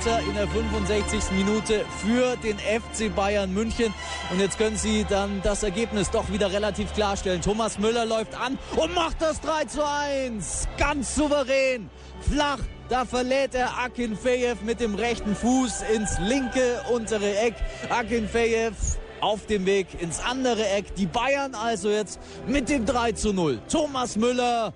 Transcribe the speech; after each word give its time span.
Elfmeter 0.00 0.20
in 0.28 0.34
der 0.34 0.48
65. 0.48 1.30
Minute 1.32 1.84
für 2.02 2.36
den 2.36 2.58
FC 2.58 3.14
Bayern 3.14 3.52
München. 3.52 3.92
Und 4.30 4.40
jetzt 4.40 4.58
können 4.58 4.76
sie 4.76 5.04
dann 5.08 5.40
das 5.42 5.62
Ergebnis 5.62 6.10
doch 6.10 6.30
wieder 6.30 6.52
relativ 6.52 6.92
klarstellen. 6.94 7.42
Thomas 7.42 7.78
Müller 7.78 8.06
läuft 8.06 8.34
an 8.34 8.58
und 8.76 8.94
macht 8.94 9.20
das 9.20 9.40
3 9.40 9.64
zu 9.66 9.86
1. 9.86 10.68
Ganz 10.78 11.14
souverän. 11.14 11.90
Flach. 12.30 12.60
Da 12.88 13.04
verlädt 13.04 13.54
er 13.54 13.78
Akin 13.78 14.16
Fejev 14.16 14.62
mit 14.62 14.80
dem 14.80 14.96
rechten 14.96 15.36
Fuß 15.36 15.82
ins 15.94 16.18
linke 16.18 16.82
untere 16.92 17.38
Eck. 17.38 17.54
Akin 17.88 18.28
Fejev 18.28 18.74
auf 19.20 19.46
dem 19.46 19.66
Weg 19.66 19.86
ins 20.00 20.20
andere 20.20 20.66
Eck. 20.70 20.94
Die 20.96 21.06
Bayern 21.06 21.54
also 21.54 21.90
jetzt 21.90 22.18
mit 22.46 22.68
dem 22.68 22.86
3 22.86 23.12
zu 23.12 23.32
0. 23.32 23.60
Thomas 23.68 24.16
Müller 24.16 24.72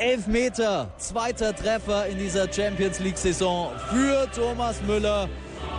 Elf 0.00 0.26
Meter, 0.28 0.88
zweiter 0.96 1.54
Treffer 1.54 2.06
in 2.06 2.16
dieser 2.16 2.50
Champions 2.50 3.00
League-Saison 3.00 3.70
für 3.90 4.26
Thomas 4.34 4.80
Müller. 4.80 5.28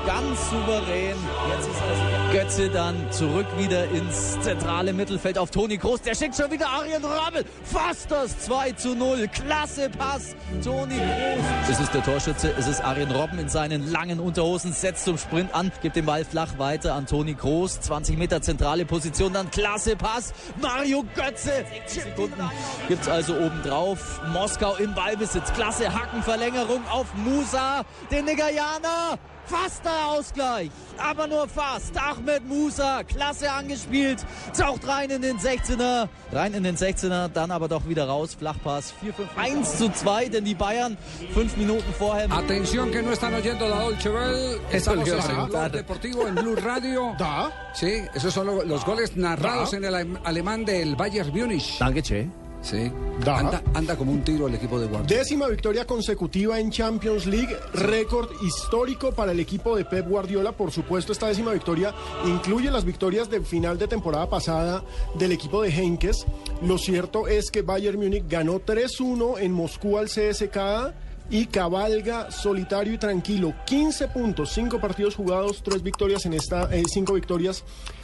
Ganz 0.05 0.49
souverän. 0.49 1.15
Jetzt 1.49 1.67
ist 1.69 1.81
also 1.81 2.01
Götze 2.31 2.69
dann 2.69 3.11
zurück 3.11 3.45
wieder 3.57 3.85
ins 3.91 4.39
zentrale 4.41 4.93
Mittelfeld 4.93 5.37
auf 5.37 5.51
Toni 5.51 5.77
Groß. 5.77 6.01
Der 6.01 6.15
schickt 6.15 6.35
schon 6.35 6.49
wieder 6.49 6.69
Arjen 6.69 7.03
Rabbel. 7.05 7.45
Fast 7.63 8.09
das 8.09 8.39
2 8.39 8.71
zu 8.71 8.95
0. 8.95 9.27
Klasse 9.27 9.89
Pass. 9.89 10.35
Toni 10.63 10.95
Groß. 10.95 11.45
Es 11.69 11.79
ist 11.79 11.93
der 11.93 12.03
Torschütze. 12.03 12.53
Es 12.57 12.67
ist 12.67 12.83
Arjen 12.83 13.11
Robben 13.11 13.37
in 13.37 13.49
seinen 13.49 13.91
langen 13.91 14.19
Unterhosen. 14.19 14.73
Setzt 14.73 15.05
zum 15.05 15.19
Sprint 15.19 15.53
an. 15.53 15.71
Gibt 15.83 15.95
den 15.95 16.05
Ball 16.05 16.25
flach 16.25 16.57
weiter 16.57 16.95
an 16.95 17.05
Toni 17.05 17.35
Groß. 17.35 17.81
20 17.81 18.17
Meter 18.17 18.41
zentrale 18.41 18.85
Position. 18.85 19.33
Dann 19.33 19.51
klasse 19.51 19.95
Pass. 19.95 20.33
Mario 20.59 21.03
Götze. 21.13 21.65
Sekunden 21.85 22.49
gibt's 22.87 23.07
also 23.07 23.35
obendrauf. 23.35 24.19
Moskau 24.33 24.75
im 24.77 24.95
Ballbesitz. 24.95 25.53
Klasse 25.53 25.93
Hackenverlängerung 25.93 26.81
auf 26.89 27.13
Musa. 27.13 27.83
Den 28.09 28.25
Nigerianer. 28.25 29.19
Fast 29.51 29.83
der 29.83 30.07
Ausgleich, 30.07 30.71
aber 30.97 31.27
nur 31.27 31.47
fast. 31.47 31.97
Ahmed 32.01 32.47
Musa, 32.47 33.03
klasse 33.03 33.51
angespielt, 33.51 34.25
taucht 34.57 34.87
rein 34.87 35.09
in 35.09 35.21
den 35.21 35.37
16er, 35.39 36.07
rein 36.31 36.53
in 36.53 36.63
den 36.63 36.77
16er, 36.77 37.27
dann 37.27 37.51
aber 37.51 37.67
doch 37.67 37.87
wieder 37.87 38.05
raus. 38.07 38.33
Flachpass 38.39 38.93
4-5, 39.03 39.11
1 39.37 39.77
zu 39.77 39.91
2, 39.91 40.29
denn 40.29 40.45
die 40.45 40.55
Bayern 40.55 40.97
fünf 41.33 41.57
Minuten 41.57 41.93
vorher. 41.99 42.31
Atención 42.31 42.91
que 42.91 43.01
no 43.01 43.11
están 43.11 43.33
oyendo 43.33 43.67
la 43.67 43.81
Dolce 43.81 44.09
Bell. 44.09 44.59
Estamos 44.71 45.07
en 45.07 45.15
el 45.39 45.45
Blog 45.47 45.71
Deportivo 45.71 46.27
en 46.27 46.35
Blue 46.35 46.55
Radio. 46.55 47.13
Da. 47.19 47.51
Sí, 47.73 48.03
esos 48.13 48.33
son 48.33 48.47
lo- 48.47 48.63
los 48.63 48.85
goles 48.85 49.15
narrados 49.17 49.71
Da. 49.71 49.77
en 49.77 49.83
el 49.83 49.93
alem- 49.95 50.19
alemán 50.23 50.63
del 50.65 50.95
Bayern 50.95 51.29
Múnich. 51.35 51.77
Danke, 51.79 52.01
Che. 52.01 52.29
Sí. 52.61 52.91
Da. 53.25 53.39
Anda, 53.39 53.63
anda 53.73 53.95
como 53.95 54.11
un 54.11 54.23
tiro 54.23 54.47
el 54.47 54.55
equipo 54.55 54.79
de 54.79 54.87
Guardiola. 54.87 55.19
Décima 55.19 55.47
victoria 55.47 55.85
consecutiva 55.85 56.59
en 56.59 56.71
Champions 56.71 57.25
League, 57.25 57.55
récord 57.73 58.29
histórico 58.43 59.11
para 59.11 59.31
el 59.31 59.39
equipo 59.39 59.75
de 59.75 59.85
Pep 59.85 60.07
Guardiola. 60.07 60.51
Por 60.51 60.71
supuesto, 60.71 61.11
esta 61.11 61.27
décima 61.27 61.53
victoria 61.53 61.93
incluye 62.25 62.71
las 62.71 62.85
victorias 62.85 63.29
de 63.29 63.41
final 63.41 63.77
de 63.77 63.87
temporada 63.87 64.29
pasada 64.29 64.83
del 65.15 65.31
equipo 65.31 65.61
de 65.61 65.69
Henkes. 65.69 66.25
Lo 66.63 66.77
cierto 66.77 67.27
es 67.27 67.51
que 67.51 67.61
Bayern 67.61 67.99
Múnich 67.99 68.25
ganó 68.27 68.59
3-1 68.59 69.39
en 69.39 69.51
Moscú 69.51 69.97
al 69.97 70.07
CSKA 70.07 70.93
y 71.29 71.45
cabalga 71.47 72.29
solitario 72.29 72.93
y 72.93 72.97
tranquilo. 72.97 73.53
15 73.65 74.09
puntos, 74.09 74.51
5 74.53 74.79
partidos 74.79 75.15
jugados, 75.15 75.63
3 75.63 75.81
victorias 75.81 76.25
en 76.25 76.33
esta, 76.33 76.69
5 76.69 77.13
victorias 77.13 77.63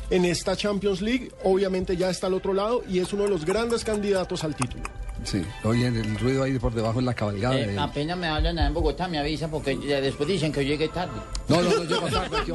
en 0.09 0.25
esta 0.25 0.55
Champions 0.55 1.01
League. 1.01 1.31
Obviamente 1.43 1.95
ya 1.97 2.09
está 2.09 2.27
al 2.27 2.33
otro 2.33 2.53
lado 2.53 2.83
y 2.89 2.99
es 2.99 3.11
uno 3.13 3.23
de 3.23 3.29
los 3.29 3.45
grandes 3.45 3.83
candidatos 3.83 4.43
al 4.43 4.55
título. 4.55 4.83
Sí, 5.23 5.41
oyen 5.63 5.95
el 5.95 6.15
ruido 6.19 6.43
ahí 6.43 6.59
por 6.59 6.73
debajo 6.75 6.99
en 6.99 7.05
la 7.05 7.13
cabalgada. 7.15 7.59
Eh, 7.59 7.75
apenas 7.79 8.15
me 8.17 8.27
hablan 8.27 8.59
en 8.59 8.71
Bogotá, 8.73 9.07
me 9.07 9.17
avisan 9.17 9.49
porque 9.49 9.75
ya 9.85 9.99
después 9.99 10.29
dicen 10.29 10.51
que 10.51 10.63
yo 10.63 10.69
llegué 10.69 10.89
tarde. 10.89 11.19
No, 11.47 11.59
no, 11.59 11.69
no, 11.71 11.83
llegó 11.89 12.07
tarde. 12.07 12.37
yo- 12.45 12.53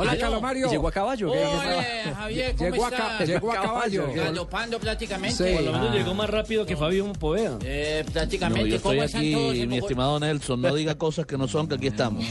Hola, 0.00 0.16
Calomario. 0.18 0.70
Llegó 0.70 0.88
a 0.88 0.92
caballo. 0.92 1.30
Hola, 1.30 1.84
Javier, 2.16 2.54
¿cómo 2.56 2.70
Llegó 2.70 2.86
a, 2.86 2.90
ca- 2.90 3.12
estás? 3.12 3.28
llegó 3.28 3.52
a 3.52 3.54
caballo. 3.62 4.06
Galopando 4.14 4.80
prácticamente. 4.80 5.36
Sí. 5.50 5.54
Por 5.54 5.62
lo 5.62 5.72
menos 5.72 5.94
llegó 5.94 6.14
más 6.14 6.30
rápido 6.30 6.64
que 6.64 6.74
Fabio 6.74 7.12
Poveda. 7.12 7.58
Eh, 7.62 8.02
No, 8.06 8.12
prácticamente, 8.14 8.70
yo 8.70 8.76
estoy 8.76 8.96
¿cómo 8.96 9.04
están 9.04 9.32
todos 9.32 9.50
aquí, 9.50 9.60
en 9.60 9.68
mi 9.68 9.76
estimado 9.78 10.18
Nelson. 10.20 10.62
No 10.62 10.74
diga 10.74 10.94
cosas 10.96 11.26
que 11.26 11.36
no 11.36 11.46
son, 11.48 11.68
que 11.68 11.74
aquí 11.74 11.88
estamos. 11.88 12.24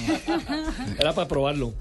Era 1.00 1.14
para 1.14 1.28
probarlo. 1.28 1.74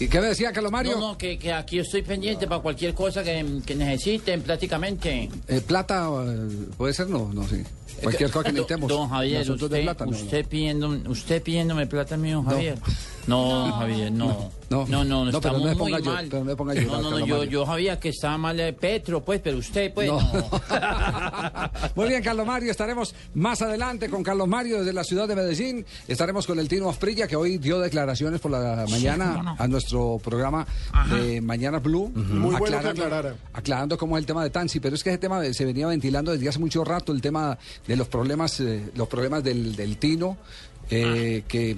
¿Y 0.00 0.08
qué 0.08 0.20
me 0.20 0.28
decía 0.28 0.52
Calomario? 0.52 0.92
No, 0.92 1.08
no, 1.12 1.18
que, 1.18 1.38
que 1.38 1.52
aquí 1.52 1.78
estoy 1.80 2.02
pendiente 2.02 2.46
para 2.46 2.62
cualquier 2.62 2.94
cosa 2.94 3.24
que, 3.24 3.44
que 3.66 3.74
necesiten 3.74 4.42
prácticamente. 4.42 5.28
Eh, 5.48 5.60
plata, 5.60 6.08
eh, 6.24 6.48
puede 6.76 6.94
ser, 6.94 7.08
no, 7.08 7.32
no, 7.32 7.46
sí. 7.48 7.62
Cualquier 8.02 8.30
cosa 8.30 8.44
que 8.44 8.48
Don- 8.50 8.54
necesitemos. 8.54 8.88
Don 8.88 9.08
Javier, 9.08 9.50
usted, 9.50 9.70
de 9.70 9.82
plata, 9.82 10.04
no, 10.04 10.10
no. 10.12 10.16
usted, 10.16 10.46
pidiéndome, 10.46 11.08
usted 11.08 11.42
pidiéndome 11.42 11.86
plata 11.86 12.16
mío, 12.16 12.42
Javier. 12.46 12.78
No, 13.26 13.72
Javier, 13.72 14.10
no. 14.12 14.50
No, 14.70 14.86
No, 14.86 15.02
no, 15.02 15.24
no, 15.24 15.40
pero 15.40 15.56
estamos 15.56 15.60
no 15.62 15.66
muy 15.68 15.76
ponga 15.76 15.98
yo- 15.98 16.12
mal. 16.12 16.26
pero 16.28 16.38
no 16.40 16.44
me 16.44 16.56
ponga 16.56 16.74
yo, 16.74 16.82
No, 16.90 17.00
no, 17.00 17.10
no, 17.18 17.26
yo, 17.26 17.44
yo 17.44 17.64
sabía 17.66 17.98
que 17.98 18.10
estaba 18.10 18.36
mal 18.36 18.58
Petro, 18.78 19.24
pues, 19.24 19.40
pero 19.40 19.56
usted, 19.58 19.92
pues, 19.94 20.08
No. 20.08 20.20
no. 20.20 20.50
Muy 21.94 22.08
bien, 22.08 22.22
Carlos 22.22 22.46
Mario. 22.46 22.70
Estaremos 22.70 23.14
más 23.34 23.62
adelante 23.62 24.08
con 24.10 24.22
Carlos 24.22 24.46
Mario 24.48 24.78
desde 24.80 24.92
la 24.92 25.04
ciudad 25.04 25.26
de 25.26 25.36
Medellín. 25.36 25.84
Estaremos 26.06 26.46
con 26.46 26.58
el 26.58 26.68
Tino 26.68 26.88
Asprilla, 26.90 27.26
que 27.26 27.36
hoy 27.36 27.58
dio 27.58 27.78
declaraciones 27.80 28.40
por 28.40 28.50
la 28.50 28.84
mañana 28.90 29.42
no. 29.42 29.56
a 29.58 29.66
nuestro 29.68 30.20
programa 30.22 30.66
de 31.10 31.40
Mañana 31.40 31.78
Blue. 31.78 32.10
Muy 32.14 32.54
bueno 32.56 32.78
que 32.80 32.88
aclarara. 32.88 33.34
aclarando 33.54 33.96
cómo 33.98 34.16
es 34.16 34.22
el 34.22 34.26
tema 34.26 34.42
de 34.44 34.50
Tansi. 34.50 34.80
Pero 34.80 34.94
es 34.96 35.02
que 35.02 35.10
ese 35.10 35.18
tema 35.18 35.42
se 35.52 35.64
venía 35.64 35.86
ventilando 35.86 36.32
desde 36.32 36.48
hace 36.48 36.58
mucho 36.58 36.84
rato, 36.84 37.12
el 37.12 37.20
tema 37.22 37.56
de 37.86 37.96
los 37.96 38.08
problemas, 38.08 38.60
eh, 38.60 38.90
los 38.94 39.08
problemas 39.08 39.42
del, 39.44 39.74
del 39.76 39.96
Tino. 39.98 40.36
Eh, 40.90 41.42
que, 41.46 41.76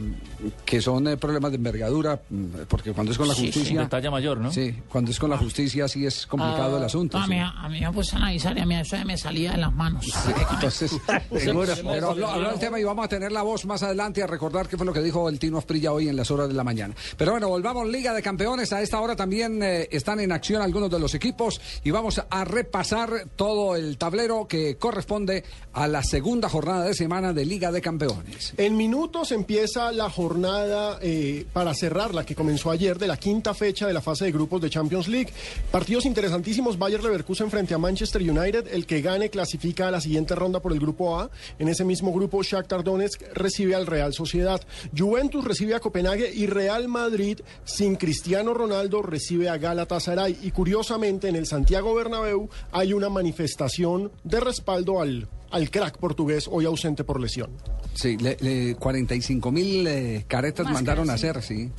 que 0.64 0.80
son 0.80 1.08
eh, 1.08 1.16
problemas 1.16 1.50
de 1.50 1.56
envergadura, 1.56 2.20
mm, 2.30 2.44
porque 2.68 2.92
cuando 2.92 3.12
es 3.12 3.18
con 3.18 3.26
la 3.28 3.34
Sí, 3.34 3.46
sí, 3.46 3.52
justicia... 3.52 3.80
de 3.80 3.86
talla 3.88 4.10
mayor, 4.10 4.38
¿no? 4.38 4.52
Sí, 4.52 4.74
cuando 4.88 5.10
es 5.10 5.18
con 5.18 5.30
la 5.30 5.38
justicia 5.38 5.88
sí 5.88 6.06
es 6.06 6.26
complicado 6.26 6.76
el 6.76 6.84
asunto. 6.84 7.18
No, 7.18 7.24
a 7.24 7.26
sí. 7.26 7.32
mí, 7.32 7.40
a 7.40 7.68
mí 7.68 7.80
me 7.80 7.92
puse 7.92 8.14
a 8.14 8.18
analizar 8.18 8.56
y 8.56 8.60
a 8.60 8.66
mí 8.66 8.74
eso 8.76 8.96
me 9.04 9.16
salía 9.18 9.52
de 9.52 9.58
las 9.58 9.72
manos. 9.72 10.06
Entonces, 10.52 10.92
seguro. 11.38 11.72
Pero 11.82 12.10
habló, 12.10 12.54
tema 12.60 12.78
y 12.78 12.84
vamos 12.84 13.04
a 13.04 13.08
tener 13.08 13.32
la 13.32 13.42
voz 13.42 13.64
más 13.66 13.82
adelante 13.82 14.22
a 14.22 14.26
recordar 14.26 14.68
qué 14.68 14.76
fue 14.76 14.86
lo 14.86 14.92
que 14.92 15.02
dijo 15.02 15.28
el 15.28 15.38
Tino 15.38 15.58
Asprilla 15.58 15.92
hoy 15.92 16.08
en 16.08 16.16
las 16.16 16.30
horas 16.30 16.48
de 16.48 16.54
la 16.54 16.62
mañana. 16.64 16.94
Pero 17.16 17.32
bueno, 17.32 17.48
volvamos 17.48 17.88
Liga 17.88 18.14
de 18.14 18.22
Campeones. 18.22 18.72
A 18.72 18.80
esta 18.82 19.00
hora 19.00 19.16
también 19.16 19.62
eh, 19.62 19.88
están 19.90 20.20
en 20.20 20.30
acción 20.30 20.62
algunos 20.62 20.90
de 20.90 21.00
los 21.00 21.14
equipos 21.14 21.60
y 21.82 21.90
vamos 21.90 22.22
a 22.30 22.44
repasar 22.44 23.26
todo 23.34 23.74
el 23.74 23.98
tablero 23.98 24.46
que 24.46 24.76
corresponde 24.76 25.42
a 25.72 25.88
la 25.88 26.02
segunda 26.02 26.48
jornada 26.48 26.84
de 26.84 26.94
semana 26.94 27.32
de 27.32 27.44
Liga 27.44 27.72
de 27.72 27.80
Campeones. 27.80 28.54
En 28.56 28.76
minutos 28.76 28.99
empieza 29.30 29.92
la 29.92 30.10
jornada 30.10 30.98
eh, 31.00 31.46
para 31.52 31.74
cerrar, 31.74 32.14
la 32.14 32.24
que 32.24 32.34
comenzó 32.34 32.70
ayer, 32.70 32.98
de 32.98 33.06
la 33.06 33.16
quinta 33.16 33.54
fecha 33.54 33.86
de 33.86 33.92
la 33.92 34.00
fase 34.00 34.24
de 34.26 34.32
grupos 34.32 34.60
de 34.60 34.68
Champions 34.68 35.08
League. 35.08 35.30
Partidos 35.70 36.04
interesantísimos, 36.04 36.78
Bayer 36.78 37.02
Leverkusen 37.02 37.50
frente 37.50 37.74
a 37.74 37.78
Manchester 37.78 38.22
United. 38.22 38.68
El 38.72 38.86
que 38.86 39.00
gane 39.00 39.30
clasifica 39.30 39.88
a 39.88 39.90
la 39.90 40.00
siguiente 40.00 40.34
ronda 40.34 40.60
por 40.60 40.72
el 40.72 40.80
grupo 40.80 41.18
A. 41.18 41.30
En 41.58 41.68
ese 41.68 41.84
mismo 41.84 42.12
grupo, 42.12 42.42
Shakhtar 42.42 42.84
Donetsk 42.84 43.22
recibe 43.32 43.74
al 43.74 43.86
Real 43.86 44.12
Sociedad. 44.12 44.60
Juventus 44.96 45.44
recibe 45.44 45.74
a 45.74 45.80
Copenhague 45.80 46.30
y 46.32 46.46
Real 46.46 46.88
Madrid, 46.88 47.40
sin 47.64 47.96
Cristiano 47.96 48.54
Ronaldo, 48.54 49.02
recibe 49.02 49.48
a 49.48 49.56
Galatasaray. 49.56 50.38
Y 50.42 50.50
curiosamente, 50.50 51.28
en 51.28 51.36
el 51.36 51.46
Santiago 51.46 51.94
Bernabéu 51.94 52.48
hay 52.72 52.92
una 52.92 53.08
manifestación 53.08 54.12
de 54.24 54.40
respaldo 54.40 55.00
al, 55.00 55.28
al 55.50 55.70
crack 55.70 55.98
portugués, 55.98 56.48
hoy 56.50 56.64
ausente 56.64 57.04
por 57.04 57.20
lesión. 57.20 57.50
Sí, 57.94 58.16
le, 58.16 58.36
le- 58.40 58.74
45 58.76 59.50
mil 59.52 59.86
eh, 59.86 60.24
caretas 60.28 60.70
mandaron 60.70 61.10
a 61.10 61.14
hacer, 61.14 61.42
sí. 61.42 61.70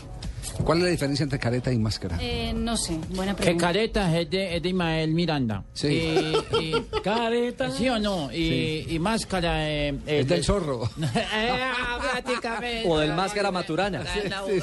¿Cuál 0.64 0.78
es 0.80 0.84
la 0.84 0.90
diferencia 0.92 1.24
entre 1.24 1.40
careta 1.40 1.72
y 1.72 1.78
máscara? 1.80 2.18
Eh, 2.22 2.54
no 2.56 2.78
sé, 2.78 2.98
buena 3.10 3.36
Que 3.36 3.44
pregunta. 3.44 3.68
careta 3.68 4.20
es 4.20 4.30
de, 4.30 4.56
es 4.58 4.62
de 4.64 4.70
Ismael 4.70 5.12
Miranda. 5.12 5.64
Sí. 5.74 5.88
Y, 5.88 6.56
y- 6.60 6.86
Careta. 7.04 7.72
¿Sí 7.72 7.90
o 7.90 7.98
no? 8.00 8.32
Y, 8.32 8.86
y 8.90 9.00
máscara... 9.00 9.68
Eh, 9.70 9.98
Es 10.06 10.28
del 10.28 10.44
zorro. 10.44 10.90
Eh, 11.34 11.72
prácticamente. 12.12 12.84
O 12.90 13.00
del 13.00 13.14
máscara 13.14 13.52
maturana. 13.52 14.04
Sí, 14.06 14.20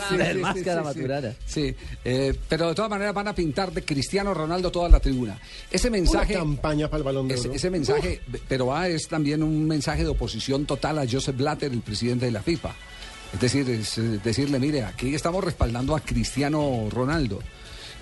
sí. 0.08 0.16
Del 0.16 0.36
sí, 0.36 0.42
máscara 0.42 0.80
sí, 0.80 0.86
maturana. 0.86 1.34
Sí, 1.46 1.74
eh, 2.04 2.34
pero 2.48 2.68
de 2.68 2.74
todas 2.74 2.90
maneras 2.90 3.14
van 3.14 3.28
a 3.28 3.34
pintar 3.34 3.72
de 3.72 3.82
Cristiano 3.84 4.34
Ronaldo 4.34 4.70
toda 4.70 4.88
la 4.88 5.00
tribuna. 5.00 5.38
Ese 5.70 5.88
Una 5.88 5.98
mensaje... 5.98 6.34
campaña 6.34 6.88
para 6.88 6.98
el 6.98 7.04
balón 7.04 7.28
de 7.28 7.34
Ese, 7.34 7.48
oro. 7.48 7.56
ese 7.56 7.70
mensaje, 7.70 8.20
pero 8.48 8.66
va 8.66 8.88
es 8.88 9.08
también 9.08 9.42
un 9.42 9.66
mensaje 9.66 10.02
de 10.02 10.08
oposición 10.08 10.66
total 10.66 10.98
a 10.98 11.06
Joseph 11.10 11.36
Blatter, 11.36 11.72
el 11.72 11.80
presidente 11.80 12.26
de 12.26 12.32
la 12.32 12.42
FIFA. 12.42 12.74
Es 13.32 13.40
decir, 13.40 13.68
eh, 13.68 14.20
decirle, 14.22 14.58
mire, 14.58 14.84
aquí 14.84 15.14
estamos 15.14 15.44
respaldando 15.44 15.94
a 15.94 16.00
Cristiano 16.00 16.88
Ronaldo. 16.90 17.40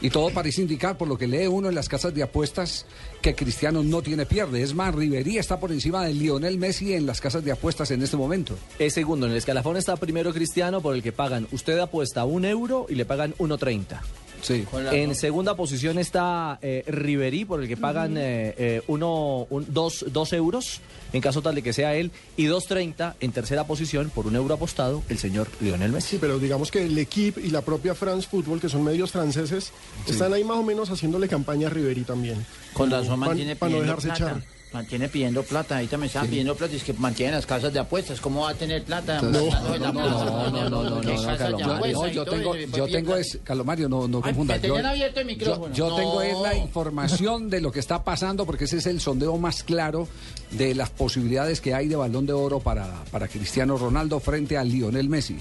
Y 0.01 0.11
todo 0.11 0.31
parece 0.31 0.61
indicar, 0.61 0.99
por 0.99 1.09
lo 1.09 1.17
que 1.17 1.27
lee 1.27 1.47
uno 1.47 1.71
en 1.71 1.75
las 1.75 1.89
casas 1.89 2.15
de 2.15 2.23
apuestas, 2.23 2.85
que 3.23 3.35
Cristiano 3.35 3.83
no 3.83 4.03
tiene 4.03 4.27
pierde. 4.27 4.63
Es 4.63 4.75
más, 4.75 4.95
Rivería 4.95 5.41
está 5.41 5.59
por 5.59 5.73
encima 5.73 6.05
de 6.05 6.13
Lionel 6.13 6.59
Messi 6.59 6.93
en 6.93 7.07
las 7.07 7.21
casas 7.21 7.45
de 7.45 7.53
apuestas 7.53 7.91
en 7.91 8.03
este 8.03 8.17
momento. 8.17 8.59
Es 8.79 8.93
segundo, 8.93 9.25
en 9.27 9.33
el 9.33 9.39
escalafón 9.39 9.79
está 9.79 9.97
primero 9.97 10.35
Cristiano, 10.35 10.83
por 10.83 10.95
el 10.95 11.03
que 11.03 11.13
pagan, 11.13 11.49
usted 11.51 11.79
apuesta 11.79 12.27
un 12.27 12.45
euro 12.45 12.87
y 12.91 12.95
le 12.95 13.07
pagan 13.07 13.35
1.30. 13.39 14.26
Sí. 14.47 14.65
En 14.93 15.15
segunda 15.17 15.57
posición 15.57 15.99
está 15.99 16.59
eh, 16.63 16.85
Riverí, 16.87 17.45
por 17.45 17.61
el 17.61 17.67
que 17.69 17.77
pagan 17.77 18.17
eh, 18.17 18.55
eh, 18.57 18.83
uno, 18.87 19.47
un- 19.51 19.67
dos, 19.69 20.05
dos 20.13 20.33
euros, 20.33 20.81
en 21.13 21.21
caso 21.21 21.43
tal 21.43 21.57
de 21.57 21.63
que 21.63 21.73
sea 21.73 21.95
él, 21.97 22.13
y 22.37 22.45
2.30 22.47 23.15
en 23.19 23.33
tercera 23.33 23.67
posición, 23.67 24.09
por 24.15 24.27
un 24.29 24.37
euro 24.37 24.55
apostado, 24.55 25.03
el 25.09 25.19
señor 25.19 25.49
Lionel 25.61 25.91
Messi. 25.91 26.11
Sí, 26.11 26.19
pero 26.21 26.39
digamos 26.39 26.71
que 26.71 26.85
el 26.85 26.97
equipo 26.97 27.41
y 27.41 27.51
la 27.51 27.63
propia 27.63 27.95
France 27.97 28.29
Football, 28.31 28.61
que 28.61 28.69
son 28.69 28.85
medios 28.85 29.11
franceses, 29.11 29.73
están 30.09 30.33
ahí 30.33 30.45
más 30.45 30.59
o 30.59 30.63
menos 30.63 30.91
haciéndole 30.91 31.27
campaña 31.29 31.67
a 31.67 31.71
Riverí 31.71 32.03
también. 32.03 32.47
Con 32.73 32.89
razón 32.91 33.19
Para 33.19 33.31
mantiene 33.31 33.55
no 33.55 33.61
pidiendo 33.67 33.83
dejarse 33.85 34.09
plata. 34.09 34.25
echar. 34.39 34.56
Mantiene 34.77 35.09
pidiendo 35.09 35.43
plata. 35.43 35.79
Ahí 35.79 35.87
también 35.87 36.09
estaban 36.09 36.29
pidiendo 36.29 36.55
plata. 36.55 36.75
Y 36.75 36.77
es 36.77 36.85
que 36.85 36.93
mantienen 36.93 37.35
las 37.35 37.47
casas 37.47 37.73
de 37.73 37.79
apuestas. 37.79 38.21
¿Cómo 38.21 38.43
va 38.43 38.51
a 38.51 38.55
tener 38.55 38.85
plata? 38.85 39.23
No, 39.23 39.31
no, 39.31 39.79
no, 39.79 39.91
no, 39.91 40.69
no, 40.69 40.91
no, 40.91 41.01
¿Qué 41.01 41.15
no, 41.15 41.23
casas 41.23 41.39
de 41.39 41.45
Calomario. 41.45 41.77
apuestas 41.77 42.03
No, 42.03 42.09
y 42.09 42.13
yo 42.13 42.25
tengo, 42.27 42.57
yo 42.57 42.87
tengo 42.87 43.17
es, 43.17 43.39
Calomario, 43.43 43.89
no, 43.89 44.07
no 44.07 44.19
Ay, 44.19 44.35
confunda. 44.35 44.55
me 44.55 44.61
tenían 44.61 44.85
abierto 44.85 45.21
el 45.21 45.27
micrófono. 45.27 45.73
Yo, 45.73 45.89
yo 45.89 45.97
tengo 45.97 46.21
es 46.21 46.39
la 46.41 46.55
información 46.55 47.49
de 47.49 47.63
lo 47.63 47.73
que 47.73 47.81
está 47.81 48.05
pasando, 48.05 48.45
porque 48.45 48.65
ese 48.65 48.77
es 48.77 48.87
el 48.87 49.01
sondeo 49.01 49.39
más 49.39 49.63
claro 49.63 50.09
de 50.51 50.75
las 50.75 50.91
posibilidades 50.91 51.63
que 51.63 51.73
hay 51.73 51.89
de 51.89 51.97
balón 51.97 52.27
de 52.27 52.35
oro 52.35 52.61
para, 52.61 53.03
para 53.11 53.29
Cristiano 53.29 53.79
Ronaldo 53.79 54.21
frente 54.21 54.59
a 54.59 54.65
Lionel 54.65 55.09
Messi. 55.09 55.39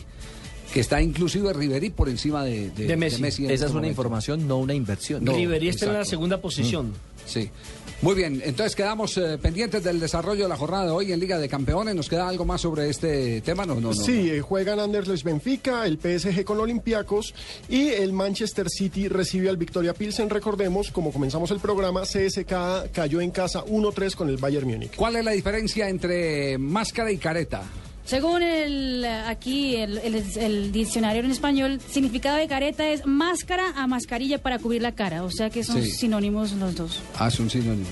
Que 0.75 0.81
está 0.81 1.01
inclusive 1.01 1.53
Riverí 1.53 1.89
por 1.89 2.09
encima 2.09 2.43
de, 2.43 2.69
de- 2.71 2.85
De 2.85 2.97
Messi. 2.97 3.15
en 3.21 3.25
Esa 3.25 3.37
este 3.39 3.53
es 3.53 3.61
una 3.61 3.69
momento. 3.75 3.87
información, 3.87 4.45
no 4.45 4.57
una 4.57 4.73
inversión. 4.73 5.23
No, 5.23 5.31
Riverí 5.33 5.69
está 5.69 5.85
en 5.85 5.93
la 5.93 6.03
segunda 6.03 6.41
posición. 6.41 6.91
Sí. 7.25 7.49
Muy 8.01 8.13
bien, 8.13 8.41
entonces 8.43 8.75
quedamos 8.75 9.17
eh, 9.17 9.37
pendientes 9.41 9.81
del 9.85 10.01
desarrollo 10.01 10.43
de 10.43 10.49
la 10.49 10.57
jornada 10.57 10.83
de 10.87 10.91
hoy 10.91 11.13
en 11.13 11.19
Liga 11.21 11.39
de 11.39 11.47
Campeones. 11.47 11.95
¿Nos 11.95 12.09
queda 12.09 12.27
algo 12.27 12.43
más 12.43 12.59
sobre 12.59 12.89
este 12.89 13.39
tema? 13.39 13.65
No, 13.65 13.75
no, 13.75 13.81
no. 13.81 13.93
Sí, 13.93 14.29
eh, 14.29 14.41
juegan 14.41 14.81
Anderlecht 14.81 15.23
Benfica, 15.23 15.85
el 15.85 15.97
PSG 15.97 16.43
con 16.43 16.59
Olympiacos 16.59 17.33
y 17.69 17.87
el 17.87 18.11
Manchester 18.11 18.69
City 18.69 19.07
recibe 19.07 19.47
al 19.49 19.55
Victoria 19.55 19.93
Pilsen. 19.93 20.29
Recordemos, 20.29 20.91
como 20.91 21.13
comenzamos 21.13 21.51
el 21.51 21.59
programa, 21.61 22.01
CSK 22.01 22.91
cayó 22.91 23.21
en 23.21 23.31
casa 23.31 23.63
1-3 23.63 24.13
con 24.15 24.27
el 24.27 24.35
Bayern 24.35 24.67
Múnich. 24.67 24.93
¿Cuál 24.97 25.15
es 25.15 25.23
la 25.23 25.31
diferencia 25.31 25.87
entre 25.87 26.57
máscara 26.57 27.13
y 27.13 27.17
careta? 27.17 27.63
Según 28.05 28.43
el 28.43 29.03
aquí 29.27 29.75
el, 29.77 29.97
el- 29.97 30.23
el 30.37 30.71
diccionario 30.71 31.23
en 31.23 31.31
español, 31.31 31.79
significado 31.89 32.37
de 32.37 32.47
careta 32.47 32.87
es 32.87 33.05
máscara 33.05 33.73
a 33.75 33.87
mascarilla 33.87 34.37
para 34.41 34.59
cubrir 34.59 34.81
la 34.81 34.93
cara, 34.93 35.23
o 35.23 35.31
sea 35.31 35.49
que 35.49 35.63
son 35.63 35.81
Sí. 35.83 35.89
sinónimos 35.91 36.51
los 36.53 36.75
dos. 36.75 37.01
Ah, 37.17 37.29
son 37.31 37.49
sinónimos. 37.49 37.89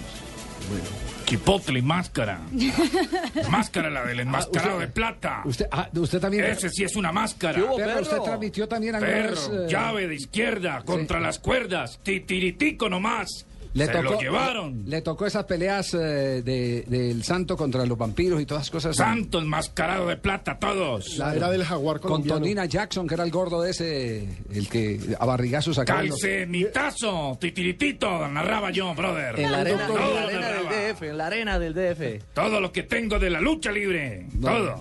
Chipotle 1.26 1.80
y 1.80 1.82
máscara. 1.82 2.42
Máscara, 3.50 3.90
la 3.90 4.04
del 4.06 4.20
enmascarado 4.20 4.80
de 4.80 4.88
plata. 4.88 5.42
Usted, 5.46 5.66
ah, 5.72 5.90
usted 5.94 6.20
también. 6.20 6.46
Ese 6.46 6.70
sí 6.70 6.84
es 6.84 6.96
una 6.96 7.12
máscara. 7.12 7.60
Pero 7.76 8.02
usted 8.02 8.18
transmitió 8.24 8.68
también 8.68 8.96
algunas. 8.96 9.40
Perro, 9.50 9.64
eh, 9.64 9.68
llave 9.70 10.08
de 10.08 10.16
izquierda, 10.16 10.84
contra 10.86 11.20
las 11.20 11.40
cuerdas, 11.40 12.00
titiritico 12.04 12.88
nomás. 12.90 13.46
Le 13.74 13.86
Se 13.88 13.92
tocó, 13.92 14.04
lo 14.14 14.20
llevaron. 14.22 14.84
Le, 14.86 14.90
le 14.92 15.02
tocó 15.02 15.26
esas 15.26 15.46
peleas 15.46 15.94
eh, 15.94 16.42
de- 16.44 16.84
del 16.88 17.24
santo 17.24 17.58
contra 17.58 17.86
los 17.86 17.98
vampiros 17.98 18.42
y 18.42 18.46
todas 18.46 18.64
esas 18.64 18.72
cosas. 18.72 18.96
Santo 18.96 19.40
enmascarado 19.40 20.08
de 20.08 20.18
plata, 20.18 20.58
todos. 20.60 21.18
La 21.18 21.36
era 21.36 21.50
del 21.50 21.64
jaguar 21.64 22.00
Con. 22.00 22.24
Tonina 22.24 22.66
Jackson, 22.66 23.08
que 23.08 23.16
era 23.16 23.24
el 23.24 23.32
gordo 23.32 23.62
de 23.62 23.72
ese, 23.72 24.28
el 24.54 24.70
que 24.70 25.00
a 25.20 25.26
barrigazos 25.26 25.76
sacaba. 25.76 26.04
los- 26.04 26.20
Calcenitazo, 26.20 27.38
titiritito, 27.40 28.28
narraba 28.28 28.72
yo, 28.72 28.94
brother. 28.94 29.40
En 29.40 29.52
la 29.52 29.60
arena, 29.62 29.88
Todo 29.88 29.98
en 29.98 30.16
la 30.16 30.24
arena 30.24 30.50
del. 30.52 30.94
DF, 30.96 31.02
en 31.04 31.18
la 31.18 31.26
arena 31.28 31.60
del 31.60 31.74
DF. 31.74 32.24
Todo 32.34 32.60
lo 32.62 32.72
que 32.72 32.84
tengo 32.84 33.20
de 33.20 33.30
la 33.30 33.42
lucha 33.42 33.72
libre. 33.72 34.28
Todo. 34.42 34.76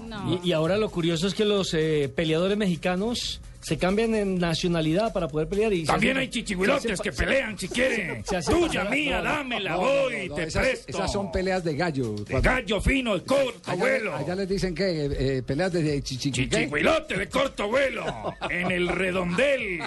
Y, 0.44 0.48
y 0.48 0.52
ahora 0.52 0.76
lo 0.76 0.90
curioso 0.90 1.26
es 1.26 1.34
que 1.34 1.44
los 1.44 1.72
eh, 1.74 2.10
peleadores 2.14 2.56
mexicanos 2.58 3.40
se 3.62 3.78
cambian 3.78 4.14
en 4.14 4.38
nacionalidad 4.38 5.12
para 5.12 5.28
poder 5.28 5.48
pelear. 5.48 5.72
Y 5.72 5.84
También 5.84 6.12
hacen- 6.16 6.20
hay 6.22 6.30
hacen- 6.94 7.02
que 7.04 7.12
pelean 7.12 7.58
si 7.58 7.68
quieren. 7.68 8.24
Tuya, 8.48 8.84
mía, 8.84 9.22
dámela, 9.22 9.76
voy, 9.76 10.28
te 10.34 10.42
esas, 10.44 10.66
presto. 10.66 10.90
esas 10.90 11.12
son 11.12 11.30
peleas 11.32 11.62
de 11.64 11.76
gallo. 11.76 12.12
De 12.14 12.24
Cuando- 12.24 12.50
gallo 12.50 12.80
fino, 12.80 13.14
de 13.18 13.24
corto 13.24 13.70
allá, 13.70 13.80
vuelo. 13.80 14.16
allá 14.16 14.34
les 14.34 14.48
dicen 14.48 14.74
que 14.74 15.06
eh, 15.38 15.42
peleas 15.42 15.72
de. 15.72 16.02
Chichihuilote 16.02 17.16
de 17.16 17.28
corto 17.28 17.68
vuelo, 17.68 18.04
en 18.50 18.70
el 18.70 18.88
redondel, 18.88 19.78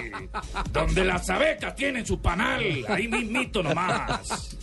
donde 0.72 1.04
las 1.04 1.28
abecas 1.30 1.76
tienen 1.76 2.04
su 2.06 2.20
panal, 2.20 2.62
ahí 2.88 3.08
mismito 3.08 3.62
nomás. 3.62 4.56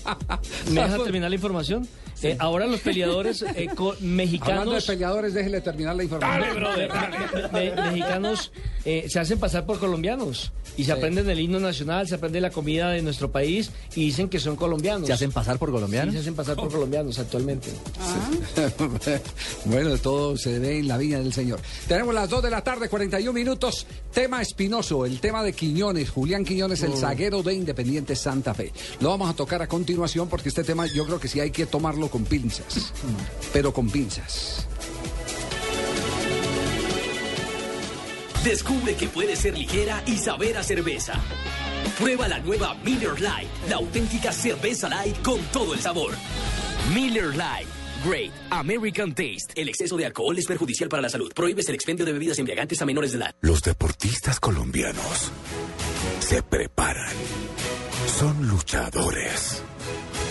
¿Me 0.72 0.82
deja 0.82 1.04
terminar 1.04 1.30
la 1.30 1.36
información? 1.36 1.88
Eh, 2.22 2.36
ahora 2.40 2.68
los 2.68 2.80
peleadores 2.82 3.42
eh, 3.42 3.68
co- 3.76 3.92
Hablando 3.92 4.00
de 4.02 4.16
mexicanos... 4.16 4.86
peleadores, 4.86 5.34
déjele 5.34 5.62
terminar 5.62 5.96
la 5.96 6.04
información. 6.04 6.42
Dale, 6.42 6.54
brother, 6.60 6.90
dale. 7.52 7.76
me- 7.76 7.82
mexicanos 7.92 8.52
eh, 8.86 9.08
se 9.10 9.20
hacen 9.20 9.40
pasar 9.40 9.66
por 9.66 9.80
colombianos 9.80 10.52
y 10.78 10.84
se 10.86 10.92
aprenden 10.92 11.30
el 11.30 11.40
himno 11.40 11.60
nacional, 11.60 12.08
se 12.08 12.16
aprende 12.16 12.40
la 12.42 12.50
comida 12.52 12.90
de 12.92 13.02
nuestro 13.02 13.32
país 13.32 13.72
y 13.96 14.06
dicen 14.06 14.30
que 14.30 14.40
son 14.40 14.56
colombianos. 14.56 15.08
¿Se 15.08 15.14
hacen 15.14 15.32
pasar 15.32 15.58
por 15.58 15.70
Sí, 15.70 15.74
colombianos? 15.74 16.14
se 16.14 16.20
hacen 16.22 16.36
pasar 16.36 16.56
por 16.56 16.72
colombianos 16.72 17.20
actualmente. 17.20 17.70
bueno, 19.66 19.98
todo 19.98 20.38
se 20.38 20.60
ve 20.60 20.80
en 20.80 20.88
la 20.88 20.98
viña 20.98 21.20
del 21.20 21.34
Señor. 21.34 21.60
Tenemos 21.88 22.14
las 22.14 22.30
2 22.30 22.44
de 22.44 22.50
la 22.50 22.64
tarde, 22.64 22.90
41 22.90 23.34
minutos. 23.34 23.86
Tema 24.14 24.42
espinoso, 24.42 25.06
el 25.06 25.20
tema 25.20 25.44
de 25.44 25.54
Quiñones. 25.54 26.10
Julián 26.10 26.46
Quiñones, 26.46 26.82
el 26.84 26.94
zaguero 26.96 27.44
de 27.44 27.54
Independiente 27.54 28.16
Santa 28.16 28.54
Fe. 28.54 28.72
Lo 29.00 29.10
vamos 29.10 29.30
a 29.30 29.34
tocar 29.34 29.62
a 29.62 29.68
continuación 29.68 30.28
porque 30.28 30.50
este 30.50 30.64
tema 30.64 30.86
yo 30.88 31.06
creo 31.06 31.20
que 31.20 31.28
sí 31.28 31.40
hay 31.40 31.52
que 31.52 31.66
tomarlo 31.66 32.10
con 32.14 32.26
pinzas. 32.26 32.94
Pero 33.52 33.74
con 33.74 33.90
pinzas. 33.90 34.68
Descubre 38.44 38.94
que 38.94 39.08
puede 39.08 39.36
ser 39.36 39.58
ligera 39.58 40.04
y 40.06 40.18
saber 40.18 40.58
a 40.58 40.64
cerveza. 40.64 41.14
Prueba 41.98 42.28
la 42.28 42.38
nueva 42.38 42.76
Miller 42.84 43.16
Lite, 43.20 43.50
la 43.68 43.78
auténtica 43.78 44.32
cerveza 44.32 44.90
light 44.90 45.20
con 45.24 45.42
todo 45.52 45.74
el 45.74 45.80
sabor. 45.80 46.14
Miller 46.94 47.32
Lite. 47.32 47.72
Great 48.06 48.32
American 48.52 49.16
Taste. 49.16 49.60
El 49.60 49.70
exceso 49.70 49.98
de 49.98 50.06
alcohol 50.06 50.38
es 50.38 50.46
perjudicial 50.46 50.90
para 50.90 51.02
la 51.02 51.10
salud. 51.10 51.32
Prohíbes 51.34 51.68
el 51.70 51.74
expendio 51.74 52.06
de 52.06 52.14
bebidas 52.14 52.38
embriagantes 52.38 52.80
a 52.80 52.86
menores 52.86 53.14
de 53.14 53.18
edad. 53.18 53.34
Los 53.42 53.64
deportistas 53.64 54.40
colombianos 54.40 55.32
se 56.20 56.44
preparan. 56.44 57.16
Son 58.06 58.48
luchadores. 58.48 59.64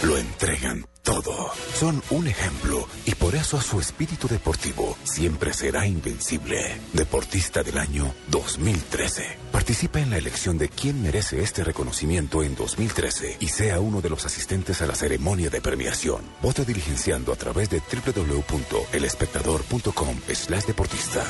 Lo 0.02 0.18
entregan 0.18 0.85
todo. 1.02 1.52
Son 1.75 2.02
un 2.11 2.26
ejemplo 2.26 2.88
y 3.06 3.14
por 3.14 3.37
eso 3.37 3.61
su 3.61 3.78
espíritu 3.78 4.26
deportivo 4.26 4.99
siempre 5.04 5.54
será 5.54 5.87
invencible. 5.87 6.80
Deportista 6.92 7.62
del 7.62 7.78
año 7.78 8.12
2013. 8.28 9.38
Participa 9.52 10.00
en 10.00 10.11
la 10.11 10.18
elección 10.18 10.59
de 10.59 10.68
quién 10.68 11.00
merece 11.02 11.40
este 11.40 11.62
reconocimiento 11.62 12.42
en 12.42 12.56
2013 12.56 13.37
y 13.38 13.47
sea 13.47 13.78
uno 13.78 14.00
de 14.00 14.11
los 14.11 14.26
asistentes 14.26 14.82
a 14.82 14.87
la 14.87 14.97
ceremonia 14.97 15.50
de 15.50 15.61
premiación. 15.61 16.23
Vote 16.42 16.64
diligenciando 16.64 17.32
a 17.32 17.37
través 17.37 17.71
de 17.71 17.80
www.elespectador.com 17.80 20.16
slash 20.32 20.64
deportista. 20.64 21.25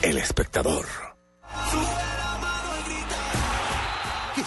El 0.00 0.16
espectador. 0.16 1.15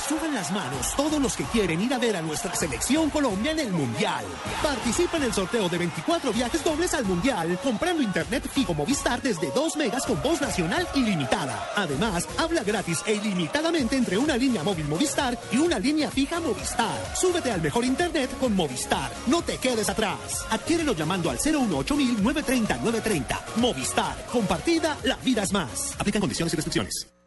Suban 0.08 0.34
las 0.34 0.51
manos 0.51 0.96
todos 0.96 1.22
los 1.22 1.36
que 1.36 1.44
quieren 1.46 1.82
ir 1.82 1.94
a 1.94 1.98
ver 1.98 2.15
a 2.15 2.22
nuestra 2.22 2.56
selección 2.56 3.10
Colombia 3.10 3.51
en 3.51 3.60
el 3.60 3.72
Mundial. 3.72 4.25
Participa 4.63 5.18
en 5.18 5.24
el 5.24 5.34
sorteo 5.34 5.70
de 5.70 5.77
24 5.77 6.34
viajes 6.34 6.63
dobles 6.63 6.94
al 6.94 7.06
Mundial 7.06 7.60
comprando 7.63 8.01
internet 8.01 8.50
fijo 8.51 8.74
Movistar 8.74 9.22
desde 9.22 9.51
2 9.51 9.77
megas 9.77 10.06
con 10.06 10.22
voz 10.22 10.41
nacional 10.41 10.88
ilimitada. 10.96 11.70
Además, 11.75 12.27
habla 12.38 12.63
gratis 12.63 13.01
e 13.06 13.15
ilimitadamente 13.15 13.96
entre 13.96 14.18
una 14.18 14.38
línea 14.38 14.63
móvil 14.63 14.88
Movistar 14.88 15.38
y 15.51 15.58
una 15.58 15.79
línea 15.79 16.10
fija 16.10 16.39
Movistar. 16.39 17.15
Súbete 17.15 17.51
al 17.51 17.62
mejor 17.62 17.86
internet 17.86 18.29
con 18.39 18.56
Movistar. 18.56 19.12
No 19.27 19.41
te 19.41 19.58
quedes 19.58 19.89
atrás. 19.89 20.46
Adquiérelo 20.50 20.94
llamando 20.94 21.29
al 21.29 21.38
018 21.38 21.96
930 21.96 22.77
930. 22.77 23.41
Movistar. 23.58 24.25
Compartida, 24.32 24.98
la 25.03 25.18
vida 25.18 25.44
es 25.44 25.51
más. 25.51 25.96
Aplican 26.00 26.22
condiciones 26.22 26.53
y 26.53 26.56
restricciones. 26.56 27.18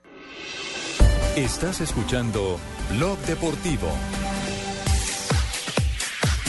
Estás 1.37 1.81
escuchando 1.81 2.59
Blog 2.91 3.19
Deportivo. 3.21 3.89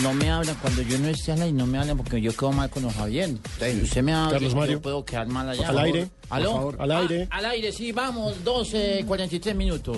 No 0.02 0.14
me 0.14 0.30
hablan 0.30 0.58
cuando 0.62 0.82
yo 0.82 1.00
no 1.00 1.08
esté 1.08 1.32
al 1.32 1.42
aire, 1.42 1.54
no 1.54 1.66
me 1.66 1.78
hablan 1.78 1.96
porque 1.96 2.20
yo 2.20 2.34
quedo 2.34 2.52
mal 2.52 2.70
con 2.70 2.84
los 2.84 2.94
Javier. 2.94 3.30
Usted 3.82 4.04
me 4.04 4.14
habla, 4.14 4.34
Carlos 4.34 4.56
Mario. 4.56 4.74
yo 4.74 4.82
puedo 4.82 5.06
quedar 5.06 5.28
mal 5.28 5.48
allá. 5.48 5.70
Al 5.70 5.80
aire, 5.80 6.10
¿Aló? 6.30 6.52
por 6.52 6.58
favor, 6.58 6.76
al 6.80 6.92
aire. 6.92 7.28
Ah, 7.32 7.38
al 7.38 7.46
aire, 7.46 7.72
sí, 7.72 7.94
vamos, 7.94 8.44
12, 8.44 9.06
43 9.08 9.56
minutos. 9.56 9.98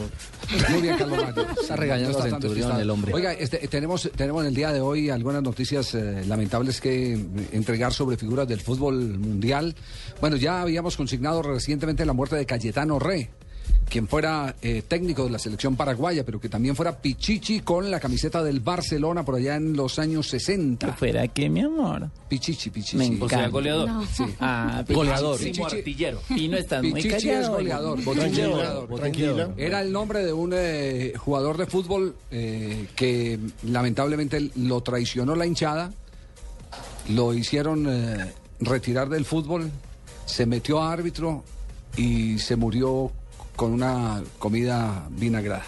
Muy 0.70 0.82
bien, 0.84 0.98
Carlos 0.98 1.18
Mario. 1.18 1.48
Está 1.62 1.76
regañando 1.76 2.20
tan 2.20 2.30
centurión 2.30 2.80
el 2.80 2.90
hombre. 2.92 3.12
Oiga, 3.12 3.34
este, 3.34 3.68
tenemos, 3.68 4.08
tenemos 4.16 4.44
en 4.44 4.50
el 4.50 4.54
día 4.54 4.72
de 4.72 4.82
hoy 4.82 5.10
algunas 5.10 5.42
noticias 5.42 5.96
eh, 5.96 6.24
lamentables 6.28 6.80
que 6.80 7.16
eh, 7.16 7.26
entregar 7.54 7.92
sobre 7.92 8.18
figuras 8.18 8.48
del 8.48 8.62
fútbol 8.62 9.18
mundial. 9.18 9.74
Bueno, 10.22 10.36
ya 10.36 10.62
habíamos 10.62 10.96
consignado 10.96 11.42
recientemente 11.42 12.06
la 12.06 12.14
muerte 12.14 12.36
de 12.36 12.46
Cayetano 12.46 13.00
Re. 13.00 13.32
Quien 13.90 14.08
fuera 14.08 14.56
eh, 14.62 14.82
técnico 14.88 15.24
de 15.26 15.30
la 15.30 15.40
selección 15.40 15.76
paraguaya, 15.76 16.26
pero 16.26 16.40
que 16.42 16.50
también 16.50 16.76
fuera 16.76 16.98
Pichichi 17.00 17.60
con 17.62 17.90
la 17.92 18.00
camiseta 18.00 18.44
del 18.44 18.60
Barcelona 18.60 19.24
por 19.24 19.36
allá 19.36 19.56
en 19.56 19.74
los 19.78 20.00
años 20.00 20.28
60. 20.28 20.94
¿Fuera 20.94 21.28
qué, 21.28 21.50
mi 21.50 21.62
amor? 21.62 22.10
Pichichi, 22.28 22.72
Pichichi. 22.72 22.98
Me 22.98 23.06
encanta. 23.06 23.26
O 23.26 23.30
sea, 23.30 23.48
goleador. 23.50 23.88
No. 23.88 24.06
Sí. 24.06 24.24
Ah, 24.40 24.84
Goleador. 24.90 25.38
Pichichi. 25.38 25.62
Artillero. 25.62 26.20
Y 26.36 26.48
no 26.48 26.58
estás 26.58 26.82
muy 26.84 26.94
Pichichi 26.94 27.14
callado. 27.28 27.42
es 27.44 27.50
goleador. 27.50 27.98
Pichichi 28.00 28.12
es 28.12 28.20
Tranquila, 28.20 28.48
goleador. 28.50 28.96
tranquila. 29.00 29.50
Era 29.56 29.82
el 29.82 29.92
nombre 29.92 30.26
de 30.26 30.34
un 30.34 30.52
eh, 30.56 31.14
jugador 31.18 31.58
de 31.58 31.66
fútbol 31.68 32.16
eh, 32.32 32.88
que 32.96 33.40
lamentablemente 33.64 34.50
lo 34.56 34.82
traicionó 34.82 35.36
la 35.36 35.46
hinchada, 35.46 35.94
lo 37.10 37.34
hicieron 37.34 37.86
eh, 37.88 38.34
retirar 38.60 39.10
del 39.10 39.26
fútbol, 39.26 39.70
se 40.26 40.46
metió 40.48 40.82
a 40.82 40.92
árbitro 40.92 41.44
y 41.96 42.40
se 42.40 42.56
murió 42.56 43.12
con 43.56 43.72
una 43.74 44.24
comida 44.40 45.08
vinagrada. 45.12 45.66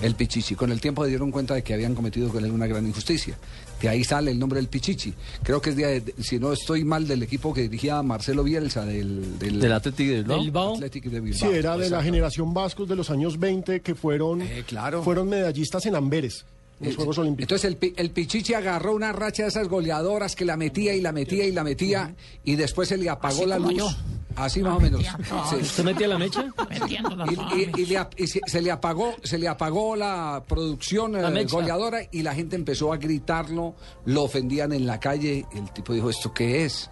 El 0.00 0.14
Pichichi. 0.14 0.54
Con 0.54 0.70
el 0.70 0.80
tiempo 0.80 1.02
se 1.02 1.08
dieron 1.10 1.32
cuenta 1.32 1.54
de 1.54 1.62
que 1.64 1.74
habían 1.74 1.96
cometido 1.96 2.28
con 2.28 2.44
él 2.44 2.52
una 2.52 2.68
gran 2.68 2.86
injusticia. 2.86 3.36
De 3.82 3.88
ahí 3.88 4.04
sale 4.04 4.30
el 4.30 4.38
nombre 4.38 4.58
del 4.60 4.68
Pichichi. 4.68 5.12
Creo 5.42 5.60
que 5.60 5.70
es, 5.70 5.76
de, 5.76 6.00
de- 6.00 6.14
si 6.22 6.38
no 6.38 6.52
estoy 6.52 6.84
mal, 6.84 7.08
del 7.08 7.24
equipo 7.24 7.52
que 7.52 7.62
dirigía 7.62 8.00
Marcelo 8.04 8.44
Bielsa, 8.44 8.84
del, 8.86 9.36
del, 9.36 9.58
Del 9.60 9.72
Atlético 9.72 10.10
de 10.12 10.16
Bilbao. 10.22 10.40
Bilbao. 10.40 10.74
Athletic 10.76 11.04
de 11.06 11.32
Sí, 11.34 11.46
era 11.46 11.76
de 11.76 11.90
la 11.90 12.02
generación 12.04 12.54
vascos 12.54 12.88
de 12.88 12.94
los 12.94 13.10
años 13.10 13.36
20 13.40 13.80
que 13.80 13.96
fueron, 13.96 14.42
Eh, 14.42 14.62
claro. 14.64 15.02
fueron 15.02 15.28
medallistas 15.28 15.84
en 15.86 15.96
Amberes, 15.96 16.44
en 16.78 16.86
los 16.86 16.92
Eh, 16.92 16.96
Juegos 16.96 17.18
Olímpicos. 17.18 17.42
Entonces 17.42 17.64
el, 17.68 17.76
Pi- 17.76 17.94
el 17.96 18.10
Pichichi 18.10 18.54
agarró 18.54 18.94
una 18.94 19.12
racha 19.12 19.42
de 19.42 19.48
esas 19.48 19.66
goleadoras 19.66 20.36
que 20.36 20.44
la 20.44 20.56
metía 20.56 20.94
y 20.94 21.00
la 21.00 21.10
metía 21.10 21.44
y 21.46 21.50
la 21.50 21.64
metía 21.64 22.14
y 22.44 22.54
después 22.54 22.88
se 22.88 22.96
le 22.96 23.10
apagó 23.10 23.38
Así 23.40 23.46
la 23.46 23.58
luz. 23.58 23.74
yo. 23.76 23.88
Así 24.36 24.60
más 24.62 24.76
o 24.76 24.80
menos. 24.80 25.02
Sí. 25.50 25.56
¿Usted 25.56 25.84
metía 25.84 26.08
la 26.08 26.18
mecha? 26.18 26.44
Metiendo 26.70 27.14
la 27.16 27.26
Y, 27.30 27.60
y- 27.76 27.82
y 27.82 27.86
le 27.86 27.98
ap- 27.98 28.14
y 28.18 28.26
se, 28.26 28.40
se 28.46 28.60
le 28.62 28.70
apagó 28.70 29.14
se 29.22 29.38
le 29.38 29.48
apagó 29.48 29.96
la 29.96 30.42
producción 30.48 31.12
La 31.12 31.28
eh, 31.40 31.44
goleadora 31.44 32.00
y 32.10 32.22
la 32.22 32.34
gente 32.34 32.56
empezó 32.56 32.92
a 32.92 32.96
gritarlo 32.96 33.74
lo 34.06 34.24
ofendían 34.24 34.72
en 34.72 34.86
la 34.86 34.98
calle 35.00 35.46
el 35.54 35.70
tipo 35.72 35.92
dijo 35.92 36.10
esto 36.10 36.32
qué 36.32 36.64
es 36.64 36.90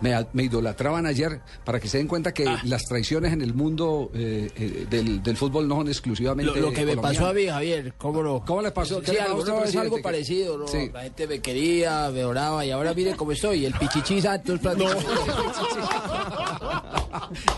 me, 0.00 0.42
idolatraban 0.42 1.06
ayer 1.06 1.40
para 1.64 1.80
que 1.80 1.88
se 1.88 1.98
den 1.98 2.08
cuenta 2.08 2.32
que 2.34 2.44
las 2.64 2.84
traiciones 2.84 3.32
en 3.32 3.42
el 3.42 3.54
mundo 3.54 4.10
eh, 4.14 4.50
eh, 4.56 4.86
del, 4.90 5.22
del 5.22 5.36
fútbol 5.36 5.68
no 5.68 5.76
son 5.76 5.88
exclusivamente 5.88 6.52
Lo, 6.60 6.68
lo 6.68 6.72
que 6.72 6.84
me 6.84 6.96
pasó 6.96 7.26
a 7.26 7.32
mí, 7.32 7.46
Javier, 7.46 7.94
¿cómo 7.98 8.22
lo...? 8.22 8.42
¿Cómo 8.44 8.62
le 8.62 8.70
pasó? 8.70 9.00
¿Qué 9.00 9.12
Sí, 9.12 9.18
algo, 9.18 9.44
no, 9.44 9.64
es 9.64 9.76
algo 9.76 9.96
¿Qué- 9.96 10.02
parecido, 10.02 10.58
¿no? 10.58 10.68
Sí. 10.68 10.90
La 10.92 11.02
gente 11.02 11.26
me 11.26 11.40
quería, 11.40 12.10
me 12.12 12.24
oraba, 12.24 12.64
y 12.64 12.70
ahora 12.70 12.94
mire 12.94 13.14
cómo 13.16 13.32
estoy, 13.32 13.64
el 13.66 13.74
pichichi 13.74 14.20
santos 14.20 14.58
prácticamente. 14.60 15.06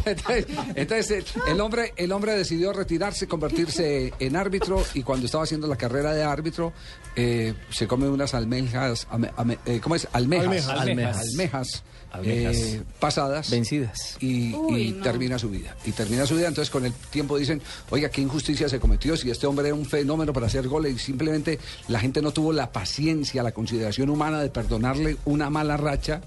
entonces, 0.05 0.47
entonces, 0.75 1.11
eh, 1.11 1.25
el 1.49 1.61
hombre 1.61 1.93
el 1.97 2.13
hombre 2.13 2.33
decidió 2.37 2.73
retirarse, 2.73 3.27
convertirse 3.27 4.13
en 4.19 4.37
árbitro 4.37 4.83
y 4.95 5.03
cuando 5.03 5.27
estaba 5.27 5.45
haciendo 5.45 5.67
la 5.67 5.77
carrera 5.77 6.13
de 6.13 6.23
árbitro 6.25 6.73
eh, 7.17 7.55
se 7.71 7.87
come 7.87 8.09
unas 8.09 8.35
almejas, 8.35 9.07
ame- 9.11 9.33
ame- 9.37 9.59
¿cómo 9.81 9.97
es? 9.97 10.09
Almejas, 10.13 10.69
Almejas. 10.69 10.81
almejas, 10.81 11.27
Almejas. 11.31 11.83
Eh, 12.23 12.83
pasadas 13.01 13.51
Vencidas. 13.51 14.17
y, 14.21 14.55
Uy, 14.55 14.83
y 14.83 14.91
no. 14.93 15.03
termina 15.03 15.39
su 15.39 15.49
vida. 15.51 15.77
Y 15.85 15.93
termina 15.93 16.27
su 16.27 16.37
vida, 16.37 16.49
entonces 16.49 16.71
con 16.71 16.85
el 16.85 16.93
tiempo 16.93 17.39
dicen, 17.39 17.61
oiga, 17.91 18.09
qué 18.09 18.21
injusticia 18.21 18.69
se 18.69 18.79
cometió 18.79 19.17
si 19.17 19.31
este 19.31 19.47
hombre 19.47 19.67
era 19.69 19.75
un 19.75 19.87
fenómeno 19.87 20.33
para 20.33 20.47
hacer 20.47 20.69
goles 20.69 20.95
y 20.95 20.99
simplemente 20.99 21.59
la 21.89 22.01
gente 22.01 22.23
no 22.23 22.33
tuvo 22.33 22.53
la 22.53 22.71
paciencia, 22.73 23.43
la 23.43 23.53
consideración 23.53 24.11
humana 24.11 24.41
de 24.41 24.51
perdonarle 24.51 25.17
una 25.25 25.51
mala 25.51 25.77
racha 25.77 26.21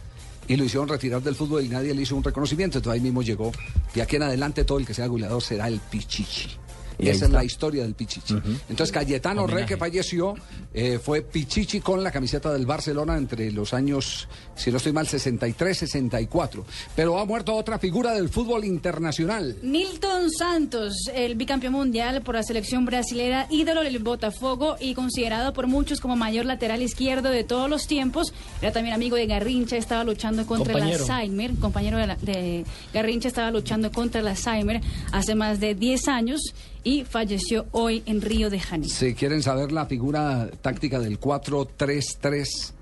y 0.48 0.56
lo 0.56 0.64
hicieron 0.64 0.88
retirar 0.88 1.22
del 1.22 1.36
fútbol 1.36 1.64
y 1.66 1.70
nadie 1.70 1.94
le 1.94 2.02
hizo 2.04 2.16
un 2.16 2.24
reconocimiento. 2.24 2.78
Entonces 2.78 3.00
ahí 3.00 3.04
mismo 3.04 3.22
llegó, 3.22 3.52
de 3.94 4.02
aquí 4.02 4.16
en 4.16 4.24
adelante 4.24 4.64
todo 4.64 4.78
el 4.80 4.86
que 4.86 4.94
sea 4.94 5.08
goleador 5.08 5.42
será 5.42 5.68
el 5.68 5.80
Pichichi. 5.80 6.50
Y 7.00 7.10
esa 7.10 7.26
es 7.26 7.32
la 7.32 7.44
historia 7.44 7.84
del 7.84 7.94
Pichichi. 7.94 8.34
Entonces 8.70 8.92
Cayetano 8.92 9.46
Re, 9.46 9.66
que 9.66 9.78
falleció, 9.78 10.34
eh, 10.74 11.00
fue 11.04 11.22
Pichichi 11.22 11.80
con 11.80 12.04
la 12.04 12.12
camiseta 12.12 12.52
del 12.52 12.66
Barcelona 12.66 13.18
entre 13.18 13.52
los 13.52 13.74
años, 13.74 14.28
si 14.56 14.72
no 14.72 14.78
estoy 14.78 14.94
mal, 14.94 15.08
63, 15.08 15.78
64. 15.78 16.66
Pero 16.96 17.20
ha 17.20 17.26
muerto 17.26 17.54
otra 17.56 17.78
figura 17.80 18.14
del 18.14 18.30
fútbol 18.30 18.66
internacional. 18.66 19.58
Nilton 19.62 20.32
Santos, 20.32 20.94
el 21.14 21.36
bicampeón 21.36 21.74
mundial 21.74 22.22
por 22.24 22.36
la 22.36 22.44
selección 22.44 22.86
brasilera, 22.86 23.48
ídolo 23.52 23.84
del 23.84 24.00
Botafogo 24.00 24.76
y 24.80 24.94
considerado 24.96 25.54
por 25.54 25.68
muchos 25.68 26.00
como 26.02 26.16
mayor 26.16 26.46
lateral 26.46 26.82
izquierdo 26.82 27.30
de 27.30 27.44
todos 27.44 27.70
los 27.70 27.86
tiempos. 27.88 28.34
Era 28.62 28.72
también 28.72 28.96
amigo 28.96 29.16
de 29.16 29.28
Garrincha, 29.28 29.78
estaba 29.78 30.04
luchando 30.04 30.46
contra 30.48 30.74
Compañero. 30.74 31.04
el 31.06 31.12
Alzheimer. 31.12 31.56
Compañero 31.56 31.98
de, 31.98 32.08
la- 32.08 32.16
de 32.16 32.66
Garrincha 32.94 33.28
estaba 33.28 33.52
luchando 33.52 33.92
contra 33.92 34.22
el 34.22 34.28
Alzheimer 34.28 34.82
hace 35.12 35.36
más 35.36 35.60
de 35.60 35.76
10 35.76 36.08
años 36.08 36.42
y 36.84 37.04
falleció 37.04 37.66
hoy 37.72 38.04
en 38.06 38.22
Río 38.22 38.50
de 38.50 38.60
Janeiro. 38.60 38.94
Si 38.94 39.14
quieren 39.14 39.44
saber 39.44 39.72
la 39.72 39.86
figura 39.86 40.50
táctica 40.62 41.00
del 41.00 41.20
4-3-3, 41.20 42.74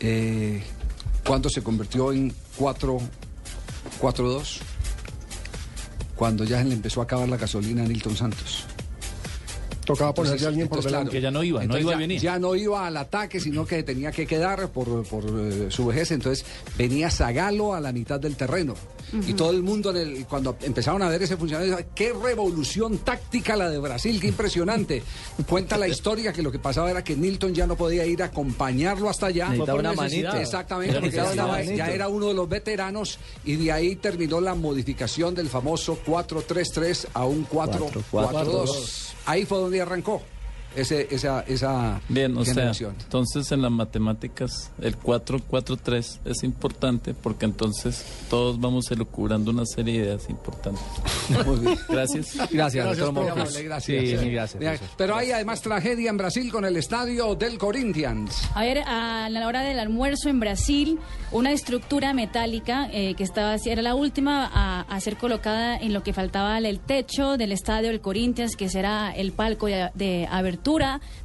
eh, 0.00 0.62
¿cuándo 1.26 1.48
se 1.48 1.62
convirtió 1.62 2.12
en 2.12 2.32
4-4-2? 2.58 4.60
Cuando 6.16 6.44
ya 6.44 6.58
se 6.58 6.64
le 6.64 6.74
empezó 6.74 7.00
a 7.00 7.04
acabar 7.04 7.28
la 7.28 7.36
gasolina 7.36 7.84
a 7.84 7.86
Nilton 7.86 8.16
Santos. 8.16 8.64
Tocaba 9.86 10.12
ponerle 10.14 10.36
Entonces- 10.36 10.46
a 10.46 10.48
alguien 10.48 10.68
por 10.68 10.78
entonces, 10.78 10.92
delante. 10.92 11.10
claro, 11.12 11.22
ya 11.22 11.30
no 11.30 11.42
iba, 11.42 11.64
no 11.64 11.78
iba 11.78 11.92
ya, 11.92 11.98
venía. 11.98 12.20
ya 12.20 12.38
no 12.38 12.54
iba 12.54 12.86
al 12.86 12.96
ataque, 12.96 13.40
sino 13.40 13.66
que 13.66 13.82
tenía 13.82 14.12
que 14.12 14.26
quedar 14.26 14.68
por, 14.68 15.02
por, 15.04 15.24
eh, 15.24 15.66
su 15.70 15.86
vejez. 15.86 16.10
Entonces 16.12 16.44
venía 16.76 17.10
Zagalo 17.10 17.74
a 17.74 17.80
la 17.80 17.90
mitad 17.90 18.20
del 18.20 18.36
terreno. 18.36 18.74
Y 19.26 19.34
todo 19.34 19.50
el 19.50 19.62
mundo, 19.62 19.90
en 19.90 19.96
el- 19.96 20.26
cuando 20.26 20.56
empezaron 20.62 21.02
a 21.02 21.08
ver 21.08 21.22
ese 21.22 21.36
funcionario, 21.36 21.78
qué 21.94 22.12
revolución 22.12 22.98
táctica 22.98 23.56
la 23.56 23.68
de 23.68 23.78
Brasil, 23.78 24.20
qué 24.20 24.28
impresionante. 24.28 25.02
Cuenta 25.48 25.76
la 25.76 25.88
historia 25.88 26.32
que 26.32 26.42
lo 26.42 26.52
que 26.52 26.58
pasaba 26.58 26.90
era 26.90 27.02
que 27.02 27.16
Nilton 27.16 27.54
ya 27.54 27.66
no 27.66 27.76
podía 27.76 28.06
ir 28.06 28.22
a 28.22 28.26
acompañarlo 28.26 29.08
hasta 29.10 29.26
allá. 29.26 29.46
Necesitaba 29.50 29.78
una 29.80 29.88
manita. 30.02 30.42
Exactamente, 30.42 30.94
porque 31.00 31.16
ya, 31.76 31.86
era 31.94 32.08
uno 32.08 32.28
de 32.28 32.34
los 32.34 32.48
veteranos 32.48 33.18
y 33.44 33.56
de 33.56 33.72
ahí 33.72 33.96
terminó 33.96 34.40
la 34.40 34.54
modificación 34.54 35.34
del 35.34 35.48
famoso 35.48 35.98
4-3-3 36.06 37.06
a 37.14 37.24
un 37.26 37.44
4-4-2. 37.44 39.12
Ahí 39.26 39.44
fue 39.44 39.58
donde 39.58 39.80
arrancó 39.80 40.22
ese, 40.76 41.08
esa, 41.10 41.40
esa 41.40 42.00
Bien, 42.08 42.36
o 42.36 42.44
sea, 42.44 42.70
entonces 42.70 43.50
en 43.50 43.62
las 43.62 43.72
matemáticas 43.72 44.70
el 44.80 44.98
4-4-3 44.98 46.18
es 46.24 46.42
importante 46.44 47.12
porque 47.12 47.44
entonces 47.44 48.04
todos 48.28 48.60
vamos 48.60 48.90
elucubrando 48.90 49.50
una 49.50 49.66
serie 49.66 50.00
de 50.00 50.06
ideas 50.06 50.30
importantes. 50.30 50.82
Muy 51.46 51.58
bien. 51.58 51.78
Gracias. 51.88 52.36
Gracias, 52.36 52.50
Gracias, 52.52 52.86
doctor 52.86 53.14
profe. 53.14 53.28
Montes. 53.30 53.54
Vale, 53.54 53.64
gracias. 53.64 54.00
Sí, 54.02 54.16
sí, 54.16 54.30
gracias. 54.30 54.60
Mira, 54.60 54.78
Pero 54.96 55.16
hay 55.16 55.32
además 55.32 55.60
tragedia 55.60 56.10
en 56.10 56.16
Brasil 56.16 56.52
con 56.52 56.64
el 56.64 56.76
estadio 56.76 57.34
del 57.34 57.58
Corinthians. 57.58 58.48
A 58.54 58.62
ver, 58.62 58.78
a 58.86 59.28
la 59.28 59.46
hora 59.46 59.62
del 59.62 59.78
almuerzo 59.80 60.28
en 60.28 60.38
Brasil, 60.38 60.98
una 61.32 61.50
estructura 61.50 62.14
metálica 62.14 62.88
eh, 62.92 63.14
que 63.14 63.24
estaba 63.24 63.56
era 63.64 63.82
la 63.82 63.94
última 63.94 64.48
a, 64.52 64.82
a 64.82 65.00
ser 65.00 65.16
colocada 65.16 65.76
en 65.76 65.92
lo 65.92 66.02
que 66.02 66.12
faltaba 66.12 66.56
el 66.58 66.78
techo 66.78 67.36
del 67.36 67.52
estadio 67.52 67.88
del 67.88 68.00
Corinthians, 68.00 68.56
que 68.56 68.68
será 68.68 69.12
el 69.12 69.32
palco 69.32 69.66
de, 69.66 69.90
de 69.94 70.28
abertura 70.30 70.59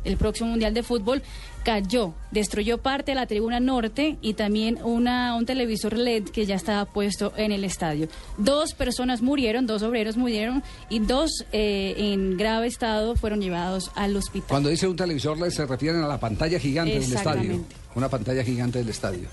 del 0.03 0.17
próximo 0.17 0.49
Mundial 0.49 0.73
de 0.73 0.83
Fútbol, 0.83 1.21
cayó, 1.63 2.13
destruyó 2.31 2.77
parte 2.77 3.11
de 3.11 3.15
la 3.15 3.25
tribuna 3.25 3.59
norte 3.59 4.17
y 4.21 4.35
también 4.35 4.79
una, 4.83 5.35
un 5.35 5.45
televisor 5.45 5.97
LED 5.97 6.25
que 6.25 6.45
ya 6.45 6.55
estaba 6.55 6.85
puesto 6.85 7.33
en 7.37 7.51
el 7.51 7.63
estadio. 7.63 8.07
Dos 8.37 8.73
personas 8.73 9.21
murieron, 9.21 9.65
dos 9.65 9.81
obreros 9.81 10.15
murieron 10.15 10.63
y 10.89 10.99
dos 10.99 11.45
eh, 11.51 11.95
en 11.97 12.37
grave 12.37 12.67
estado 12.67 13.15
fueron 13.15 13.41
llevados 13.41 13.91
al 13.95 14.15
hospital. 14.15 14.49
Cuando 14.49 14.69
dice 14.69 14.87
un 14.87 14.95
televisor 14.95 15.39
le 15.39 15.51
se 15.51 15.65
refieren 15.65 16.01
a 16.01 16.07
la 16.07 16.19
pantalla 16.19 16.59
gigante 16.59 16.99
del 16.99 17.13
estadio. 17.13 17.65
Una 17.95 18.09
pantalla 18.09 18.43
gigante 18.43 18.79
del 18.79 18.89
estadio. 18.89 19.27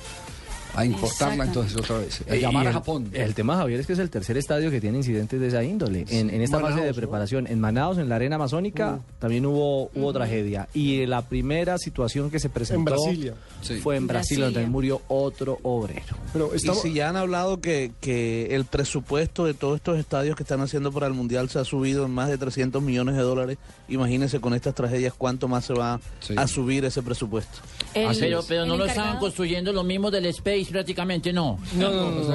A 0.74 0.84
importarla 0.86 1.44
entonces 1.44 1.76
otra 1.76 1.98
vez. 1.98 2.22
A 2.28 2.34
Eh, 2.34 2.40
llamar 2.40 2.64
y 2.64 2.66
a 2.66 2.70
el- 2.70 2.74
Japón. 2.74 3.10
El 3.12 3.34
tema, 3.34 3.56
Javier, 3.56 3.80
es 3.80 3.86
que 3.86 3.92
es 3.92 3.98
el 3.98 4.08
tercer 4.10 4.36
estadio 4.38 4.70
que 4.70 4.80
tiene 4.80 4.98
incidentes 4.98 5.38
de 5.40 5.48
esa 5.48 5.62
índole. 5.62 6.06
En, 6.08 6.30
en 6.30 6.40
esta 6.40 6.58
fase 6.60 6.68
de 6.74 6.76
Manaos, 6.80 6.96
¿no? 6.96 7.00
preparación, 7.00 7.46
en 7.46 7.60
Manaos, 7.60 7.98
en 7.98 8.08
la 8.08 8.16
arena 8.16 8.36
amazónica, 8.36 9.00
también 9.18 9.44
hubo, 9.46 9.90
hubo 9.94 10.12
tragedia. 10.12 10.68
Y 10.72 11.04
la 11.06 11.22
primera 11.28 11.76
situación 11.78 12.30
que 12.30 12.38
se 12.38 12.48
presentó 12.48 12.84
Brasilia. 12.92 13.34
fue 13.82 13.96
en 13.96 14.06
Brasil, 14.06 14.38
Brasilia. 14.38 14.44
donde 14.46 14.66
murió 14.66 15.02
otro 15.08 15.58
obrero. 15.62 16.16
Pero 16.32 16.50
Y 16.54 16.58
si 16.58 16.92
ya 16.94 17.08
han 17.10 17.16
hablado 17.16 17.60
que, 17.60 17.92
que 18.00 18.54
el 18.54 18.64
presupuesto 18.64 19.44
de 19.44 19.54
todos 19.54 19.76
estos 19.76 19.98
estadios 19.98 20.36
que 20.36 20.42
están 20.42 20.60
haciendo 20.62 20.90
para 20.92 21.06
el 21.06 21.12
Mundial 21.12 21.48
se 21.50 21.58
ha 21.58 21.64
subido 21.64 22.06
en 22.06 22.12
más 22.12 22.28
de 22.30 22.38
300 22.38 22.82
millones 22.82 23.14
de 23.16 23.22
dólares, 23.22 23.58
imagínense 23.92 24.40
con 24.40 24.54
estas 24.54 24.74
tragedias 24.74 25.12
cuánto 25.16 25.48
más 25.48 25.64
se 25.66 25.74
va 25.74 26.00
a 26.36 26.46
subir 26.48 26.84
ese 26.84 27.02
presupuesto. 27.02 27.58
El- 27.94 28.16
pero, 28.18 28.42
pero 28.48 28.64
no 28.66 28.76
lo 28.76 28.84
encargado- 28.84 28.88
estaban 28.88 29.18
construyendo 29.18 29.72
lo 29.72 29.84
mismo 29.84 30.10
del 30.10 30.26
Space 30.26 30.66
prácticamente, 30.70 31.32
no. 31.32 31.58
No, 31.74 31.90
no, 31.90 32.10
no, 32.10 32.34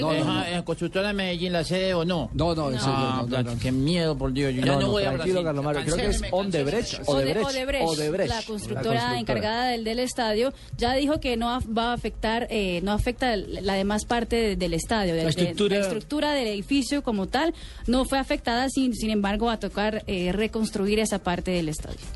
No, 0.00 0.24
No, 0.24 0.44
en 0.46 0.62
constructora 0.62 1.08
de 1.08 1.14
Medellín, 1.14 1.52
la 1.52 1.64
sede 1.64 1.94
o 1.94 2.04
no. 2.04 2.30
No, 2.32 2.54
no, 2.54 2.70
eso 2.70 2.86
no, 2.86 3.42
no, 3.42 3.58
Qué 3.60 3.72
miedo, 3.72 4.16
por 4.16 4.32
Dios. 4.32 4.54
Yo 4.54 4.62
ya 4.64 4.76
No, 4.76 4.88
voy 4.90 5.02
a 5.04 5.12
tranquilo. 5.12 5.42
Carlos 5.44 5.64
Mario, 5.64 5.82
creo 5.84 5.96
que 5.96 6.06
es 6.06 6.22
Odebrecht. 6.30 7.00
Odebrecht, 7.06 7.46
Odebrecht, 7.46 7.84
Odebrecht, 7.88 8.28
la 8.30 8.36
la 8.40 8.42
constructora 8.46 9.18
encargada 9.18 9.66
del, 9.68 9.84
del 9.84 9.98
estadio, 9.98 10.52
ya 10.76 10.94
dijo 10.94 11.20
que 11.20 11.36
no 11.36 11.58
va 11.76 11.90
a 11.90 11.92
afectar, 11.92 12.46
eh, 12.50 12.80
no 12.82 12.92
afecta 12.92 13.36
la 13.36 13.74
demás 13.74 14.04
parte 14.04 14.36
de- 14.36 14.56
del 14.56 14.74
estadio, 14.74 15.14
La 15.14 15.24
la 15.24 15.28
estructura 15.28 16.32
del 16.32 16.48
edificio 16.48 17.02
como 17.02 17.26
tal, 17.26 17.54
no 17.86 18.04
fue 18.04 18.18
afectada, 18.18 18.29
sin, 18.68 18.94
sin 18.94 19.10
embargo 19.10 19.46
va 19.46 19.54
a 19.54 19.60
tocar 19.60 20.02
eh, 20.06 20.32
reconstruir 20.32 20.98
esa 20.98 21.18
parte 21.18 21.50
del 21.50 21.68
estadio. 21.68 22.06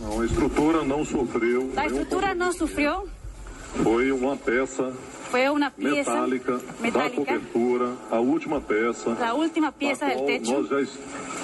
Não, 0.00 0.20
a 0.20 0.26
estrutura 0.26 0.84
não 0.84 1.04
sofreu. 1.04 1.72
La 1.74 1.84
nenhum 1.84 2.02
estructura 2.02 2.34
no 2.34 2.52
sufrió, 2.52 3.04
Foi 3.82 4.12
uma 4.12 4.36
peça 4.36 4.92
fue 5.30 5.50
una 5.50 5.70
pieza 5.70 6.10
metálica, 6.12 6.52
da 6.52 6.80
metálica, 6.80 7.24
cobertura, 7.24 7.92
a 8.10 8.20
última 8.20 8.60
peça. 8.60 9.10
la 9.18 9.34
última 9.34 9.72
pieza 9.72 10.06
da 10.06 10.14
del 10.14 10.24
techo, 10.26 10.52
Nós 10.52 10.68
já, 10.68 10.76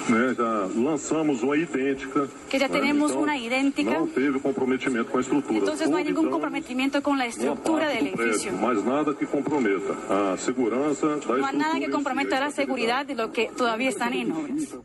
né, 0.09 0.33
já 0.35 0.67
lançamos 0.75 1.43
uma 1.43 1.55
idêntica. 1.57 2.27
que 2.49 2.57
ya 2.57 2.67
né, 2.67 2.73
tenemos 2.73 3.11
então 3.11 3.23
una 3.23 3.37
idéntica. 3.37 3.91
Não 3.91 4.07
teve 4.07 4.39
comprometimento 4.39 5.09
com 5.11 5.17
a 5.17 5.21
estrutura. 5.21 5.57
entonces 5.59 5.87
comprometimiento 6.29 7.01
con 7.01 7.17
la 7.17 7.25
uma 7.25 7.27
estructura 7.27 7.85
parte 7.85 7.97
del 8.03 8.11
do 8.11 8.17
prédio, 8.17 8.31
edificio. 8.33 8.53
mas 8.61 8.83
nada 8.85 9.13
que 9.13 9.25
comprometa 9.25 9.93
a 10.09 10.37
segurança 10.37 11.07
da 11.07 11.13
hay 11.13 11.19
estrutura. 11.19 11.51
nada 11.53 11.79
que 11.79 11.85
em 11.85 11.91
comprometa 11.91 12.45
a 12.45 12.51
seguridad 12.51 13.05
de 13.05 13.15
lo 13.15 13.31
que 13.31 13.49
todavía 13.55 13.89
están 13.89 14.13
en 14.13 14.31
obras. 14.31 14.77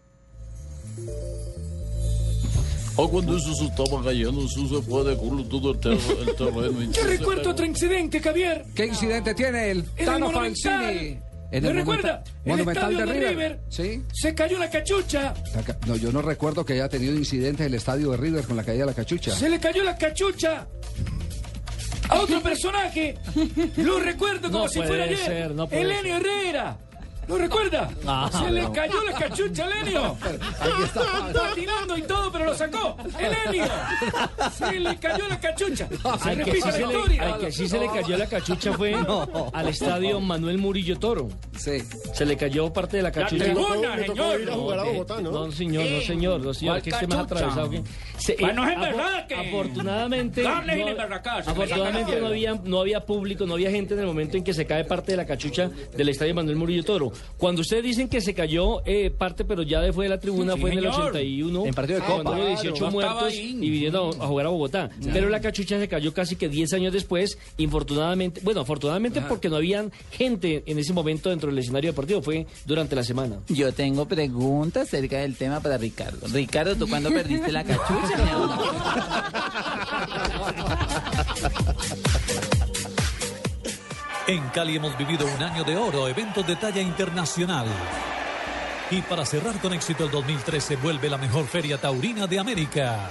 O 3.00 3.08
cuando 3.08 3.36
eso 3.36 3.54
se 3.54 3.66
estaba 3.66 4.02
cayendo, 4.02 4.44
eso 4.44 4.66
se 4.68 4.82
fue 4.82 5.04
de 5.04 5.16
culo 5.16 5.44
todo 5.44 5.70
el, 5.72 5.78
terreno. 5.78 6.02
El 6.26 6.34
terreno 6.34 6.92
se 6.92 7.02
recuerdo 7.06 7.50
otro 7.50 7.64
incidente, 7.64 8.18
Javier. 8.20 8.64
¿Qué 8.74 8.86
incidente 8.86 9.34
tiene 9.34 9.70
el 9.70 9.78
En 9.78 9.86
el 9.98 10.04
Tano 10.06 10.26
Monumental. 10.26 10.84
Falsini? 10.84 11.18
¿Me 11.50 11.72
recuerda? 11.72 12.24
El 12.44 12.50
Monumental 12.50 12.92
estadio 12.92 12.98
de 12.98 13.06
de 13.06 13.12
River. 13.30 13.30
River. 13.30 13.60
Sí. 13.70 14.02
Se 14.12 14.34
cayó 14.34 14.58
la 14.58 14.68
cachucha. 14.68 15.32
La 15.54 15.62
ca- 15.62 15.78
No, 15.86 15.94
yo 15.96 16.10
no 16.12 16.22
recuerdo 16.22 16.64
que 16.64 16.72
haya 16.74 16.88
tenido 16.88 17.14
incidentes 17.14 17.66
el 17.66 17.74
estadio 17.74 18.10
de 18.10 18.16
River 18.16 18.44
con 18.44 18.56
la 18.56 18.64
caída 18.64 18.80
de 18.80 18.86
la 18.90 18.94
cachucha. 18.94 19.30
Se 19.30 19.48
le 19.48 19.58
cayó 19.60 19.84
la 19.84 19.96
cachucha. 19.96 20.66
A 22.08 22.20
otro 22.20 22.42
personaje. 22.42 23.16
Lo 23.76 24.00
recuerdo 24.00 24.50
como 24.50 24.64
No 24.64 24.68
si 24.68 24.82
fuera 24.82 25.04
ayer. 25.04 25.18
ser, 25.18 25.54
no 25.54 25.68
Elenio 25.70 26.16
Herrera. 26.16 26.78
¿Lo 27.28 27.36
recuerda? 27.36 27.90
Ah, 28.06 28.30
Se 28.32 28.50
le 28.50 28.70
cayó 28.72 29.02
la 29.02 29.12
cachucha 29.12 29.66
a 29.66 29.80
Elenio. 29.80 30.16
Patinando 31.34 31.96
y 31.98 32.02
todo, 32.02 32.32
pero 32.32 32.44
lo 32.46 32.54
sacó. 32.54 32.96
Elenio. 33.18 33.64
Se 34.52 34.80
le 34.80 34.96
cayó 34.96 35.28
la 35.28 35.38
cachucha. 35.40 35.88
Se 36.22 36.30
Al 36.30 36.44
que, 36.44 36.52
sí 36.52 36.60
la 36.60 36.72
se 36.72 36.78
le, 36.86 36.86
historia. 36.86 37.22
al 37.34 37.38
que 37.40 37.52
sí 37.52 37.68
se 37.68 37.78
le 37.78 37.86
cayó 37.88 38.16
la 38.16 38.26
cachucha 38.26 38.72
fue 38.72 38.94
al 39.52 39.68
estadio 39.68 40.20
Manuel 40.20 40.58
Murillo 40.58 40.98
Toro. 40.98 41.28
Sí. 41.56 41.82
Se 42.14 42.24
le 42.24 42.36
cayó 42.36 42.72
parte 42.72 42.96
de 42.98 43.02
la 43.02 43.12
cachucha. 43.12 43.44
tribuna, 43.44 43.96
Le 43.96 44.04
tocó 44.04 44.22
señor. 44.22 44.40
ir 44.40 44.50
a 44.50 44.54
jugar 44.54 44.78
a 44.78 44.82
que- 44.84 44.88
Bogotá, 44.92 45.20
¿no? 45.20 45.30
No, 45.30 45.52
señor, 45.52 45.84
no, 45.84 46.00
señor, 46.00 46.40
no, 46.40 46.54
señor, 46.54 46.74
¿Cuál 46.74 46.82
que 46.82 46.90
esté 46.90 47.06
más 47.06 47.18
atravesado 47.18 47.70
que... 47.70 47.82
Se- 48.18 48.34
Pues 48.38 48.54
no 48.54 48.68
es 48.68 48.80
verdad 48.80 49.26
que- 49.26 49.34
Afortunadamente... 49.34 50.46
Afortunadamente 50.46 52.14
la 52.14 52.20
no 52.20 52.26
había, 52.28 52.54
no 52.64 52.80
había 52.80 53.04
público, 53.04 53.46
no 53.46 53.54
había 53.54 53.70
gente 53.70 53.94
en 53.94 54.00
el 54.00 54.06
momento 54.06 54.36
en 54.36 54.44
que 54.44 54.52
se 54.54 54.66
cae 54.66 54.84
parte 54.84 55.12
de 55.12 55.16
la 55.16 55.26
cachucha 55.26 55.70
del 55.96 56.08
estadio 56.08 56.34
Manuel 56.34 56.56
Murillo 56.56 56.84
Toro. 56.84 57.12
Cuando 57.36 57.60
ustedes 57.62 57.82
dicen 57.84 58.08
que 58.08 58.20
se 58.20 58.34
cayó 58.34 58.82
eh, 58.84 59.10
parte, 59.10 59.44
pero 59.44 59.62
ya 59.62 59.80
de 59.80 59.92
fue 59.92 60.06
de 60.06 60.10
la 60.10 60.18
tribuna, 60.20 60.54
Sí, 60.54 60.60
fue 60.60 60.72
en 60.72 60.78
el 60.78 60.84
señor. 60.84 61.00
81. 61.10 61.66
En 61.66 61.74
partido 61.74 62.00
de 62.00 62.04
cuando 62.06 62.24
Copa. 62.24 62.36
hubo 62.36 62.46
18 62.48 62.74
Claro, 62.74 62.92
muertos 62.92 63.22
ahí. 63.32 63.58
y 63.60 63.70
vinieron 63.70 64.20
a, 64.20 64.24
a 64.24 64.26
jugar 64.28 64.46
a 64.46 64.48
Bogotá. 64.48 64.90
Pero 65.12 65.28
la 65.28 65.40
cachucha 65.40 65.78
se 65.78 65.88
cayó 65.88 66.12
casi 66.12 66.36
que 66.36 66.48
10 66.48 66.72
años 66.74 66.92
después, 66.92 67.38
infortunadamente, 67.58 68.40
bueno, 68.42 68.60
afortunadamente 68.62 69.20
porque 69.22 69.48
no 69.48 69.56
habían 69.56 69.92
gente 70.12 70.62
en 70.66 70.78
ese 70.78 70.92
momento 70.92 71.30
dentro 71.30 71.50
del 71.50 71.58
escenario 71.58 71.90
deportivo, 71.90 72.22
fue 72.22 72.46
durante 72.66 72.96
la 72.96 73.04
semana. 73.04 73.36
Yo 73.48 73.72
tengo 73.72 74.06
preguntas 74.06 74.88
acerca 74.88 75.18
del 75.18 75.36
tema 75.36 75.60
para 75.60 75.78
Ricardo. 75.78 76.26
Ricardo, 76.32 76.74
¿tú 76.76 76.88
cuándo 76.88 77.10
perdiste 77.10 77.52
la 77.52 77.64
cachucha? 77.64 78.18
En 84.28 84.46
Cali 84.50 84.76
hemos 84.76 84.94
vivido 84.98 85.24
un 85.24 85.42
año 85.42 85.64
de 85.64 85.74
oro, 85.74 86.06
eventos 86.06 86.46
de 86.46 86.54
talla 86.54 86.82
internacional. 86.82 87.64
Y 88.90 89.00
para 89.00 89.24
cerrar 89.24 89.58
con 89.58 89.72
éxito 89.72 90.04
el 90.04 90.10
2013 90.10 90.76
vuelve 90.76 91.08
la 91.08 91.16
mejor 91.16 91.46
feria 91.46 91.80
taurina 91.80 92.26
de 92.26 92.38
América. 92.38 93.08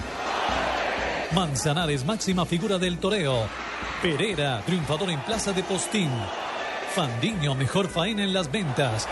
Manzanares, 1.33 2.05
máxima 2.05 2.45
figura 2.45 2.77
del 2.77 2.99
toreo. 2.99 3.47
Pereira, 3.99 4.61
triunfador 4.63 5.09
en 5.09 5.19
Plaza 5.21 5.53
de 5.53 5.63
Postín. 5.63 6.11
Fandiño, 6.93 7.55
mejor 7.55 7.87
faena 7.87 8.23
en 8.23 8.31
las 8.31 8.51
ventas. 8.51 9.07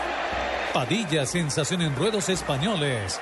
Padilla, 0.72 1.26
sensación 1.26 1.82
en 1.82 1.96
ruedos 1.96 2.28
españoles. 2.28 3.20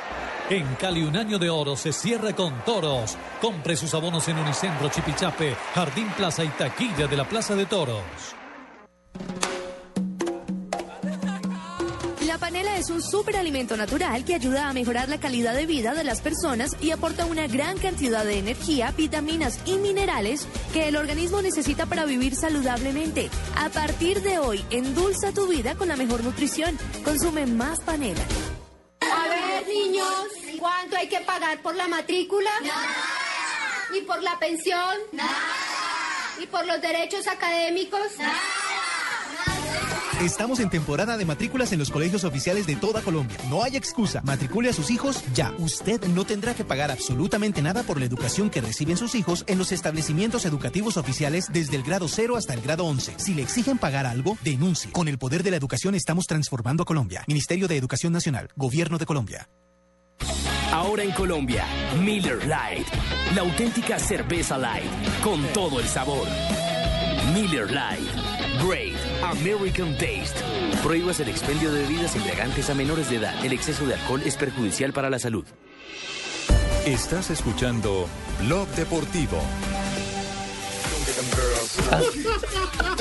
En 0.51 0.75
Cali 0.75 1.05
un 1.05 1.17
año 1.17 1.39
de 1.39 1.49
oro 1.49 1.75
se 1.75 1.91
cierra 1.91 2.35
con 2.35 2.63
toros. 2.67 3.17
Compre 3.41 3.77
sus 3.77 3.95
abonos 3.95 4.29
en 4.29 4.37
Unicentro 4.37 4.91
Chipichape, 4.91 5.57
Jardín 5.75 6.09
Plaza 6.19 6.45
y 6.45 6.49
Taquilla 6.49 7.07
de 7.07 7.17
la 7.17 7.27
Plaza 7.27 7.55
de 7.55 7.65
Toros. 7.65 8.44
La 12.27 12.39
panela 12.39 12.77
es 12.77 12.91
un 12.91 13.01
superalimento 13.01 13.77
natural 13.77 14.25
que 14.25 14.35
ayuda 14.35 14.69
a 14.69 14.73
mejorar 14.73 15.09
la 15.09 15.21
calidad 15.21 15.55
de 15.55 15.67
vida 15.67 15.95
de 15.95 16.03
las 16.03 16.21
personas 16.21 16.77
y 16.81 16.91
aporta 16.91 17.27
una 17.27 17.47
gran 17.47 17.79
cantidad 17.79 18.25
de 18.25 18.39
energía, 18.39 18.93
vitaminas 18.97 19.61
y 19.67 19.77
minerales 19.77 20.47
que 20.73 20.89
el 20.89 20.97
organismo 20.97 21.43
necesita 21.43 21.87
para 21.87 22.05
vivir 22.07 22.35
saludablemente. 22.35 23.31
A 23.57 23.69
partir 23.69 24.21
de 24.23 24.41
hoy, 24.41 24.65
endulza 24.71 25.33
tu 25.33 25.47
vida 25.47 25.77
con 25.77 25.87
la 25.87 25.95
mejor 25.95 26.25
nutrición. 26.25 26.77
Consume 27.05 27.47
más 27.47 27.79
panela. 27.81 28.25
A 29.01 29.29
ver, 29.29 29.69
niños, 29.69 30.27
¿cuánto 30.59 30.97
hay 30.97 31.09
que 31.09 31.21
pagar 31.21 31.63
por 31.63 31.77
la 31.77 31.87
matrícula? 31.87 32.51
¿Y 33.97 34.01
por 34.01 34.21
la 34.25 34.37
pensión? 34.41 34.97
¿Y 36.43 36.47
por 36.47 36.67
los 36.67 36.81
derechos 36.81 37.29
académicos? 37.29 38.01
Estamos 40.25 40.59
en 40.61 40.71
temporada 40.71 41.19
de 41.19 41.27
matrículas 41.27 41.73
en 41.73 41.79
los 41.79 41.91
colegios 41.91 42.25
oficiales 42.25 42.67
de 42.67 42.77
toda 42.77 43.03
Colombia. 43.03 43.37
No 43.51 43.63
hay 43.63 43.77
excusa. 43.77 44.23
Matricule 44.25 44.71
a 44.71 44.73
sus 44.73 44.91
hijos 44.91 45.23
ya. 45.35 45.53
Usted 45.59 46.03
no 46.07 46.25
tendrá 46.25 46.55
que 46.55 46.65
pagar 46.65 46.91
absolutamente 46.91 47.61
nada 47.61 47.83
por 47.83 47.99
la 47.99 48.07
educación 48.07 48.49
que 48.49 48.63
reciben 48.63 48.97
sus 48.97 49.15
hijos 49.15 49.45
en 49.49 49.59
los 49.59 49.71
establecimientos 49.71 50.47
educativos 50.47 50.97
oficiales 50.97 51.53
desde 51.53 51.77
el 51.77 51.83
grado 51.83 52.09
0 52.09 52.37
hasta 52.37 52.55
el 52.55 52.63
grado 52.63 52.87
11. 52.87 53.17
Si 53.19 53.35
le 53.35 53.43
exigen 53.43 53.77
pagar 53.77 54.07
algo, 54.07 54.39
denuncie. 54.43 54.91
Con 54.93 55.09
el 55.09 55.19
poder 55.19 55.43
de 55.43 55.51
la 55.51 55.59
educación 55.59 55.95
estamos 55.95 56.25
transformando 56.27 56.85
a 56.85 56.87
Colombia. 56.87 57.23
Ministerio 57.29 57.69
de 57.69 57.77
Educación 57.77 58.15
Nacional. 58.15 58.49
Gobierno 58.57 58.97
de 58.97 59.05
Colombia. 59.05 59.51
Ahora 60.73 61.03
en 61.03 61.13
Colombia, 61.13 61.67
Miller 62.03 62.47
Light, 62.47 62.87
la 63.35 63.43
auténtica 63.43 63.99
cerveza 63.99 64.57
light, 64.57 64.91
con 65.23 65.43
todo 65.53 65.81
el 65.81 65.87
sabor. 65.87 66.27
Miller 67.35 67.71
Light, 67.71 68.09
Great 68.67 69.14
American 69.23 69.93
Taste. 69.97 70.41
Prohíbas 70.83 71.21
el 71.21 71.29
expendio 71.29 71.73
de 71.73 71.83
bebidas 71.83 72.17
embriagantes 72.17 72.71
a 72.71 72.75
menores 72.75 73.11
de 73.11 73.17
edad. 73.17 73.45
El 73.45 73.53
exceso 73.53 73.87
de 73.87 73.95
alcohol 73.95 74.23
es 74.25 74.37
perjudicial 74.37 74.93
para 74.93 75.11
la 75.11 75.19
salud. 75.19 75.45
Estás 76.87 77.31
escuchando 77.31 78.07
Blog 78.41 78.69
Deportivo. 78.71 79.41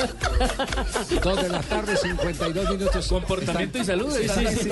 Dos 1.22 1.42
de 1.42 1.48
la 1.48 1.60
tarde, 1.60 1.96
52 1.96 2.70
minutos. 2.70 3.08
Comportamiento 3.08 3.78
y 3.78 3.84
salud. 3.84 4.14
Sí, 4.14 4.28
Sí, 4.28 4.46
sí, 4.62 4.68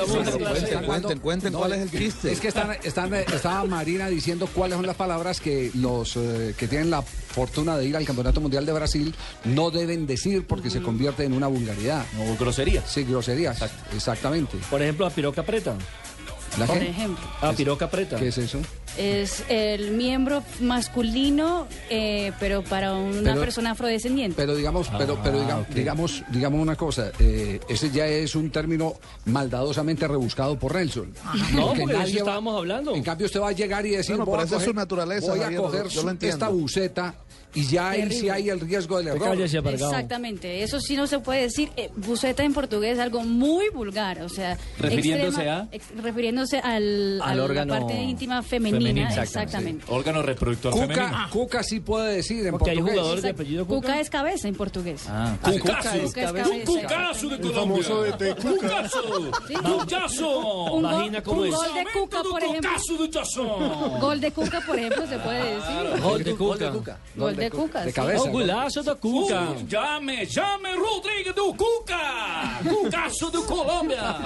Cuenten, 1.20 1.52
cuál 1.52 1.72
es 1.72 1.82
el 1.82 1.90
chiste. 1.90 2.32
Es 2.32 2.40
que 2.40 2.48
están, 2.48 2.76
están, 2.82 3.12
estaba 3.14 3.64
Marina 3.64 4.08
diciendo 4.08 4.48
cuáles 4.52 4.76
son 4.76 4.86
las 4.86 4.96
palabras 4.96 5.40
que 5.40 5.70
los 5.74 6.16
eh, 6.16 6.54
que 6.56 6.68
tienen 6.68 6.90
la 6.90 7.02
fortuna 7.02 7.76
de 7.76 7.86
ir 7.86 7.96
al 7.96 8.04
Campeonato 8.04 8.40
Mundial 8.40 8.66
de 8.66 8.72
Brasil 8.72 9.14
no 9.44 9.70
deben 9.70 10.06
decir 10.06 10.46
porque 10.46 10.70
se 10.70 10.82
convierte 10.82 11.24
en 11.24 11.32
una 11.32 11.46
vulgaridad. 11.46 12.04
O 12.18 12.36
grosería. 12.36 12.82
Sí, 12.86 13.04
groserías. 13.04 13.62
Exactamente. 13.94 14.58
Por 14.70 14.82
ejemplo, 14.82 15.06
a 15.06 15.10
piroca 15.10 15.42
preta. 15.42 15.74
¿La 16.58 16.66
Por 16.66 16.76
ejemplo. 16.76 17.24
A 17.40 17.52
piroca 17.52 17.90
preta. 17.90 18.16
¿Qué 18.16 18.28
es 18.28 18.38
eso? 18.38 18.58
Es 18.98 19.44
el 19.48 19.92
miembro 19.92 20.42
masculino, 20.60 21.66
eh, 21.88 22.32
pero 22.38 22.62
para 22.62 22.92
una 22.94 23.30
Pero- 23.32 23.40
persona 23.40 23.70
afrodescendiente. 23.70 24.36
Pero 24.36 24.54
digamos, 24.54 24.88
pero, 24.98 25.18
pero 25.22 25.38
Ah, 25.38 25.42
digamos, 25.42 25.66
ok. 25.68 25.74
digamos, 25.74 26.22
digamos 26.30 26.60
una 26.60 26.76
cosa, 26.76 27.10
eh, 27.18 27.58
ese 27.68 27.90
ya 27.90 28.06
es 28.06 28.34
un 28.34 28.50
término 28.50 28.94
maldadosamente 29.24 30.06
rebuscado 30.06 30.58
por 30.58 30.74
Nelson. 30.74 31.12
No, 31.54 31.66
Porque 31.68 31.80
porque 31.82 31.96
nadie 31.96 32.14
va- 32.14 32.18
estábamos 32.20 32.56
hablando. 32.58 32.94
En 32.94 33.02
cambio, 33.02 33.26
usted 33.26 33.40
va 33.40 33.48
a 33.48 33.52
llegar 33.52 33.86
y 33.86 33.90
decir, 33.90 34.16
Bueno, 34.16 34.26
voy, 34.30 34.40
a 34.40 34.46
coger, 34.46 34.60
su 34.68 34.74
naturaleza, 34.74 35.30
voy 35.30 35.40
a 35.40 35.42
Javier, 35.44 35.60
coger 35.60 35.88
yo 35.88 36.02
lo 36.02 36.10
entiendo. 36.10 36.34
esta 36.36 36.48
buceta 36.48 37.14
y 37.54 37.66
ya 37.66 37.90
ahí 37.90 38.10
sí 38.10 38.28
hay 38.30 38.48
el 38.48 38.60
riesgo 38.60 38.98
del 38.98 39.08
error. 39.08 39.38
Exactamente, 39.40 40.62
eso 40.62 40.80
sí 40.80 40.96
no 40.96 41.06
se 41.06 41.18
puede 41.18 41.42
decir. 41.42 41.70
Eh, 41.76 41.90
buceta 41.96 42.42
en 42.44 42.52
portugués 42.54 42.94
es 42.94 42.98
algo 42.98 43.22
muy 43.24 43.68
vulgar, 43.70 44.22
o 44.22 44.28
sea, 44.28 44.56
Refiriéndose 44.78 45.42
extrema- 45.42 45.60
a- 45.60 45.68
ex- 45.70 45.90
refiriéndose 46.02 46.58
al, 46.58 47.20
Al 47.22 47.30
a 47.30 47.34
la 47.34 47.44
órgano 47.44 47.78
parte 47.78 47.94
íntima 48.02 48.42
femenina, 48.42 48.81
femenino, 48.82 49.22
exactamente. 49.22 49.84
Órgano 49.88 50.22
reproductor 50.22 50.72
femenino. 50.74 51.06
Cuca, 51.08 51.28
Cuca 51.30 51.62
sí 51.62 51.80
puede 51.80 52.16
decir 52.16 52.46
en 52.46 52.52
Porque 52.52 52.70
hay 52.70 52.76
portugués. 52.76 52.94
jugadores 52.98 53.22
de 53.22 53.30
apellido 53.30 53.66
Cuca 53.66 53.86
Cuca. 53.88 54.00
es 54.00 54.10
cabeza 54.10 54.48
en 54.48 54.54
portugués. 54.54 55.04
Ah, 55.08 55.36
Cucazo. 55.42 55.60
Cuca 55.90 55.96
es 56.04 56.12
cabeza. 56.14 56.48
Un 56.50 56.60
cucazo 56.64 57.28
de 57.28 57.40
Colombia. 57.40 58.16
de. 58.18 58.34
Cuca. 58.34 58.50
Cucazo. 58.50 59.02
Sí. 59.48 59.54
Cucazo. 59.54 60.40
Un, 60.72 60.82
gol- 60.82 60.92
Imagina 60.94 61.22
cómo 61.22 61.40
un 61.42 61.46
es. 61.48 61.54
gol 61.54 61.74
de 61.74 61.84
Cuca, 61.92 62.22
por 62.22 62.42
ejemplo. 62.42 62.70
Cucazo 62.70 62.96
de. 62.98 63.12
Gol 64.00 64.20
de 64.20 64.32
Cuca, 64.32 64.60
por 64.66 64.78
ejemplo, 64.78 65.06
se 65.06 65.18
puede 65.18 65.54
decir. 65.54 66.00
Gol 66.02 66.24
de 66.24 66.34
Cuca. 66.34 66.98
Gol 67.16 67.36
de 67.36 67.50
Cuca, 67.50 67.80
de 67.82 67.90
sí. 67.90 67.94
cabeza. 67.94 68.28
Golaço 68.30 68.82
da 68.82 68.94
Cuca. 68.94 69.54
Llame, 69.68 70.26
llame 70.26 70.70
Rodrigo 70.74 71.32
do 71.34 71.54
Cuca. 71.56 72.60
Cucazo 72.68 73.30
de 73.30 73.38
Colombia. 73.46 74.18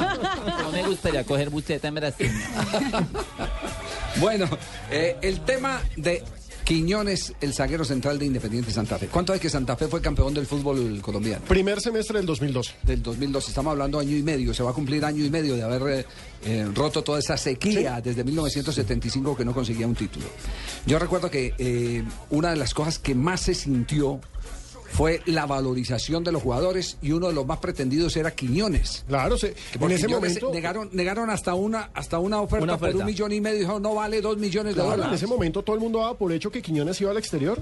No 0.62 0.70
me 0.70 0.82
gustaría 0.84 1.24
coger 1.24 1.50
buceta 1.50 1.88
en 1.88 1.94
Brasil. 1.94 2.30
Bueno, 4.20 4.48
eh, 4.90 5.16
el 5.20 5.40
tema 5.40 5.82
de 5.96 6.22
Quiñones, 6.66 7.32
el 7.40 7.54
zaguero 7.54 7.84
central 7.84 8.18
de 8.18 8.26
Independiente 8.26 8.72
Santa 8.72 8.98
Fe. 8.98 9.06
¿Cuánto 9.06 9.32
es 9.32 9.40
que 9.40 9.48
Santa 9.48 9.76
Fe 9.76 9.86
fue 9.86 10.00
campeón 10.00 10.34
del 10.34 10.46
fútbol 10.46 11.00
colombiano? 11.00 11.44
Primer 11.44 11.80
semestre 11.80 12.18
del 12.18 12.26
2012. 12.26 12.74
Del 12.82 13.02
2002, 13.04 13.48
estamos 13.48 13.70
hablando 13.70 14.00
año 14.00 14.16
y 14.16 14.22
medio, 14.24 14.52
se 14.52 14.64
va 14.64 14.70
a 14.70 14.72
cumplir 14.72 15.04
año 15.04 15.24
y 15.24 15.30
medio 15.30 15.54
de 15.54 15.62
haber 15.62 16.00
eh, 16.00 16.06
eh, 16.44 16.68
roto 16.74 17.04
toda 17.04 17.20
esa 17.20 17.36
sequía 17.36 18.00
desde 18.00 18.24
1975 18.24 19.36
que 19.36 19.44
no 19.44 19.54
conseguía 19.54 19.86
un 19.86 19.94
título. 19.94 20.26
Yo 20.86 20.98
recuerdo 20.98 21.30
que 21.30 21.54
eh, 21.56 22.02
una 22.30 22.50
de 22.50 22.56
las 22.56 22.74
cosas 22.74 22.98
que 22.98 23.14
más 23.14 23.42
se 23.42 23.54
sintió 23.54 24.20
fue 24.90 25.20
la 25.26 25.46
valorización 25.46 26.24
de 26.24 26.32
los 26.32 26.42
jugadores 26.42 26.96
y 27.02 27.12
uno 27.12 27.28
de 27.28 27.34
los 27.34 27.46
más 27.46 27.58
pretendidos 27.58 28.16
era 28.16 28.30
Quiñones. 28.34 29.04
Claro, 29.08 29.36
se- 29.36 29.54
en 29.80 29.90
ese 29.90 30.08
momento. 30.08 30.50
negaron, 30.52 30.88
negaron 30.92 31.30
hasta 31.30 31.54
una 31.54 31.90
hasta 31.94 32.18
una 32.18 32.40
oferta, 32.40 32.64
Una 32.64 32.78
por 32.78 32.94
un 32.96 33.04
millón 33.04 33.32
y 33.32 33.40
medio, 33.40 33.58
dijo 33.60 33.80
no 33.80 33.94
vale 33.94 34.20
dos 34.20 34.36
millones 34.38 34.74
de 34.74 34.80
Claro, 34.80 34.94
en 34.94 35.00
dólares. 35.00 35.20
ese 35.22 35.26
momento 35.26 35.62
todo 35.62 35.76
el 35.76 35.82
mundo 35.82 35.98
daba 36.00 36.14
por 36.16 36.32
hecho 36.32 36.50
que 36.50 36.62
Quiñones 36.62 37.00
iba 37.00 37.10
al 37.10 37.16
exterior. 37.18 37.60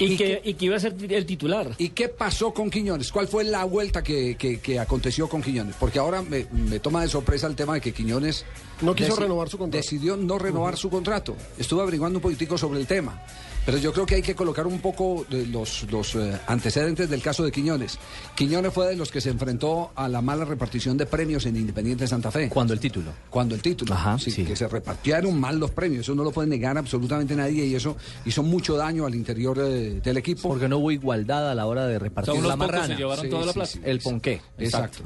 Y 0.00 0.16
que, 0.16 0.40
y 0.44 0.54
que 0.54 0.66
iba 0.66 0.76
a 0.76 0.78
ser 0.78 0.94
el 1.12 1.26
titular. 1.26 1.74
¿Y 1.76 1.88
qué 1.88 2.08
pasó 2.08 2.54
con 2.54 2.70
Quiñones? 2.70 3.10
¿Cuál 3.10 3.26
fue 3.26 3.42
la 3.42 3.64
vuelta 3.64 4.00
que, 4.00 4.36
que- 4.36 4.60
que 4.60 4.78
aconteció 4.78 5.28
con 5.28 5.42
Quiñones? 5.42 5.74
Porque 5.74 5.98
ahora 5.98 6.22
me, 6.22 6.46
me 6.52 6.78
toma 6.78 7.02
de 7.02 7.08
sorpresa 7.08 7.48
el 7.48 7.56
tema 7.56 7.74
de 7.74 7.80
que 7.80 7.92
Quiñones... 7.92 8.44
No 8.80 8.94
quiso 8.94 9.16
renovar 9.16 9.48
su 9.48 9.58
contrato. 9.58 9.76
Decidió 9.82 10.16
no 10.16 10.38
renovar 10.38 10.76
su 10.76 10.88
contrato. 10.88 11.34
Estuve 11.58 11.82
averiguando 11.82 12.18
un 12.18 12.22
poquitico 12.22 12.56
sobre 12.56 12.78
el 12.78 12.86
tema. 12.86 13.20
Pero 13.68 13.76
yo 13.76 13.92
creo 13.92 14.06
que 14.06 14.14
hay 14.14 14.22
que 14.22 14.34
colocar 14.34 14.66
un 14.66 14.78
poco 14.80 15.26
de 15.28 15.46
los, 15.46 15.82
los 15.92 16.14
eh, 16.14 16.40
antecedentes 16.46 17.10
del 17.10 17.20
caso 17.20 17.44
de 17.44 17.52
Quiñones. 17.52 17.98
Quiñones 18.34 18.72
fue 18.72 18.86
de 18.88 18.96
los 18.96 19.12
que 19.12 19.20
se 19.20 19.28
enfrentó 19.28 19.90
a 19.94 20.08
la 20.08 20.22
mala 20.22 20.46
repartición 20.46 20.96
de 20.96 21.04
premios 21.04 21.44
en 21.44 21.54
Independiente 21.54 22.06
Santa 22.06 22.30
Fe. 22.30 22.48
Cuando 22.48 22.72
el 22.72 22.80
título. 22.80 23.10
Cuando 23.28 23.54
el 23.54 23.60
título. 23.60 23.92
Ajá, 23.92 24.18
sí, 24.18 24.30
sí. 24.30 24.42
Que 24.46 24.56
se 24.56 24.66
repartieron 24.68 25.38
mal 25.38 25.58
los 25.58 25.70
premios. 25.72 26.00
Eso 26.06 26.14
no 26.14 26.24
lo 26.24 26.30
puede 26.30 26.48
negar 26.48 26.78
absolutamente 26.78 27.36
nadie 27.36 27.66
y 27.66 27.74
eso 27.74 27.94
hizo 28.24 28.42
mucho 28.42 28.74
daño 28.74 29.04
al 29.04 29.14
interior 29.14 29.58
eh, 29.60 30.00
del 30.02 30.16
equipo. 30.16 30.48
Porque 30.48 30.66
no 30.66 30.78
hubo 30.78 30.90
igualdad 30.90 31.50
a 31.50 31.54
la 31.54 31.66
hora 31.66 31.86
de 31.86 31.98
repartir 31.98 32.32
Son 32.32 32.38
unos 32.38 32.48
la 32.48 32.56
marrana. 32.56 32.86
se 32.86 32.94
llevaron 32.96 33.28
toda 33.28 33.44
la 33.44 33.52
plata. 33.52 33.70
El 33.84 33.98
ponqué. 34.00 34.40
Exacto. 34.56 35.00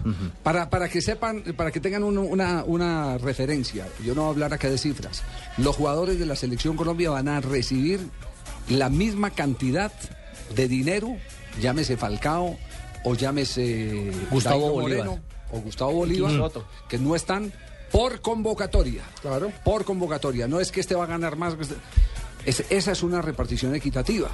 para, 0.44 0.70
para 0.70 0.88
que 0.88 1.02
sepan, 1.02 1.42
para 1.56 1.72
que 1.72 1.80
tengan 1.80 2.04
un- 2.04 2.16
una, 2.16 2.62
una 2.62 3.18
referencia, 3.18 3.88
yo 4.04 4.14
no 4.14 4.20
voy 4.20 4.28
a 4.28 4.32
hablar 4.34 4.54
acá 4.54 4.70
de 4.70 4.78
cifras. 4.78 5.24
Los 5.58 5.74
jugadores 5.74 6.16
de 6.20 6.26
la 6.26 6.36
Selección 6.36 6.76
Colombia 6.76 7.10
van 7.10 7.26
a 7.26 7.40
recibir 7.40 7.98
la 8.68 8.88
misma 8.88 9.30
cantidad 9.30 9.92
de 10.54 10.68
dinero, 10.68 11.16
llámese 11.60 11.96
Falcao 11.96 12.56
o 13.04 13.14
llámese 13.14 14.10
Gustavo 14.30 14.70
Bolívar. 14.72 15.06
Moreno 15.06 15.22
o 15.52 15.60
Gustavo 15.60 15.92
Bolívar, 15.92 16.32
Soto. 16.32 16.64
que 16.88 16.98
no 16.98 17.14
están 17.16 17.52
por 17.90 18.20
convocatoria. 18.22 19.02
Claro. 19.20 19.52
Por 19.64 19.84
convocatoria. 19.84 20.48
No 20.48 20.60
es 20.60 20.72
que 20.72 20.80
este 20.80 20.94
va 20.94 21.04
a 21.04 21.08
ganar 21.08 21.36
más. 21.36 21.54
este- 21.60 21.74
es- 22.46 22.64
esa 22.70 22.92
es 22.92 23.02
una 23.02 23.20
repartición 23.20 23.74
equitativa. 23.74 24.30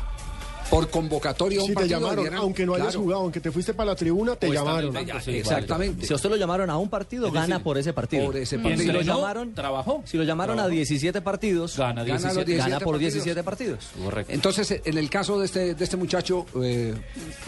Por 0.70 0.90
convocatoria 0.90 1.60
a 1.60 1.62
un 1.62 1.68
Si 1.68 1.72
te 1.72 1.80
partido 1.80 2.00
llamaron, 2.00 2.34
aunque 2.34 2.66
no 2.66 2.74
hayas 2.74 2.88
claro. 2.88 3.00
jugado, 3.00 3.22
aunque 3.22 3.40
te 3.40 3.50
fuiste 3.50 3.72
para 3.74 3.90
la 3.90 3.96
tribuna, 3.96 4.36
te 4.36 4.50
llamaron. 4.50 4.96
en 4.96 5.06
banco, 5.06 5.20
sí. 5.24 5.36
Exactamente. 5.38 6.06
Si 6.06 6.12
a 6.12 6.16
usted 6.16 6.28
lo 6.28 6.36
llamaron 6.36 6.68
a 6.70 6.76
un 6.76 6.88
partido, 6.90 7.30
gana 7.32 7.62
por 7.62 7.78
ese 7.78 7.92
partido. 7.92 8.26
por 8.26 8.36
ese 8.36 8.58
partido. 8.58 8.82
Si 8.82 8.92
lo 8.92 9.00
llamaron, 9.02 9.54
trabajó. 9.54 10.02
si 10.04 10.16
lo 10.18 10.24
llamaron 10.24 10.58
a 10.58 10.62
Trabajó. 10.64 10.74
17 10.74 11.20
partidos, 11.22 11.76
Gana 11.76 12.04
Gana 12.04 12.32
los 12.32 12.44
17. 12.44 12.52
17 12.52 12.70
gana 12.70 12.84
por 12.84 12.94
partidos. 12.94 13.14
17 13.14 13.42
partidos. 13.42 13.78
Correcto. 14.04 14.32
Entonces, 14.32 14.80
en 14.84 14.98
el 14.98 15.08
caso 15.08 15.38
de 15.38 15.46
este, 15.46 15.74
de 15.74 15.84
este 15.84 15.96
muchacho, 15.96 16.44
eh, 16.62 16.94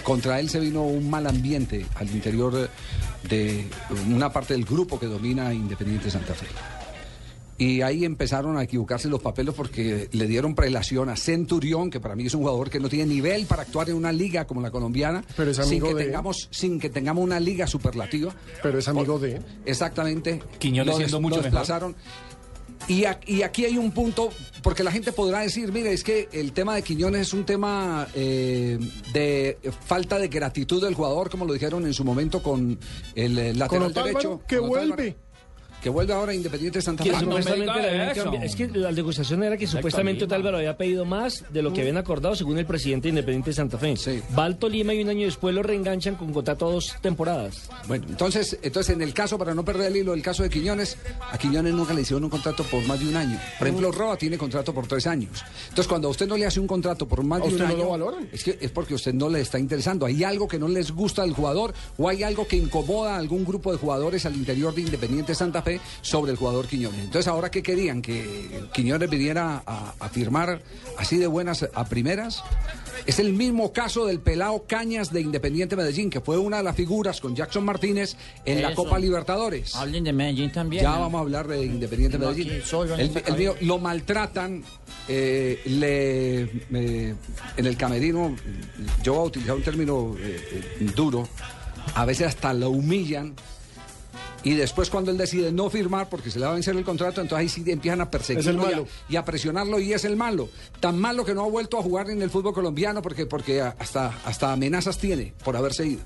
contra 0.03 0.41
él 0.41 0.49
se 0.49 0.59
vino 0.61 0.83
un 0.85 1.11
mal 1.11 1.27
ambiente 1.27 1.85
al 1.97 2.09
interior 2.11 2.69
de 3.29 3.67
una 4.09 4.33
parte 4.33 4.55
del 4.55 4.65
grupo 4.65 4.99
que 4.99 5.07
domina 5.07 5.53
Independiente 5.53 6.11
Santa 6.11 6.35
Fe. 6.35 6.47
Y 7.61 7.83
ahí 7.83 8.07
empezaron 8.07 8.57
a 8.57 8.63
equivocarse 8.63 9.07
los 9.09 9.21
papeles 9.21 9.55
porque 9.55 10.09
le 10.13 10.27
dieron 10.27 10.55
prelación 10.55 11.11
a 11.11 11.17
Centurión, 11.17 11.91
que 11.91 12.01
para 12.01 12.17
mí 12.17 12.25
es 12.25 12.33
un 12.33 12.41
jugador 12.41 12.71
que 12.71 12.81
no 12.81 12.89
tiene 12.89 13.05
nivel 13.13 13.45
para 13.45 13.63
actuar 13.63 13.91
en 13.91 13.97
una 13.97 14.13
liga 14.13 14.47
como 14.47 14.63
la 14.63 14.71
colombiana, 14.71 15.23
Pero 15.37 15.51
es 15.51 15.59
sin 15.59 15.67
amigo 15.67 15.89
que 15.89 15.95
de- 15.97 16.05
tengamos 16.07 16.49
sin 16.51 16.81
que 16.81 16.89
tengamos 16.89 17.23
una 17.23 17.39
liga 17.39 17.67
superlativa. 17.67 18.35
Pero 18.63 18.79
es 18.79 18.89
amigo 18.89 19.19
de. 19.19 19.43
Exactamente. 19.67 20.43
Quiñones 20.59 20.95
Lo 20.95 20.97
siendo 20.97 21.19
des- 21.19 21.23
mucho 21.23 21.37
lo 21.37 21.43
mejor. 21.43 21.53
desplazaron. 21.53 21.97
Y, 22.89 23.05
a- 23.05 23.21
y 23.27 23.43
aquí 23.43 23.67
hay 23.67 23.77
un 23.77 23.93
punto, 23.93 24.31
porque 24.63 24.83
la 24.83 24.91
gente 24.91 25.13
podrá 25.13 25.41
decir, 25.41 25.71
mire, 25.71 25.93
es 25.93 26.03
que 26.03 26.31
el 26.33 26.53
tema 26.53 26.75
de 26.75 26.83
Quiñones 26.83 27.21
es 27.29 27.35
un 27.35 27.45
tema 27.45 28.09
eh, 28.15 28.79
de 29.13 29.59
falta 29.85 30.19
de 30.19 30.29
gratitud 30.29 30.83
del 30.83 30.95
jugador, 30.95 31.29
como 31.29 31.45
lo 31.45 31.53
dijeron 31.53 31.85
en 31.85 31.93
su 31.93 32.05
momento 32.05 32.43
con 32.43 32.79
el 33.15 33.39
eh, 33.39 33.49
Con 33.51 33.59
lateral 33.59 33.83
Otálvaro, 33.91 34.07
derecho. 34.07 34.43
que 34.49 34.57
con 34.57 34.71
Otálvaro, 34.71 34.95
vuelve. 34.97 35.17
Que 35.83 35.89
vuelve 35.89 36.13
ahora 36.13 36.33
a 36.33 36.35
Independiente 36.35 36.81
Santa 36.83 37.05
Fe. 37.05 37.11
eso. 38.13 38.25
cambiado- 38.25 38.47
Es 38.47 38.57
que 38.57 38.69
la 38.69 38.93
negociación 38.93 39.43
era 39.43 39.57
que 39.57 39.67
supuestamente. 39.67 40.25
Otálvaro 40.25 40.59
había 40.59 40.77
pedido 40.77 41.05
más 41.05 41.45
de 41.51 41.63
lo 41.63 41.73
que 41.73 41.81
habían 41.81 41.97
acordado 41.97 42.35
según 42.37 42.59
el 42.59 42.67
presidente 42.67 43.05
de 43.07 43.11
Independiente 43.11 43.51
de 43.51 43.55
Santa 43.55 43.79
Fe. 43.79 43.97
Sí. 43.97 44.21
Va 44.39 44.45
al 44.45 44.59
Tolima 44.59 44.93
y 44.95 45.03
un 45.03 45.09
año 45.09 45.25
después 45.27 45.55
lo 45.55 45.63
reenganchan 45.63 46.17
con 46.17 46.33
contrato 46.33 46.69
a 46.69 46.73
dos 46.73 46.95
temporadas. 47.01 47.69
Bueno, 47.89 48.07
entonces, 48.09 48.59
entonces 48.63 48.95
en 48.95 49.03
el 49.03 49.15
caso, 49.15 49.39
para 49.39 49.55
no 49.55 49.65
perder 49.65 49.89
el 49.93 49.97
hilo, 49.99 50.15
el 50.15 50.23
caso 50.23 50.43
de 50.43 50.51
Quiñones, 50.51 50.97
a 51.33 51.39
Quiñones 51.39 51.73
nunca 51.75 51.95
le 51.95 52.03
hicieron 52.03 52.25
un 52.25 52.31
contrato 52.31 52.63
por 52.65 52.83
más 52.87 53.01
de 53.01 53.09
un 53.09 53.17
año. 53.17 53.39
Por 53.59 53.67
ejemplo, 53.69 53.91
Roa 53.93 54.17
tiene 54.17 54.37
contrato 54.37 54.75
por 54.75 54.87
tres 54.87 55.07
años. 55.07 55.43
Entonces, 55.71 55.89
cuando 55.89 56.09
a 56.09 56.11
usted 56.11 56.27
no 56.27 56.37
le 56.37 56.47
hace 56.47 56.61
un 56.61 56.67
contrato 56.67 57.07
por 57.09 57.23
más 57.25 57.41
¿A 57.41 57.47
de 57.47 57.53
un 57.55 57.59
no 57.59 57.67
año, 57.67 57.77
lo 57.79 57.89
valoran? 57.91 58.29
es 58.33 58.45
que 58.45 58.59
es 58.61 58.71
porque 58.71 58.95
a 58.95 58.97
usted 58.97 59.15
no 59.15 59.29
le 59.29 59.41
está 59.41 59.59
interesando. 59.59 60.07
Hay 60.07 60.23
algo 60.25 60.47
que 60.47 60.59
no 60.59 60.69
les 60.69 60.93
gusta 60.93 61.23
al 61.23 61.33
jugador 61.33 61.73
o 61.97 62.09
hay 62.09 62.23
algo 62.23 62.47
que 62.47 62.57
incomoda 62.57 63.15
a 63.15 63.19
algún 63.19 63.45
grupo 63.45 63.73
de 63.73 63.79
jugadores 63.79 64.27
al 64.27 64.35
interior 64.35 64.75
de 64.75 64.83
Independiente 64.83 65.35
Santa 65.35 65.63
Fe 65.63 65.70
sobre 66.01 66.33
el 66.33 66.39
jugador 66.39 66.67
Quiñones. 66.67 67.01
Entonces, 67.01 67.29
ahora 67.29 67.51
que 67.51 67.63
querían 67.63 68.01
que 68.01 68.63
Quiñones 68.73 69.11
viniera 69.11 69.63
a, 69.67 69.95
a 70.01 70.09
firmar 70.09 70.63
así 70.97 71.19
de 71.19 71.27
buenas 71.27 71.69
a 71.75 71.85
primeras. 71.85 72.43
Es 73.07 73.19
el 73.19 73.33
mismo 73.33 73.73
caso 73.73 74.05
del 74.07 74.21
pelao 74.21 74.67
Cañas 74.67 75.11
de 75.11 75.21
Independiente 75.21 75.75
Medellín, 75.75 76.11
que 76.11 76.21
fue 76.21 76.37
una 76.37 76.59
de 76.59 76.63
las 76.63 76.77
figuras 76.77 77.21
con 77.21 77.35
Jackson 77.35 77.65
Martínez 77.65 78.17
en 78.45 78.63
la. 78.63 78.75
Copa 78.75 78.99
Libertadores. 78.99 79.75
Hablen 79.75 80.05
de 80.05 80.13
Medellín 80.13 80.53
también. 80.53 80.83
Ya 80.83 80.91
¿no? 80.95 81.01
vamos 81.01 81.19
a 81.19 81.23
hablar 81.23 81.49
de 81.49 81.65
Independiente 81.65 82.19
No, 82.19 82.31
Medellín. 82.31 82.63
El, 82.99 83.23
el 83.27 83.37
mío 83.37 83.57
lo 83.63 83.79
maltratan, 83.79 84.63
eh, 85.09 85.61
le, 85.65 86.43
eh, 86.43 87.15
en 87.57 87.67
el 87.67 87.77
camerino, 87.77 88.37
yo 89.03 89.15
voy 89.15 89.23
a 89.23 89.27
utilizar 89.27 89.57
un 89.57 89.63
término 89.63 90.17
eh, 90.19 90.65
eh, 90.81 90.91
duro, 90.95 91.27
a 91.95 92.05
veces 92.05 92.29
hasta 92.29 92.53
lo 92.53 92.71
humillan. 92.71 93.35
Y 94.43 94.55
después 94.55 94.89
cuando 94.89 95.11
él 95.11 95.19
decide 95.19 95.53
no 95.53 95.69
firmar 95.69 96.09
porque 96.09 96.31
se 96.31 96.39
le 96.39 96.47
va 96.47 96.53
a 96.53 96.55
vencer 96.55 96.75
el 96.75 96.85
contrato, 96.85 97.21
entonces 97.21 97.43
ahí 97.43 97.49
sí 97.49 97.71
empiezan 97.71 98.01
a 98.01 98.11
perseguirlo 98.11 98.63
y 98.63 98.67
a, 98.67 98.71
malo. 98.71 98.87
y 99.09 99.17
a 99.17 99.25
presionarlo 99.25 99.79
y 99.79 99.93
es 99.93 100.05
el 100.05 100.17
malo. 100.17 100.49
Tan 100.81 100.99
malo 100.99 101.25
que 101.25 101.35
no 101.35 101.45
ha 101.45 101.49
vuelto 101.49 101.79
a 101.79 101.83
jugar 101.83 102.09
en 102.11 102.23
el 102.23 102.31
fútbol 102.31 102.55
colombiano 102.55 103.03
porque, 103.03 103.27
porque 103.27 103.61
hasta, 103.61 104.19
hasta 104.25 104.53
amenazas 104.53 104.99
tiene 104.99 105.35
por 105.45 105.57
haberse 105.57 105.87
ido. 105.87 106.01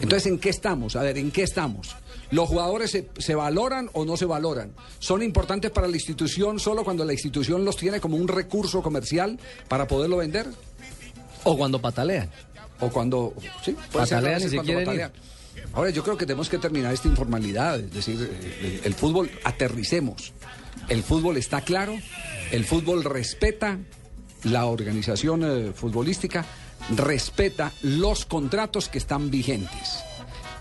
Entonces, 0.00 0.30
¿en 0.30 0.38
qué 0.38 0.50
estamos? 0.50 0.96
A 0.96 1.02
ver, 1.02 1.18
¿en 1.18 1.30
qué 1.30 1.42
estamos? 1.42 1.94
¿Los 2.30 2.48
jugadores 2.48 2.90
se, 2.90 3.08
se 3.18 3.34
valoran 3.34 3.90
o 3.92 4.04
no 4.04 4.16
se 4.16 4.24
valoran? 4.24 4.72
¿Son 4.98 5.22
importantes 5.22 5.70
para 5.70 5.88
la 5.88 5.96
institución 5.96 6.58
solo 6.58 6.84
cuando 6.84 7.04
la 7.04 7.12
institución 7.12 7.64
los 7.64 7.76
tiene 7.76 8.00
como 8.00 8.16
un 8.16 8.28
recurso 8.28 8.82
comercial 8.82 9.38
para 9.68 9.86
poderlo 9.86 10.18
vender? 10.18 10.46
O 11.44 11.56
cuando 11.56 11.80
patalean. 11.80 12.30
O 12.80 12.88
cuando... 12.88 13.34
Sí, 13.62 13.76
puede 13.92 14.06
ser 14.06 14.18
a 14.18 14.20
Patalean 14.20 14.42
y 14.42 14.48
se 14.48 14.56
cuando 14.56 14.72
quieren. 14.72 15.12
Ahora 15.72 15.90
yo 15.90 16.02
creo 16.02 16.16
que 16.16 16.26
tenemos 16.26 16.48
que 16.48 16.58
terminar 16.58 16.92
esta 16.92 17.08
informalidad, 17.08 17.78
es 17.78 17.92
decir, 17.92 18.18
el, 18.62 18.80
el 18.84 18.94
fútbol 18.94 19.30
aterricemos. 19.44 20.32
El 20.88 21.02
fútbol 21.02 21.36
está 21.36 21.60
claro, 21.60 21.96
el 22.50 22.64
fútbol 22.64 23.04
respeta 23.04 23.78
la 24.44 24.66
organización 24.66 25.44
eh, 25.44 25.72
futbolística, 25.72 26.44
respeta 26.96 27.72
los 27.82 28.24
contratos 28.24 28.88
que 28.88 28.98
están 28.98 29.30
vigentes 29.30 30.02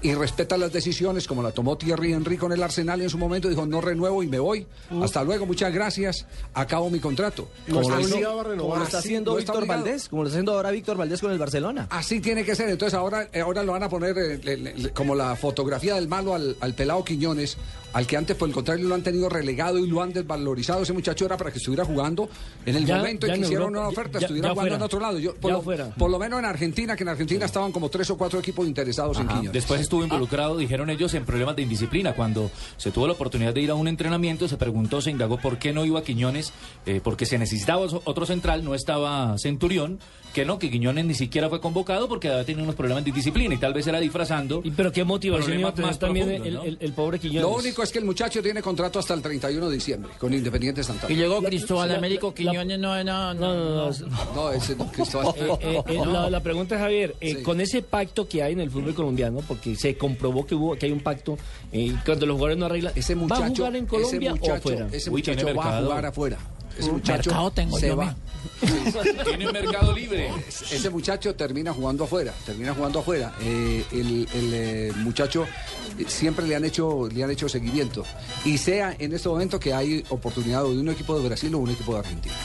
y 0.02 0.14
respeta 0.14 0.58
las 0.58 0.72
decisiones 0.72 1.28
como 1.28 1.44
la 1.44 1.52
tomó 1.52 1.78
Thierry 1.78 2.14
Henry 2.14 2.38
con 2.38 2.52
el 2.52 2.64
Arsenal 2.64 3.02
en 3.02 3.10
su 3.10 3.18
momento, 3.18 3.50
dijo 3.50 3.66
no 3.66 3.82
renuevo 3.82 4.24
y 4.24 4.28
me 4.28 4.40
voy. 4.40 4.66
Hasta 5.02 5.24
luego, 5.24 5.46
muchas 5.46 5.74
gracias, 5.74 6.26
acabo 6.54 6.90
mi 6.90 7.00
contrato. 7.00 7.50
No 7.68 7.82
está 7.82 7.94
Como 7.96 8.06
lo- 8.08 8.14
obligado 8.14 8.40
a 8.40 8.44
renovar. 8.44 8.60
Como 8.70 8.76
lo 8.78 8.84
está 8.86 8.98
Así, 9.00 9.08
haciendo 9.10 9.38
está 9.40 9.52
Víctor. 9.54 9.68
Valdés, 9.68 10.10
como 10.10 10.22
lo 10.24 10.28
está 10.30 10.38
haciendo 10.38 10.54
ahora 10.54 10.72
Víctor 10.72 10.98
Valdés 10.98 11.22
con 11.22 11.32
el 11.32 11.38
Barcelona. 11.38 11.88
Así 11.90 12.20
tiene 12.20 12.44
que 12.46 12.56
ser. 12.56 12.70
Entonces 12.70 12.94
ahora, 12.94 13.28
eh, 13.34 13.42
ahora 13.42 13.64
lo 13.64 13.74
van 13.74 13.84
a 13.84 13.90
poner 13.90 14.18
eh, 14.18 14.40
le- 14.44 14.58
le- 14.58 14.90
como 14.92 15.16
la 15.16 15.36
fotografía 15.36 15.96
del 15.96 16.08
malo 16.08 16.34
al, 16.34 16.56
al 16.62 16.74
pelado 16.74 17.04
Quiñones, 17.04 17.58
al 17.94 18.06
que 18.06 18.18
antes 18.18 18.36
por 18.36 18.48
el 18.48 18.54
contrario 18.54 18.88
lo 18.88 18.96
han 18.96 19.02
tenido 19.04 19.30
relegado 19.30 19.78
y 19.80 19.88
lo 19.88 20.02
han 20.02 20.14
desvalorizado. 20.14 20.84
Ese 20.84 20.94
muchacho 20.94 21.26
era 21.26 21.38
para 21.38 21.52
que 21.52 21.58
estuviera 21.58 21.86
jugando 21.86 22.30
en 22.66 22.76
el 22.76 22.86
Ya- 22.86 22.98
momento 22.98 23.26
ya 23.28 23.34
en 23.34 23.40
que 23.42 23.46
hicieron 23.46 23.68
Europa, 23.70 23.80
una 23.82 23.90
oferta, 23.90 24.20
ya- 24.20 24.26
estuviera 24.28 24.48
ya 24.50 24.54
jugando 24.54 24.70
fuera. 24.70 24.76
en 24.76 24.82
otro 24.84 25.00
lado. 25.00 25.20
Yo, 25.20 25.36
por, 25.36 25.52
Ya 25.52 25.58
lo, 25.58 25.64
fuera. 25.64 25.96
por 25.96 26.10
lo 26.12 26.20
menos 26.20 26.40
en 26.40 26.46
Argentina, 26.46 26.96
que 26.96 27.04
en 27.04 27.10
Argentina 27.10 27.46
estaban 27.46 27.72
como 27.72 27.90
tres 27.90 28.10
o 28.12 28.18
cuatro 28.18 28.40
equipos 28.40 28.68
interesados 28.68 29.20
en 29.20 29.28
Quiñones. 29.28 29.52
Después 29.54 29.82
estuvo 29.82 30.04
involucrado, 30.04 30.58
dijeron 30.58 30.90
ellos, 30.90 31.14
en 31.14 31.26
problemas 31.26 31.56
de 31.56 31.64
indisciplina. 31.64 32.14
Cuando 32.14 32.52
se 32.78 32.92
tuvo 32.92 33.08
la 33.08 33.14
oportunidad 33.14 33.54
de 33.54 33.62
ir 33.62 33.72
a 33.72 33.76
un 33.76 33.88
entrenamiento, 33.88 34.48
se 34.48 34.58
preguntó, 34.58 35.02
se 35.02 35.10
indagó 35.12 35.38
por 35.40 35.58
qué 35.58 35.74
no 35.74 35.84
iba 35.86 36.04
Quiñones, 36.04 36.54
eh, 36.86 37.02
porque 37.04 37.26
se 37.26 37.38
necesitaba 37.38 37.82
otro 38.04 38.26
central, 38.26 38.64
no 38.64 38.76
estaba 38.76 39.36
Centurión, 39.38 40.00
que 40.34 40.46
no, 40.46 40.60
que 40.60 40.70
Quiñones 40.70 41.06
ni 41.06 41.16
siquiera 41.16 41.50
fue 41.50 41.60
convocado 41.60 42.08
porque 42.08 42.30
había 42.30 42.46
tenido 42.46 42.64
unos 42.64 42.76
problemas 42.76 43.04
de 43.04 43.10
indisciplina 43.10 43.56
y 43.56 43.58
tal 43.58 43.74
vez 43.74 43.88
era 43.88 44.00
disfrazando. 44.00 44.62
Pero 44.78 44.92
qué 44.92 45.04
motivación 45.04 45.60
iba 45.60 45.70
a 45.70 45.74
problemas 45.74 45.76
tener 45.76 45.90
más 45.90 46.00
también 46.00 46.30
el, 46.30 46.36
profundos, 46.54 46.64
¿no? 46.64 46.70
el- 46.70 46.78
el 46.82 46.94
pobre 46.94 47.20
Quiñones. 47.20 47.42
Lo 47.42 47.50
único 47.56 47.79
es 47.84 47.92
que 47.92 48.00
el 48.00 48.06
muchacho 48.06 48.42
tiene 48.42 48.62
contrato 48.62 49.00
hasta 49.00 49.14
el 49.14 49.22
31 49.22 49.70
de 49.70 49.76
diciembre 49.76 50.12
con 50.18 50.34
Independiente 50.34 50.84
Santa 50.84 51.08
Fe. 51.08 51.14
Y 51.14 51.16
llegó 51.18 51.42
Cristóbal 51.42 51.90
la- 51.90 51.98
Américo 51.98 52.28
la- 52.30 52.34
Quiñones 52.36 52.80
no, 52.80 53.04
no, 53.04 53.34
No, 53.34 53.54
no, 53.56 53.90
no. 53.92 54.34
No, 54.36 54.52
ese 54.52 54.76
no, 54.76 54.92
Cristóbal. 54.92 55.34
Eh, 55.40 55.58
eh, 55.62 55.84
eh, 55.88 56.06
la, 56.06 56.30
la 56.30 56.40
pregunta 56.42 56.76
es, 56.76 56.82
Javier, 56.82 57.16
eh, 57.22 57.42
con 57.44 57.60
ese 57.62 57.82
pacto 57.82 58.28
que 58.28 58.42
hay 58.44 58.54
en 58.54 58.60
el 58.62 58.70
fútbol 58.72 58.94
colombiano, 58.94 59.40
porque 59.48 59.76
se 59.76 59.98
comprobó 59.98 60.46
que 60.46 60.56
hubo 60.56 60.76
que 60.76 60.86
hay 60.88 60.92
un 60.92 61.00
pacto, 61.02 61.38
eh, 61.72 61.96
cuando 62.06 62.26
los 62.26 62.36
jugadores 62.36 62.58
no 62.58 62.66
arreglan, 62.66 62.94
ese 62.96 63.16
¿va 63.16 63.22
a 63.22 63.24
muchacho, 63.24 63.56
jugar 63.56 63.76
en 63.76 63.84
ese 63.84 63.88
Colombia 63.90 64.32
muchacho, 64.32 64.52
o 64.52 64.56
afuera? 64.56 64.88
ese 64.92 65.10
Uy, 65.10 65.22
tiene 65.22 65.42
muchacho 65.44 65.58
va 65.60 65.78
a 65.78 65.82
jugar 65.82 66.06
afuera. 66.06 66.38
Ese 66.80 66.92
muchacho 66.92 67.30
mercado 67.30 67.52
tengo 67.52 67.80
se 67.80 67.88
yo, 67.88 67.98
va. 67.98 68.16
Tiene 69.26 69.52
mercado 69.52 69.94
libre. 69.94 70.30
Ese 70.48 70.90
muchacho 70.90 71.36
termina 71.36 71.74
jugando 71.74 72.06
afuera, 72.06 72.34
termina 72.46 72.74
jugando 72.74 73.00
afuera. 73.00 73.34
Eh, 73.42 73.84
el 73.92 74.28
el, 74.34 74.54
eh, 74.54 74.92
muchacho 74.98 75.46
eh, 75.98 76.06
siempre 76.08 76.48
le 76.48 76.56
han 76.56 76.66
hecho 76.66 77.08
le 77.08 77.24
han 77.24 77.32
hecho 77.32 77.48
seguimiento 77.50 78.04
y 78.46 78.58
sea 78.58 78.96
en 78.98 79.14
este 79.14 79.30
momento 79.30 79.60
que 79.60 79.74
hay 79.74 80.04
oportunidad 80.10 80.64
de 80.64 80.70
un 80.70 80.90
equipo 80.90 81.18
de 81.20 81.28
Brasil 81.28 81.54
o 81.56 81.60
un 81.60 81.70
equipo 81.72 81.94
de 81.94 82.00
Argentina. 82.00 82.36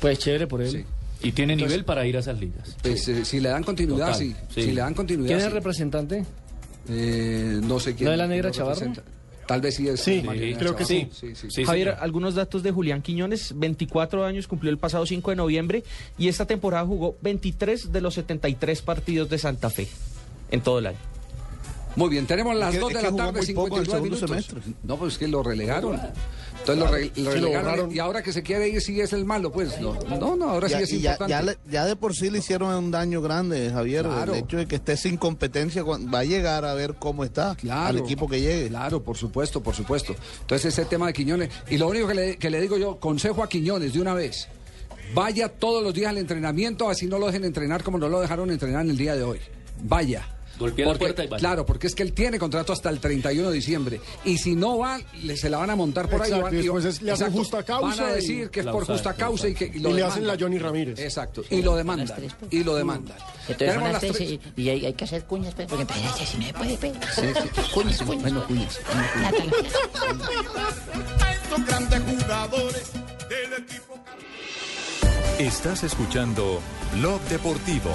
Pues 0.00 0.18
chévere 0.18 0.46
por 0.46 0.62
él. 0.62 0.70
Sí. 0.70 0.84
Y 1.22 1.32
tiene 1.32 1.52
Entonces- 1.52 1.72
nivel 1.72 1.84
para 1.84 2.06
ir 2.06 2.16
a 2.16 2.20
esas 2.20 2.38
ligas. 2.40 2.76
Pues, 2.82 3.06
eh, 3.08 3.24
si 3.26 3.40
le 3.40 3.50
dan 3.50 3.62
continuidad, 3.62 4.06
Total, 4.06 4.18
sí. 4.20 4.34
sí. 4.54 4.62
Si 4.62 4.72
le 4.72 4.80
dan 4.80 4.94
continuidad, 4.94 5.28
¿Quién 5.28 5.38
es 5.40 5.44
el 5.44 5.52
representante? 5.52 6.24
Eh, 6.88 7.60
no 7.62 7.78
sé 7.78 7.94
quién. 7.94 8.06
¿No 8.06 8.12
es 8.12 8.18
la 8.18 8.26
negra 8.26 8.50
Chavarro? 8.50 8.92
Tal 9.50 9.60
vez 9.60 9.74
sí 9.74 9.88
es. 9.88 10.00
Sí, 10.00 10.22
creo 10.22 10.76
que 10.76 10.84
Chavarro. 10.84 11.12
sí. 11.12 11.34
sí, 11.34 11.50
sí. 11.50 11.64
Javier, 11.64 11.96
algunos 11.98 12.36
datos 12.36 12.62
de 12.62 12.70
Julián 12.70 13.02
Quiñones, 13.02 13.58
24 13.58 14.24
años, 14.24 14.46
cumplió 14.46 14.70
el 14.70 14.78
pasado 14.78 15.04
5 15.04 15.30
de 15.30 15.36
noviembre 15.36 15.82
y 16.16 16.28
esta 16.28 16.46
temporada 16.46 16.86
jugó 16.86 17.16
23 17.22 17.90
de 17.90 18.00
los 18.00 18.14
73 18.14 18.82
partidos 18.82 19.28
de 19.28 19.38
Santa 19.38 19.68
Fe 19.68 19.88
en 20.52 20.60
todo 20.60 20.78
el 20.78 20.86
año. 20.86 21.09
Muy 21.96 22.08
bien, 22.08 22.26
tenemos 22.26 22.54
las 22.56 22.68
Es 22.70 22.74
que- 22.76 22.80
2 22.80 22.90
es 22.92 22.96
de 22.96 23.02
la 23.02 23.16
tarde, 23.16 23.40
muy 23.40 23.52
poco 23.54 23.66
en 23.76 23.80
el 23.82 23.86
59 23.86 23.86
segundo 23.86 24.04
minutos. 24.16 24.28
semestre. 24.54 24.74
No, 24.84 24.96
pues 24.96 25.12
es 25.14 25.18
que 25.18 25.28
lo 25.28 25.42
relegaron. 25.42 26.00
Entonces 26.60 26.76
lo, 26.84 26.90
re- 26.90 27.06
lo 27.06 27.12
Sí, 27.14 27.22
lo 27.22 27.30
relegaron 27.32 27.90
y 27.94 27.98
ahora 27.98 28.22
que 28.22 28.32
se 28.34 28.42
quiere 28.42 28.68
ir 28.68 28.80
sí 28.82 29.00
es 29.00 29.12
el 29.14 29.24
malo, 29.24 29.50
pues 29.50 29.80
no, 29.80 29.98
no, 30.18 30.36
no 30.36 30.50
ahora 30.50 30.68
sí 30.68 30.74
Ya- 30.74 30.80
es 30.80 30.92
y 30.92 31.00
ya, 31.00 31.12
importante. 31.12 31.58
ya 31.70 31.86
de 31.86 31.96
por 31.96 32.14
sí 32.14 32.28
le 32.30 32.38
hicieron 32.38 32.74
un 32.74 32.90
daño 32.90 33.22
grande, 33.22 33.70
Javier. 33.70 34.04
Claro. 34.04 34.34
El 34.34 34.40
hecho 34.40 34.56
de 34.58 34.66
que 34.66 34.76
esté 34.76 34.96
sin 34.96 35.16
competencia 35.16 35.82
va 35.82 36.18
a 36.18 36.24
llegar 36.24 36.64
a 36.66 36.74
ver 36.74 36.94
cómo 36.98 37.24
está 37.24 37.56
al 37.70 37.98
equipo 37.98 38.28
que 38.28 38.40
llegue. 38.40 38.68
Claro, 38.68 39.02
por 39.02 39.16
supuesto, 39.16 39.62
por 39.62 39.74
supuesto. 39.74 40.14
Entonces 40.42 40.66
ese 40.74 40.84
tema 40.84 41.06
de 41.06 41.12
Quiñones. 41.14 41.48
Y 41.70 41.78
lo 41.78 41.88
único 41.88 42.06
que 42.08 42.14
le, 42.14 42.36
que 42.36 42.50
le 42.50 42.60
digo 42.60 42.76
yo, 42.76 43.00
consejo 43.00 43.42
a 43.42 43.48
Quiñones 43.48 43.94
de 43.94 44.00
una 44.00 44.12
vez. 44.14 44.46
Vaya 45.14 45.48
todos 45.48 45.82
los 45.82 45.92
días 45.94 46.10
al 46.10 46.18
entrenamiento, 46.18 46.88
así 46.90 47.06
no 47.06 47.18
lo 47.18 47.26
dejen 47.26 47.44
entrenar 47.44 47.82
como 47.82 47.98
no 47.98 48.08
lo 48.08 48.20
dejaron 48.20 48.50
entrenar 48.50 48.84
en 48.84 48.90
el 48.90 48.96
día 48.98 49.16
de 49.16 49.22
hoy. 49.24 49.40
Vaya. 49.82 50.26
Golpea 50.60 50.84
la 50.86 50.92
Porque- 50.92 51.04
puerta 51.06 51.24
y 51.24 51.26
vaya. 51.26 51.40
Claro, 51.40 51.66
porque 51.66 51.86
es 51.88 51.94
que 51.96 52.02
él 52.04 52.12
tiene 52.12 52.38
contrato 52.38 52.72
hasta 52.72 52.90
el 52.90 53.00
31 53.00 53.48
de 53.48 53.54
diciembre. 53.56 54.00
Y 54.24 54.38
si 54.38 54.54
no 54.54 54.78
va, 54.78 55.00
le- 55.22 55.36
se 55.36 55.48
la 55.50 55.58
van 55.58 55.70
a 55.70 55.74
montar 55.76 56.08
por 56.08 56.20
ahí. 56.22 56.28
Exacto, 56.28 56.44
van- 56.44 56.54
y 56.54 56.58
después 56.58 56.84
es- 56.84 57.02
le 57.02 57.10
hacen 57.12 57.26
exacto, 57.28 57.38
justa 57.40 57.62
causa 57.64 58.02
Van 58.04 58.10
a 58.10 58.12
y- 58.12 58.14
decir 58.16 58.50
que 58.50 58.60
es 58.60 58.66
por 58.66 58.84
justa 58.86 59.14
causa 59.14 59.48
y 59.48 59.54
que 59.54 59.64
y 59.74 59.78
lo 59.80 59.90
Y 59.90 59.94
le 59.94 60.02
hacen 60.04 60.26
la 60.26 60.36
Johnny 60.38 60.58
Ramírez. 60.58 60.98
Exacto. 61.00 61.42
Y 61.50 61.62
lo 61.62 61.74
demandan. 61.74 62.22
Y 62.50 62.62
lo 62.62 62.76
demandan. 62.76 63.16
Entonces 63.48 63.56
Tenemos 63.56 63.74
son 63.76 63.82
las 63.84 63.92
las 63.94 64.00
tres 64.00 64.12
tres- 64.16 64.40
y, 64.56 64.62
y 64.62 64.68
hay, 64.68 64.86
hay 64.86 64.92
que 64.92 65.04
hacer 65.04 65.24
cuñas, 65.24 65.54
pues, 65.54 65.66
porque 65.66 65.82
entonces 65.82 66.22
así 66.22 66.36
me 66.38 66.52
puede, 66.52 66.76
pues. 66.76 66.92
Sí, 67.14 67.22
sí. 67.42 67.70
Cuñas, 67.72 68.02
cuñas. 68.02 68.22
Bueno, 68.22 68.46
cuñas. 68.46 68.78
Estos 71.42 71.66
grandes 71.66 72.00
jugadores 72.22 72.92
del 73.28 73.52
equipo. 73.64 73.94
Estás 75.38 75.82
escuchando 75.84 76.60
Blog 76.98 77.20
Deportivo. 77.30 77.90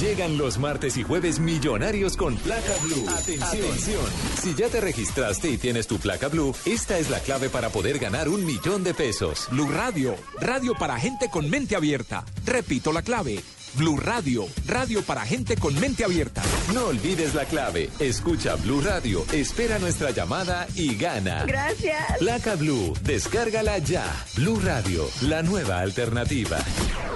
Llegan 0.00 0.36
los 0.36 0.58
martes 0.58 0.96
y 0.96 1.04
jueves 1.04 1.38
millonarios 1.38 2.16
con 2.16 2.36
placa 2.36 2.74
blue. 2.82 3.08
Atención. 3.08 4.04
Si 4.42 4.54
ya 4.54 4.68
te 4.68 4.80
registraste 4.80 5.48
y 5.48 5.56
tienes 5.56 5.86
tu 5.86 5.98
placa 5.98 6.28
blue, 6.28 6.54
esta 6.66 6.98
es 6.98 7.08
la 7.08 7.20
clave 7.20 7.48
para 7.48 7.70
poder 7.70 7.98
ganar 7.98 8.28
un 8.28 8.44
millón 8.44 8.82
de 8.84 8.92
pesos. 8.92 9.46
Blue 9.52 9.70
Radio, 9.70 10.16
radio 10.40 10.74
para 10.74 10.98
gente 10.98 11.30
con 11.30 11.48
mente 11.48 11.76
abierta. 11.76 12.24
Repito 12.44 12.92
la 12.92 13.02
clave. 13.02 13.42
Blue 13.74 13.96
Radio, 13.96 14.46
radio 14.66 15.02
para 15.02 15.22
gente 15.24 15.56
con 15.56 15.78
mente 15.80 16.04
abierta. 16.04 16.42
No 16.74 16.86
olvides 16.86 17.34
la 17.34 17.44
clave. 17.46 17.88
Escucha 17.98 18.56
Blue 18.56 18.80
Radio, 18.80 19.24
espera 19.32 19.78
nuestra 19.78 20.10
llamada 20.10 20.66
y 20.74 20.96
gana. 20.96 21.44
Gracias. 21.46 22.18
Placa 22.18 22.54
Blue, 22.56 22.92
descárgala 23.02 23.78
ya. 23.78 24.04
Blue 24.36 24.60
Radio, 24.62 25.08
la 25.22 25.42
nueva 25.42 25.80
alternativa. 25.80 26.58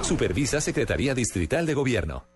Supervisa 0.03 0.61
Secretaría 0.61 1.15
Distrital 1.15 1.67
de 1.67 1.75
Gobierno. 1.75 2.36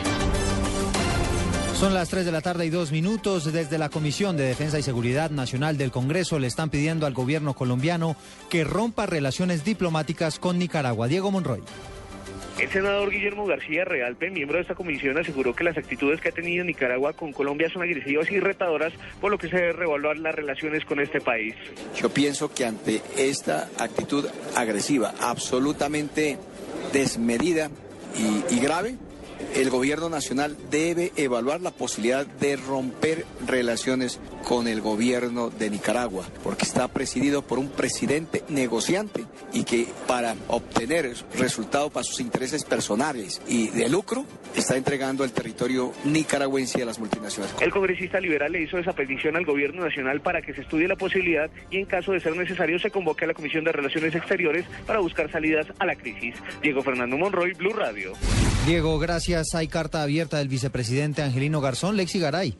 Son 1.81 1.95
las 1.95 2.09
3 2.09 2.25
de 2.25 2.31
la 2.31 2.41
tarde 2.41 2.67
y 2.67 2.69
dos 2.69 2.91
minutos. 2.91 3.51
Desde 3.51 3.79
la 3.79 3.89
Comisión 3.89 4.37
de 4.37 4.43
Defensa 4.43 4.77
y 4.77 4.83
Seguridad 4.83 5.31
Nacional 5.31 5.79
del 5.79 5.89
Congreso 5.89 6.37
le 6.37 6.45
están 6.45 6.69
pidiendo 6.69 7.07
al 7.07 7.15
gobierno 7.15 7.55
colombiano 7.55 8.15
que 8.51 8.63
rompa 8.63 9.07
relaciones 9.07 9.63
diplomáticas 9.63 10.37
con 10.37 10.59
Nicaragua. 10.59 11.07
Diego 11.07 11.31
Monroy. 11.31 11.63
El 12.59 12.69
senador 12.69 13.09
Guillermo 13.09 13.47
García 13.47 13.83
Realpe, 13.83 14.29
miembro 14.29 14.57
de 14.57 14.61
esta 14.61 14.75
comisión, 14.75 15.17
aseguró 15.17 15.55
que 15.55 15.63
las 15.63 15.75
actitudes 15.75 16.21
que 16.21 16.29
ha 16.29 16.31
tenido 16.31 16.63
Nicaragua 16.63 17.13
con 17.13 17.33
Colombia 17.33 17.67
son 17.73 17.81
agresivas 17.81 18.29
y 18.29 18.39
retadoras, 18.39 18.93
por 19.19 19.31
lo 19.31 19.39
que 19.39 19.49
se 19.49 19.55
debe 19.55 19.73
revaluar 19.73 20.19
las 20.19 20.35
relaciones 20.35 20.85
con 20.85 20.99
este 20.99 21.19
país. 21.19 21.55
Yo 21.99 22.09
pienso 22.09 22.53
que 22.53 22.63
ante 22.63 23.01
esta 23.17 23.69
actitud 23.79 24.27
agresiva, 24.55 25.15
absolutamente 25.19 26.37
desmedida 26.93 27.71
y, 28.15 28.53
y 28.53 28.59
grave, 28.59 28.97
el 29.55 29.69
gobierno 29.69 30.09
nacional 30.09 30.57
debe 30.69 31.11
evaluar 31.15 31.61
la 31.61 31.71
posibilidad 31.71 32.25
de 32.25 32.55
romper 32.55 33.25
relaciones 33.45 34.19
con 34.47 34.67
el 34.67 34.81
gobierno 34.81 35.49
de 35.49 35.69
Nicaragua, 35.69 36.25
porque 36.43 36.65
está 36.65 36.87
presidido 36.87 37.41
por 37.41 37.59
un 37.59 37.69
presidente 37.69 38.43
negociante 38.49 39.25
y 39.53 39.63
que 39.63 39.87
para 40.07 40.35
obtener 40.47 41.13
resultados 41.37 41.91
para 41.91 42.03
sus 42.03 42.19
intereses 42.19 42.63
personales 42.63 43.41
y 43.47 43.69
de 43.69 43.89
lucro 43.89 44.25
está 44.55 44.77
entregando 44.77 45.23
el 45.23 45.31
territorio 45.31 45.93
nicaragüense 46.05 46.81
a 46.81 46.85
las 46.85 46.99
multinacionales. 46.99 47.55
El 47.61 47.71
congresista 47.71 48.19
liberal 48.19 48.51
le 48.51 48.63
hizo 48.63 48.77
esa 48.77 48.93
petición 48.93 49.35
al 49.35 49.45
gobierno 49.45 49.83
nacional 49.83 50.21
para 50.21 50.41
que 50.41 50.53
se 50.53 50.61
estudie 50.61 50.87
la 50.87 50.95
posibilidad 50.95 51.49
y 51.69 51.77
en 51.77 51.85
caso 51.85 52.11
de 52.11 52.19
ser 52.19 52.35
necesario 52.35 52.79
se 52.79 52.91
convoque 52.91 53.25
a 53.25 53.27
la 53.27 53.33
Comisión 53.33 53.63
de 53.63 53.71
Relaciones 53.71 54.15
Exteriores 54.15 54.65
para 54.85 54.99
buscar 54.99 55.31
salidas 55.31 55.67
a 55.79 55.85
la 55.85 55.95
crisis. 55.95 56.35
Diego 56.61 56.81
Fernando 56.81 57.17
Monroy, 57.17 57.53
Blue 57.53 57.73
Radio. 57.73 58.13
Diego, 58.65 58.99
gracias. 58.99 59.55
Hay 59.55 59.67
carta 59.67 60.03
abierta 60.03 60.37
del 60.37 60.47
vicepresidente 60.47 61.23
Angelino 61.23 61.61
Garzón, 61.61 61.97
Lexi 61.97 62.19
Garay. 62.19 62.53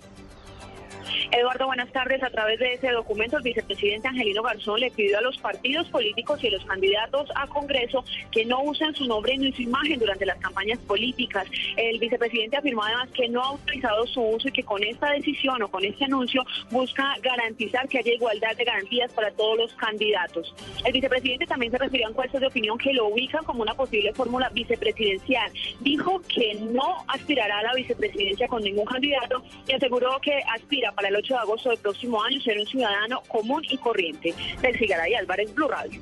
Eduardo, 1.32 1.66
buenas 1.66 1.90
tardes. 1.94 2.22
A 2.24 2.30
través 2.30 2.60
de 2.60 2.74
ese 2.74 2.92
documento, 2.92 3.38
el 3.38 3.44
vicepresidente 3.44 4.06
Angelino 4.06 4.44
Garzón 4.44 4.82
le 4.82 4.92
pidió 4.92 5.18
a 5.18 5.22
los 5.22 5.38
partidos 5.38 5.88
políticos 5.88 6.44
y 6.44 6.48
a 6.48 6.52
los 6.52 6.66
candidatos 6.66 7.30
a 7.36 7.48
Congreso 7.48 8.04
que 8.32 8.46
no 8.46 8.62
usen 8.64 8.94
su 8.94 9.06
nombre 9.06 9.38
ni 9.38 9.54
su 9.54 9.62
imagen 9.62 9.98
durante 9.98 10.26
las 10.26 10.38
campañas 10.40 10.78
políticas. 10.80 11.48
El 11.78 12.00
vicepresidente 12.00 12.58
afirmó 12.58 12.84
además 12.84 13.10
que 13.14 13.30
no 13.30 13.42
ha 13.42 13.48
autorizado 13.48 14.06
su 14.08 14.22
uso 14.22 14.50
y 14.50 14.52
que 14.52 14.64
con 14.64 14.84
esta 14.84 15.12
decisión 15.12 15.62
o 15.62 15.72
con 15.72 15.86
este 15.86 16.04
anuncio 16.04 16.44
busca 16.70 17.16
garantizar 17.22 17.88
que 17.88 18.00
haya 18.00 18.14
igualdad 18.14 18.58
de 18.58 18.66
garantías 18.66 19.14
para 19.14 19.32
todos 19.32 19.58
los 19.58 19.74
candidatos. 19.76 20.54
El 20.84 20.92
vicepresidente 20.92 21.46
también 21.46 21.72
se 21.72 21.78
refirió 21.78 22.08
a 22.08 22.10
encuestas 22.10 22.42
de 22.42 22.48
opinión 22.48 22.78
que 22.78 22.92
lo 22.92 23.08
ubican 23.08 23.46
como 23.46 23.62
una 23.62 23.74
posible 23.74 24.14
fórmula 24.14 24.50
vicepresidencial. 24.50 25.50
Dijo 25.80 26.22
que 26.28 26.56
no 26.56 27.06
aspirará 27.08 27.60
a 27.60 27.64
la 27.64 27.74
vicepresidencia 27.74 28.50
con 28.50 28.62
ningún 28.62 28.86
candidato 28.86 29.42
y 29.66 29.72
aseguró 29.72 30.20
que 30.20 30.38
aspira 30.54 30.92
para 30.92 31.08
el 31.08 31.21
8 31.22 31.34
de 31.34 31.40
agosto 31.40 31.70
del 31.70 31.80
próximo 31.80 32.22
año 32.22 32.42
ser 32.42 32.58
un 32.60 32.66
ciudadano 32.66 33.22
común 33.28 33.62
y 33.70 33.78
corriente. 33.78 34.34
Del 34.62 34.78
Cigaray 34.78 35.14
Álvarez, 35.16 35.54
Blue 35.54 35.68
Radio. 35.68 36.02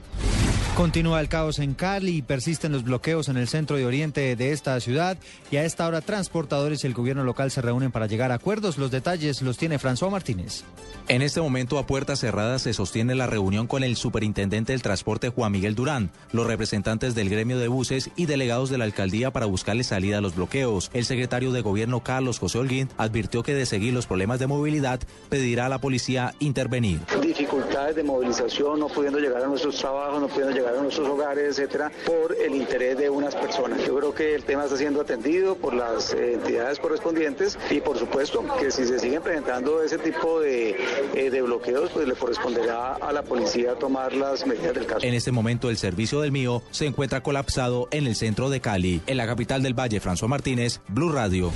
Continúa 0.79 1.19
el 1.19 1.27
caos 1.27 1.59
en 1.59 1.73
Cali 1.73 2.15
y 2.15 2.21
persisten 2.21 2.71
los 2.71 2.85
bloqueos 2.85 3.27
en 3.27 3.35
el 3.35 3.49
centro 3.49 3.77
y 3.77 3.83
oriente 3.83 4.37
de 4.37 4.53
esta 4.53 4.79
ciudad. 4.79 5.17
Y 5.51 5.57
a 5.57 5.65
esta 5.65 5.85
hora, 5.85 5.99
transportadores 5.99 6.85
y 6.85 6.87
el 6.87 6.93
gobierno 6.93 7.25
local 7.25 7.51
se 7.51 7.61
reúnen 7.61 7.91
para 7.91 8.07
llegar 8.07 8.31
a 8.31 8.35
acuerdos. 8.35 8.77
Los 8.77 8.89
detalles 8.89 9.41
los 9.41 9.57
tiene 9.57 9.77
François 9.77 10.09
Martínez. 10.09 10.63
En 11.09 11.21
este 11.21 11.41
momento, 11.41 11.79
a 11.79 11.85
puertas 11.85 12.21
cerradas, 12.21 12.61
se 12.61 12.73
sostiene 12.73 13.13
la 13.13 13.27
reunión 13.27 13.67
con 13.67 13.83
el 13.83 13.97
superintendente 13.97 14.71
del 14.71 14.81
transporte 14.81 15.27
Juan 15.27 15.51
Miguel 15.51 15.75
Durán, 15.75 16.11
los 16.31 16.47
representantes 16.47 17.13
del 17.13 17.29
gremio 17.29 17.59
de 17.59 17.67
buses 17.67 18.09
y 18.15 18.25
delegados 18.25 18.69
de 18.69 18.77
la 18.77 18.85
alcaldía 18.85 19.31
para 19.31 19.47
buscarle 19.47 19.83
salida 19.83 20.19
a 20.19 20.21
los 20.21 20.35
bloqueos. 20.35 20.91
El 20.93 21.03
secretario 21.03 21.51
de 21.51 21.59
gobierno 21.59 22.03
Carlos 22.03 22.39
José 22.39 22.57
Holguín 22.57 22.87
advirtió 22.97 23.43
que 23.43 23.53
de 23.53 23.65
seguir 23.65 23.93
los 23.93 24.07
problemas 24.07 24.39
de 24.39 24.47
movilidad, 24.47 25.01
pedirá 25.27 25.65
a 25.65 25.69
la 25.69 25.81
policía 25.81 26.35
intervenir. 26.39 27.01
Dificultades 27.21 27.97
de 27.97 28.03
movilización, 28.03 28.79
no 28.79 28.87
pudiendo 28.87 29.19
llegar 29.19 29.43
a 29.43 29.47
nuestros 29.47 29.75
trabajos, 29.75 30.21
no 30.21 30.29
pudiendo 30.29 30.55
llegar 30.55 30.68
a 30.77 30.81
nuestros 30.81 31.07
hogares, 31.07 31.57
etcétera, 31.57 31.91
por 32.05 32.35
el 32.35 32.55
interés 32.55 32.97
de 32.97 33.09
unas 33.09 33.35
personas. 33.35 33.79
Yo 33.85 33.95
creo 33.97 34.13
que 34.13 34.35
el 34.35 34.43
tema 34.43 34.65
está 34.65 34.77
siendo 34.77 35.01
atendido 35.01 35.55
por 35.55 35.73
las 35.73 36.13
eh, 36.13 36.33
entidades 36.33 36.79
correspondientes 36.79 37.57
y 37.69 37.81
por 37.81 37.97
supuesto 37.97 38.43
que 38.59 38.71
si 38.71 38.85
se 38.85 38.99
siguen 38.99 39.21
presentando 39.21 39.81
ese 39.83 39.97
tipo 39.97 40.39
de, 40.39 40.75
eh, 41.15 41.29
de 41.29 41.41
bloqueos, 41.41 41.89
pues 41.91 42.07
le 42.07 42.15
corresponderá 42.15 42.95
a 42.95 43.11
la 43.11 43.23
policía 43.23 43.75
tomar 43.75 44.13
las 44.13 44.45
medidas 44.45 44.73
del 44.73 44.85
caso. 44.85 45.05
En 45.05 45.13
este 45.13 45.31
momento 45.31 45.69
el 45.69 45.77
servicio 45.77 46.21
del 46.21 46.31
mío 46.31 46.61
se 46.71 46.85
encuentra 46.85 47.21
colapsado 47.21 47.87
en 47.91 48.07
el 48.07 48.15
centro 48.15 48.49
de 48.49 48.61
Cali. 48.61 49.01
En 49.07 49.17
la 49.17 49.25
capital 49.27 49.63
del 49.63 49.73
Valle, 49.77 50.01
François 50.01 50.27
Martínez, 50.27 50.81
Blue 50.87 51.11
Radio. 51.11 51.51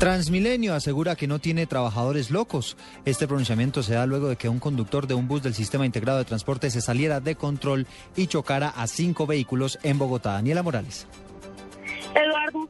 Transmilenio 0.00 0.72
asegura 0.72 1.14
que 1.14 1.26
no 1.26 1.40
tiene 1.40 1.66
trabajadores 1.66 2.30
locos. 2.30 2.78
Este 3.04 3.28
pronunciamiento 3.28 3.82
se 3.82 3.92
da 3.92 4.06
luego 4.06 4.30
de 4.30 4.36
que 4.36 4.48
un 4.48 4.58
conductor 4.58 5.06
de 5.06 5.12
un 5.12 5.28
bus 5.28 5.42
del 5.42 5.52
Sistema 5.52 5.84
Integrado 5.84 6.16
de 6.16 6.24
Transporte 6.24 6.70
se 6.70 6.80
saliera 6.80 7.20
de 7.20 7.34
control 7.34 7.86
y 8.16 8.26
chocara 8.26 8.70
a 8.70 8.86
cinco 8.86 9.26
vehículos 9.26 9.78
en 9.82 9.98
Bogotá. 9.98 10.32
Daniela 10.32 10.62
Morales. 10.62 11.06
Eduardo. 12.14 12.66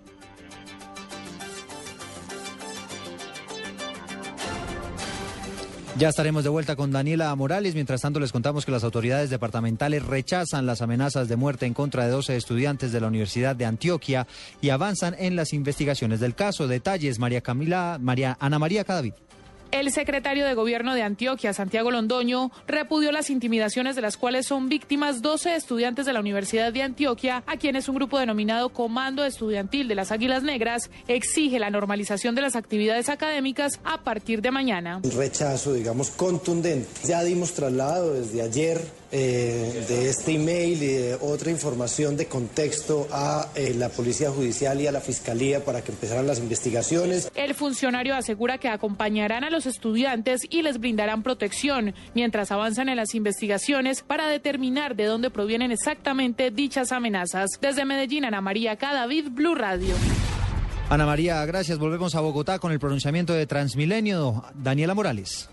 Ya 5.99 6.09
estaremos 6.09 6.45
de 6.45 6.51
vuelta 6.51 6.77
con 6.77 6.93
Daniela 6.93 7.35
Morales. 7.35 7.75
Mientras 7.75 8.01
tanto, 8.01 8.21
les 8.21 8.33
contamos 8.33 8.65
que 8.65 8.71
las 8.71 8.85
autoridades 8.85 9.29
departamentales 9.29 10.05
rechazan 10.05 10.65
las 10.65 10.83
amenazas 10.83 11.29
de 11.29 11.37
muerte 11.37 11.67
en 11.67 11.75
contra 11.75 12.05
de 12.05 12.11
12 12.11 12.37
estudiantes 12.37 12.93
de 12.93 13.01
la 13.01 13.09
Universidad 13.09 13.57
de 13.57 13.67
Antioquia 13.67 14.27
y 14.63 14.71
avanzan 14.71 15.15
en 15.19 15.37
las 15.37 15.53
investigaciones 15.53 16.21
del 16.21 16.35
caso. 16.35 16.69
Detalles, 16.69 17.19
María 17.19 17.41
Camila, 17.41 17.99
María 18.01 18.37
Ana 18.41 18.59
María 18.59 18.85
Cadavid. 18.85 19.15
El 19.73 19.93
secretario 19.93 20.47
de 20.47 20.55
Gobierno 20.55 20.95
de 20.95 21.03
Antioquia, 21.03 21.53
Santiago 21.53 21.93
Londoño, 21.93 22.51
repudió 22.67 23.13
las 23.13 23.31
intimidaciones 23.31 23.95
de 23.95 24.03
las 24.03 24.17
cuales 24.17 24.47
son 24.47 24.69
víctimas 24.69 25.23
12 25.23 25.55
estudiantes 25.55 26.07
de 26.07 26.13
la 26.13 26.19
Universidad 26.19 26.73
de 26.73 26.83
Antioquia, 26.83 27.45
a 27.47 27.57
quienes 27.57 27.89
un 27.89 27.95
grupo 27.95 28.19
denominado 28.19 28.71
Comando 28.71 29.25
Estudiantil 29.25 29.87
de 29.87 29.95
las 29.95 30.11
Águilas 30.11 30.43
Negras 30.43 30.91
exige 31.07 31.61
la 31.61 31.71
normalización 31.71 32.35
de 32.35 32.43
las 32.43 32.57
actividades 32.57 33.09
académicas 33.09 33.79
a 33.85 34.03
partir 34.03 34.43
de 34.43 34.51
mañana. 34.51 35.01
Un 35.05 35.11
rechazo, 35.13 35.73
digamos, 35.73 36.11
contundente. 36.11 36.89
Ya 37.07 37.23
dimos 37.23 37.53
traslado 37.53 38.15
desde 38.15 38.43
ayer 38.43 39.00
eh, 39.13 39.85
de 39.89 40.09
este 40.09 40.35
email 40.35 40.83
y 40.83 40.87
de 40.87 41.15
otra 41.21 41.51
información 41.51 42.17
de 42.17 42.27
contexto 42.27 43.09
a 43.11 43.49
eh, 43.55 43.75
la 43.77 43.89
Policía 43.89 44.31
Judicial 44.31 44.81
y 44.81 44.87
a 44.87 44.93
la 44.93 45.01
Fiscalía 45.01 45.65
para 45.65 45.83
que 45.83 45.93
empezaran 45.93 46.27
las 46.27 46.39
investigaciones. 46.39 47.31
El 47.35 47.55
funcionario 47.55 48.15
asegura 48.15 48.59
que 48.59 48.69
acompañarán 48.69 49.45
a 49.45 49.51
los 49.51 49.67
estudiantes 49.67 50.43
y 50.49 50.63
les 50.63 50.79
brindarán 50.79 51.23
protección 51.23 51.95
mientras 52.15 52.53
avanzan 52.53 52.89
en 52.89 52.97
las 52.97 53.15
investigaciones 53.15 54.03
para 54.03 54.29
determinar 54.29 54.95
de 54.95 55.07
dónde 55.07 55.31
provienen 55.31 55.73
exactamente 55.73 56.51
dichas 56.51 56.93
amenazas. 56.93 57.51
Desde 57.61 57.85
Medellín, 57.85 58.25
Ana 58.25 58.41
María 58.41 58.77
Cadavid, 58.77 59.29
Blue 59.31 59.55
Radio. 59.55 59.95
Ana 60.89 61.07
María, 61.07 61.45
gracias. 61.47 61.79
Volvemos 61.79 62.15
a 62.15 62.21
Bogotá 62.21 62.59
con 62.59 62.73
el 62.73 62.81
pronunciamiento 62.81 63.33
de 63.33 63.47
Transmilenio. 63.47 64.45
Daniela 64.55 64.95
Morales. 64.95 65.49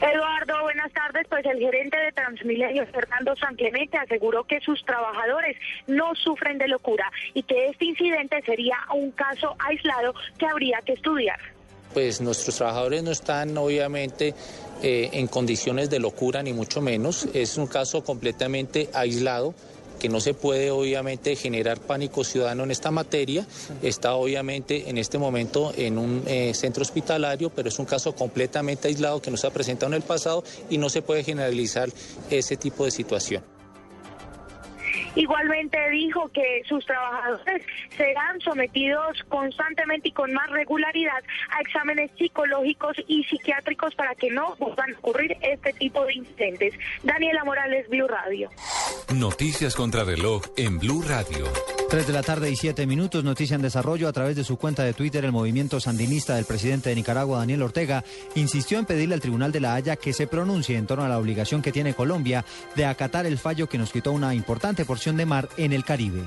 Eduardo, 0.00 0.62
buenas 0.62 0.90
tardes. 0.92 1.26
Pues 1.28 1.44
el 1.44 1.58
gerente 1.58 1.96
de 1.96 2.12
Transmilenio, 2.12 2.86
Fernando 2.86 3.36
San 3.36 3.54
Clemente, 3.54 3.98
aseguró 3.98 4.44
que 4.44 4.58
sus 4.60 4.82
trabajadores 4.84 5.56
no 5.86 6.14
sufren 6.14 6.56
de 6.56 6.68
locura 6.68 7.10
y 7.34 7.42
que 7.42 7.66
este 7.66 7.84
incidente 7.84 8.40
sería 8.46 8.76
un 8.94 9.10
caso 9.10 9.54
aislado 9.58 10.14
que 10.38 10.46
habría 10.46 10.80
que 10.86 10.94
estudiar. 10.94 11.38
Pues 11.92 12.20
nuestros 12.20 12.56
trabajadores 12.56 13.02
no 13.02 13.10
están 13.10 13.58
obviamente 13.58 14.34
eh, 14.82 15.10
en 15.12 15.26
condiciones 15.26 15.90
de 15.90 15.98
locura, 15.98 16.42
ni 16.42 16.54
mucho 16.54 16.80
menos. 16.80 17.28
Es 17.34 17.58
un 17.58 17.66
caso 17.66 18.02
completamente 18.02 18.88
aislado 18.94 19.54
que 20.00 20.08
no 20.08 20.18
se 20.18 20.34
puede 20.34 20.72
obviamente 20.72 21.36
generar 21.36 21.78
pánico 21.78 22.24
ciudadano 22.24 22.64
en 22.64 22.72
esta 22.72 22.90
materia. 22.90 23.46
Está 23.82 24.14
obviamente 24.14 24.90
en 24.90 24.98
este 24.98 25.18
momento 25.18 25.72
en 25.76 25.98
un 25.98 26.24
eh, 26.26 26.52
centro 26.54 26.82
hospitalario, 26.82 27.50
pero 27.50 27.68
es 27.68 27.78
un 27.78 27.86
caso 27.86 28.16
completamente 28.16 28.88
aislado 28.88 29.22
que 29.22 29.30
no 29.30 29.36
se 29.36 29.46
ha 29.46 29.50
presentado 29.50 29.92
en 29.92 29.96
el 29.96 30.02
pasado 30.02 30.42
y 30.68 30.78
no 30.78 30.88
se 30.88 31.02
puede 31.02 31.22
generalizar 31.22 31.88
ese 32.30 32.56
tipo 32.56 32.84
de 32.84 32.90
situación. 32.90 33.59
Igualmente 35.14 35.78
dijo 35.90 36.28
que 36.28 36.62
sus 36.68 36.84
trabajadores 36.86 37.62
serán 37.96 38.40
sometidos 38.40 39.22
constantemente 39.28 40.08
y 40.08 40.12
con 40.12 40.32
más 40.32 40.48
regularidad 40.50 41.22
a 41.50 41.60
exámenes 41.60 42.10
psicológicos 42.18 42.96
y 43.06 43.24
psiquiátricos 43.24 43.94
para 43.94 44.14
que 44.14 44.30
no 44.30 44.54
puedan 44.56 44.94
ocurrir 44.96 45.36
este 45.42 45.72
tipo 45.74 46.04
de 46.06 46.14
incidentes. 46.14 46.74
Daniela 47.02 47.44
Morales, 47.44 47.88
Blue 47.88 48.08
Radio. 48.08 48.50
Noticias 49.14 49.74
contra 49.74 50.04
reloj 50.04 50.42
en 50.56 50.78
Blue 50.78 51.02
Radio. 51.02 51.46
3 51.90 52.06
de 52.06 52.12
la 52.12 52.22
tarde 52.22 52.48
y 52.48 52.54
7 52.54 52.86
minutos, 52.86 53.24
noticia 53.24 53.56
en 53.56 53.62
desarrollo. 53.62 54.06
A 54.06 54.12
través 54.12 54.36
de 54.36 54.44
su 54.44 54.56
cuenta 54.56 54.84
de 54.84 54.92
Twitter, 54.92 55.24
el 55.24 55.32
movimiento 55.32 55.80
sandinista 55.80 56.36
del 56.36 56.44
presidente 56.44 56.88
de 56.88 56.94
Nicaragua, 56.94 57.38
Daniel 57.38 57.62
Ortega, 57.62 58.04
insistió 58.36 58.78
en 58.78 58.84
pedirle 58.84 59.16
al 59.16 59.20
Tribunal 59.20 59.50
de 59.50 59.58
la 59.58 59.74
Haya 59.74 59.96
que 59.96 60.12
se 60.12 60.28
pronuncie 60.28 60.76
en 60.76 60.86
torno 60.86 61.04
a 61.04 61.08
la 61.08 61.18
obligación 61.18 61.62
que 61.62 61.72
tiene 61.72 61.94
Colombia 61.94 62.44
de 62.76 62.84
acatar 62.84 63.26
el 63.26 63.38
fallo 63.38 63.68
que 63.68 63.78
nos 63.78 63.90
quitó 63.90 64.12
una 64.12 64.34
importante 64.36 64.84
porción 64.90 65.16
de 65.16 65.24
mar 65.24 65.48
en 65.56 65.72
el 65.72 65.84
Caribe. 65.84 66.24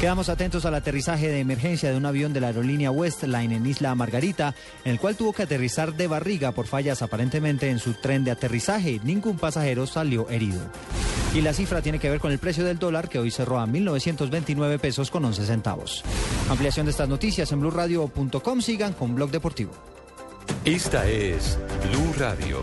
Quedamos 0.00 0.28
atentos 0.28 0.64
al 0.64 0.76
aterrizaje 0.76 1.30
de 1.30 1.40
emergencia 1.40 1.90
de 1.90 1.96
un 1.96 2.06
avión 2.06 2.32
de 2.32 2.40
la 2.40 2.46
aerolínea 2.46 2.92
Westline 2.92 3.50
en 3.50 3.66
Isla 3.66 3.92
Margarita, 3.96 4.54
en 4.84 4.92
el 4.92 5.00
cual 5.00 5.16
tuvo 5.16 5.32
que 5.32 5.42
aterrizar 5.42 5.94
de 5.94 6.06
barriga 6.06 6.52
por 6.52 6.68
fallas 6.68 7.02
aparentemente 7.02 7.68
en 7.70 7.80
su 7.80 7.94
tren 7.94 8.22
de 8.22 8.30
aterrizaje. 8.30 9.00
Ningún 9.02 9.36
pasajero 9.36 9.84
salió 9.88 10.30
herido. 10.30 10.60
Y 11.34 11.40
la 11.40 11.52
cifra 11.52 11.82
tiene 11.82 11.98
que 11.98 12.08
ver 12.08 12.20
con 12.20 12.30
el 12.30 12.38
precio 12.38 12.64
del 12.64 12.78
dólar 12.78 13.08
que 13.08 13.18
hoy 13.18 13.32
cerró 13.32 13.58
a 13.58 13.66
1.929 13.66 14.78
pesos 14.78 15.10
con 15.10 15.24
11 15.24 15.44
centavos. 15.44 16.04
Ampliación 16.48 16.86
de 16.86 16.92
estas 16.92 17.08
noticias 17.08 17.50
en 17.50 17.58
blurradio.com. 17.58 18.60
Sigan 18.60 18.92
con 18.92 19.16
Blog 19.16 19.32
Deportivo. 19.32 19.72
Esta 20.64 21.04
es 21.08 21.58
Blue 21.90 22.14
Radio. 22.16 22.62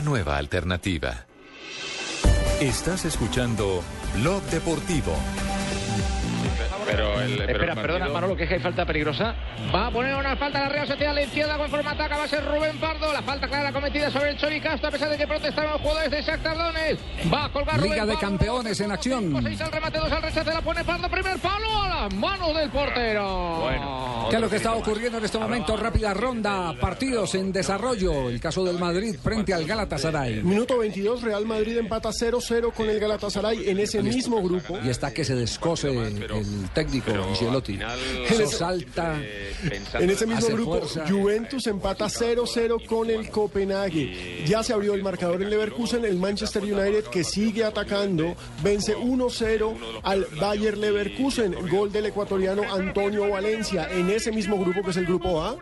Nueva 0.00 0.36
alternativa. 0.36 1.26
Estás 2.60 3.04
escuchando 3.04 3.82
Blog 4.14 4.42
Deportivo. 4.44 5.14
El, 7.26 7.40
Espera, 7.40 7.72
el 7.72 7.80
perdona, 7.80 8.08
Manolo, 8.08 8.36
que 8.36 8.44
es 8.44 8.48
que 8.48 8.54
hay 8.54 8.60
falta 8.60 8.84
peligrosa. 8.84 9.34
Va 9.74 9.88
a 9.88 9.90
poner 9.90 10.14
una 10.14 10.36
falta 10.36 10.58
a 10.58 10.62
la 10.62 10.68
Real 10.68 10.86
Sociedad 10.86 11.12
a 11.12 11.14
la 11.14 11.22
izquierda 11.22 11.56
con 11.56 11.68
forma 11.68 11.90
ataca. 11.90 12.16
Va 12.16 12.24
a 12.24 12.28
ser 12.28 12.44
Rubén 12.44 12.78
Pardo. 12.78 13.12
La 13.12 13.22
falta 13.22 13.48
clara 13.48 13.72
cometida 13.72 14.10
sobre 14.10 14.30
el 14.30 14.36
Chori 14.36 14.60
Castro, 14.60 14.88
a 14.88 14.92
pesar 14.92 15.10
de 15.10 15.16
que 15.16 15.26
protestaban 15.26 15.72
los 15.72 15.80
jugadores 15.80 16.10
de 16.10 16.22
Shakhtar 16.22 16.56
Donetsk. 16.56 17.02
Va 17.32 17.44
a 17.44 17.48
colgar 17.52 17.80
Liga 17.80 17.94
Rubén 17.94 18.06
de 18.08 18.14
Pardo. 18.14 18.20
Campeones 18.20 18.80
en 18.80 18.92
acción. 18.92 19.42
Seis 19.42 19.60
al 19.60 19.72
remate, 19.72 19.98
dos 19.98 20.12
al 20.12 20.22
rechace. 20.22 20.50
La 20.52 20.60
pone 20.60 20.84
Pardo. 20.84 21.08
Primer 21.08 21.38
palo 21.38 21.82
a 21.82 21.88
las 21.88 22.14
manos 22.14 22.54
del 22.56 22.70
portero. 22.70 23.58
Bueno, 23.60 24.26
¿qué 24.30 24.36
es 24.36 24.42
lo 24.42 24.48
que 24.50 24.56
está 24.56 24.74
ocurriendo 24.74 25.18
en 25.18 25.24
este 25.24 25.38
momento? 25.38 25.76
Rápida 25.76 26.14
ronda, 26.14 26.74
partidos 26.80 27.34
en 27.34 27.52
desarrollo. 27.52 28.28
El 28.28 28.40
caso 28.40 28.64
del 28.64 28.78
Madrid 28.78 29.16
frente 29.22 29.52
al 29.54 29.64
Galatasaray. 29.66 30.42
Minuto 30.42 30.78
22, 30.78 31.22
Real 31.22 31.44
Madrid 31.46 31.78
empata 31.78 32.10
0-0 32.10 32.72
con 32.72 32.88
el 32.88 32.98
Galatasaray 33.00 33.68
en 33.68 33.78
ese 33.78 34.02
mismo 34.02 34.42
grupo. 34.42 34.78
Y 34.84 34.88
está 34.88 35.12
que 35.12 35.24
se 35.24 35.34
descose 35.34 35.88
el 35.88 36.68
técnico 36.72 37.12
Ancelotti. 37.24 37.78
Eso 38.28 38.46
salta. 38.46 39.16
En 39.94 40.10
ese 40.10 40.26
mismo 40.26 40.48
grupo, 40.48 40.78
fuerza. 40.78 41.04
Juventus 41.08 41.66
empata 41.66 42.06
0-0 42.06 42.86
con 42.86 43.10
el 43.10 43.30
Copenhague. 43.30 44.44
Ya 44.46 44.62
se 44.62 44.72
abrió 44.72 44.94
el 44.94 45.02
marcador 45.02 45.42
en 45.42 45.50
Leverkusen. 45.50 46.04
El 46.04 46.16
Manchester 46.16 46.62
United, 46.62 47.04
que 47.04 47.24
sigue 47.24 47.64
atacando, 47.64 48.36
vence 48.62 48.96
1-0 48.96 49.76
al 50.02 50.26
Bayer 50.40 50.76
Leverkusen. 50.76 51.54
Gol 51.68 51.92
del 51.92 52.06
ecuatoriano 52.06 52.62
Antonio 52.72 53.28
Valencia. 53.30 53.88
En 53.90 54.10
ese 54.10 54.32
mismo 54.32 54.58
grupo, 54.58 54.82
que 54.82 54.90
es 54.90 54.96
el 54.96 55.06
grupo 55.06 55.42
A, 55.42 55.56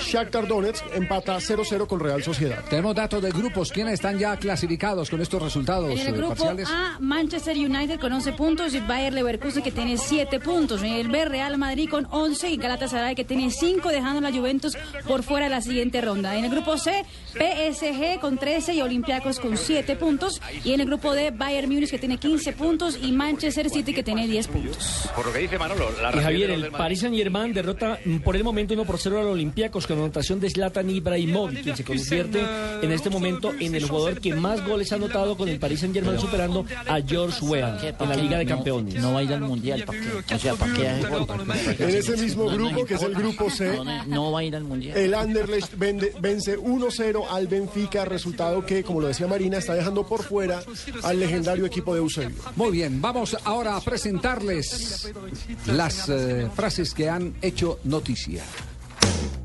Shakhtar 0.00 0.46
Donetsk 0.46 0.84
empata 0.94 1.36
0-0 1.36 1.86
con 1.86 2.00
Real 2.00 2.22
Sociedad. 2.22 2.62
Tenemos 2.68 2.94
datos 2.94 3.22
de 3.22 3.30
grupos. 3.30 3.70
¿Quiénes 3.70 3.94
están 3.94 4.18
ya 4.18 4.36
clasificados 4.36 5.10
con 5.10 5.20
estos 5.20 5.42
resultados 5.42 5.90
En 5.90 5.98
el 5.98 6.08
eh, 6.08 6.12
grupo 6.12 6.28
parciales? 6.30 6.68
A, 6.70 6.98
Manchester 7.00 7.56
United 7.56 8.00
con 8.00 8.12
11 8.12 8.32
puntos 8.32 8.74
y 8.74 8.80
Bayer 8.80 9.12
Leverkusen 9.12 9.62
que 9.62 9.70
tiene 9.70 9.96
7 9.96 10.40
puntos. 10.40 10.82
En 10.82 10.93
el 10.94 11.08
B, 11.08 11.24
Real 11.24 11.58
Madrid 11.58 11.88
con 11.88 12.06
11 12.10 12.50
y 12.50 12.56
Galatasaray 12.56 13.14
que 13.14 13.24
tiene 13.24 13.50
5, 13.50 13.88
dejando 13.88 14.18
a 14.18 14.30
la 14.30 14.36
Juventus 14.36 14.76
por 15.06 15.22
fuera 15.22 15.46
de 15.46 15.50
la 15.50 15.60
siguiente 15.60 16.00
ronda. 16.00 16.36
En 16.36 16.44
el 16.44 16.50
grupo 16.50 16.78
C, 16.78 17.04
PSG 17.32 18.20
con 18.20 18.38
13 18.38 18.74
y 18.74 18.80
Olympiacos 18.80 19.40
con 19.40 19.56
7 19.56 19.96
puntos. 19.96 20.40
Y 20.64 20.72
en 20.72 20.80
el 20.80 20.86
grupo 20.86 21.12
D, 21.14 21.30
Bayern 21.30 21.72
Múnich 21.72 21.90
que 21.90 21.98
tiene 21.98 22.18
15 22.18 22.52
puntos 22.52 22.98
y 23.02 23.12
Manchester 23.12 23.70
City 23.70 23.92
que 23.92 24.02
tiene 24.02 24.26
10 24.26 24.48
puntos. 24.48 25.08
Por 25.14 25.26
lo 25.26 25.32
que 25.32 25.40
dice 25.40 25.58
Manolo, 25.58 25.90
la 26.00 26.14
Y 26.14 26.20
Javier, 26.20 26.50
el 26.50 26.70
Paris 26.70 27.00
Saint 27.00 27.16
Germain 27.16 27.52
derrota 27.52 27.98
mm, 28.04 28.18
por 28.18 28.36
el 28.36 28.44
momento 28.44 28.74
1 28.74 28.84
por 28.84 28.98
0 28.98 29.20
al 29.20 29.26
Olympiacos 29.26 29.86
con 29.86 29.98
anotación 29.98 30.40
de 30.40 30.50
Zlatan 30.50 30.90
Ibrahimovic, 30.90 31.62
quien 31.62 31.76
se 31.76 31.84
convierte 31.84 32.44
en 32.82 32.92
este 32.92 33.10
momento 33.10 33.52
en 33.58 33.74
el 33.74 33.88
jugador 33.88 34.20
que 34.20 34.34
más 34.34 34.64
goles 34.66 34.92
ha 34.92 34.96
anotado 34.96 35.36
con 35.36 35.48
el 35.48 35.58
Paris 35.58 35.80
Saint 35.80 35.94
Germain, 35.94 36.18
superando 36.18 36.64
a 36.86 37.00
George 37.00 37.44
Weah 37.44 37.78
en 37.98 38.08
la 38.08 38.16
Liga 38.16 38.38
de 38.38 38.46
Campeones. 38.46 38.94
No 38.94 39.12
va 39.12 39.20
a 39.20 39.22
ir 39.22 39.32
al 39.32 39.40
Mundial, 39.40 39.84
¿para 39.84 39.98
qué? 39.98 40.34
O 40.34 40.38
sea, 40.38 40.54
¿para 40.54 40.72
qué 40.74 40.88
hace 40.88 41.08
gol? 41.08 41.26
En 41.78 41.90
ese 41.90 42.16
mismo 42.16 42.46
grupo, 42.46 42.84
que 42.84 42.94
es 42.94 43.02
el 43.02 43.14
grupo 43.14 43.50
C, 43.50 43.78
No, 44.06 44.32
va 44.32 44.40
a 44.40 44.44
ir 44.44 44.56
al 44.56 44.64
Mundial. 44.64 44.96
El 44.96 45.14
Anderlecht 45.14 45.74
vence 45.76 46.58
1-0 46.58 47.24
al 47.30 47.46
Benfica, 47.46 48.04
resultado 48.04 48.64
que, 48.64 48.82
como 48.82 49.00
lo 49.00 49.08
decía 49.08 49.26
Marina, 49.26 49.58
está 49.58 49.74
dejando 49.74 50.06
por 50.06 50.22
fuera 50.22 50.62
al 51.02 51.18
legendario 51.18 51.66
equipo 51.66 51.94
de 51.94 52.00
Eusebio. 52.00 52.36
Muy 52.56 52.70
bien, 52.70 53.00
vamos 53.00 53.36
ahora 53.44 53.76
a 53.76 53.80
presentarles 53.80 55.12
las 55.66 56.08
eh, 56.08 56.48
frases 56.54 56.94
que 56.94 57.08
han 57.08 57.34
hecho 57.42 57.78
noticia. 57.84 58.42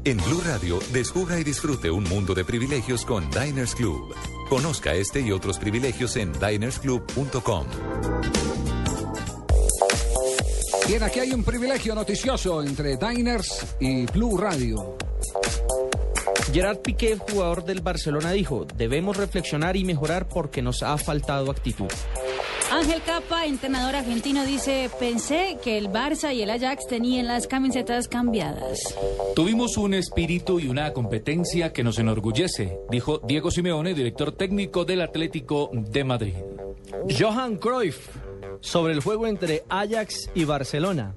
En 0.05 0.17
Blue 0.17 0.41
Radio, 0.45 0.79
descubra 0.93 1.39
y 1.39 1.43
disfrute 1.43 1.91
un 1.91 2.03
mundo 2.05 2.33
de 2.33 2.45
privilegios 2.45 3.05
con 3.05 3.29
Diners 3.29 3.75
Club. 3.75 4.15
Conozca 4.49 4.93
este 4.95 5.19
y 5.21 5.31
otros 5.31 5.59
privilegios 5.59 6.15
en 6.15 6.31
dinersclub.com. 6.33 7.65
Bien, 10.89 11.03
aquí 11.03 11.19
hay 11.19 11.33
un 11.33 11.43
privilegio 11.43 11.93
noticioso 11.93 12.63
entre 12.63 12.97
Diners 12.97 13.75
y 13.79 14.07
Blue 14.07 14.35
Radio. 14.39 14.97
Gerard 16.51 16.79
Piqué, 16.79 17.15
jugador 17.15 17.63
del 17.63 17.81
Barcelona, 17.81 18.31
dijo, 18.31 18.65
debemos 18.75 19.15
reflexionar 19.15 19.77
y 19.77 19.85
mejorar 19.85 20.27
porque 20.27 20.63
nos 20.63 20.81
ha 20.81 20.97
faltado 20.97 21.51
actitud. 21.51 21.85
Ángel 22.71 23.03
Capa, 23.05 23.45
entrenador 23.45 23.97
argentino, 23.97 24.43
dice, 24.45 24.89
pensé 24.99 25.59
que 25.63 25.77
el 25.77 25.89
Barça 25.89 26.33
y 26.33 26.41
el 26.41 26.49
Ajax 26.49 26.87
tenían 26.87 27.27
las 27.27 27.45
camisetas 27.45 28.07
cambiadas. 28.07 28.79
Tuvimos 29.35 29.77
un 29.77 29.93
espíritu 29.93 30.59
y 30.59 30.69
una 30.69 30.91
competencia 30.91 31.71
que 31.71 31.83
nos 31.83 31.99
enorgullece, 31.99 32.79
dijo 32.89 33.19
Diego 33.19 33.51
Simeone, 33.51 33.93
director 33.93 34.31
técnico 34.31 34.85
del 34.85 35.01
Atlético 35.01 35.69
de 35.71 36.03
Madrid. 36.03 36.33
Johan 37.15 37.57
Cruyff, 37.57 38.07
sobre 38.61 38.93
el 38.93 39.01
juego 39.01 39.27
entre 39.27 39.63
Ajax 39.69 40.29
y 40.33 40.45
Barcelona. 40.45 41.15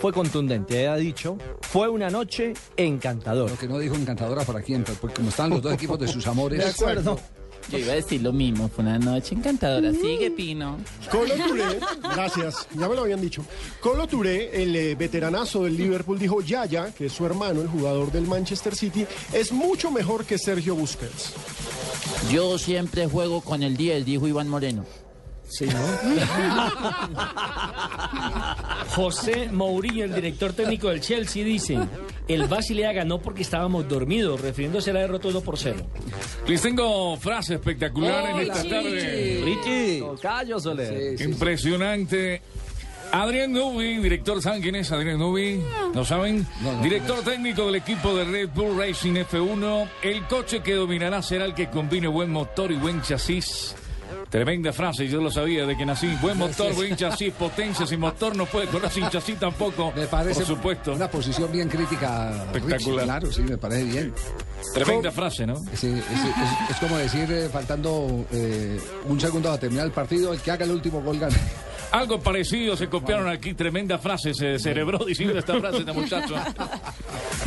Fue 0.00 0.12
contundente, 0.12 0.88
ha 0.88 0.96
dicho, 0.96 1.36
fue 1.60 1.88
una 1.88 2.08
noche 2.08 2.54
encantadora. 2.76 3.52
Lo 3.52 3.58
que 3.58 3.68
no 3.68 3.78
dijo 3.78 3.94
encantadora 3.94 4.44
para 4.44 4.62
quién, 4.62 4.84
porque 4.84 5.16
como 5.16 5.28
están 5.28 5.50
los 5.50 5.62
dos 5.62 5.74
equipos 5.74 5.98
de 5.98 6.08
sus 6.08 6.26
amores. 6.26 6.58
De 6.58 6.70
acuerdo. 6.70 7.18
Yo 7.70 7.78
iba 7.78 7.92
a 7.92 7.96
decir 7.96 8.22
lo 8.22 8.32
mismo, 8.32 8.68
fue 8.68 8.82
una 8.82 8.98
noche 8.98 9.34
encantadora. 9.34 9.92
Sigue, 9.92 10.30
Pino. 10.30 10.78
Colo 11.10 11.34
Touré, 11.34 11.78
gracias, 12.02 12.66
ya 12.74 12.88
me 12.88 12.96
lo 12.96 13.02
habían 13.02 13.20
dicho. 13.20 13.44
Colo 13.80 14.06
Touré, 14.08 14.62
el 14.62 14.74
eh, 14.74 14.94
veteranazo 14.96 15.64
del 15.64 15.76
Liverpool, 15.76 16.18
dijo 16.18 16.40
Yaya, 16.40 16.92
que 16.92 17.06
es 17.06 17.12
su 17.12 17.24
hermano, 17.26 17.60
el 17.60 17.68
jugador 17.68 18.10
del 18.10 18.26
Manchester 18.26 18.74
City, 18.74 19.06
es 19.32 19.52
mucho 19.52 19.90
mejor 19.90 20.24
que 20.24 20.38
Sergio 20.38 20.74
Busquets. 20.74 21.34
Yo 22.32 22.58
siempre 22.58 23.06
juego 23.06 23.40
con 23.40 23.62
el 23.62 23.76
10, 23.76 24.04
dijo 24.04 24.26
Iván 24.26 24.48
Moreno. 24.48 24.84
Sí, 25.50 25.66
José 28.94 29.48
Mourinho, 29.50 30.04
el 30.04 30.14
director 30.14 30.52
técnico 30.52 30.88
del 30.88 31.00
Chelsea, 31.00 31.44
dice: 31.44 31.78
El 32.28 32.46
Basilea 32.46 32.92
ganó 32.92 33.20
porque 33.20 33.42
estábamos 33.42 33.88
dormidos, 33.88 34.40
refiriéndose 34.40 34.90
a 34.90 34.94
la 34.94 35.00
derrota 35.00 35.28
1 35.28 35.40
por 35.40 35.58
0. 35.58 35.84
Les 36.46 36.62
tengo 36.62 37.16
frase 37.16 37.54
espectacular 37.54 38.30
en 38.30 38.38
esta 38.38 38.62
tarde. 38.62 39.42
Richie, 39.44 40.04
callo, 40.22 40.60
Soler. 40.60 41.20
Impresionante. 41.20 42.42
Adrián 43.12 43.52
Nubi, 43.52 43.96
director, 43.96 44.40
¿saben 44.40 44.62
quién 44.62 44.76
es 44.76 44.92
Adrián 44.92 45.18
Nubi? 45.18 45.60
¿No 45.94 46.04
saben? 46.04 46.46
director 46.80 47.18
técnico 47.24 47.66
del 47.66 47.74
equipo 47.74 48.14
de 48.14 48.24
Red 48.24 48.50
Bull 48.54 48.78
Racing 48.78 49.14
F1. 49.14 49.88
El 50.02 50.22
coche 50.28 50.62
que 50.62 50.74
dominará 50.74 51.20
será 51.20 51.44
el 51.44 51.54
que 51.54 51.68
combine 51.68 52.06
buen 52.06 52.30
motor 52.30 52.70
y 52.70 52.76
buen 52.76 53.02
chasis. 53.02 53.74
Tremenda 54.30 54.72
frase, 54.72 55.08
yo 55.08 55.20
lo 55.20 55.28
sabía 55.30 55.66
de 55.66 55.76
que 55.76 55.84
nací. 55.84 56.06
Buen 56.22 56.38
motor, 56.38 56.72
buen 56.74 56.94
chasis, 56.94 57.32
potencia. 57.32 57.84
Sin 57.84 57.98
motor 57.98 58.36
no 58.36 58.46
puede 58.46 58.68
correr 58.68 58.88
sin 58.90 59.08
chasis 59.10 59.36
tampoco. 59.40 59.92
Me 59.96 60.06
parece 60.06 60.40
por 60.40 60.46
supuesto. 60.46 60.92
una 60.94 61.10
posición 61.10 61.50
bien 61.50 61.68
crítica. 61.68 62.44
Espectacular. 62.54 63.04
Claro, 63.06 63.32
sí, 63.32 63.42
me 63.42 63.58
parece 63.58 63.82
bien. 63.84 64.14
Tremenda 64.72 65.10
frase, 65.10 65.46
¿no? 65.46 65.56
Sí, 65.74 65.88
es, 65.88 65.96
es- 65.96 66.70
es 66.70 66.76
como 66.78 66.96
decir, 66.96 67.30
eh, 67.32 67.48
faltando 67.52 68.24
eh, 68.30 68.78
un 69.08 69.20
segundo 69.20 69.50
a 69.50 69.58
terminar 69.58 69.86
el 69.86 69.92
partido, 69.92 70.32
el 70.32 70.40
que 70.40 70.52
haga 70.52 70.64
el 70.64 70.70
último 70.70 71.00
gol 71.02 71.18
gana. 71.18 71.36
Algo 71.90 72.20
parecido 72.20 72.76
se 72.76 72.86
copiaron 72.88 73.28
aquí. 73.28 73.54
Tremenda 73.54 73.98
frase, 73.98 74.32
se 74.32 74.60
cerebró 74.60 74.98
diciendo 75.04 75.36
esta 75.36 75.58
frase 75.58 75.78
este 75.78 75.92
muchacho. 75.92 76.36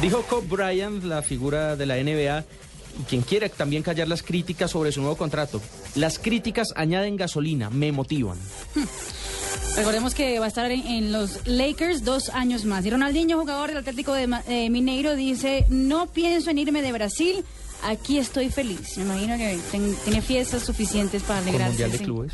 Dijo 0.02 0.22
Kobe 0.24 0.48
Bryant, 0.48 1.02
la 1.06 1.22
figura 1.22 1.78
de 1.78 1.86
la 1.86 1.96
NBA, 1.96 2.44
y 3.00 3.04
quien 3.04 3.22
quiere 3.22 3.50
también 3.50 3.84
callar 3.84 4.08
las 4.08 4.22
críticas 4.24 4.72
sobre 4.72 4.92
su 4.92 5.02
nuevo 5.02 5.16
contrato. 5.18 5.62
Las 5.96 6.20
críticas 6.20 6.70
añaden 6.76 7.16
gasolina, 7.18 7.70
me 7.70 7.92
motivan. 7.92 8.38
Recordemos 9.76 10.14
que 10.14 10.38
va 10.40 10.46
a 10.46 10.48
estar 10.50 10.70
en, 10.72 10.86
en 10.86 11.12
los 11.12 11.48
Lakers 11.48 12.04
dos 12.04 12.30
años 12.30 12.66
más. 12.66 12.86
Y 12.86 12.92
Ronaldinho, 12.92 13.40
jugador 13.40 13.70
del 13.70 13.78
Atlético 13.78 14.14
de 14.14 14.30
eh, 14.48 14.70
Mineiro, 14.70 15.16
dice, 15.16 15.66
no 15.70 16.08
pienso 16.08 16.52
en 16.52 16.60
irme 16.60 16.82
de 16.84 16.92
Brasil, 16.92 17.44
aquí 17.84 18.20
estoy 18.20 18.50
feliz. 18.50 18.98
Me 18.98 19.04
imagino 19.04 19.38
que 19.38 19.60
ten- 19.72 19.96
tiene 20.04 20.22
fiestas 20.22 20.62
suficientes 20.64 21.24
para 21.24 21.40
alegrarse. 21.40 21.70
Mundial 21.70 21.92
de 21.92 21.98
sí. 21.98 22.04
Clubes. 22.04 22.34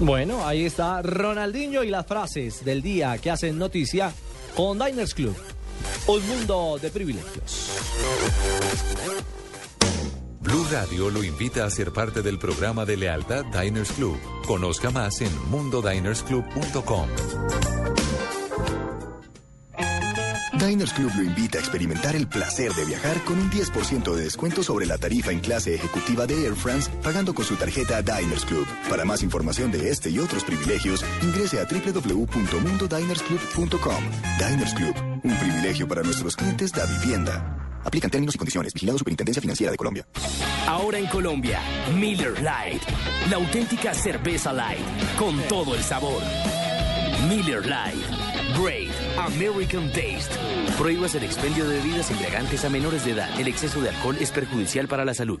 Bueno, 0.00 0.46
ahí 0.46 0.66
está 0.66 1.00
Ronaldinho 1.00 1.82
y 1.82 1.88
las 1.88 2.06
frases 2.06 2.62
del 2.62 2.82
día 2.82 3.16
que 3.16 3.30
hacen 3.30 3.56
noticia 3.58 4.12
con 4.54 4.78
Diners 4.78 5.14
Club. 5.14 5.34
Un 6.06 6.28
mundo 6.28 6.78
de 6.80 6.90
privilegios. 6.90 7.70
Blue 10.46 10.64
Radio 10.70 11.10
lo 11.10 11.24
invita 11.24 11.64
a 11.64 11.70
ser 11.70 11.92
parte 11.92 12.22
del 12.22 12.38
programa 12.38 12.84
de 12.84 12.96
lealtad 12.96 13.44
Diners 13.46 13.90
Club. 13.90 14.16
Conozca 14.46 14.92
más 14.92 15.20
en 15.20 15.32
mundodinersclub.com. 15.50 17.08
Diners 20.52 20.92
Club 20.92 21.10
lo 21.16 21.24
invita 21.24 21.58
a 21.58 21.60
experimentar 21.60 22.14
el 22.14 22.28
placer 22.28 22.72
de 22.74 22.84
viajar 22.84 23.24
con 23.24 23.40
un 23.40 23.50
10% 23.50 24.14
de 24.14 24.22
descuento 24.22 24.62
sobre 24.62 24.86
la 24.86 24.98
tarifa 24.98 25.32
en 25.32 25.40
clase 25.40 25.74
ejecutiva 25.74 26.28
de 26.28 26.44
Air 26.44 26.54
France 26.54 26.92
pagando 27.02 27.34
con 27.34 27.44
su 27.44 27.56
tarjeta 27.56 28.02
Diners 28.02 28.44
Club. 28.44 28.68
Para 28.88 29.04
más 29.04 29.24
información 29.24 29.72
de 29.72 29.90
este 29.90 30.10
y 30.10 30.20
otros 30.20 30.44
privilegios, 30.44 31.04
ingrese 31.22 31.58
a 31.58 31.64
www.mundodinersclub.com. 31.64 34.04
Diners 34.38 34.74
Club, 34.74 34.94
un 35.24 35.36
privilegio 35.38 35.88
para 35.88 36.04
nuestros 36.04 36.36
clientes 36.36 36.70
da 36.70 36.86
vivienda. 36.86 37.65
Aplican 37.86 38.10
términos 38.10 38.34
y 38.34 38.38
condiciones. 38.38 38.74
Vigilado 38.74 38.98
Superintendencia 38.98 39.40
Financiera 39.40 39.70
de 39.70 39.76
Colombia. 39.76 40.06
Ahora 40.66 40.98
en 40.98 41.06
Colombia, 41.06 41.60
Miller 41.96 42.40
Light, 42.42 42.82
la 43.30 43.36
auténtica 43.36 43.94
cerveza 43.94 44.52
light, 44.52 44.80
con 45.18 45.40
todo 45.48 45.76
el 45.76 45.82
sabor. 45.82 46.20
Miller 47.28 47.64
Light, 47.64 48.02
Great 48.60 48.90
American 49.18 49.86
Taste. 49.92 50.34
Prohíbas 50.76 51.14
el 51.14 51.24
expendio 51.24 51.66
de 51.68 51.78
bebidas 51.78 52.10
embriagantes 52.10 52.64
a 52.64 52.68
menores 52.68 53.04
de 53.04 53.12
edad. 53.12 53.40
El 53.40 53.48
exceso 53.48 53.80
de 53.80 53.90
alcohol 53.90 54.16
es 54.20 54.32
perjudicial 54.32 54.88
para 54.88 55.04
la 55.04 55.14
salud. 55.14 55.40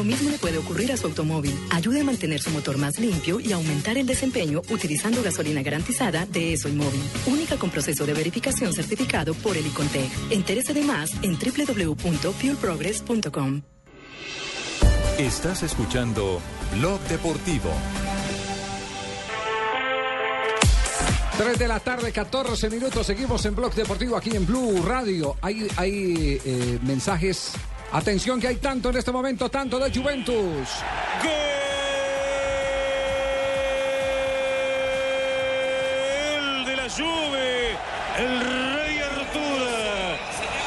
Lo 0.00 0.04
mismo 0.04 0.30
le 0.30 0.38
puede 0.38 0.56
ocurrir 0.56 0.90
a 0.92 0.96
su 0.96 1.08
automóvil. 1.08 1.54
Ayude 1.68 2.00
a 2.00 2.04
mantener 2.04 2.40
su 2.40 2.48
motor 2.48 2.78
más 2.78 2.98
limpio 2.98 3.38
y 3.38 3.52
aumentar 3.52 3.98
el 3.98 4.06
desempeño 4.06 4.62
utilizando 4.70 5.22
gasolina 5.22 5.60
garantizada 5.60 6.24
de 6.24 6.54
ESO 6.54 6.70
Móvil. 6.70 7.02
Única 7.26 7.58
con 7.58 7.68
proceso 7.68 8.06
de 8.06 8.14
verificación 8.14 8.72
certificado 8.72 9.34
por 9.34 9.58
el 9.58 9.66
Icontec. 9.66 10.10
Entérese 10.30 10.72
de 10.72 10.84
más 10.84 11.12
en 11.22 11.38
www.fuelprogress.com. 11.38 13.60
Estás 15.18 15.64
escuchando 15.64 16.40
Blog 16.78 17.02
Deportivo. 17.02 17.70
3 21.36 21.58
de 21.58 21.68
la 21.68 21.80
tarde, 21.80 22.10
14 22.10 22.70
minutos. 22.70 23.06
Seguimos 23.06 23.44
en 23.44 23.54
Blog 23.54 23.74
Deportivo 23.74 24.16
aquí 24.16 24.34
en 24.34 24.46
Blue 24.46 24.82
Radio. 24.82 25.36
Hay, 25.42 25.68
hay 25.76 26.40
eh, 26.42 26.78
mensajes. 26.84 27.52
Atención 27.92 28.40
que 28.40 28.46
hay 28.46 28.56
tanto 28.56 28.90
en 28.90 28.98
este 28.98 29.10
momento, 29.10 29.48
tanto 29.48 29.78
de 29.80 29.92
Juventus. 29.92 30.68
El 36.24 36.64
de 36.66 36.76
la 36.76 36.88
Juve, 36.88 37.76
el 38.16 38.40
Rey 38.76 38.98
Artura, 39.00 40.16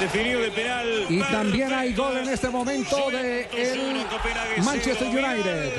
definido 0.01 0.41
de 0.41 0.51
penal. 0.51 1.05
Y 1.07 1.21
también 1.21 1.71
hay 1.71 1.93
gol 1.93 2.17
en 2.17 2.28
este 2.28 2.49
momento 2.49 3.09
de 3.09 3.47
el 3.53 4.05
Manchester 4.61 5.07
United. 5.07 5.71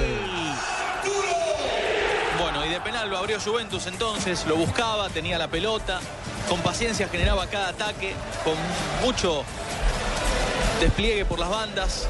Bueno, 2.40 2.64
y 2.64 2.70
de 2.70 2.80
penal 2.80 3.10
lo 3.10 3.18
abrió 3.18 3.38
Juventus 3.38 3.86
entonces, 3.86 4.46
lo 4.46 4.56
buscaba, 4.56 5.10
tenía 5.10 5.36
la 5.36 5.48
pelota, 5.48 6.00
con 6.48 6.58
paciencia 6.60 7.06
generaba 7.08 7.46
cada 7.48 7.68
ataque, 7.68 8.14
con 8.44 8.54
mucho 9.06 9.44
despliegue 10.80 11.24
por 11.24 11.38
las 11.38 11.50
bandas. 11.50 12.08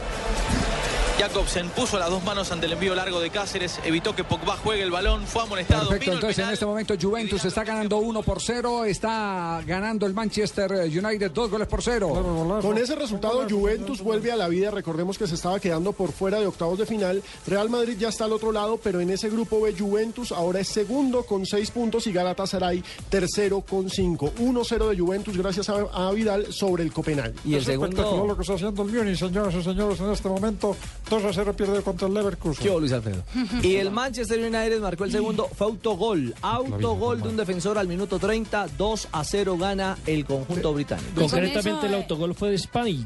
Jacobsen 1.19 1.69
puso 1.71 1.99
las 1.99 2.11
dos 2.11 2.25
manos 2.25 2.51
ante 2.51 2.67
el 2.67 2.73
envío 2.73 2.95
largo 2.95 3.21
de 3.21 3.31
Cáceres, 3.31 3.79
evitó 3.85 4.17
que 4.17 4.25
Pogba 4.25 4.57
juegue 4.57 4.83
el 4.83 4.91
balón, 4.91 5.25
fue 5.27 5.43
amonestado. 5.43 5.89
Perfecto, 5.89 6.13
entonces 6.15 6.45
en 6.45 6.51
este 6.53 6.67
momento 6.67 6.95
Juventus 7.01 7.45
está 7.45 7.63
ganando 7.63 7.99
1 7.99 8.23
por 8.23 8.43
0, 8.43 8.85
está 8.85 9.63
ganando 9.65 10.07
el 10.07 10.13
Manchester 10.15 10.73
United 10.73 11.31
dos 11.31 11.51
goles 11.51 11.69
por 11.69 11.83
0. 11.83 12.59
Con 12.61 12.79
ese 12.79 12.97
resultado, 12.97 13.47
Juventus 13.49 14.01
vuelve 14.03 14.33
a 14.33 14.37
la 14.37 14.49
vida. 14.49 14.71
Recordemos 14.73 15.17
que 15.17 15.27
se 15.29 15.37
estaba 15.37 15.61
quedando 15.61 15.93
por 15.93 16.11
fuera 16.13 16.41
de 16.41 16.47
octavos 16.47 16.79
de 16.79 16.87
final. 16.87 17.23
Real 17.47 17.71
Madrid 17.71 17.97
ya 17.99 18.09
está 18.09 18.25
al 18.25 18.33
otro 18.33 18.51
lado, 18.51 18.79
pero 18.83 19.01
en 19.01 19.11
ese 19.11 19.31
grupo 19.31 19.61
B, 19.61 19.75
Juventus 19.79 20.33
ahora 20.33 20.61
es 20.61 20.69
segundo 20.69 21.25
con 21.25 21.47
seis 21.47 21.71
puntos 21.71 22.07
y 22.09 22.13
Galatasaray 22.13 22.83
tercero 23.09 23.61
con 23.61 23.89
cinco. 23.89 24.33
1-0 24.41 24.89
de 24.89 24.99
Juventus 24.99 25.37
gracias 25.37 25.69
a, 25.69 25.75
a 25.93 26.11
Vidal 26.11 26.53
sobre 26.53 26.83
el 26.83 26.93
Copenhague. 26.93 27.35
Y 27.45 27.55
el 27.55 27.61
Es 27.61 27.67
segundo... 27.67 28.27
lo 28.27 28.35
que 28.35 28.43
está 28.43 28.55
haciendo 28.55 28.83
el 28.83 28.93
Múnich, 28.93 29.19
señoras 29.19 29.55
y 29.55 29.63
señores, 29.63 30.01
en 30.01 30.11
este 30.11 30.29
momento 30.29 30.77
2 31.09 31.25
a 31.25 31.33
0 31.33 31.55
pierde 31.57 31.83
contra 31.83 32.09
el 32.09 32.15
Leverkusen. 32.15 32.63
¿Qué 32.63 32.71
hubo, 32.71 32.81
Luis 32.81 32.93
Alfredo? 32.93 33.23
Y 33.63 33.77
el 33.77 33.91
Manchester 33.91 34.39
United 34.39 34.81
marcó 34.81 35.05
el 35.05 35.13
segundo, 35.13 35.49
fue 35.55 35.67
autogol. 35.67 36.35
Autogol 36.43 37.23
de 37.23 37.29
un 37.29 37.37
defensor 37.37 37.79
al 37.79 37.89
minuto 37.89 38.19
30, 38.19 38.69
2 38.77 39.09
a 39.13 39.25
0 39.25 39.59
gana 39.59 39.99
el 40.07 40.25
conjunto 40.25 40.73
británico. 40.73 41.21
Concretamente 41.21 41.87
el 41.87 41.95
eh, 41.95 41.97
autogol 41.97 42.35
fue 42.35 42.51
de 42.51 42.59
Spani. 42.59 43.05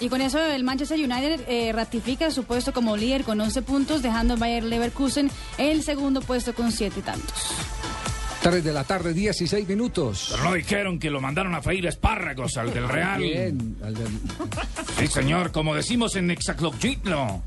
Y 0.00 0.08
con 0.08 0.22
eso 0.22 0.40
el 0.40 0.64
Manchester 0.64 0.98
United 0.98 1.42
eh, 1.46 1.72
ratifica 1.72 2.30
su 2.30 2.44
puesto 2.44 2.72
como 2.72 2.96
líder 2.96 3.22
con 3.22 3.38
11 3.38 3.62
puntos, 3.62 4.00
dejando 4.00 4.34
a 4.34 4.36
Bayer 4.38 4.64
Leverkusen 4.64 5.30
en 5.58 5.68
el 5.68 5.82
segundo 5.82 6.22
puesto 6.22 6.54
con 6.54 6.72
7 6.72 7.02
tantos. 7.02 7.34
3 8.42 8.64
de 8.64 8.72
la 8.72 8.84
tarde, 8.84 9.12
16 9.12 9.68
minutos. 9.68 10.28
Pero 10.30 10.44
no 10.44 10.54
dijeron 10.54 10.98
que 10.98 11.10
lo 11.10 11.20
mandaron 11.20 11.54
a 11.54 11.60
freír 11.60 11.84
espárragos 11.86 12.56
al 12.56 12.72
del 12.72 12.88
Real. 12.88 13.20
Bien, 13.20 13.76
al 13.84 13.94
del- 13.94 14.18
Sí, 14.98 15.06
señor, 15.08 15.52
como 15.52 15.74
decimos 15.74 16.16
en 16.16 16.26
Nexaclopchitlo. 16.28 17.42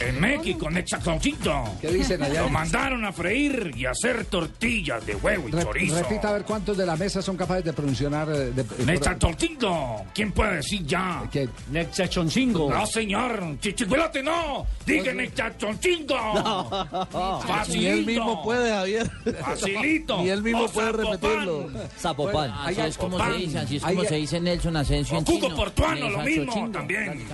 En 0.00 0.20
México, 0.20 0.68
Nexaclopchitlo. 0.70 1.64
¿Qué 1.80 1.92
dicen 1.92 2.22
allá? 2.22 2.42
Lo 2.42 2.48
mandaron 2.48 3.04
a 3.04 3.12
freír 3.12 3.72
y 3.76 3.86
a 3.86 3.90
hacer 3.92 4.24
tortillas 4.24 5.04
de 5.06 5.14
huevo 5.14 5.48
y 5.48 5.52
Re- 5.52 5.62
chorizo. 5.62 5.96
repita 6.02 6.28
a 6.30 6.32
ver 6.32 6.42
cuántos 6.44 6.76
de 6.76 6.86
la 6.86 6.96
mesa 6.96 7.22
son 7.22 7.36
capaces 7.36 7.64
de 7.64 7.72
pronunciar. 7.72 8.00
eh, 8.30 8.50
de- 8.52 8.64
de- 8.64 8.84
Nexaclopchitlo. 8.86 10.06
¿Quién 10.14 10.32
puede 10.32 10.56
decir 10.56 10.84
ya? 10.86 11.22
Nexachonchingo. 11.70 12.68
No, 12.72 12.84
señor. 12.86 13.58
Chichicuelote, 13.60 14.22
no. 14.24 14.66
Dije 14.84 15.14
Nexachonchingo. 15.14 16.88
Ni 17.68 17.86
él 17.86 18.04
mismo 18.06 18.42
puede, 18.42 18.70
Javier. 18.72 19.10
Facilito. 19.40 20.22
Ni 20.22 20.30
él 20.30 20.42
mismo 20.42 20.68
puede 20.68 20.88
Zapopan. 20.92 21.12
repetirlo. 21.12 21.70
Zapopan. 21.98 22.50
Así 22.50 22.80
es 22.80 22.98
como 22.98 23.18
se 23.18 23.32
dice, 23.38 23.58
así 23.58 23.76
es 23.76 23.82
como 23.82 24.04
se 24.04 24.14
dice 24.16 24.40
Nelson 24.40 24.76
Asensio 24.76 25.18
en 25.18 25.24
Cuco 25.24 25.46
chino. 25.46 25.56
Portuano, 25.56 26.08
lo 26.10 26.18
mismo, 26.22 26.70
también. 26.70 27.26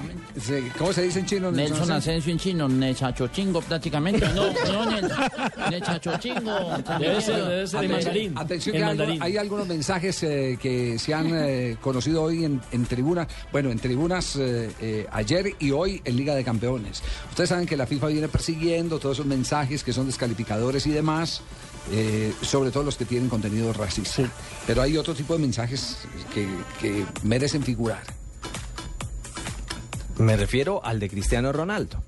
¿Cómo 0.79 0.93
se 0.93 1.03
dice 1.03 1.21
en 1.21 1.27
chino? 1.27 1.51
Nelson 1.53 1.91
Asensio 1.93 2.33
en 2.33 2.39
chino, 2.39 2.69
Nesachochingo 2.69 3.61
prácticamente. 3.63 4.27
No, 4.35 4.47
no, 4.53 5.71
Nesachochingo. 5.71 6.77
Debe 6.99 7.21
ser, 7.21 7.45
debe 7.45 7.67
ser 7.67 7.85
en 7.85 7.93
Atención, 7.93 7.93
mandarín. 7.93 8.39
atención 8.39 8.77
En 8.77 8.81
que 8.83 8.85
hay, 8.85 8.97
mandarín. 8.97 9.23
hay 9.23 9.37
algunos 9.37 9.67
mensajes 9.67 10.23
eh, 10.23 10.59
que 10.61 10.99
se 10.99 11.15
han 11.15 11.31
eh, 11.33 11.77
conocido 11.81 12.23
hoy 12.23 12.45
en, 12.45 12.61
en 12.73 12.87
tribuna, 12.87 13.27
bueno, 13.53 13.71
en 13.71 13.79
tribunas 13.79 14.37
eh, 14.37 14.71
eh, 14.81 15.07
ayer 15.13 15.55
y 15.59 15.71
hoy 15.71 16.01
en 16.05 16.17
Liga 16.17 16.35
de 16.35 16.45
Campeones. 16.45 17.03
Ustedes 17.31 17.49
saben 17.51 17.67
que 17.67 17.77
la 17.77 17.87
FIFA 17.87 18.09
viene 18.09 18.29
persiguiendo 18.29 18.99
todos 18.99 19.17
esos 19.17 19.27
mensajes 19.27 19.83
que 19.85 19.93
son 19.93 20.07
descalificadores 20.07 20.87
y 20.87 20.91
demás, 20.91 21.43
eh, 21.93 22.33
sobre 22.43 22.71
todo 22.71 22.83
los 22.83 22.97
que 22.97 23.05
tienen 23.05 23.29
contenido 23.29 23.73
racista. 23.73 24.31
Pero 24.67 24.83
hay 24.83 24.97
otro 24.97 25.15
tipo 25.15 25.35
de 25.35 25.41
mensajes 25.41 25.99
que, 26.35 26.49
que 26.81 27.05
merecen 27.23 27.63
figurar. 27.63 28.03
Me 30.19 30.37
refiero 30.37 30.85
al 30.85 30.99
de 30.99 31.09
Cristiano 31.09 31.53
Ronaldo. 31.53 32.03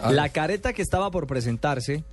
Ah. 0.00 0.12
La 0.12 0.28
careta 0.28 0.72
que 0.72 0.82
estaba 0.82 1.10
por 1.10 1.26
presentarse 1.26 2.04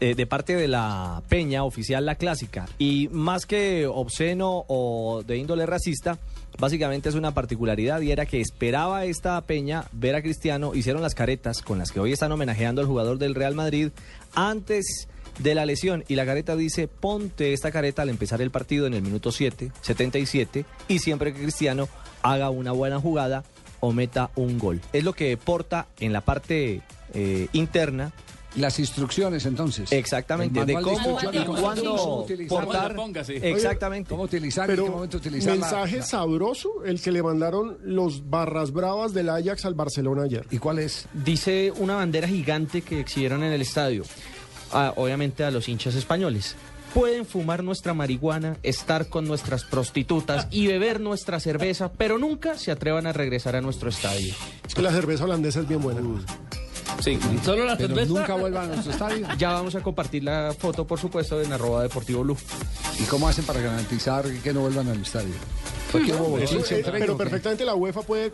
eh, 0.00 0.16
de 0.16 0.26
parte 0.26 0.56
de 0.56 0.66
la 0.66 1.22
Peña 1.28 1.62
oficial, 1.62 2.04
la 2.04 2.16
clásica, 2.16 2.66
y 2.76 3.08
más 3.12 3.46
que 3.46 3.86
obsceno 3.86 4.64
o 4.66 5.22
de 5.24 5.36
índole 5.36 5.64
racista, 5.64 6.18
básicamente 6.58 7.08
es 7.08 7.14
una 7.14 7.32
particularidad 7.34 8.00
y 8.00 8.10
era 8.10 8.26
que 8.26 8.40
esperaba 8.40 9.04
esta 9.04 9.40
Peña 9.42 9.84
ver 9.92 10.16
a 10.16 10.22
Cristiano, 10.22 10.74
hicieron 10.74 11.02
las 11.02 11.14
caretas 11.14 11.62
con 11.62 11.78
las 11.78 11.92
que 11.92 12.00
hoy 12.00 12.12
están 12.12 12.32
homenajeando 12.32 12.80
al 12.80 12.88
jugador 12.88 13.18
del 13.18 13.36
Real 13.36 13.54
Madrid 13.54 13.90
antes 14.34 15.06
de 15.38 15.54
la 15.54 15.66
lesión 15.66 16.04
y 16.08 16.14
la 16.14 16.24
careta 16.26 16.56
dice, 16.56 16.88
ponte 16.88 17.52
esta 17.52 17.70
careta 17.70 18.02
al 18.02 18.08
empezar 18.10 18.40
el 18.42 18.50
partido 18.50 18.86
en 18.86 18.94
el 18.94 19.02
minuto 19.02 19.32
7, 19.32 19.72
77, 19.80 20.64
y 20.88 20.98
siempre 20.98 21.32
que 21.32 21.40
Cristiano 21.42 21.88
haga 22.22 22.50
una 22.50 22.72
buena 22.72 23.00
jugada 23.00 23.44
o 23.80 23.92
meta 23.92 24.30
un 24.36 24.58
gol. 24.58 24.80
Es 24.92 25.02
lo 25.04 25.12
que 25.12 25.36
porta 25.36 25.88
en 25.98 26.12
la 26.12 26.20
parte 26.20 26.82
eh, 27.14 27.48
interna. 27.52 28.12
Las 28.54 28.78
instrucciones 28.78 29.46
entonces. 29.46 29.90
Exactamente, 29.92 30.66
de 30.66 30.74
cómo 30.74 31.18
y 31.32 31.44
cuándo. 31.46 32.26
Exactamente. 33.26 34.08
Cómo 34.10 34.24
utilizar 34.24 34.68
y 34.68 34.72
en 34.74 34.84
qué 34.84 34.90
momento 34.90 35.16
utilizar 35.16 35.56
la- 35.56 35.60
mensaje 35.62 35.96
la- 35.98 36.02
sabroso 36.02 36.84
el 36.84 37.00
que 37.00 37.12
le 37.12 37.22
mandaron 37.22 37.78
los 37.82 38.28
barras 38.28 38.72
bravas 38.72 39.14
del 39.14 39.30
Ajax 39.30 39.64
al 39.64 39.74
Barcelona 39.74 40.24
ayer. 40.24 40.46
¿Y 40.50 40.58
cuál 40.58 40.78
es? 40.80 41.06
Dice 41.12 41.72
una 41.78 41.94
bandera 41.96 42.28
gigante 42.28 42.82
que 42.82 43.00
exhibieron 43.00 43.42
en 43.42 43.52
el 43.52 43.62
estadio, 43.62 44.04
a- 44.72 44.92
obviamente 44.96 45.44
a 45.44 45.50
los 45.50 45.68
hinchas 45.68 45.94
españoles. 45.94 46.56
Pueden 46.94 47.24
fumar 47.24 47.64
nuestra 47.64 47.94
marihuana, 47.94 48.58
estar 48.62 49.06
con 49.08 49.26
nuestras 49.26 49.64
prostitutas 49.64 50.46
y 50.50 50.66
beber 50.66 51.00
nuestra 51.00 51.40
cerveza, 51.40 51.90
pero 51.90 52.18
nunca 52.18 52.58
se 52.58 52.70
atrevan 52.70 53.06
a 53.06 53.12
regresar 53.14 53.56
a 53.56 53.62
nuestro 53.62 53.88
estadio. 53.88 54.34
Es 54.66 54.74
que 54.74 54.82
la 54.82 54.90
cerveza 54.90 55.24
holandesa 55.24 55.60
es 55.60 55.68
bien 55.68 55.80
buena. 55.80 56.02
Sí, 57.00 57.18
solo 57.44 57.64
la 57.64 57.76
Pero 57.76 57.94
cerveza. 57.94 58.12
nunca 58.12 58.34
vuelvan 58.34 58.64
a 58.64 58.74
nuestro 58.74 58.92
estadio. 58.92 59.26
Ya 59.38 59.52
vamos 59.52 59.74
a 59.74 59.80
compartir 59.80 60.24
la 60.24 60.54
foto, 60.56 60.86
por 60.86 60.98
supuesto, 60.98 61.40
en 61.40 61.52
arroba 61.52 61.82
deportivo 61.82 62.22
blue. 62.22 62.36
¿Y 63.00 63.04
cómo 63.04 63.28
hacen 63.28 63.44
para 63.44 63.60
garantizar 63.60 64.24
que 64.42 64.52
no 64.52 64.60
vuelvan 64.60 64.88
al 64.88 65.00
estadio? 65.00 65.34
Eso, 65.94 66.58
eh, 66.58 66.78
entre 66.78 67.00
pero 67.00 67.18
perfectamente 67.18 67.66
la 67.66 67.74
UEFA 67.74 68.00
puede 68.00 68.32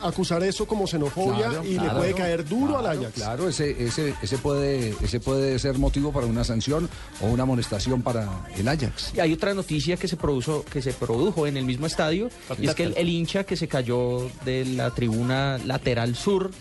acusar 0.00 0.44
eso 0.44 0.64
como 0.66 0.86
xenofobia 0.86 1.48
Claro, 1.48 1.64
y 1.64 1.76
le 1.76 1.90
puede 1.90 2.14
caer 2.14 2.48
duro 2.48 2.78
al 2.78 2.86
Ajax. 2.86 3.14
Claro, 3.14 3.48
ese, 3.48 3.84
ese, 3.84 4.14
ese, 4.22 4.38
puede, 4.38 4.94
ese 5.02 5.18
puede 5.18 5.58
ser 5.58 5.76
motivo 5.78 6.12
para 6.12 6.26
una 6.26 6.44
sanción 6.44 6.88
o 7.20 7.26
una 7.26 7.42
amonestación 7.42 8.02
para 8.02 8.28
el 8.56 8.68
Ajax. 8.68 9.12
Y 9.14 9.18
hay 9.18 9.32
otra 9.32 9.54
noticia 9.54 9.96
que 9.96 10.06
se 10.06 10.16
produjo, 10.16 10.64
que 10.70 10.82
se 10.82 10.92
produjo 10.92 11.48
en 11.48 11.56
el 11.56 11.64
mismo 11.64 11.86
estadio, 11.86 12.30
y 12.60 12.68
es 12.68 12.74
que 12.76 12.84
el, 12.84 12.94
el 12.96 13.08
hincha 13.08 13.42
que 13.42 13.56
se 13.56 13.66
cayó 13.66 14.30
de 14.44 14.64
la 14.64 14.90
tribuna 14.92 15.58
lateral 15.58 16.14
sur, 16.14 16.52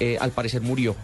eh, 0.00 0.16
al 0.20 0.30
parecer 0.30 0.60
murió. 0.62 0.96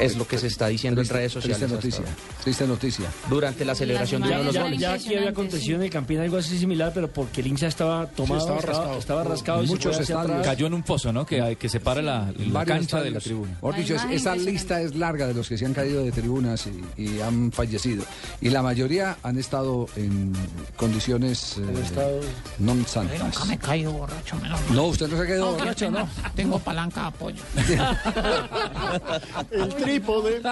Es 0.00 0.16
lo 0.16 0.26
que 0.26 0.38
se 0.38 0.46
está 0.46 0.68
diciendo 0.68 1.00
en 1.00 1.08
redes 1.08 1.32
sociales. 1.32 1.58
Triste 1.58 1.74
noticia, 1.74 2.04
triste 2.42 2.66
noticia. 2.66 3.06
Durante 3.28 3.64
la 3.64 3.74
celebración 3.74 4.22
de 4.22 4.44
los 4.44 4.54
ya- 4.54 4.62
goles. 4.62 4.78
ya 4.78 4.92
aquí 4.94 5.14
había 5.14 5.30
acontecido 5.30 5.76
en 5.76 5.82
el 5.84 5.90
Campín 5.90 6.18
algo 6.20 6.36
así 6.36 6.58
similar, 6.58 6.92
pero 6.94 7.08
porque 7.08 7.40
el 7.40 7.48
hincha 7.48 7.66
estaba 7.66 8.06
tomado, 8.06 8.40
estaba 8.40 8.58
estaba, 8.58 8.76
rascado. 8.78 8.98
estaba 8.98 9.24
rascado 9.24 9.62
Muchos 9.64 9.98
estadios. 10.00 10.44
Cayó 10.44 10.66
en 10.66 10.74
un 10.74 10.84
foso, 10.84 11.12
¿no? 11.12 11.26
Que, 11.26 11.56
que 11.56 11.68
separa 11.68 12.02
la, 12.02 12.32
la 12.36 12.64
cancha 12.64 13.00
de 13.02 13.10
la 13.10 13.20
tribuna. 13.20 13.52
Mejor 13.54 13.76
dicho, 13.76 13.94
es- 13.94 14.04
esa 14.10 14.36
lista 14.36 14.80
es 14.80 14.94
larga 14.96 15.26
de 15.26 15.34
los 15.34 15.48
que 15.48 15.58
se 15.58 15.66
han 15.66 15.74
caído 15.74 16.02
de 16.04 16.12
tribunas 16.12 16.66
y, 16.96 17.02
y 17.02 17.20
han 17.20 17.50
fallecido. 17.52 18.04
Y 18.40 18.50
la 18.50 18.62
mayoría 18.62 19.16
han 19.22 19.38
estado 19.38 19.86
en 19.96 20.32
condiciones 20.76 21.56
eh, 21.58 22.20
non 22.58 22.84
santas. 22.86 23.18
Nunca 23.20 23.44
me 23.46 23.54
he 23.54 23.58
caído 23.58 23.92
borracho, 23.92 24.36
menos. 24.40 24.60
No, 24.70 24.84
usted 24.86 25.08
no 25.08 25.16
se 25.16 25.22
ha 25.22 25.26
quedado 25.26 25.52
No, 25.52 25.58
borracho, 25.58 25.84
tengo, 25.86 25.98
¿no? 26.00 26.08
Tengo 26.34 26.58
palanca 26.58 27.00
de 27.02 27.06
apoyo. 27.08 27.42
El 29.62 29.74
trípode. 29.74 30.40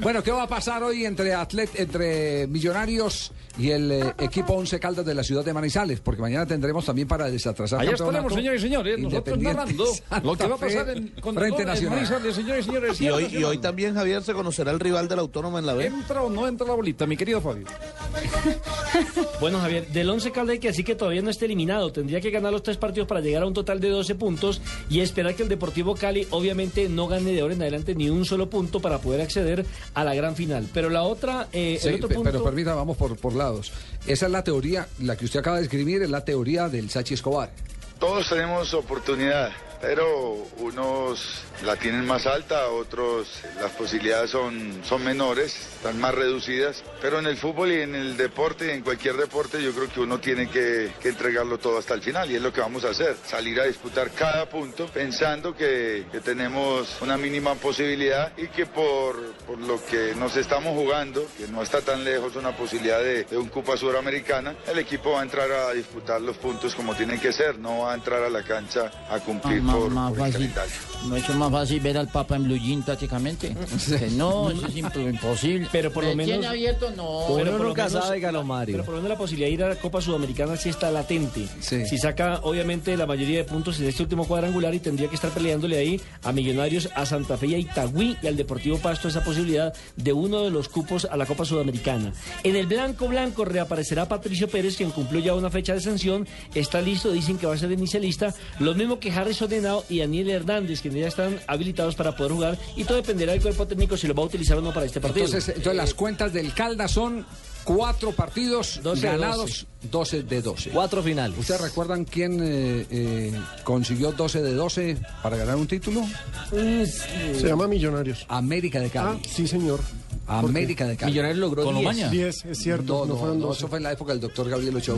Bueno, 0.00 0.22
¿qué 0.22 0.30
va 0.30 0.44
a 0.44 0.48
pasar 0.48 0.82
hoy 0.82 1.04
entre 1.04 1.34
atlet 1.34 1.70
entre 1.78 2.46
Millonarios 2.46 3.32
y 3.58 3.70
el 3.70 3.90
eh, 3.92 4.14
equipo 4.18 4.54
Once 4.54 4.78
Caldas 4.78 5.04
de 5.04 5.14
la 5.14 5.22
ciudad 5.22 5.44
de 5.44 5.52
Manizales? 5.52 6.00
Porque 6.00 6.20
mañana 6.20 6.46
tendremos 6.46 6.84
también 6.84 7.08
para 7.08 7.30
desatrasar 7.30 7.78
campeonato 7.78 8.04
estaremos, 8.04 8.34
señores 8.34 8.60
y 8.60 8.64
señores, 8.64 8.98
nosotros 8.98 9.38
narrando 9.38 9.84
lo 10.22 10.36
que 10.36 10.46
va 10.46 10.54
a 10.54 10.58
pasar 10.58 10.88
en, 10.90 11.08
con 11.20 11.34
frente 11.34 11.62
en 11.62 11.68
Nacional. 11.68 11.96
Manizales, 11.96 12.34
señores 12.34 12.64
y 12.64 12.66
señores. 12.66 13.00
Y 13.00 13.10
hoy, 13.10 13.22
y 13.22 13.24
Nacional. 13.26 13.50
hoy 13.50 13.58
también, 13.58 13.94
Javier, 13.94 14.22
se 14.22 14.32
conocerá 14.32 14.70
el 14.72 14.80
rival 14.80 15.08
de 15.08 15.16
la 15.16 15.22
Autónoma 15.22 15.58
en 15.58 15.66
la 15.66 15.74
B. 15.74 15.86
¿Entra 15.86 16.22
o 16.22 16.30
no 16.30 16.46
entra 16.48 16.66
la 16.66 16.74
bolita, 16.74 17.06
mi 17.06 17.16
querido 17.16 17.40
Fabio? 17.40 17.66
Bueno, 19.40 19.58
Javier, 19.60 19.86
del 19.88 20.08
11 20.08 20.30
Caldas 20.30 20.58
que 20.58 20.68
decir 20.68 20.84
que 20.84 20.94
todavía 20.94 21.20
no 21.20 21.28
está 21.28 21.44
eliminado. 21.44 21.92
Tendría 21.92 22.20
que 22.20 22.30
ganar 22.30 22.52
los 22.52 22.62
tres 22.62 22.76
partidos 22.76 23.06
para 23.08 23.20
llegar 23.20 23.42
a 23.42 23.46
un 23.46 23.52
total 23.52 23.80
de 23.80 23.88
12 23.88 24.14
puntos 24.14 24.62
y 24.88 25.00
esperar 25.00 25.34
que 25.34 25.42
el 25.42 25.48
Deportivo 25.48 25.94
Cali 25.94 26.26
obviamente 26.30 26.88
no 26.88 27.08
gane 27.08 27.32
de 27.32 27.40
ahora 27.40 27.54
en 27.54 27.62
adelante 27.62 27.94
ni 27.94 28.08
un 28.08 28.24
solo 28.24 28.48
punto 28.48 28.80
para 28.80 28.98
poder 28.98 29.20
acceder 29.20 29.66
a 29.92 30.04
la 30.04 30.14
gran 30.14 30.36
final. 30.36 30.68
Pero 30.72 30.88
la 30.88 31.02
otra, 31.02 31.48
eh, 31.52 31.78
Sí, 31.80 31.88
el 31.88 31.96
otro 31.96 32.08
punto... 32.08 32.30
pero 32.30 32.44
permita, 32.44 32.74
vamos 32.74 32.96
por, 32.96 33.16
por 33.16 33.34
lados. 33.34 33.72
Esa 34.06 34.26
es 34.26 34.32
la 34.32 34.44
teoría, 34.44 34.88
la 35.00 35.16
que 35.16 35.24
usted 35.24 35.40
acaba 35.40 35.58
de 35.58 35.64
escribir, 35.64 36.02
es 36.02 36.10
la 36.10 36.24
teoría 36.24 36.68
del 36.68 36.88
Sachi 36.88 37.14
Escobar. 37.14 37.50
Todos 37.98 38.28
tenemos 38.28 38.72
oportunidad, 38.74 39.50
pero 39.80 40.34
unos 40.58 41.44
la 41.64 41.76
tienen 41.76 42.06
más 42.06 42.26
alta, 42.26 42.68
otros 42.68 43.28
las 43.60 43.70
posibilidades 43.72 44.30
son, 44.30 44.82
son 44.84 45.04
menores, 45.04 45.54
están 45.76 46.00
más 46.00 46.14
reducidas. 46.14 46.82
Pero 47.00 47.18
en 47.18 47.26
el 47.26 47.36
fútbol 47.36 47.72
y 47.72 47.80
en 47.80 47.94
el 47.94 48.16
deporte, 48.16 48.74
en 48.74 48.82
cualquier 48.82 49.16
deporte, 49.16 49.62
yo 49.62 49.72
creo 49.72 49.88
que 49.88 50.00
uno 50.00 50.18
tiene 50.18 50.48
que, 50.48 50.92
entregarlo 51.04 51.58
todo 51.58 51.78
hasta 51.78 51.94
el 51.94 52.02
final 52.02 52.30
y 52.30 52.36
es 52.36 52.42
lo 52.42 52.52
que 52.52 52.60
vamos 52.60 52.84
a 52.84 52.90
hacer, 52.90 53.16
salir 53.24 53.60
a 53.60 53.64
disputar 53.64 54.10
cada 54.10 54.48
punto 54.48 54.86
pensando 54.86 55.54
que, 55.54 56.04
tenemos 56.24 56.96
una 57.02 57.16
mínima 57.16 57.54
posibilidad 57.54 58.32
y 58.38 58.48
que 58.48 58.66
por, 58.66 59.34
por 59.46 59.58
lo 59.58 59.84
que 59.84 60.14
nos 60.16 60.36
estamos 60.36 60.74
jugando, 60.74 61.26
que 61.36 61.46
no 61.48 61.62
está 61.62 61.82
tan 61.82 62.02
lejos 62.02 62.36
una 62.36 62.56
posibilidad 62.56 63.00
de, 63.00 63.26
un 63.36 63.48
Copa 63.48 63.76
Suramericana, 63.76 64.54
el 64.66 64.78
equipo 64.78 65.12
va 65.12 65.20
a 65.20 65.22
entrar 65.22 65.50
a 65.52 65.72
disputar 65.72 66.20
los 66.20 66.36
puntos 66.38 66.74
como 66.74 66.94
tienen 66.94 67.20
que 67.20 67.32
ser, 67.32 67.58
no 67.58 67.80
va 67.80 67.92
a 67.92 67.94
entrar 67.94 68.22
a 68.22 68.30
la 68.30 68.42
cancha 68.42 68.90
a 69.10 69.18
cumplir 69.20 69.62
más, 69.74 69.82
por, 69.82 69.90
más 69.92 70.12
por 70.32 70.42
el 70.42 70.48
fácil. 70.50 70.78
No 71.08 71.16
es 71.16 71.28
más 71.34 71.50
fácil 71.52 71.80
ver 71.80 71.98
al 71.98 72.08
Papa 72.08 72.36
en 72.36 72.44
blue 72.44 72.56
jean 72.56 72.82
prácticamente. 72.82 73.54
Que 73.98 74.08
no, 74.12 74.50
eso 74.50 74.66
es 74.66 74.74
imp- 74.76 75.10
imposible. 75.10 75.68
Pero 75.70 75.92
por 75.92 76.02
lo 76.04 76.10
¿Me 76.10 76.16
menos- 76.16 76.32
tiene 76.32 76.46
abierto? 76.46 76.90
No. 76.96 77.20
Pero 77.36 77.50
por 77.52 77.60
lo 77.60 77.68
nunca 77.68 77.86
menos- 77.88 78.04
sabe, 78.04 78.20
Galomario. 78.20 78.72
Pero 78.74 78.84
por 78.84 78.94
lo 78.94 79.02
menos 79.02 79.10
la 79.10 79.18
posibilidad 79.18 79.48
de 79.48 79.52
ir 79.54 79.62
a 79.64 79.68
la 79.70 79.76
Copa 79.76 80.00
Sudamericana 80.00 80.56
sí 80.56 80.70
está 80.70 80.90
latente. 80.90 81.46
Sí. 81.60 81.84
Si 81.86 81.98
saca, 81.98 82.40
obviamente, 82.42 82.96
la 82.96 83.06
mayoría 83.06 83.38
de 83.38 83.44
puntos 83.44 83.78
en 83.80 83.86
este 83.88 84.02
último 84.02 84.26
cuadrangular 84.26 84.74
y 84.74 84.78
tendría 84.80 85.08
que 85.08 85.14
estar 85.16 85.30
peleándole 85.30 85.76
ahí 85.76 86.00
a 86.22 86.32
Millonarios, 86.32 86.88
a 86.94 87.04
Santa 87.04 87.36
Fe 87.36 87.48
y 87.48 87.54
a 87.54 87.58
Itagüí 87.58 88.16
y 88.22 88.26
al 88.26 88.36
Deportivo 88.36 88.78
Pasto 88.78 89.08
esa 89.08 89.22
posibilidad 89.22 89.74
de 89.96 90.12
uno 90.12 90.42
de 90.42 90.50
los 90.50 90.68
cupos 90.70 91.04
a 91.04 91.16
la 91.18 91.26
Copa 91.26 91.44
Sudamericana. 91.44 92.12
En 92.44 92.56
el 92.56 92.66
blanco 92.66 93.08
blanco 93.08 93.44
reaparecerá 93.44 94.08
Patricio 94.08 94.48
Pérez, 94.48 94.76
quien 94.76 94.90
cumplió 94.90 95.20
ya 95.20 95.34
una 95.34 95.50
fecha 95.50 95.74
de 95.74 95.80
sanción. 95.80 96.26
Está 96.54 96.80
listo, 96.80 97.12
dicen 97.12 97.36
que 97.36 97.46
va 97.46 97.54
a 97.54 97.58
ser 97.58 97.70
inicialista. 97.72 98.32
Lo 98.58 98.74
mismo 98.74 98.98
que 98.98 99.10
Harrison 99.12 99.52
Henao 99.58 99.84
y 99.88 100.00
Daniel 100.00 100.30
Hernández, 100.30 100.80
quienes 100.80 101.00
ya 101.00 101.08
están 101.08 101.40
habilitados 101.46 101.94
para 101.94 102.16
poder 102.16 102.32
jugar. 102.32 102.58
Y 102.76 102.84
todo 102.84 102.96
dependerá 102.96 103.32
del 103.32 103.42
cuerpo 103.42 103.66
técnico 103.66 103.96
si 103.96 104.06
lo 104.06 104.14
va 104.14 104.22
a 104.22 104.26
utilizar 104.26 104.58
o 104.58 104.60
no 104.60 104.72
para 104.72 104.86
este 104.86 105.00
partido. 105.00 105.26
Entonces, 105.26 105.48
entonces 105.56 105.76
las 105.76 105.94
cuentas 105.94 106.32
del 106.32 106.52
Caldas 106.52 106.90
son 106.92 107.24
cuatro 107.64 108.12
partidos 108.12 108.80
12 108.82 109.00
de 109.00 109.12
ganados, 109.18 109.66
12 109.90 110.22
de 110.22 110.42
12. 110.42 110.70
Cuatro 110.70 111.02
finales. 111.02 111.38
¿Ustedes 111.38 111.60
recuerdan 111.60 112.04
quién 112.04 112.40
eh, 112.42 112.86
eh, 112.90 113.40
consiguió 113.64 114.12
12 114.12 114.42
de 114.42 114.54
12 114.54 114.98
para 115.22 115.36
ganar 115.36 115.56
un 115.56 115.66
título? 115.66 116.02
Se 116.50 117.46
llama 117.46 117.66
Millonarios. 117.66 118.24
América 118.28 118.80
de 118.80 118.90
Cali. 118.90 119.18
Ah, 119.18 119.28
sí, 119.28 119.48
señor. 119.48 119.80
América 120.26 120.86
de 120.86 120.96
Cali. 120.96 121.12
Millonarios 121.12 121.38
logró 121.38 121.64
¿Con 121.64 121.74
10. 121.74 121.86
Omaña? 121.86 122.10
10, 122.10 122.44
es 122.44 122.58
cierto. 122.58 123.00
No, 123.00 123.06
no, 123.06 123.06
no, 123.06 123.18
fueron 123.18 123.40
no, 123.40 123.46
12. 123.48 123.58
eso 123.58 123.68
fue 123.68 123.78
en 123.78 123.84
la 123.84 123.92
época 123.92 124.12
del 124.12 124.20
doctor 124.20 124.48
Gabriel 124.48 124.76
Ochoa. 124.76 124.96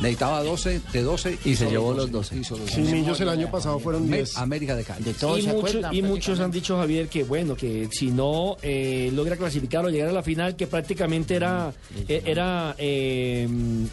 Necesitaba 0.00 0.42
12 0.42 0.80
de 0.92 1.02
12 1.02 1.38
Y 1.44 1.56
se 1.56 1.68
llevó 1.70 1.92
los 1.92 2.10
12. 2.10 2.36
hizo 2.38 2.56
los 2.56 2.70
Sí, 2.70 2.82
12. 2.82 2.92
Millos 2.94 3.20
el 3.20 3.28
año 3.28 3.50
pasado 3.50 3.78
fueron 3.80 4.08
Me- 4.08 4.18
10. 4.18 4.36
América 4.38 4.76
de 4.76 4.84
Cali. 4.84 5.04
De 5.04 5.14
todos 5.14 5.38
y, 5.38 5.42
se 5.42 5.48
muchos, 5.52 5.70
acuerdan 5.70 5.94
y 5.94 6.02
muchos 6.02 6.40
han 6.40 6.50
dicho, 6.50 6.76
Javier, 6.76 7.08
que 7.08 7.24
bueno, 7.24 7.56
que 7.56 7.88
si 7.90 8.10
no 8.10 8.56
eh, 8.62 9.10
logra 9.14 9.36
clasificar 9.36 9.84
o 9.84 9.90
llegar 9.90 10.08
a 10.08 10.12
la 10.12 10.22
final, 10.22 10.54
que 10.56 10.66
prácticamente 10.66 11.34
era, 11.34 11.72
eh, 12.08 12.22
era 12.24 12.74
eh, 12.78 13.48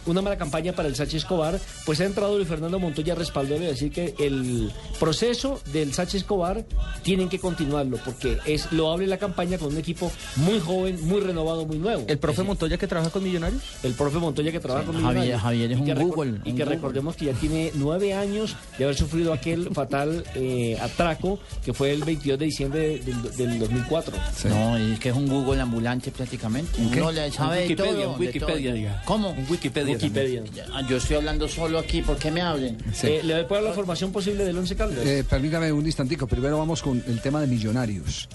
una 0.06 0.22
mala 0.22 0.36
campaña 0.38 0.72
para 0.72 0.88
el 0.88 0.94
Sánchez 0.96 1.22
Escobar, 1.22 1.58
pues 1.84 2.00
ha 2.00 2.04
entrado 2.04 2.36
Luis 2.36 2.48
Fernando 2.48 2.78
Montoya 2.78 3.14
a 3.14 3.16
respaldarlo 3.16 3.64
y 3.64 3.68
decir 3.68 3.90
que 3.90 4.14
el 4.18 4.72
proceso 5.00 5.60
del 5.72 5.92
Sánchez 5.92 6.22
Escobar 6.22 6.64
tienen 7.02 7.28
que 7.28 7.38
continuarlo, 7.38 7.98
porque 8.04 8.38
es 8.46 8.70
loable 8.72 9.06
la 9.06 9.18
campaña 9.18 9.58
con 9.58 9.68
un 9.72 9.78
equipo 9.78 10.10
muy 10.36 10.60
joven, 10.60 10.98
muy 11.06 11.20
renovado, 11.20 11.66
muy 11.66 11.78
nuevo. 11.78 12.04
¿El 12.08 12.18
profe 12.18 12.42
Montoya 12.42 12.78
que 12.78 12.86
trabaja 12.86 13.10
con 13.10 13.22
Millonarios? 13.24 13.62
El 13.82 13.92
profe 13.94 14.18
Montoya 14.18 14.52
que 14.52 14.60
trabaja 14.60 14.84
con 14.86 14.94
Javier- 14.96 15.06
Millonarios. 15.08 15.42
Javier 15.42 15.72
es 15.72 15.78
un 15.78 15.95
Google, 16.04 16.40
Y 16.44 16.52
que 16.52 16.62
Google. 16.62 16.64
recordemos 16.66 17.16
que 17.16 17.26
ya 17.26 17.32
tiene 17.32 17.70
nueve 17.74 18.14
años 18.14 18.56
de 18.78 18.84
haber 18.84 18.96
sufrido 18.96 19.32
aquel 19.32 19.70
fatal 19.74 20.24
eh, 20.34 20.78
atraco 20.80 21.38
que 21.64 21.72
fue 21.72 21.92
el 21.92 22.04
22 22.04 22.38
de 22.38 22.44
diciembre 22.44 22.98
del, 23.00 23.36
del 23.36 23.58
2004. 23.58 24.16
No, 24.48 24.76
es 24.76 24.98
que 25.00 25.08
es 25.10 25.14
un 25.16 25.28
Google 25.28 25.60
ambulante 25.60 26.10
prácticamente. 26.10 26.70
qué? 26.92 27.00
Uno 27.00 27.12
le 27.12 27.30
sabe 27.32 27.62
Un 27.62 27.68
de 27.68 27.76
todo. 27.76 27.86
Wikipedia, 27.88 28.08
un 28.08 28.18
de 28.20 28.26
Wikipedia, 28.26 28.70
todo. 28.70 28.74
diga. 28.76 29.02
¿Cómo? 29.04 29.30
Un 29.30 29.46
Wikipedia. 29.48 29.94
Wikipedia. 29.94 30.42
Yo 30.88 30.96
estoy 30.96 31.16
hablando 31.16 31.48
solo 31.48 31.78
aquí, 31.78 32.02
¿por 32.02 32.16
qué 32.16 32.30
me 32.30 32.40
hablen? 32.42 32.78
Eh, 33.02 33.20
¿Le 33.24 33.44
puedo 33.44 33.62
dar 33.62 33.70
la 33.70 33.74
formación 33.74 34.12
posible 34.12 34.44
del 34.44 34.56
Once 34.58 34.74
Caldas? 34.76 35.04
Eh, 35.06 35.24
permítame 35.28 35.72
un 35.72 35.84
instantico. 35.86 36.26
Primero 36.26 36.58
vamos 36.58 36.82
con 36.82 37.02
el 37.06 37.20
tema 37.20 37.40
de 37.40 37.46
Millonarios. 37.46 38.28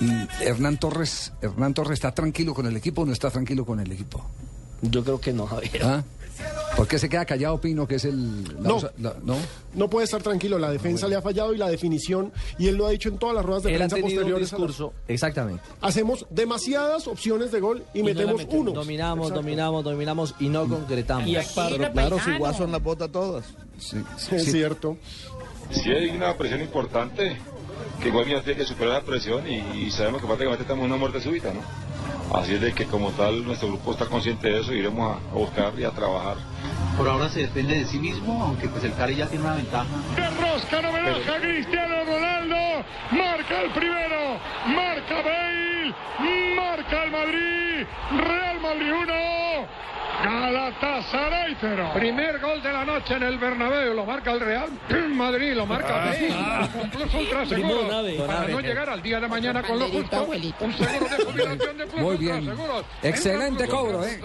Mm, 0.00 0.22
Hernán 0.40 0.78
Torres, 0.78 1.32
Hernán 1.40 1.74
Torres 1.74 1.92
está 1.94 2.12
tranquilo 2.12 2.54
con 2.54 2.66
el 2.66 2.76
equipo 2.76 3.02
o 3.02 3.06
no 3.06 3.12
está 3.12 3.30
tranquilo 3.30 3.64
con 3.64 3.78
el 3.80 3.92
equipo. 3.92 4.24
Yo 4.82 5.04
creo 5.04 5.20
que 5.20 5.32
no, 5.32 5.46
Javier. 5.46 5.80
¿Ah? 5.84 6.02
¿Por 6.76 6.88
qué 6.88 6.98
se 6.98 7.08
queda 7.08 7.24
callado 7.24 7.60
Pino, 7.60 7.86
que 7.86 7.96
es 7.96 8.04
el... 8.04 8.44
la- 8.62 8.68
No. 8.68 8.80
la- 8.98 9.14
¿no? 9.22 9.36
No 9.74 9.88
puede 9.90 10.04
estar 10.04 10.22
tranquilo, 10.22 10.58
la 10.58 10.70
defensa 10.70 11.06
le 11.08 11.16
ha 11.16 11.22
fallado 11.22 11.52
y 11.54 11.58
la 11.58 11.68
definición, 11.68 12.32
y 12.58 12.68
él 12.68 12.76
lo 12.76 12.86
ha 12.86 12.90
dicho 12.90 13.08
en 13.10 13.18
todas 13.18 13.36
las 13.36 13.44
ruedas 13.44 13.62
de 13.64 13.70
Él 13.74 13.82
ha 13.82 13.88
prensa 13.88 13.96
un 13.96 14.02
posteriores. 14.02 14.52
la- 14.52 14.56
discurso, 14.58 14.92
exactamente. 15.08 15.62
Hacemos 15.80 16.26
demasiadas 16.30 17.06
opciones 17.08 17.52
de 17.52 17.60
gol 17.60 17.84
y, 17.94 18.02
metemos 18.02 18.46
uno. 18.50 18.72
Dominamos, 18.72 19.26
Exacto. 19.28 19.42
dominamos, 19.42 19.84
dominamos 19.84 20.34
y 20.40 20.48
no 20.48 20.66
concretamos. 20.68 21.28
Pero 21.54 21.92
claro, 21.92 22.18
si 22.24 22.36
Guasón 22.38 22.72
la 22.72 22.78
bota 22.78 23.08
todas. 23.08 23.44
Es 24.32 24.44
cierto. 24.44 24.96
Sí 25.70 25.90
hay 25.90 26.10
una 26.10 26.36
presión 26.36 26.60
importante 26.60 27.36
que 28.00 28.08
igual 28.08 28.26
Minas 28.26 28.44
tiene 28.44 28.58
que 28.58 28.66
superar 28.66 28.94
la 28.94 29.00
presión 29.02 29.48
y, 29.48 29.58
y 29.58 29.90
sabemos 29.90 30.20
que 30.20 30.26
prácticamente 30.26 30.62
estamos 30.62 30.84
en 30.84 30.90
una 30.90 30.98
muerte 30.98 31.20
súbita, 31.20 31.52
¿no? 31.52 31.60
Así 32.36 32.54
es 32.54 32.60
de 32.60 32.72
que 32.72 32.86
como 32.86 33.10
tal 33.10 33.44
nuestro 33.44 33.68
grupo 33.68 33.92
está 33.92 34.06
consciente 34.06 34.48
de 34.48 34.60
eso 34.60 34.72
y 34.72 34.78
iremos 34.78 35.16
a, 35.16 35.30
a 35.30 35.34
buscar 35.34 35.72
y 35.78 35.84
a 35.84 35.90
trabajar. 35.90 36.36
Por 36.96 37.08
ahora 37.08 37.28
se 37.28 37.40
depende 37.40 37.78
de 37.78 37.84
sí 37.86 37.98
mismo, 37.98 38.42
aunque 38.42 38.68
pues 38.68 38.84
el 38.84 38.94
Cari 38.94 39.16
ya 39.16 39.26
tiene 39.26 39.44
una 39.44 39.54
ventaja. 39.54 39.86
De 40.16 40.30
rosca 40.30 40.82
no 40.82 40.92
me 40.92 41.02
deja 41.02 41.40
Cristiano 41.40 42.04
Ronaldo. 42.04 42.56
Marca 43.12 43.62
el 43.62 43.70
primero. 43.70 44.38
Marca 44.66 45.22
Bale. 45.22 45.94
Marca 46.56 47.04
el 47.04 47.10
Madrid. 47.10 47.86
Real 48.16 48.60
Madrid 48.60 48.92
1. 48.92 49.12
Galatasaray 50.24 51.56
0. 51.60 51.90
Primer 51.94 52.38
gol 52.40 52.62
de 52.62 52.72
la 52.72 52.84
noche 52.84 53.14
en 53.14 53.22
el 53.24 53.38
Bernabéu. 53.38 53.94
Lo 53.94 54.04
marca 54.04 54.32
el 54.32 54.40
Real 54.40 54.68
Madrid. 55.14 55.54
Lo 55.54 55.66
marca 55.66 55.92
Bale. 55.96 56.28
Con 56.78 56.90
plus 56.90 57.14
ultra 57.14 57.44
Primo 57.44 57.68
seguro. 57.68 57.82
Donave. 57.88 58.14
Para 58.18 58.48
no 58.48 58.60
llegar 58.60 58.90
al 58.90 59.02
día 59.02 59.20
de 59.20 59.28
mañana 59.28 59.62
con 59.62 59.78
lo 59.78 59.88
justo. 59.88 60.22
Un 60.60 60.72
seguro 60.74 61.08
de 61.08 61.24
jubilación 61.24 61.78
de 61.78 61.86
plus 61.88 62.02
Muy 62.02 62.16
ultra 62.16 62.36
bien. 62.40 62.54
Excelente 63.02 63.66
cobro, 63.68 64.04
¿eh? 64.04 64.20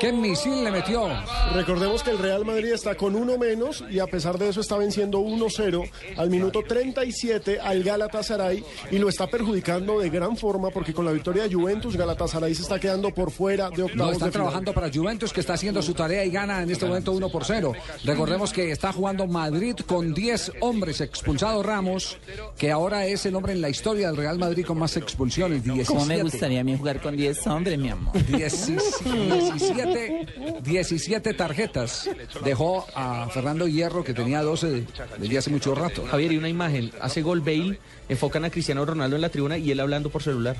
¿Qué 0.00 0.12
misil 0.12 0.64
le 0.64 0.70
metió? 0.70 1.08
Recordemos 1.54 2.02
que 2.02 2.10
el 2.10 2.18
Real 2.18 2.44
Madrid 2.44 2.72
está 2.72 2.94
con 2.94 3.14
uno 3.16 3.38
menos 3.38 3.84
y 3.88 3.98
a 4.00 4.06
pesar 4.06 4.38
de 4.38 4.48
eso 4.50 4.60
está 4.60 4.76
venciendo 4.76 5.20
1-0 5.20 5.90
al 6.18 6.30
minuto 6.30 6.62
37 6.62 7.58
al 7.60 7.82
Galatasaray 7.82 8.64
y 8.90 8.98
lo 8.98 9.08
está 9.08 9.26
perjudicando 9.26 10.00
de 10.00 10.10
gran 10.10 10.36
forma 10.36 10.70
porque 10.70 10.92
con 10.92 11.04
la 11.04 11.12
victoria 11.12 11.44
de 11.44 11.54
Juventus 11.54 11.96
Galatasaray 11.96 12.54
se 12.54 12.62
está 12.62 12.78
quedando 12.78 13.10
por 13.14 13.30
fuera 13.30 13.70
de 13.70 13.82
octavos 13.84 14.18
No, 14.18 14.26
de 14.26 14.32
final. 14.32 14.47
Trabajando 14.48 14.72
para 14.72 14.90
Juventus, 14.90 15.30
que 15.32 15.40
está 15.40 15.54
haciendo 15.54 15.82
su 15.82 15.94
tarea 15.94 16.24
y 16.24 16.30
gana 16.30 16.62
en 16.62 16.70
este 16.70 16.86
momento 16.86 17.10
1 17.12 17.28
por 17.28 17.44
0. 17.44 17.72
Recordemos 18.04 18.52
que 18.52 18.70
está 18.70 18.92
jugando 18.92 19.26
Madrid 19.26 19.74
con 19.86 20.14
10 20.14 20.52
hombres 20.60 21.02
expulsados 21.02 21.64
Ramos, 21.64 22.18
que 22.56 22.70
ahora 22.70 23.06
es 23.06 23.26
el 23.26 23.34
hombre 23.34 23.52
en 23.52 23.60
la 23.60 23.68
historia 23.68 24.06
del 24.08 24.16
Real 24.16 24.38
Madrid 24.38 24.64
con 24.64 24.78
más 24.78 24.96
expulsiones. 24.96 25.64
17. 25.64 25.86
¿Cómo 25.86 26.06
me 26.06 26.22
gustaría 26.22 26.60
a 26.60 26.64
mí 26.64 26.74
jugar 26.76 27.02
con 27.02 27.16
10 27.16 27.46
hombres, 27.48 27.78
mi 27.78 27.90
amor? 27.90 28.14
17, 28.26 30.60
17 30.62 31.34
tarjetas 31.34 32.08
dejó 32.42 32.86
a 32.94 33.28
Fernando 33.28 33.68
Hierro, 33.68 34.02
que 34.02 34.14
tenía 34.14 34.42
12 34.42 34.86
desde 35.18 35.38
hace 35.38 35.50
mucho 35.50 35.74
rato. 35.74 36.06
Javier, 36.10 36.32
y 36.32 36.38
una 36.38 36.48
imagen. 36.48 36.90
Hace 37.00 37.20
gol 37.20 37.40
Bale, 37.40 37.78
enfocan 38.08 38.46
a 38.46 38.50
Cristiano 38.50 38.86
Ronaldo 38.86 39.16
en 39.16 39.22
la 39.22 39.28
tribuna 39.28 39.58
y 39.58 39.70
él 39.70 39.80
hablando 39.80 40.08
por 40.08 40.22
celular. 40.22 40.56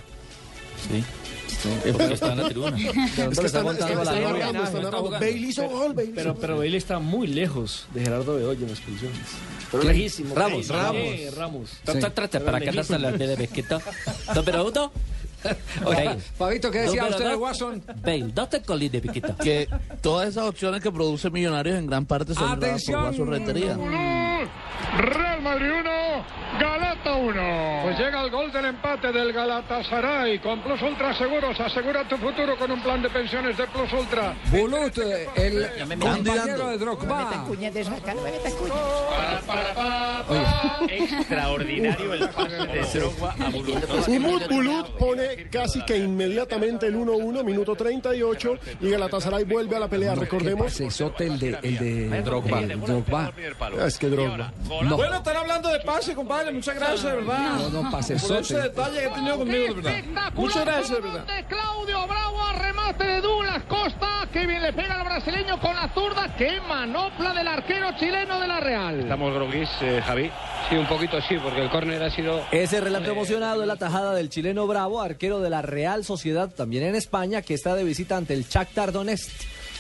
Sí. 0.91 1.03
Porque 1.93 2.15
está 2.15 2.33
en 2.33 2.39
la 2.39 2.49
tribuna. 2.49 2.77
¿De 2.77 2.85
dónde 3.17 3.33
Es 3.33 3.39
que 3.41 3.47
está 3.47 3.63
la 3.63 3.73
novia? 3.73 5.31
hizo 5.33 5.69
gol, 5.69 5.95
Bale 5.95 6.07
hizo 6.07 6.15
Pero, 6.15 6.33
gol. 6.33 6.39
pero 6.41 6.57
Bale 6.59 6.77
está 6.77 6.99
muy 6.99 7.27
lejos 7.27 7.87
de 7.95 8.01
Gerardo 8.03 8.37
Bedoya 8.37 8.61
en 8.63 8.71
las 8.71 8.81
¿Quién? 8.81 9.87
lejísimo. 9.87 10.35
Ramos, 10.35 10.69
Bale. 10.69 10.83
Ramos. 10.83 10.97
Eh, 11.03 11.31
Ramos. 11.37 11.71
Trata, 11.85 12.11
trata, 12.15 12.41
para 12.41 12.59
acá 12.59 12.81
hasta 12.81 12.99
la 12.99 13.13
de 13.13 13.37
Bequeta. 13.37 13.81
Número 14.35 14.69
uno. 14.69 14.93
Oiga, 15.85 16.17
Fabito, 16.37 16.69
¿qué 16.71 16.81
decía 16.81 17.07
usted 17.07 17.29
de 17.29 17.37
Watson? 17.37 17.83
Bale, 18.03 18.33
date 18.35 18.61
colí 18.63 18.89
de 18.89 19.01
Bequeta. 19.01 19.37
Que 19.37 19.69
todas 20.01 20.29
esas 20.31 20.45
opciones 20.49 20.83
que 20.83 20.91
produce 20.91 21.31
Millonarios 21.31 21.79
en 21.79 21.87
gran 21.87 22.07
parte 22.07 22.35
son 22.35 22.59
por. 22.59 22.69
Guasón 22.69 23.31
Rentería. 23.31 23.77
Real 24.99 25.43
Madrid 25.43 25.70
1, 25.81 25.91
Galata 26.59 27.14
1. 27.14 27.81
Pues 27.85 27.99
llega 27.99 28.22
el 28.24 28.31
gol 28.31 28.51
del 28.51 28.64
empate 28.66 29.12
del 29.12 29.33
Galatasaray 29.33 30.39
con 30.41 30.61
Plus 30.61 30.81
Ultra 30.83 31.14
Seguros. 31.14 31.59
Asegura 31.61 32.07
tu 32.09 32.16
futuro 32.16 32.57
con 32.57 32.70
un 32.70 32.83
plan 32.83 33.03
de 33.03 33.09
pensiones 33.11 33.57
de 33.57 33.66
Plus 33.66 33.93
Ultra. 33.93 34.35
Bulut, 34.51 34.99
el 35.37 35.68
compañero 36.01 36.68
de 36.68 36.79
Drogba. 36.79 37.45
Extraordinario 40.89 42.14
el 42.14 42.29
pase 42.31 42.57
de 42.57 42.99
Drogba 42.99 43.35
a 43.39 43.51
Bulut. 43.51 44.49
Bulut 44.49 44.87
pone 44.99 45.49
casi 45.51 45.85
que 45.85 45.97
inmediatamente 45.97 46.87
el 46.87 46.97
1-1, 46.97 47.45
minuto 47.45 47.74
38, 47.76 48.59
y 48.81 48.91
Galatasaray 48.91 49.45
vuelve 49.45 49.76
a 49.76 49.81
la 49.81 49.89
pelea. 49.89 50.14
Recordemos. 50.14 50.81
El 50.81 51.39
de, 51.39 51.59
el 51.62 51.79
de 51.79 52.22
Drogba. 52.22 52.62
Es 53.87 53.99
que 53.99 54.09
Drogba. 54.09 54.53
No. 54.69 54.97
Bueno, 54.97 55.16
están 55.16 55.37
hablando 55.37 55.69
de 55.71 55.81
pase, 55.81 56.14
compadre. 56.14 56.53
Muchas 56.53 56.75
gracias, 56.77 57.03
de 57.03 57.14
verdad. 57.16 57.59
No, 57.71 57.83
no, 57.83 57.91
pasesote. 57.91 58.35
Por 58.35 58.43
ese 58.43 58.61
detalle 58.61 59.01
que 59.01 59.07
ha 59.07 59.14
tenido 59.14 59.39
conmigo, 59.39 59.75
de 59.75 59.83
verdad. 59.83 60.33
Muchas 60.35 60.64
gracias, 60.64 60.91
de 60.91 61.01
verdad. 61.01 61.25
Claudio 61.49 62.07
Bravo, 62.07 62.39
remate 62.59 63.05
de 63.05 63.21
Douglas 63.21 63.62
Costa. 63.69 64.29
Que 64.33 64.47
bien 64.47 64.62
le 64.62 64.73
pega 64.73 65.01
al 65.01 65.05
brasileño 65.07 65.59
con 65.61 65.75
la 65.75 65.89
zurda. 65.95 66.35
Que 66.37 66.61
manopla 66.61 67.33
del 67.33 67.49
arquero 67.49 67.93
chileno 67.99 68.39
de 68.39 68.47
la 68.47 68.61
Real. 68.61 69.01
Estamos 69.01 69.35
groguis, 69.35 69.69
eh, 69.81 70.03
Javi. 70.05 70.31
Sí, 70.69 70.77
un 70.77 70.87
poquito 70.87 71.19
sí, 71.23 71.37
porque 71.43 71.62
el 71.62 71.71
córner 71.71 72.03
ha 72.03 72.11
sido... 72.11 72.45
Ese 72.51 72.81
relato 72.83 73.11
emocionado 73.11 73.62
es 73.62 73.69
la 73.69 73.77
tajada 73.77 74.14
del 74.14 74.29
chileno 74.29 74.66
Bravo, 74.66 75.01
arquero 75.01 75.41
de 75.41 75.49
la 75.49 75.62
Real 75.62 76.05
Sociedad, 76.05 76.51
también 76.55 76.85
en 76.85 76.95
España, 76.95 77.41
que 77.41 77.55
está 77.55 77.75
de 77.75 77.85
visita 77.85 78.19
ante 78.19 78.35
el 78.35 78.45
Shakhtar 78.47 78.93
Donetsk, 78.93 79.31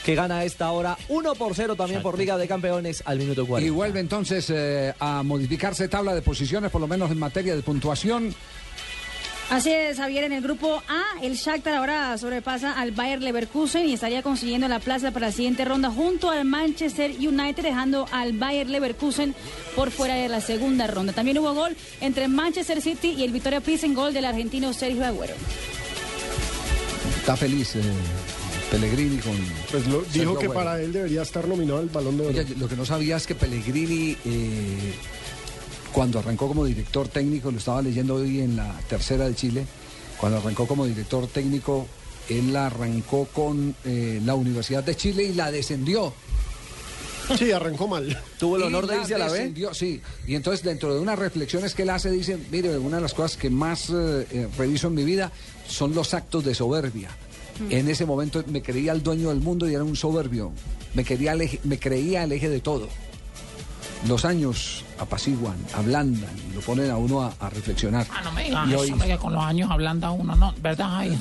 que 0.08 0.14
gana 0.14 0.38
a 0.38 0.44
esta 0.46 0.72
hora 0.72 0.96
1 1.10 1.34
por 1.34 1.54
0 1.54 1.76
también 1.76 2.00
por 2.00 2.16
Liga 2.16 2.38
de 2.38 2.48
Campeones 2.48 3.02
al 3.04 3.18
minuto 3.18 3.46
40. 3.46 3.66
Y 3.66 3.68
vuelve 3.68 4.00
entonces 4.00 4.48
eh, 4.48 4.94
a 4.98 5.22
modificarse 5.22 5.86
tabla 5.86 6.14
de 6.14 6.22
posiciones, 6.22 6.70
por 6.70 6.80
lo 6.80 6.88
menos 6.88 7.10
en 7.10 7.18
materia 7.18 7.54
de 7.54 7.60
puntuación. 7.60 8.34
Así 9.50 9.70
es, 9.70 9.98
Javier, 9.98 10.24
en 10.24 10.32
el 10.32 10.40
grupo 10.40 10.82
A, 10.88 11.22
el 11.22 11.34
Shakhtar 11.34 11.74
ahora 11.74 12.16
sobrepasa 12.16 12.72
al 12.72 12.92
Bayer 12.92 13.20
Leverkusen 13.20 13.86
y 13.86 13.92
estaría 13.92 14.22
consiguiendo 14.22 14.66
la 14.66 14.80
plaza 14.80 15.10
para 15.10 15.26
la 15.26 15.32
siguiente 15.32 15.66
ronda 15.66 15.90
junto 15.90 16.30
al 16.30 16.46
Manchester 16.46 17.10
United, 17.10 17.62
dejando 17.62 18.08
al 18.10 18.32
Bayer 18.32 18.70
Leverkusen 18.70 19.34
por 19.76 19.90
fuera 19.90 20.14
de 20.14 20.30
la 20.30 20.40
segunda 20.40 20.86
ronda. 20.86 21.12
También 21.12 21.36
hubo 21.36 21.52
gol 21.52 21.76
entre 22.00 22.28
Manchester 22.28 22.80
City 22.80 23.08
y 23.08 23.24
el 23.24 23.32
Victoria 23.32 23.60
Pilsen, 23.60 23.92
gol 23.92 24.14
del 24.14 24.24
argentino 24.24 24.72
Sergio 24.72 25.04
Agüero. 25.04 25.34
Está 27.20 27.36
feliz 27.36 27.76
eh, 27.76 27.82
Pellegrini 28.70 29.16
con. 29.18 29.32
Pues 29.70 29.86
lo- 29.86 30.02
dijo 30.12 30.38
que 30.38 30.48
para 30.50 30.80
él 30.80 30.92
debería 30.92 31.22
estar 31.22 31.46
nominado 31.48 31.78
al 31.78 31.88
balón 31.88 32.18
de 32.18 32.26
oro. 32.26 32.38
Oye, 32.38 32.54
lo 32.58 32.68
que 32.68 32.76
no 32.76 32.84
sabía 32.84 33.16
es 33.16 33.26
que 33.26 33.34
Pellegrini, 33.34 34.16
eh, 34.24 34.94
cuando 35.92 36.18
arrancó 36.18 36.48
como 36.48 36.64
director 36.64 37.08
técnico, 37.08 37.50
lo 37.50 37.58
estaba 37.58 37.80
leyendo 37.80 38.16
hoy 38.16 38.40
en 38.40 38.56
la 38.56 38.78
tercera 38.88 39.26
de 39.26 39.34
Chile, 39.34 39.64
cuando 40.18 40.38
arrancó 40.38 40.66
como 40.66 40.84
director 40.86 41.26
técnico, 41.28 41.86
él 42.28 42.52
la 42.52 42.66
arrancó 42.66 43.24
con 43.26 43.74
eh, 43.86 44.20
la 44.24 44.34
Universidad 44.34 44.84
de 44.84 44.94
Chile 44.94 45.24
y 45.24 45.32
la 45.34 45.50
descendió. 45.50 46.12
Sí, 47.38 47.52
arrancó 47.52 47.86
mal. 47.88 48.18
Tuvo 48.38 48.56
el 48.56 48.62
Y 48.62 48.66
honor 48.66 48.86
de 48.86 48.96
irse 48.96 49.14
a 49.14 49.18
la 49.18 49.28
B. 49.28 49.52
Sí, 49.72 50.00
y 50.26 50.34
entonces 50.34 50.64
dentro 50.64 50.94
de 50.94 51.00
unas 51.00 51.18
reflexiones 51.18 51.74
que 51.74 51.82
él 51.82 51.90
hace, 51.90 52.10
dice, 52.10 52.38
mire, 52.50 52.76
una 52.78 52.96
de 52.96 53.02
las 53.02 53.12
cosas 53.14 53.36
que 53.36 53.50
más 53.50 53.90
eh, 53.90 54.48
reviso 54.56 54.88
en 54.88 54.94
mi 54.94 55.04
vida 55.04 55.30
son 55.66 55.94
los 55.94 56.12
actos 56.14 56.44
de 56.44 56.54
soberbia. 56.54 57.10
En 57.70 57.88
ese 57.88 58.06
momento 58.06 58.42
me 58.48 58.62
creía 58.62 58.92
el 58.92 59.02
dueño 59.02 59.28
del 59.30 59.40
mundo 59.40 59.68
y 59.68 59.74
era 59.74 59.84
un 59.84 59.96
soberbio. 59.96 60.52
Me, 60.94 61.04
quería 61.04 61.32
el 61.32 61.40
eje- 61.42 61.60
me 61.64 61.78
creía 61.78 62.24
el 62.24 62.32
eje 62.32 62.48
de 62.48 62.60
todo. 62.60 62.88
Los 64.06 64.24
años 64.24 64.84
apaciguan, 65.00 65.56
ablandan, 65.74 66.30
lo 66.54 66.60
ponen 66.60 66.88
a 66.90 66.96
uno 66.96 67.22
a, 67.22 67.32
a 67.40 67.50
reflexionar. 67.50 68.06
Ah, 68.12 68.20
no 68.22 68.30
me 68.30 68.44
digas 68.44 68.68
eso, 68.68 68.78
hoy- 68.78 69.16
con 69.18 69.32
los 69.32 69.42
años 69.42 69.68
ablanda 69.70 70.10
uno, 70.12 70.36
¿no? 70.36 70.54
¿Verdad? 70.62 71.04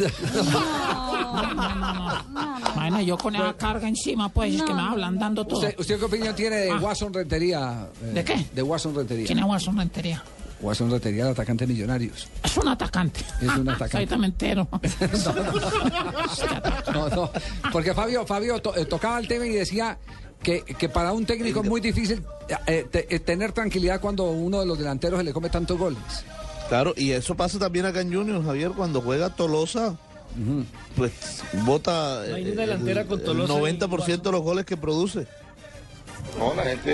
No, 1.27 1.53
no, 1.53 1.75
no, 1.75 1.93
no. 2.31 2.71
Imagina, 2.73 3.01
yo 3.01 3.17
con 3.17 3.35
esa 3.35 3.53
carga 3.55 3.88
encima, 3.88 4.29
pues, 4.29 4.55
es 4.55 4.61
que 4.63 4.73
me 4.73 4.81
va 4.81 4.91
ablandando 4.91 5.45
todo. 5.45 5.59
¿Usted, 5.59 5.75
usted 5.79 5.99
qué 5.99 6.05
opinión 6.05 6.35
tiene 6.35 6.55
de 6.55 6.71
Ah. 6.71 6.77
Watson 6.81 7.13
Rentería? 7.13 7.88
eh, 8.01 8.05
¿De 8.13 8.23
qué? 8.23 8.45
De 8.53 8.63
Watson 8.63 8.95
Rentería. 8.95 9.25
¿Quién 9.25 9.39
es 9.39 9.45
Watson 9.45 9.77
Rentería? 9.77 10.23
Watson 10.62 10.89
Rentería, 10.89 11.26
el 11.26 11.32
atacante 11.32 11.68
de 11.68 11.74
Millonarios. 11.74 12.28
Es 12.43 12.58
un 12.58 12.68
atacante. 12.68 13.20
Es 13.41 13.49
un 13.49 13.70
atacante. 13.70 13.97
Soy 13.97 14.08
tamentero. 14.08 14.68
No, 16.93 17.10
no, 17.10 17.32
porque 17.72 17.93
Fabio, 17.93 18.26
Fabio 18.26 18.60
to- 18.60 18.76
eh, 18.76 18.86
tocaba 18.86 19.20
el 19.20 19.28
tema 19.28 19.45
y 19.45 19.49
decía 19.51 19.97
que, 20.41 20.62
que 20.64 20.89
para 20.89 21.12
un 21.14 21.26
técnico 21.26 21.62
es 21.62 21.68
muy 21.70 21.82
difícil 21.82 22.24
eh, 22.66 22.86
te- 22.89 23.14
eh, 23.14 23.20
tener 23.20 23.51
tranquilidad 23.51 23.99
cuando 23.99 24.24
uno 24.32 24.60
de 24.60 24.66
los 24.66 24.78
delanteros 24.78 25.20
se 25.20 25.24
le 25.24 25.34
come 25.34 25.49
tantos 25.49 25.78
goles. 25.78 25.99
Claro, 26.70 26.93
y 26.97 27.12
eso 27.12 27.36
pasa 27.36 27.60
también 27.60 27.86
acá 27.86 28.01
en 28.01 28.14
Junior, 28.14 28.43
Javier, 28.43 28.72
cuando 28.72 29.01
juega 29.01 29.30
Tolosa, 29.30 29.95
pues 30.95 31.12
bota 31.66 32.24
No 32.28 32.36
hay 32.36 32.51
una 32.51 32.62
delantera 32.62 33.01
el, 33.01 33.08
con 33.08 33.20
el 33.20 33.26
Tolosa 33.26 33.53
y 33.53 33.78
90% 33.78 34.22
de 34.22 34.32
los 34.32 34.41
goles 34.41 34.66
que 34.66 34.78
produce. 34.78 35.28
No, 36.38 36.53
la 36.53 36.63
gente 36.63 36.91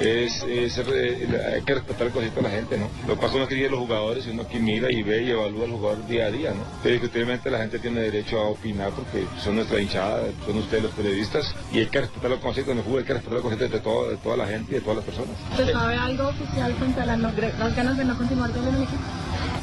eh, 0.00 0.24
es, 0.26 0.86
re- 0.86 1.54
hay 1.54 1.62
que 1.62 1.74
respetar 1.74 2.06
concepto 2.12 2.40
de 2.40 2.48
la 2.48 2.54
gente, 2.54 2.78
¿no? 2.78 2.88
Lo 3.06 3.14
que 3.14 3.20
pasa 3.20 3.26
es 3.26 3.30
que 3.32 3.36
uno 3.38 3.46
los 3.70 3.80
jugadores 3.80 4.26
y 4.26 4.30
uno 4.30 4.42
aquí 4.42 4.58
mira 4.58 4.90
y 4.90 5.02
ve 5.02 5.22
y 5.22 5.30
evalúa 5.30 5.64
al 5.64 5.72
jugador 5.72 6.06
día 6.06 6.26
a 6.26 6.30
día, 6.30 6.50
¿no? 6.50 6.62
Pero 6.82 6.96
efectivamente 6.96 7.50
la 7.50 7.58
gente 7.58 7.78
tiene 7.78 8.00
derecho 8.00 8.38
a 8.40 8.48
opinar 8.48 8.90
porque 8.90 9.26
son 9.42 9.56
nuestra 9.56 9.80
hinchada, 9.80 10.22
son 10.46 10.58
ustedes 10.58 10.82
los 10.84 10.92
periodistas 10.92 11.54
y 11.72 11.78
hay 11.78 11.86
que 11.86 12.00
respetar 12.00 12.30
los 12.30 12.40
conceptos 12.40 12.72
en 12.72 12.78
el 12.78 12.84
fútbol, 12.84 12.98
hay 13.00 13.06
que 13.06 13.12
respetar 13.14 13.34
los 13.34 13.42
conceptos 13.42 13.70
de, 13.72 13.80
todo, 13.80 14.10
de 14.10 14.16
toda 14.16 14.36
la 14.36 14.46
gente 14.46 14.72
y 14.72 14.74
de 14.74 14.80
todas 14.80 14.96
las 14.96 15.04
personas. 15.04 15.36
¿Se 15.56 15.72
sabe 15.72 15.94
algo 15.96 16.28
oficial 16.28 16.74
frente 16.74 17.00
las, 17.06 17.18
las 17.20 17.76
ganas 17.76 17.96
de 17.98 18.04
no 18.04 18.16
continuar 18.16 18.50
con 18.50 18.66
el 18.68 18.74
equipo? 18.82 19.02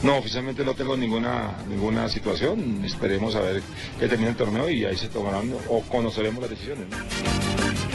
No, 0.06 0.18
oficialmente 0.20 0.64
no 0.64 0.76
tengo 0.76 0.96
ninguna 0.96 1.56
ninguna 1.68 2.08
situación. 2.08 2.86
Esperemos 2.86 3.36
a 3.36 3.40
ver 3.40 3.64
que 4.00 4.08
termine 4.08 4.30
el 4.30 4.38
torneo 4.38 4.70
y 4.70 4.86
ahí 4.86 4.96
se 4.96 5.08
tomarán 5.08 5.52
o 5.68 5.82
conoceremos 5.82 6.42
las 6.42 6.52
decisiones. 6.52 6.86
¿no? 6.90 7.46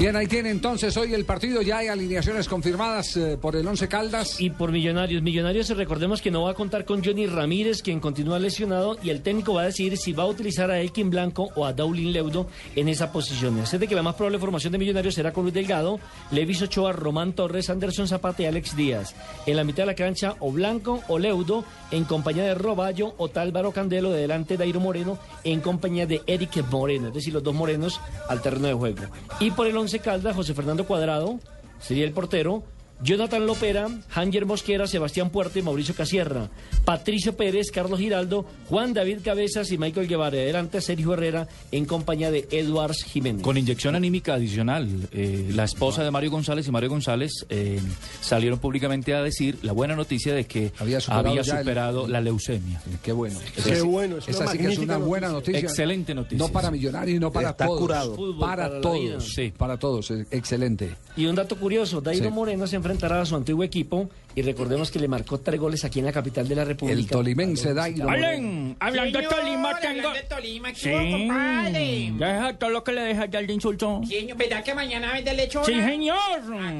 Bien, 0.01 0.17
ahí 0.17 0.27
tiene 0.27 0.49
entonces 0.49 0.97
hoy 0.97 1.13
el 1.13 1.27
partido. 1.27 1.61
Ya 1.61 1.77
hay 1.77 1.89
alineaciones 1.89 2.49
confirmadas 2.49 3.19
eh, 3.19 3.37
por 3.39 3.55
el 3.55 3.69
Once 3.69 3.87
Caldas. 3.87 4.41
Y 4.41 4.49
por 4.49 4.73
Millonarios. 4.73 5.23
Millonarios, 5.23 5.69
recordemos 5.77 6.23
que 6.23 6.31
no 6.31 6.45
va 6.45 6.53
a 6.53 6.55
contar 6.55 6.87
con 6.87 7.05
Johnny 7.05 7.27
Ramírez, 7.27 7.83
quien 7.83 8.01
continúa 8.01 8.39
lesionado, 8.39 8.97
y 9.03 9.11
el 9.11 9.21
técnico 9.21 9.53
va 9.53 9.61
a 9.61 9.65
decidir 9.67 9.99
si 9.99 10.15
va 10.15 10.23
a 10.23 10.27
utilizar 10.27 10.71
a 10.71 10.81
Elkin 10.81 11.11
Blanco 11.11 11.51
o 11.55 11.67
a 11.67 11.75
Daulin 11.75 12.15
Leudo 12.15 12.47
en 12.77 12.89
esa 12.89 13.13
posición. 13.13 13.61
Así 13.61 13.77
de 13.77 13.87
que 13.87 13.95
la 13.95 14.03
más 14.03 14.15
probable 14.15 14.39
formación 14.39 14.73
de 14.73 14.79
Millonarios 14.79 15.15
será 15.15 15.35
con 15.35 15.45
Luis 15.45 15.53
Delgado, 15.53 16.01
Levis 16.31 16.63
Ochoa, 16.63 16.93
Román 16.93 17.35
Torres, 17.35 17.69
Anderson 17.69 18.09
Zapata 18.09 18.43
y 18.43 18.47
Alex 18.47 18.75
Díaz. 18.75 19.15
En 19.45 19.55
la 19.55 19.65
mitad 19.65 19.83
de 19.83 19.89
la 19.89 19.95
cancha, 19.95 20.35
o 20.41 20.51
Blanco 20.51 21.03
o 21.09 21.19
Leudo, 21.19 21.63
en 21.91 22.00
compañía 22.05 22.45
de 22.45 22.55
Roballo 22.55 23.15
o 23.17 23.29
Tálvaro 23.29 23.73
Candelo, 23.73 24.11
de 24.11 24.21
delante 24.21 24.57
Dairo 24.57 24.81
Moreno, 24.81 25.19
en 25.45 25.61
compañía 25.61 26.07
de 26.07 26.23
Eric 26.27 26.65
Moreno, 26.71 27.09
es 27.09 27.15
decir, 27.15 27.33
los 27.33 27.43
dos 27.43 27.55
morenos 27.55 28.01
al 28.29 28.43
terreno 28.43 28.69
de 28.69 28.75
juego. 28.75 29.03
Y 29.41 29.51
por 29.51 29.67
el 29.67 29.77
Once 29.77 29.99
Caldas, 29.99 30.37
José 30.37 30.55
Fernando 30.55 30.87
Cuadrado, 30.87 31.39
sería 31.81 32.05
el 32.05 32.13
portero. 32.13 32.63
Jonathan 33.03 33.47
Lopera, 33.47 33.89
Hanger 34.15 34.45
Mosquera, 34.47 34.87
Sebastián 34.87 35.31
Puerte, 35.31 35.63
Mauricio 35.63 35.95
Casierra, 35.95 36.51
Patricio 36.85 37.37
Pérez, 37.37 37.71
Carlos 37.71 37.99
Giraldo, 37.99 38.45
Juan 38.69 38.93
David 38.93 39.19
Cabezas 39.25 39.71
y 39.73 39.79
Michael 39.79 40.07
Guevara. 40.07 40.37
Adelante 40.37 40.81
Sergio 40.81 41.15
Herrera 41.15 41.49
en 41.73 41.87
compañía 41.87 42.31
de 42.31 42.47
Eduards 42.51 43.03
Jiménez. 43.05 43.43
Con 43.43 43.57
inyección 43.57 43.95
anímica 43.95 44.35
adicional, 44.35 44.89
eh, 45.13 45.51
la 45.55 45.65
esposa 45.65 46.05
de 46.05 46.11
Mario 46.11 46.31
González 46.31 46.69
y 46.69 46.71
Mario 46.71 46.91
González 46.91 47.47
eh, 47.49 47.81
salieron 48.21 48.59
públicamente 48.59 49.15
a 49.15 49.23
decir 49.23 49.59
la 49.63 49.73
buena 49.73 49.97
noticia 49.97 50.35
de 50.35 50.45
que 50.45 50.73
había 50.79 51.01
superado 51.01 51.43
superado, 51.45 52.01
ya 52.03 52.07
el- 52.07 52.13
la 52.13 52.21
leucemia. 52.21 52.83
Qué 53.03 53.13
bueno. 53.13 53.39
Qué 53.65 53.81
bueno, 53.83 54.19
es 54.19 54.29
una 54.29 54.37
Esa 54.37 54.47
sí 54.53 54.59
que 54.59 54.67
es 54.69 54.79
una 54.79 54.99
buena 54.99 55.29
noticia. 55.29 55.53
noticia. 55.55 55.69
Excelente 55.69 56.15
noticia. 56.15 56.39
No 56.39 56.53
para 56.53 56.71
Millonarios 56.71 57.17
y 57.17 57.21
no 57.21 57.33
para 57.33 57.51
Está 57.51 57.67
todos. 57.67 57.81
curado. 57.81 58.15
Fútbol 58.15 58.39
Para, 58.41 58.81
todos. 58.81 59.33
Sí, 59.35 59.53
para 59.57 59.79
todos. 59.79 60.11
eh, 60.11 60.27
Excelente. 60.31 60.95
Y 61.17 61.27
un 61.27 61.35
dato 61.35 61.57
curioso, 61.57 62.01
Dairo 62.01 62.27
Sí. 62.27 62.31
Moreno 62.31 62.67
se 62.67 62.77
enfrentará 62.91 63.23
a 63.23 63.27
su 63.27 63.37
antiguo 63.37 63.65
equipo 63.65 64.09
y 64.35 64.43
recordemos 64.43 64.91
que 64.91 64.99
le 64.99 65.09
marcó 65.09 65.39
tres 65.39 65.59
goles 65.59 65.85
aquí 65.85 65.99
en 65.99 66.07
la 66.07 66.13
capital 66.13 66.47
de 66.49 66.55
la 66.55 66.65
República. 66.65 66.99
El 66.99 67.07
tolimense 67.07 67.75
Dairo. 67.75 68.09
Allen, 68.09 68.77
hablando 68.79 69.19
de 69.21 69.27
Tolima, 69.27 69.79
tengo. 69.81 70.11
Tolima, 70.29 70.75
Sí, 70.75 72.15
deja 72.19 72.55
todo 72.59 72.71
lo 72.71 72.85
que 72.85 72.93
le 72.93 73.03
deja 73.03 73.27
ya 73.27 73.39
el 73.41 73.47
de 73.47 73.53
insulto. 73.55 74.01
Señor, 74.07 74.37
¿verdad 74.37 74.63
que 74.65 74.75
mañana 74.75 75.13
vende 75.13 75.35
lechona? 75.35 75.67
Sí, 75.67 75.75
señor. 75.75 76.19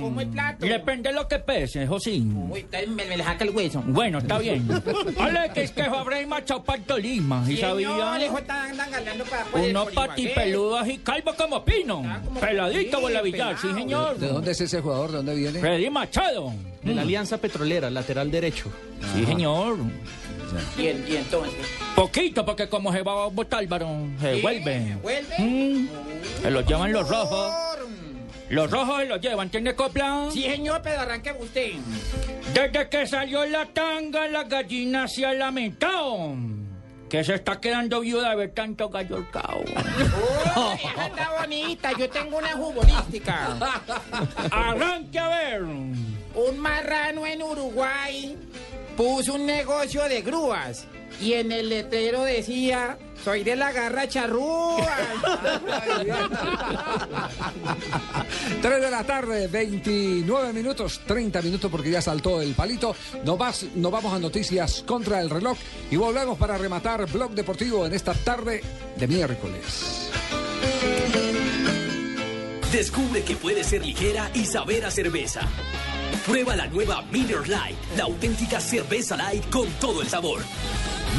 ¿Cómo 0.01 0.21
el 0.21 0.29
plato? 0.29 0.67
Depende 0.67 1.11
de 1.11 1.15
lo 1.15 1.27
que 1.29 1.39
pese, 1.39 1.87
José. 1.87 2.11
Uy, 2.11 2.61
usted 2.61 2.87
me, 2.89 3.05
me 3.05 3.17
le 3.17 3.25
saca 3.25 3.45
el 3.45 3.51
hueso. 3.51 3.83
Bueno, 3.87 4.19
está 4.19 4.39
bien. 4.39 4.69
Ole, 5.19 5.51
que 5.55 5.63
es 5.63 5.73
que 5.73 5.85
Fabre 5.85 6.27
marchado 6.27 6.63
para 6.63 6.79
el 6.79 6.85
Tolima. 6.85 7.45
¿Y 7.49 7.57
Señor, 7.57 7.83
sabía? 7.83 8.19
le 8.19 8.27
están 8.27 8.77
para 9.29 9.45
pues, 9.51 9.71
Unos 9.71 9.91
patipeludos 9.93 10.89
y 10.89 10.99
calvo 10.99 11.35
como 11.37 11.65
pino. 11.65 12.03
Peladito 12.41 13.01
por 13.01 13.11
la 13.11 13.23
Villar, 13.23 13.59
sí, 13.59 13.69
señor. 13.75 14.19
¿De 14.19 14.29
dónde 14.29 14.53
es 14.53 14.61
ese 14.61 14.81
jugador? 14.81 15.11
¿De 15.11 15.17
dónde 15.19 15.35
viene? 15.35 15.59
Freddy 15.61 15.91
Machado. 15.91 16.53
De 16.83 16.95
la 16.95 17.03
Alianza 17.03 17.40
Petrolera, 17.41 17.91
lateral 17.91 18.31
derecho. 18.31 18.71
Sí, 19.15 19.25
señor. 19.25 19.79
Y, 20.77 20.83
y 20.83 21.17
entonces. 21.17 21.55
Poquito, 21.95 22.45
porque 22.45 22.69
como 22.69 22.93
se 22.93 23.03
va 23.03 23.25
a 23.25 23.27
botar, 23.29 23.67
varón, 23.67 24.17
se 24.21 24.41
vuelve. 24.41 24.97
¿Vuelve? 25.03 25.39
Mm. 25.39 25.89
Se 26.43 26.51
lo 26.51 26.61
llevan 26.63 26.93
los 26.93 27.09
rojos. 27.09 27.53
Los 28.49 28.69
rojos 28.69 29.01
se 29.01 29.07
los 29.07 29.21
llevan, 29.21 29.49
¿tiene 29.49 29.75
copla? 29.77 30.29
Sí, 30.33 30.43
señor, 30.43 30.81
pero 30.83 31.01
arranque 31.01 31.33
usted. 31.39 31.73
Desde 32.53 32.89
que 32.89 33.07
salió 33.07 33.45
la 33.47 33.67
tanga, 33.67 34.27
la 34.27 34.43
gallina 34.43 35.07
se 35.07 35.25
ha 35.25 35.33
lamentado. 35.33 36.35
Que 37.11 37.25
se 37.25 37.35
está 37.35 37.61
quedando 37.61 38.01
viuda 38.01 38.31
de 38.31 38.37
ver 38.37 38.55
tanto 38.55 38.89
gallo 38.89 39.17
al 39.17 39.25
está 39.25 39.43
bonita, 41.41 41.91
yo 41.99 42.09
tengo 42.09 42.39
una 42.39 42.51
futbolística. 42.51 43.59
Arranque 44.53 45.19
a 45.19 45.29
ver. 45.29 45.63
Un 45.63 46.59
marrano 46.59 47.27
en 47.27 47.43
Uruguay 47.43 48.39
puso 48.97 49.35
un 49.35 49.45
negocio 49.45 50.05
de 50.05 50.23
grúas 50.23 50.87
y 51.21 51.35
en 51.35 51.53
el 51.53 51.69
letrero 51.69 52.25
decía, 52.25 52.99
soy 53.25 53.45
de 53.45 53.57
la 53.57 53.73
garra 53.73 54.09
charrúa. 54.09 54.87
3 58.63 58.81
de 58.81 58.91
la 58.91 59.05
tarde, 59.05 59.47
29 59.49 60.53
minutos, 60.53 61.01
30 61.07 61.43
minutos 61.43 61.71
porque 61.71 61.91
ya 61.91 62.01
saltó 62.03 62.41
el 62.41 62.55
palito. 62.55 62.95
Nos, 63.25 63.39
vas- 63.39 63.67
nos 63.75 63.93
vamos 63.93 64.13
a 64.15 64.19
noticias 64.19 64.83
contra 64.87 65.21
el 65.21 65.31
reloj 65.31 65.57
y 65.91 65.97
volvemos 65.97 66.39
para 66.39 66.57
rematar 66.59 67.07
Blog 67.11 67.33
Deportivo 67.33 67.87
en 67.87 67.95
esta 67.95 68.15
tarde 68.15 68.63
de 68.97 69.09
miércoles. 69.09 70.11
Descubre 72.73 73.23
que 73.25 73.35
puede 73.37 73.65
ser 73.65 73.85
ligera 73.85 74.31
y 74.35 74.45
saber 74.45 74.85
a 74.87 74.91
cerveza. 74.91 75.41
Prueba 76.27 76.57
la 76.57 76.67
nueva 76.67 77.03
Miller 77.11 77.43
Lite, 77.43 77.77
la 77.97 78.05
auténtica 78.05 78.61
cerveza 78.61 79.17
light 79.17 79.49
con 79.51 79.69
todo 79.81 80.03
el 80.03 80.09
sabor. 80.09 80.41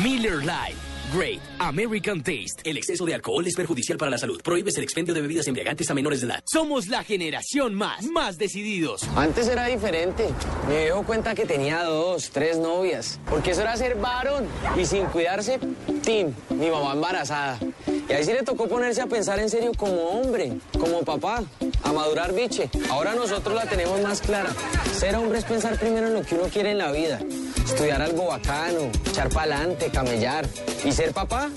Miller 0.04 0.40
Lite. 0.40 0.91
Great 1.14 1.42
American 1.60 2.24
Taste. 2.24 2.62
El 2.64 2.78
exceso 2.78 3.06
de 3.06 3.14
alcohol 3.14 3.46
es 3.46 3.54
perjudicial 3.54 3.98
para 3.98 4.10
la 4.10 4.18
salud. 4.18 4.42
Prohíbes 4.42 4.78
el 4.78 4.84
expendio 4.84 5.14
de 5.14 5.22
bebidas 5.22 5.46
embriagantes 5.48 5.90
a 5.92 5.94
menores 5.94 6.22
de 6.22 6.28
edad. 6.28 6.42
Somos 6.46 6.88
la 6.88 7.04
generación 7.04 7.74
más, 7.74 8.06
más 8.06 8.38
decididos. 8.38 9.04
Antes 9.16 9.50
era 9.50 9.66
diferente. 9.66 10.30
Mi 10.70 10.76
viejo 10.76 11.04
cuenta 11.04 11.36
que 11.36 11.46
tenía 11.46 11.84
dos, 11.84 12.30
tres 12.30 12.58
novias. 12.58 13.20
Porque 13.30 13.52
eso 13.52 13.62
era 13.62 13.76
ser 13.76 13.96
varón. 13.96 14.46
Y 14.80 14.86
sin 14.86 15.06
cuidarse, 15.08 15.60
tin, 16.04 16.34
mi 16.50 16.70
mamá 16.70 16.94
embarazada. 16.94 17.60
Y 18.08 18.14
ahí 18.14 18.24
sí 18.24 18.32
le 18.32 18.44
tocó 18.44 18.68
ponerse 18.68 19.02
a 19.02 19.08
pensar 19.08 19.40
en 19.40 19.50
serio 19.50 19.72
como 19.76 19.96
hombre, 20.12 20.54
como 20.80 21.02
papá, 21.02 21.44
a 21.84 21.92
madurar 21.92 22.34
biche. 22.34 22.70
Ahora 22.90 23.16
nosotros 23.16 23.56
la 23.56 23.66
tenemos 23.66 24.00
más 24.02 24.22
clara. 24.22 24.50
Ser 24.94 25.16
hombre 25.16 25.40
es 25.40 25.46
pensar 25.46 25.78
primero 25.78 26.08
en 26.08 26.14
lo 26.14 26.22
que 26.22 26.36
uno 26.36 26.46
quiere 26.46 26.72
en 26.72 26.78
la 26.78 26.92
vida. 26.92 27.20
Estudiar 27.66 28.02
algo 28.02 28.28
bacano, 28.28 28.92
echar 29.10 29.30
pa'lante, 29.30 29.90
camellar. 29.90 30.46
Y 30.84 30.92
ser 30.92 31.01
papá, 31.10 31.50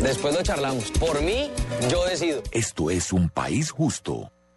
después 0.00 0.34
lo 0.34 0.42
charlamos. 0.42 0.90
Por 0.92 1.20
mí, 1.20 1.50
yo 1.90 2.04
decido. 2.04 2.42
Esto 2.52 2.90
es 2.90 3.12
un 3.12 3.28
país 3.28 3.70
justo. 3.70 4.31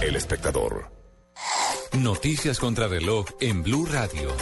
El 0.00 0.16
espectador. 0.16 0.90
Noticias 1.98 2.58
contra 2.58 2.88
reloj 2.88 3.26
en 3.40 3.62
Blue 3.62 3.86
Radio. 3.86 4.32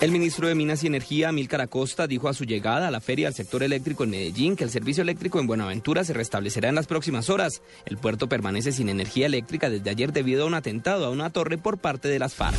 El 0.00 0.12
ministro 0.12 0.46
de 0.46 0.54
Minas 0.54 0.84
y 0.84 0.88
Energía, 0.88 1.30
Amílcar 1.30 1.62
Acosta, 1.62 2.06
dijo 2.06 2.28
a 2.28 2.34
su 2.34 2.44
llegada 2.44 2.88
a 2.88 2.90
la 2.90 3.00
feria 3.00 3.26
del 3.26 3.34
sector 3.34 3.62
eléctrico 3.62 4.04
en 4.04 4.10
Medellín 4.10 4.54
que 4.54 4.64
el 4.64 4.70
servicio 4.70 5.02
eléctrico 5.02 5.40
en 5.40 5.46
Buenaventura 5.46 6.04
se 6.04 6.12
restablecerá 6.12 6.68
en 6.68 6.74
las 6.74 6.86
próximas 6.86 7.30
horas. 7.30 7.62
El 7.86 7.96
puerto 7.96 8.28
permanece 8.28 8.72
sin 8.72 8.90
energía 8.90 9.26
eléctrica 9.26 9.70
desde 9.70 9.88
ayer 9.88 10.12
debido 10.12 10.44
a 10.44 10.46
un 10.46 10.54
atentado 10.54 11.06
a 11.06 11.10
una 11.10 11.30
torre 11.30 11.56
por 11.56 11.78
parte 11.78 12.08
de 12.08 12.18
las 12.18 12.34
FARC. 12.34 12.56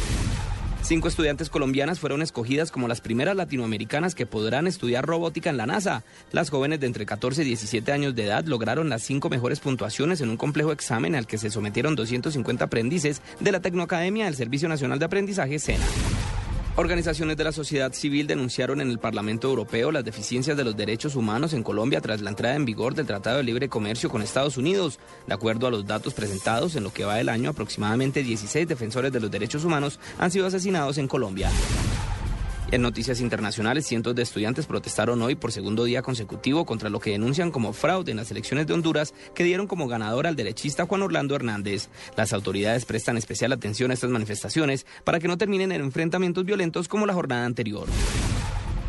Cinco 0.87 1.09
estudiantes 1.09 1.49
colombianas 1.49 1.99
fueron 1.99 2.21
escogidas 2.21 2.71
como 2.71 2.87
las 2.87 3.01
primeras 3.01 3.35
latinoamericanas 3.35 4.15
que 4.15 4.25
podrán 4.25 4.67
estudiar 4.67 5.05
robótica 5.05 5.49
en 5.49 5.57
la 5.57 5.65
NASA. 5.65 6.05
Las 6.31 6.49
jóvenes 6.49 6.79
de 6.79 6.87
entre 6.87 7.05
14 7.05 7.41
y 7.41 7.45
17 7.45 7.91
años 7.91 8.15
de 8.15 8.23
edad 8.23 8.45
lograron 8.45 8.87
las 8.87 9.01
cinco 9.01 9.27
mejores 9.29 9.59
puntuaciones 9.59 10.21
en 10.21 10.29
un 10.29 10.37
complejo 10.37 10.71
examen 10.71 11.15
al 11.15 11.27
que 11.27 11.37
se 11.37 11.49
sometieron 11.49 11.97
250 11.97 12.63
aprendices 12.63 13.21
de 13.41 13.51
la 13.51 13.59
Tecnoacademia 13.59 14.23
del 14.23 14.35
Servicio 14.35 14.69
Nacional 14.69 14.97
de 14.97 15.03
Aprendizaje, 15.03 15.59
SENA. 15.59 15.83
Organizaciones 16.79 17.35
de 17.37 17.43
la 17.43 17.51
sociedad 17.51 17.91
civil 17.91 18.27
denunciaron 18.27 18.81
en 18.81 18.91
el 18.91 18.99
Parlamento 18.99 19.49
Europeo 19.49 19.91
las 19.91 20.05
deficiencias 20.05 20.55
de 20.55 20.63
los 20.63 20.77
derechos 20.77 21.15
humanos 21.15 21.53
en 21.53 21.63
Colombia 21.63 22.01
tras 22.01 22.21
la 22.21 22.29
entrada 22.29 22.53
en 22.53 22.65
vigor 22.65 22.93
del 22.93 23.07
Tratado 23.07 23.37
de 23.37 23.43
Libre 23.43 23.67
Comercio 23.67 24.11
con 24.11 24.21
Estados 24.21 24.57
Unidos. 24.57 24.99
De 25.25 25.33
acuerdo 25.33 25.65
a 25.65 25.71
los 25.71 25.87
datos 25.87 26.13
presentados, 26.13 26.75
en 26.75 26.83
lo 26.83 26.93
que 26.93 27.03
va 27.03 27.15
del 27.15 27.29
año, 27.29 27.49
aproximadamente 27.49 28.21
16 28.21 28.67
defensores 28.67 29.11
de 29.11 29.19
los 29.19 29.31
derechos 29.31 29.65
humanos 29.65 29.99
han 30.19 30.29
sido 30.29 30.45
asesinados 30.45 30.99
en 30.99 31.07
Colombia. 31.07 31.49
En 32.69 32.81
noticias 32.81 33.21
internacionales, 33.21 33.87
cientos 33.87 34.13
de 34.13 34.23
estudiantes 34.23 34.65
protestaron 34.65 35.21
hoy 35.21 35.35
por 35.35 35.53
segundo 35.53 35.85
día 35.85 36.01
consecutivo 36.01 36.65
contra 36.65 36.89
lo 36.89 36.99
que 36.99 37.11
denuncian 37.11 37.49
como 37.49 37.71
fraude 37.71 38.11
en 38.11 38.17
las 38.17 38.29
elecciones 38.29 38.67
de 38.67 38.73
Honduras 38.73 39.13
que 39.33 39.45
dieron 39.45 39.67
como 39.67 39.87
ganador 39.87 40.27
al 40.27 40.35
derechista 40.35 40.85
Juan 40.85 41.01
Orlando 41.01 41.33
Hernández. 41.33 41.87
Las 42.17 42.33
autoridades 42.33 42.83
prestan 42.83 43.15
especial 43.15 43.53
atención 43.53 43.91
a 43.91 43.93
estas 43.93 44.09
manifestaciones 44.09 44.85
para 45.05 45.19
que 45.19 45.29
no 45.29 45.37
terminen 45.37 45.71
en 45.71 45.79
enfrentamientos 45.79 46.43
violentos 46.43 46.89
como 46.89 47.05
la 47.05 47.13
jornada 47.13 47.45
anterior. 47.45 47.87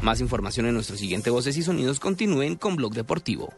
Más 0.03 0.21
información 0.21 0.67
en 0.67 0.75
nuestro 0.75 0.97
siguiente 0.97 1.31
Voces 1.31 1.57
y 1.57 1.63
Sonidos. 1.63 2.01
Continúen 2.01 2.57
con 2.57 2.75
Blog 2.75 2.95
Deportivo. 2.95 3.55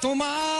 Tomar, 0.00 0.59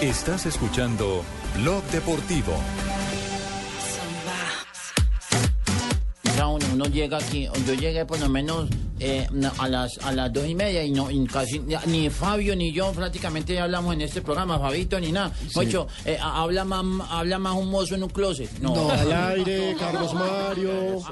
Estás 0.00 0.46
escuchando 0.46 1.24
Blog 1.56 1.82
Deportivo. 1.84 2.52
uno 6.72 6.86
llega 6.86 7.18
aquí, 7.18 7.48
yo 7.66 7.74
llegué 7.74 8.04
por 8.04 8.18
lo 8.18 8.28
menos 8.28 8.68
eh, 9.02 9.26
a 9.58 9.68
las 9.68 9.98
a 9.98 10.12
las 10.12 10.32
dos 10.32 10.46
y 10.46 10.54
media 10.54 10.84
y 10.84 10.90
no 10.90 11.10
y 11.10 11.26
casi 11.26 11.60
ni 11.86 12.08
Fabio 12.10 12.54
ni 12.56 12.72
yo 12.72 12.92
prácticamente 12.92 13.58
hablamos 13.60 13.94
en 13.94 14.02
este 14.02 14.22
programa, 14.22 14.58
Fabito 14.58 14.98
ni 15.00 15.12
nada. 15.12 15.32
Mucho, 15.54 15.86
eh, 16.04 16.18
habla 16.20 16.64
más 16.64 16.84
habla 17.10 17.38
más 17.38 17.54
un 17.54 17.70
mozo 17.70 17.94
en 17.94 18.02
un 18.04 18.10
closet. 18.10 18.50
No, 18.60 18.74
No, 18.74 18.90
al 18.90 19.12
aire, 19.36 19.76
Carlos 19.78 20.14
Mario. 20.14 21.02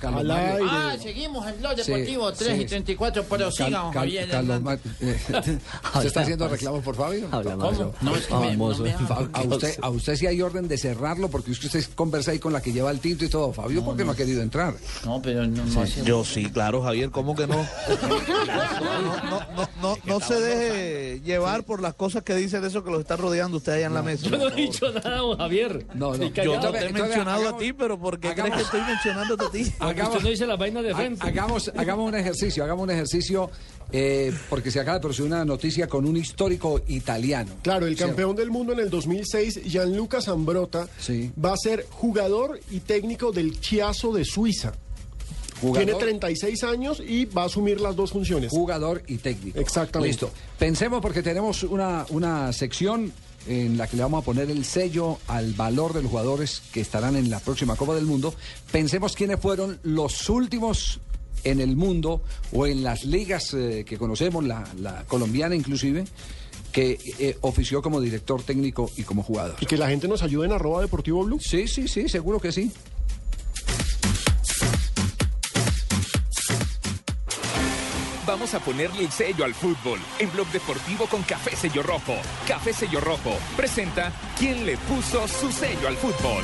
Carlos 0.00 0.20
al 0.20 0.26
Mario. 0.26 0.54
aire. 0.56 0.66
Ah, 0.70 0.96
seguimos 1.00 1.46
en 1.46 1.58
Blog 1.60 1.78
Sí, 1.78 1.90
Deportivo 1.92 2.32
3 2.32 2.56
sí. 2.56 2.62
y 2.62 2.66
34, 2.66 3.24
pero 3.28 3.50
Cal- 3.56 3.92
Javier. 3.92 4.28
Carlos 4.28 4.60
¿Se 6.00 6.06
está 6.06 6.20
haciendo 6.22 6.48
reclamos 6.48 6.82
por 6.82 6.94
Fabio? 6.96 7.28
¿Cómo? 7.30 7.92
No, 8.00 8.16
es 8.16 8.26
que 8.26 8.34
me- 8.34 8.56
no 8.56 8.68
me 8.78 8.90
hagan. 8.92 9.30
a, 9.32 9.40
usted, 9.42 9.78
a 9.80 9.90
usted 9.90 10.16
sí 10.16 10.26
hay 10.26 10.40
orden 10.42 10.68
de 10.68 10.78
cerrarlo 10.78 11.28
porque 11.28 11.50
usted 11.50 11.84
conversa 11.94 12.32
ahí 12.32 12.38
con 12.38 12.52
la 12.52 12.60
que 12.60 12.72
lleva 12.72 12.90
el 12.90 13.00
tinto 13.00 13.24
y 13.24 13.28
todo. 13.28 13.52
Fabio, 13.52 13.84
¿por 13.84 13.96
qué 13.96 14.04
no 14.04 14.12
ha 14.12 14.16
querido 14.16 14.42
entrar? 14.42 14.74
No, 15.04 15.20
pero 15.22 15.46
no, 15.46 15.64
no 15.64 15.84
Yo 16.04 16.24
sí, 16.24 16.50
claro, 16.50 16.82
Javier, 16.82 17.10
¿cómo 17.10 17.27
que 17.34 17.46
no? 17.46 17.56
No, 17.58 19.02
no, 19.02 19.40
no, 19.56 19.68
no, 19.82 19.96
no 20.04 20.20
se 20.20 20.40
deje 20.40 21.20
llevar 21.20 21.64
por 21.64 21.80
las 21.82 21.94
cosas 21.94 22.22
que 22.22 22.34
dicen 22.34 22.64
eso 22.64 22.82
que 22.84 22.90
los 22.90 23.00
está 23.00 23.16
rodeando 23.16 23.56
usted 23.58 23.72
allá 23.72 23.86
en 23.86 23.94
la 23.94 24.02
mesa. 24.02 24.28
Yo 24.28 24.36
no 24.38 24.48
he 24.48 24.54
dicho 24.54 24.92
nada, 24.92 25.20
Javier. 25.36 25.86
No, 25.94 26.14
Ni 26.14 26.30
Yo 26.32 26.60
no 26.60 26.70
te 26.72 26.86
he 26.86 26.92
mencionado 26.92 27.48
a 27.48 27.56
ti, 27.58 27.72
pero 27.72 27.98
¿por 27.98 28.18
qué 28.18 28.34
crees 28.34 28.54
que 28.54 28.62
estoy 28.62 28.80
mencionándote 28.82 29.44
a 29.44 29.50
ti? 29.50 29.62
Usted 29.80 30.20
no 30.22 30.28
dice 30.30 30.46
las 30.46 30.58
vainas 30.58 30.82
de 30.84 30.94
frente. 30.94 31.24
Ha- 31.24 31.28
Hagamos, 31.28 31.70
hagamos 31.76 32.08
un 32.08 32.14
ejercicio, 32.16 32.64
hagamos 32.64 32.84
un 32.84 32.90
ejercicio, 32.90 33.50
eh, 33.92 34.32
porque 34.50 34.70
se 34.70 34.80
acaba 34.80 34.96
de 34.96 35.00
producir 35.00 35.24
una 35.24 35.44
noticia 35.44 35.86
con 35.86 36.06
un 36.06 36.16
histórico 36.16 36.80
italiano. 36.88 37.52
Claro, 37.62 37.86
el 37.86 37.96
¿Cierto? 37.96 38.10
campeón 38.14 38.36
del 38.36 38.50
mundo 38.50 38.72
en 38.72 38.80
el 38.80 38.90
2006, 38.90 39.62
Gianluca 39.64 40.20
Zambrota, 40.20 40.88
va 41.44 41.52
a 41.52 41.56
ser 41.56 41.86
jugador 41.90 42.60
y 42.70 42.80
técnico 42.80 43.32
del 43.32 43.60
Chiasso 43.60 44.12
de 44.12 44.24
Suiza. 44.24 44.72
Jugador- 45.60 45.84
Tiene 45.84 45.98
36 45.98 46.64
años 46.64 47.00
y 47.06 47.24
va 47.26 47.42
a 47.42 47.46
asumir 47.46 47.80
las 47.80 47.96
dos 47.96 48.12
funciones. 48.12 48.50
Jugador 48.50 49.02
y 49.06 49.16
técnico. 49.18 49.58
Exactamente. 49.58 50.08
Listo. 50.12 50.30
Pensemos 50.58 51.00
porque 51.00 51.22
tenemos 51.22 51.62
una, 51.64 52.06
una 52.10 52.52
sección 52.52 53.12
en 53.46 53.78
la 53.78 53.86
que 53.86 53.96
le 53.96 54.02
vamos 54.02 54.22
a 54.22 54.24
poner 54.24 54.50
el 54.50 54.64
sello 54.64 55.18
al 55.26 55.54
valor 55.54 55.94
de 55.94 56.02
los 56.02 56.10
jugadores 56.10 56.62
que 56.72 56.80
estarán 56.80 57.16
en 57.16 57.30
la 57.30 57.40
próxima 57.40 57.76
Copa 57.76 57.94
del 57.94 58.04
Mundo. 58.04 58.34
Pensemos 58.70 59.14
quiénes 59.14 59.40
fueron 59.40 59.78
los 59.84 60.28
últimos 60.28 61.00
en 61.44 61.60
el 61.60 61.76
mundo 61.76 62.22
o 62.52 62.66
en 62.66 62.82
las 62.82 63.04
ligas 63.04 63.54
eh, 63.54 63.84
que 63.86 63.96
conocemos, 63.96 64.44
la, 64.44 64.68
la 64.80 65.04
colombiana 65.04 65.54
inclusive, 65.54 66.04
que 66.72 66.98
eh, 67.20 67.38
ofició 67.40 67.80
como 67.80 68.00
director 68.00 68.42
técnico 68.42 68.90
y 68.96 69.02
como 69.04 69.22
jugador. 69.22 69.56
Y 69.60 69.66
que 69.66 69.78
la 69.78 69.88
gente 69.88 70.08
nos 70.08 70.22
ayude 70.22 70.46
en 70.46 70.52
arroba 70.52 70.82
deportivo 70.82 71.24
blue. 71.24 71.38
Sí, 71.40 71.66
sí, 71.68 71.88
sí, 71.88 72.08
seguro 72.08 72.40
que 72.40 72.52
sí. 72.52 72.70
Vamos 78.50 78.62
a 78.62 78.64
ponerle 78.64 79.02
el 79.04 79.10
sello 79.12 79.44
al 79.44 79.52
fútbol 79.52 80.00
en 80.18 80.32
Blog 80.32 80.46
Deportivo 80.52 81.04
con 81.06 81.20
Café 81.22 81.54
Sello 81.54 81.82
Rojo. 81.82 82.14
Café 82.46 82.72
Sello 82.72 82.98
Rojo 82.98 83.36
presenta 83.58 84.10
¿Quién 84.38 84.64
le 84.64 84.78
puso 84.78 85.28
su 85.28 85.52
sello 85.52 85.86
al 85.86 85.94
fútbol? 85.96 86.42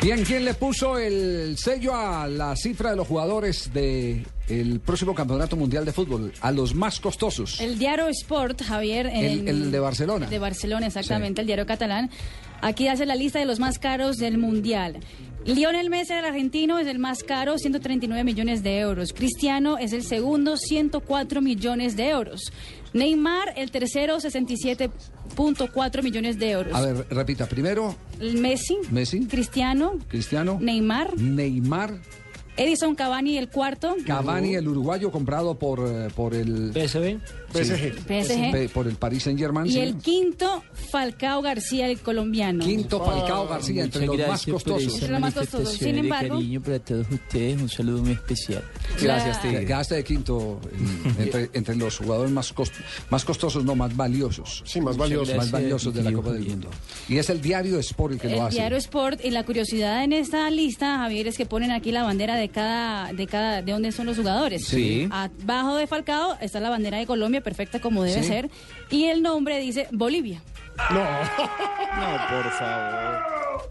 Bien, 0.00 0.24
¿quién 0.24 0.44
le 0.44 0.54
puso 0.54 0.98
el 0.98 1.56
sello 1.58 1.96
a 1.96 2.28
la 2.28 2.54
cifra 2.54 2.90
de 2.90 2.96
los 2.96 3.08
jugadores 3.08 3.72
del 3.72 4.80
próximo 4.86 5.16
Campeonato 5.16 5.56
Mundial 5.56 5.84
de 5.84 5.92
Fútbol? 5.92 6.32
A 6.40 6.52
los 6.52 6.72
más 6.72 7.00
costosos. 7.00 7.60
El 7.60 7.80
diario 7.80 8.06
Sport, 8.06 8.62
Javier. 8.62 9.06
El- 9.08 9.40
en- 9.40 9.48
el 9.48 9.72
de 9.72 9.80
Barcelona. 9.80 10.26
el 10.26 10.30
de 10.30 10.38
Barcelona, 10.38 10.86
exactamente, 10.86 11.40
el 11.40 11.48
diario 11.48 11.66
catalán. 11.66 12.08
Aquí 12.62 12.86
hace 12.86 13.06
la 13.06 13.16
lista 13.16 13.40
de 13.40 13.44
los 13.44 13.58
más 13.58 13.78
caros 13.80 14.16
del 14.18 14.38
Mundial. 14.38 15.00
Lionel 15.44 15.90
Messi, 15.90 16.12
el 16.12 16.24
argentino, 16.24 16.78
es 16.78 16.86
el 16.86 17.00
más 17.00 17.24
caro, 17.24 17.58
139 17.58 18.22
millones 18.22 18.62
de 18.62 18.78
euros. 18.78 19.12
Cristiano 19.12 19.78
es 19.78 19.92
el 19.92 20.04
segundo, 20.04 20.56
104 20.56 21.42
millones 21.42 21.96
de 21.96 22.10
euros. 22.10 22.52
Neymar, 22.92 23.52
el 23.56 23.72
tercero, 23.72 24.18
67.4 24.18 26.02
millones 26.04 26.38
de 26.38 26.50
euros. 26.52 26.72
A 26.72 26.82
ver, 26.82 27.04
repita. 27.10 27.46
Primero, 27.46 27.96
Messi, 28.20 28.78
Messi, 28.92 29.26
Cristiano, 29.26 29.94
Cristiano, 30.06 30.58
Neymar, 30.60 31.18
Neymar, 31.18 31.98
Edison 32.56 32.94
Cavani, 32.94 33.38
el 33.38 33.48
cuarto. 33.48 33.96
Cavani, 34.06 34.54
el 34.54 34.68
uruguayo 34.68 35.10
comprado 35.10 35.58
por, 35.58 35.80
eh, 35.80 36.08
por 36.14 36.34
el 36.34 36.72
PSV. 36.72 37.18
PSG. 37.52 38.00
PSG. 38.06 38.72
Por 38.72 38.86
el 38.88 38.96
Paris 38.96 39.22
Saint 39.24 39.38
Germain. 39.38 39.66
Y 39.70 39.78
el 39.78 39.96
quinto, 39.96 40.62
Falcao 40.90 41.42
García, 41.42 41.86
el 41.88 41.98
colombiano. 42.00 42.64
Quinto 42.64 43.04
Falcao 43.04 43.48
García, 43.48 43.84
entre 43.84 44.06
los 44.06 44.16
más 44.28 44.44
costosos. 44.46 44.94
Entre 44.94 45.08
los 45.08 45.20
más 45.20 45.34
costosos. 45.34 45.72
Sin 45.74 45.98
embargo, 45.98 46.38
para 46.64 46.78
todos 46.78 47.06
ustedes, 47.10 47.60
un 47.60 47.68
saludo 47.68 48.02
muy 48.02 48.12
especial. 48.12 48.62
Gracias, 49.00 49.40
Tigre. 49.42 49.64
Quedaste 49.64 49.94
de 49.96 50.04
quinto 50.04 50.60
en- 50.72 51.22
entre, 51.22 51.50
entre 51.52 51.76
los 51.76 51.98
jugadores 51.98 52.32
más, 52.32 52.54
cost- 52.54 52.72
más 53.10 53.24
costosos, 53.24 53.64
no, 53.64 53.74
más 53.74 53.94
valiosos. 53.96 54.62
Sí, 54.66 54.80
más 54.80 54.96
valiosos. 54.96 55.34
Más 55.36 55.50
valiosos 55.50 55.92
de 55.94 56.02
la 56.02 56.12
Copa 56.12 56.32
del 56.32 56.44
Mundo. 56.48 56.68
Y 57.08 57.18
es 57.18 57.28
el 57.30 57.40
diario 57.40 57.78
Sport 57.78 58.14
el 58.14 58.20
que 58.20 58.28
lo 58.28 58.34
el 58.36 58.40
hace. 58.42 58.56
diario 58.56 58.78
Sport 58.78 59.24
y 59.24 59.30
la 59.30 59.44
curiosidad 59.44 60.04
en 60.04 60.12
esta 60.12 60.48
lista, 60.50 60.98
Javier, 60.98 61.28
es 61.28 61.36
que 61.36 61.46
ponen 61.46 61.70
aquí 61.70 61.90
la 61.92 62.02
bandera 62.02 62.36
de 62.36 62.48
cada, 62.48 63.12
de 63.12 63.26
cada, 63.26 63.62
de 63.62 63.72
dónde 63.72 63.92
son 63.92 64.06
los 64.06 64.16
jugadores. 64.16 64.64
Sí. 64.66 65.08
Abajo 65.10 65.76
de 65.76 65.86
Falcao 65.86 66.36
está 66.40 66.60
la 66.60 66.70
bandera 66.70 66.98
de 66.98 67.06
Colombia, 67.06 67.41
perfecta 67.42 67.80
como 67.80 68.02
debe 68.02 68.22
Sí. 68.22 68.28
ser, 68.28 68.50
y 68.90 69.04
el 69.06 69.22
nombre 69.22 69.58
dice 69.58 69.88
Bolivia. 69.92 70.42
No. 70.90 71.00
No, 71.04 72.18
por 72.30 72.50
favor. 72.52 73.22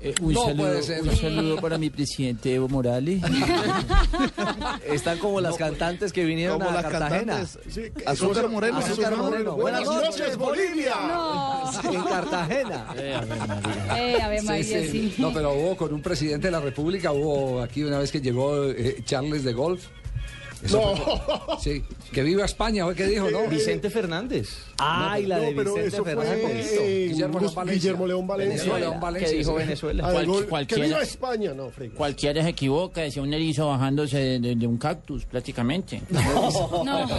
Eh, 0.03 0.13
un, 0.21 0.33
No 0.33 0.45
saludo, 0.45 0.57
puede 0.63 0.83
ser. 0.83 1.01
un 1.03 1.15
saludo 1.15 1.55
para 1.57 1.77
mi 1.79 1.89
presidente 1.89 2.53
Evo 2.53 2.67
Morales. 2.69 3.21
Están 4.85 5.17
como 5.19 5.41
las 5.41 5.55
cantantes 5.57 6.11
que 6.13 6.23
vinieron 6.23 6.57
Como 6.59 6.69
a 6.69 6.73
las 6.73 6.83
Cartagena. 6.91 7.33
cantantes. 7.37 7.59
Sí, 7.73 7.81
Azúcar 8.05 8.49
Moreno. 8.49 8.77
Azúcar 8.77 9.15
Moreno. 9.17 9.55
Buenas 9.55 9.83
noches, 9.85 10.37
Bolivia. 10.37 10.93
No. 11.07 11.71
En 11.91 12.03
Cartagena. 12.03 12.85
Eh, 13.95 14.19
Ave 14.21 14.39
Sí, 14.39 14.45
María, 14.45 14.63
sí. 14.63 14.87
sí. 14.91 15.15
No, 15.17 15.33
pero 15.33 15.53
hubo 15.53 15.75
con 15.77 15.93
un 15.93 16.01
presidente 16.01 16.47
de 16.47 16.51
la 16.51 16.59
República, 16.59 17.11
hubo 17.11 17.61
aquí 17.61 17.83
una 17.83 17.99
vez 17.99 18.11
que 18.11 18.21
llegó 18.21 18.65
eh, 18.69 19.01
Charles 19.05 19.43
de 19.43 19.53
Golf. 19.53 19.87
Eso 20.63 20.79
No. 20.79 20.95
fue- 20.95 21.57
sí, 21.59 21.83
que 22.11 22.21
viva 22.23 22.45
España, 22.45 22.85
que 22.93 23.07
dijo, 23.07 23.29
¿no? 23.31 23.47
Vicente 23.47 23.89
Fernández. 23.89 24.49
Ay, 24.77 25.25
la 25.25 25.37
No, 25.37 25.43
de 25.43 25.51
pero 25.53 25.73
Vicente 25.75 26.03
Fernández. 26.03 26.71
eh, 26.79 27.07
Guillermo 27.09 27.33
Gus- 27.33 27.41
León 27.43 27.55
Valencia. 27.55 27.81
Guillermo 27.81 28.07
León 28.07 28.27
Valencia. 28.27 28.55
Venezuela, 28.57 28.79
León 28.87 28.99
Valencia, 28.99 29.29
¿Qué 29.31 29.37
dijo. 29.37 29.53
Venezuela? 29.55 30.03
Ah, 30.07 30.11
Cual- 30.11 30.25
gol- 30.27 30.43
que 30.43 30.49
cualquiera- 30.49 30.85
viva 30.85 31.01
España, 31.01 31.53
no, 31.53 31.69
Frey. 31.71 31.89
Cualquiera 31.89 32.43
se 32.43 32.49
equivoca, 32.49 33.01
decía 33.01 33.21
un 33.23 33.33
erizo 33.33 33.67
bajándose 33.67 34.17
de, 34.17 34.39
de- 34.39 34.55
de 34.55 34.67
un 34.67 34.77
cactus 34.77 35.25
prácticamente. 35.25 36.01
No. 36.11 37.07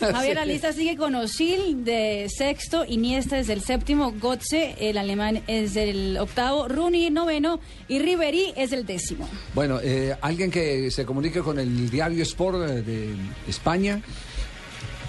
Javier, 0.00 0.34
la 0.34 0.44
lista 0.44 0.72
sigue 0.72 0.96
con 0.96 1.14
Osil 1.14 1.84
de 1.84 2.26
sexto, 2.28 2.84
Iniesta 2.86 3.38
es 3.38 3.46
del 3.46 3.62
séptimo, 3.62 4.12
Gotze, 4.20 4.74
el 4.80 4.98
alemán, 4.98 5.42
es 5.46 5.74
del 5.74 6.16
octavo, 6.18 6.66
Rooney 6.68 7.10
noveno 7.10 7.60
y 7.88 7.98
Ribery 8.00 8.52
es 8.56 8.72
el 8.72 8.84
décimo. 8.86 9.28
Bueno, 9.54 9.78
eh, 9.80 10.01
alguien 10.20 10.50
que 10.50 10.90
se 10.90 11.04
comunique 11.04 11.40
con 11.40 11.58
el 11.58 11.90
diario 11.90 12.22
Sport 12.22 12.58
eh, 12.68 12.82
de 12.82 13.14
España. 13.48 14.00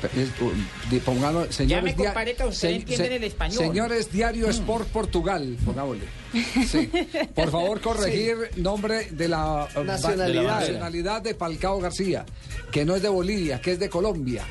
eh, 0.04 1.00
pongamos, 1.06 1.48
señores, 1.56 1.84
me 1.84 1.94
dia- 1.94 2.06
compadre, 2.08 2.36
que 2.36 2.44
ustedes 2.44 2.76
entienden 2.82 3.14
el 3.14 3.24
español. 3.24 3.58
Señores, 3.58 4.12
Diario 4.12 4.50
Sport 4.50 4.88
Portugal, 4.90 5.58
pongámosle. 5.66 6.04
Sí. 6.68 6.90
Por 7.34 7.50
favor, 7.52 7.80
corregir 7.88 8.36
nombre 8.58 9.08
de 9.12 9.28
la 9.30 9.68
eh, 9.76 9.84
Nacionalidad. 9.84 10.28
de 10.28 10.34
la 10.48 10.60
nacionalidad 10.60 11.22
de 11.22 11.36
Falcao 11.36 11.80
García, 11.80 12.26
que 12.72 12.84
no 12.86 12.96
es 12.96 13.02
de 13.02 13.10
Bolivia, 13.10 13.62
que 13.62 13.72
es 13.74 13.80
de 13.80 13.90
Colombia. 13.90 14.44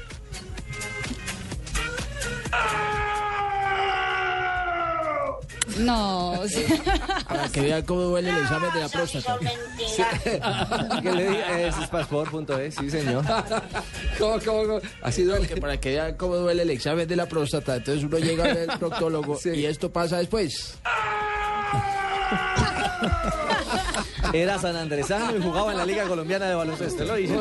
No, 5.78 6.40
sí. 6.48 6.64
Para 7.28 7.48
que 7.48 7.60
vean 7.60 7.82
cómo 7.82 8.02
duele 8.02 8.30
el 8.30 8.38
examen 8.38 8.72
de 8.72 8.80
la 8.80 8.88
próstata. 8.88 9.38
¿Qué 11.02 11.12
le 11.12 11.28
dije? 11.28 11.66
Es 11.68 11.74
passport.es, 11.88 12.74
sí, 12.74 12.90
señor. 12.90 13.24
¿Cómo, 14.18 14.38
cómo, 14.44 14.66
cómo? 14.66 14.80
Así 15.02 15.22
duele. 15.22 15.46
Que 15.46 15.56
para 15.56 15.78
que 15.78 15.90
vean 15.90 16.14
cómo 16.16 16.36
duele 16.36 16.62
el 16.62 16.70
examen 16.70 17.06
de 17.08 17.16
la 17.16 17.26
próstata. 17.26 17.76
Entonces 17.76 18.04
uno 18.04 18.18
llega 18.18 18.44
al 18.44 18.66
proctólogo 18.78 19.38
y 19.44 19.64
esto 19.64 19.90
pasa 19.92 20.18
después. 20.18 20.74
Era 24.32 24.58
San 24.58 24.76
Andresano 24.76 25.36
y 25.36 25.42
jugaba 25.42 25.72
en 25.72 25.78
la 25.78 25.84
Liga 25.84 26.04
Colombiana 26.04 26.48
de 26.48 26.54
Baloncesto. 26.54 27.04
Lo 27.04 27.18
hice. 27.18 27.36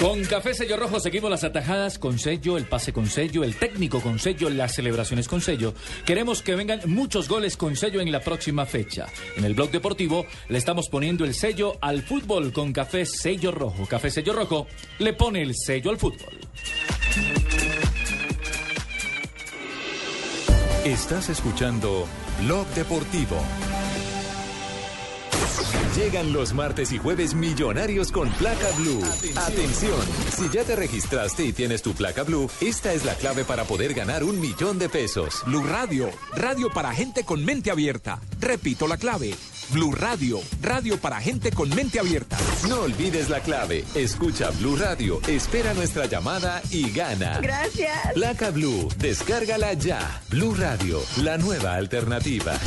Con 0.00 0.24
Café 0.24 0.54
Sello 0.54 0.76
Rojo 0.76 0.98
seguimos 0.98 1.30
las 1.30 1.44
atajadas 1.44 1.98
con 1.98 2.18
sello, 2.18 2.56
el 2.56 2.64
pase 2.64 2.92
con 2.92 3.06
sello, 3.06 3.44
el 3.44 3.54
técnico 3.54 4.00
con 4.00 4.18
sello, 4.18 4.50
las 4.50 4.74
celebraciones 4.74 5.28
con 5.28 5.40
sello. 5.40 5.74
Queremos 6.04 6.42
que 6.42 6.56
vengan 6.56 6.80
muchos 6.86 7.28
goles 7.28 7.56
con 7.56 7.76
sello 7.76 8.00
en 8.00 8.10
la 8.10 8.20
próxima 8.20 8.66
fecha. 8.66 9.06
En 9.36 9.44
el 9.44 9.54
blog 9.54 9.70
deportivo 9.70 10.26
le 10.48 10.58
estamos 10.58 10.88
poniendo 10.88 11.24
el 11.24 11.34
sello 11.34 11.78
al 11.80 12.02
fútbol 12.02 12.52
con 12.52 12.72
Café 12.72 13.06
Sello 13.06 13.52
Rojo. 13.52 13.86
Café 13.86 14.10
Sello 14.10 14.32
Rojo 14.32 14.66
le 14.98 15.12
pone 15.12 15.42
el 15.42 15.54
sello 15.54 15.90
al 15.90 15.98
fútbol. 15.98 16.38
Estás 20.84 21.30
escuchando 21.30 22.06
Blog 22.40 22.66
Deportivo. 22.74 23.83
Llegan 25.96 26.32
los 26.32 26.52
martes 26.54 26.90
y 26.90 26.98
jueves 26.98 27.34
millonarios 27.34 28.10
con 28.10 28.28
placa 28.32 28.68
blue. 28.78 29.00
Atención. 29.36 30.00
si 30.36 30.48
ya 30.48 30.64
te 30.64 30.74
registraste 30.74 31.44
y 31.44 31.52
tienes 31.52 31.82
tu 31.82 31.94
placa 31.94 32.24
blue, 32.24 32.50
esta 32.60 32.92
es 32.92 33.04
la 33.04 33.14
clave 33.14 33.44
para 33.44 33.62
poder 33.62 33.94
ganar 33.94 34.24
un 34.24 34.40
millón 34.40 34.80
de 34.80 34.88
pesos. 34.88 35.42
Blue 35.46 35.62
Radio, 35.62 36.10
radio 36.34 36.68
para 36.70 36.92
gente 36.92 37.22
con 37.22 37.44
mente 37.44 37.70
abierta. 37.70 38.20
Repito 38.40 38.88
la 38.88 38.96
clave. 38.96 39.36
Blue 39.70 39.92
Radio, 39.94 40.40
radio 40.60 40.98
para 40.98 41.20
gente 41.20 41.52
con 41.52 41.68
mente 41.68 42.00
abierta. 42.00 42.36
No 42.68 42.80
olvides 42.80 43.30
la 43.30 43.38
clave. 43.38 43.84
Escucha 43.94 44.50
Blue 44.50 44.74
Radio, 44.74 45.20
espera 45.28 45.74
nuestra 45.74 46.06
llamada 46.06 46.60
y 46.70 46.90
gana. 46.90 47.38
Gracias. 47.40 48.12
Placa 48.14 48.50
Blue, 48.50 48.88
descárgala 48.98 49.74
ya. 49.74 50.22
Blue 50.28 50.56
Radio, 50.56 51.00
la 51.22 51.38
nueva 51.38 51.74
alternativa. 51.74 52.58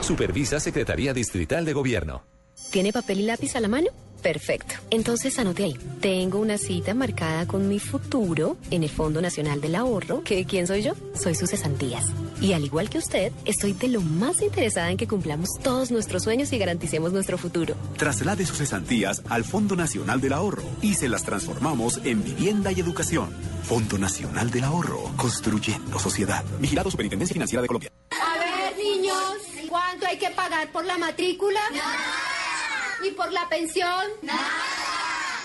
Supervisa 0.00 0.58
Secretaría 0.58 1.14
Distrital 1.14 1.64
de 1.64 1.72
Gobierno. 1.74 2.41
¿Tiene 2.72 2.90
papel 2.90 3.20
y 3.20 3.24
lápiz 3.24 3.54
a 3.54 3.60
la 3.60 3.68
mano? 3.68 3.88
Perfecto. 4.22 4.76
Entonces 4.88 5.38
anote 5.38 5.64
ahí. 5.64 5.76
Tengo 6.00 6.38
una 6.38 6.56
cita 6.56 6.94
marcada 6.94 7.46
con 7.46 7.68
mi 7.68 7.78
futuro 7.78 8.56
en 8.70 8.82
el 8.82 8.88
Fondo 8.88 9.20
Nacional 9.20 9.60
del 9.60 9.74
Ahorro. 9.74 10.22
¿Que 10.24 10.46
quién 10.46 10.66
soy 10.66 10.82
yo? 10.82 10.94
Soy 11.14 11.34
sus 11.34 11.50
cesantías. 11.50 12.06
Y 12.40 12.54
al 12.54 12.64
igual 12.64 12.88
que 12.88 12.96
usted, 12.96 13.30
estoy 13.44 13.74
de 13.74 13.88
lo 13.88 14.00
más 14.00 14.40
interesada 14.40 14.90
en 14.90 14.96
que 14.96 15.06
cumplamos 15.06 15.50
todos 15.62 15.90
nuestros 15.90 16.22
sueños 16.22 16.50
y 16.54 16.56
garanticemos 16.58 17.12
nuestro 17.12 17.36
futuro. 17.36 17.74
Traslade 17.98 18.46
sus 18.46 18.56
cesantías 18.56 19.22
al 19.28 19.44
Fondo 19.44 19.76
Nacional 19.76 20.22
del 20.22 20.32
Ahorro 20.32 20.64
y 20.80 20.94
se 20.94 21.10
las 21.10 21.24
transformamos 21.24 22.00
en 22.04 22.24
vivienda 22.24 22.72
y 22.72 22.80
educación. 22.80 23.30
Fondo 23.64 23.98
Nacional 23.98 24.50
del 24.50 24.64
Ahorro, 24.64 25.12
construyendo 25.18 25.98
sociedad. 25.98 26.42
Vigilado 26.58 26.90
Superintendencia 26.90 27.34
Financiera 27.34 27.60
de 27.60 27.68
Colombia. 27.68 27.90
A 28.12 28.38
ver, 28.38 28.78
niños, 28.78 29.18
¿cuánto 29.68 30.06
hay 30.06 30.16
que 30.16 30.30
pagar 30.30 30.72
por 30.72 30.86
la 30.86 30.96
matrícula? 30.96 31.60
¿Y 33.04 33.10
por 33.12 33.32
la 33.32 33.48
pensión? 33.48 34.06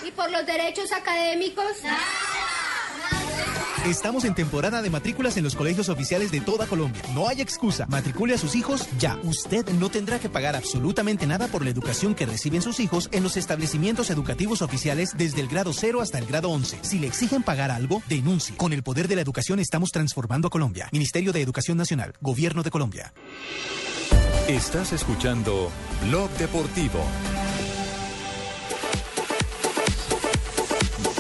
¿Y 0.06 0.12
por 0.12 0.30
los 0.32 0.46
derechos 0.46 0.92
académicos? 0.92 1.66
Estamos 3.86 4.26
en 4.26 4.36
temporada 4.36 4.82
de 4.82 4.90
matrículas 4.90 5.38
en 5.38 5.46
los 5.46 5.56
colegios 5.56 5.88
oficiales 5.88 6.30
de 6.30 6.42
toda 6.42 6.68
Colombia. 6.68 7.02
No 7.14 7.30
hay 7.30 7.42
excusa. 7.42 7.86
Matricule 7.88 8.34
a 8.34 8.38
sus 8.38 8.56
hijos 8.56 8.88
ya. 9.00 9.18
Usted 9.24 9.66
no 9.74 9.90
tendrá 9.90 10.20
que 10.20 10.30
pagar 10.30 10.56
absolutamente 10.56 11.26
nada 11.26 11.48
por 11.48 11.64
la 11.64 11.70
educación 11.70 12.14
que 12.14 12.26
reciben 12.26 12.62
sus 12.62 12.80
hijos 12.80 13.08
en 13.12 13.24
los 13.24 13.38
establecimientos 13.38 14.10
educativos 14.10 14.62
oficiales 14.62 15.16
desde 15.18 15.42
el 15.42 15.48
grado 15.48 15.72
0 15.74 16.02
hasta 16.02 16.20
el 16.20 16.26
grado 16.26 16.50
11. 16.50 16.80
Si 16.82 17.00
le 17.00 17.08
exigen 17.08 17.44
pagar 17.44 17.72
algo, 17.72 18.04
denuncie. 18.10 18.58
Con 18.58 18.74
el 18.74 18.84
poder 18.84 19.08
de 19.08 19.16
la 19.16 19.22
educación 19.22 19.60
estamos 19.60 19.92
transformando 19.92 20.50
a 20.50 20.52
Colombia. 20.52 20.90
Ministerio 20.92 21.32
de 21.32 21.42
Educación 21.42 21.78
Nacional. 21.78 22.14
Gobierno 22.20 22.64
de 22.64 22.72
Colombia. 22.72 23.14
Estás 24.48 24.94
escuchando 24.94 25.70
Blog 26.08 26.30
Deportivo. 26.32 27.00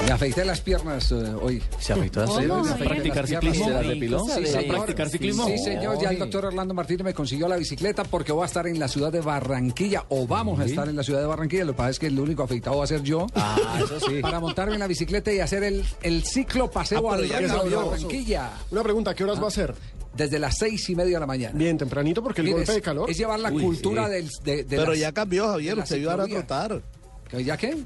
Me 0.06 0.14
afeité 0.14 0.46
las 0.46 0.62
piernas 0.62 1.12
eh, 1.12 1.16
hoy. 1.42 1.62
¿Se 1.80 1.92
afeitó 1.92 2.22
las 2.22 2.30
piernas? 2.38 2.78
¿Practicar 2.78 3.28
ciclismo? 3.28 3.66
¿Se 3.66 3.72
las 3.72 3.88
depiló? 3.88 4.20
Sí, 4.24 4.32
¿A 4.32 4.46
señor. 4.46 4.76
practicar 4.76 5.10
ciclismo? 5.10 5.46
Sí, 5.48 5.58
señor. 5.58 6.02
Ya 6.02 6.12
el 6.12 6.20
doctor 6.20 6.46
Orlando 6.46 6.74
Martínez 6.74 7.04
me 7.04 7.14
consiguió 7.14 7.50
la 7.50 7.58
bicicleta 7.58 8.06
porque 8.06 8.32
voy 8.32 8.44
a 8.44 8.46
estar 8.46 8.66
en 8.68 8.80
la 8.80 8.88
ciudad 8.88 9.12
de 9.12 9.20
Barranquilla 9.20 10.06
o 10.08 10.26
vamos 10.26 10.62
a 10.62 10.66
estar 10.66 10.88
en 10.88 10.96
la 10.96 11.04
ciudad 11.04 11.20
de 11.20 11.26
Barranquilla. 11.26 11.66
Lo 11.66 11.74
que 11.74 11.78
pasa 11.78 11.90
es 11.90 12.00
que 12.00 12.08
el 12.08 12.18
único 12.18 12.44
afeitado 12.44 12.78
va 12.78 12.86
a 12.86 12.88
ser 12.88 13.04
yo. 13.04 13.28
Ah, 13.36 13.80
eso 13.84 14.00
sí. 14.00 14.22
Para 14.22 14.40
montarme 14.40 14.76
en 14.76 14.80
la 14.80 14.88
bicicleta 14.88 15.34
y 15.34 15.42
hacer 15.42 15.64
el, 15.66 15.84
el 16.02 16.24
ciclo 16.24 16.72
paseo 16.72 17.00
Ah, 17.00 17.18
pero 17.18 17.24
al 17.24 17.28
ya 17.30 17.40
río 17.40 17.48
de 17.50 17.58
cambió. 17.60 17.86
Barranquilla. 17.90 18.52
Una 18.72 18.84
pregunta, 18.84 19.14
¿qué 19.14 19.26
horas 19.26 19.44
va 19.44 19.48
a 19.50 19.52
ser? 19.52 19.76
Desde 20.18 20.40
las 20.40 20.58
seis 20.58 20.90
y 20.90 20.96
media 20.96 21.14
de 21.16 21.20
la 21.22 21.28
mañana. 21.28 21.58
Bien, 21.58 21.78
tempranito 21.78 22.22
porque 22.24 22.42
el 22.42 22.46
Mire, 22.46 22.58
golpe 22.58 22.74
de 22.74 22.82
calor. 22.82 23.10
Es 23.10 23.18
llevar 23.18 23.40
la 23.40 23.52
Uy, 23.52 23.62
cultura 23.64 24.08
sí. 24.08 24.12
del, 24.14 24.30
de, 24.44 24.56
de 24.64 24.78
Pero 24.78 24.92
las- 24.92 25.00
ya 25.00 25.12
cambió, 25.12 25.48
Javier. 25.48 25.78
Usted 25.78 25.98
iba 25.98 26.14
a 26.14 26.26
trotar. 26.26 26.82
¿Ya 27.44 27.56
qué? 27.58 27.78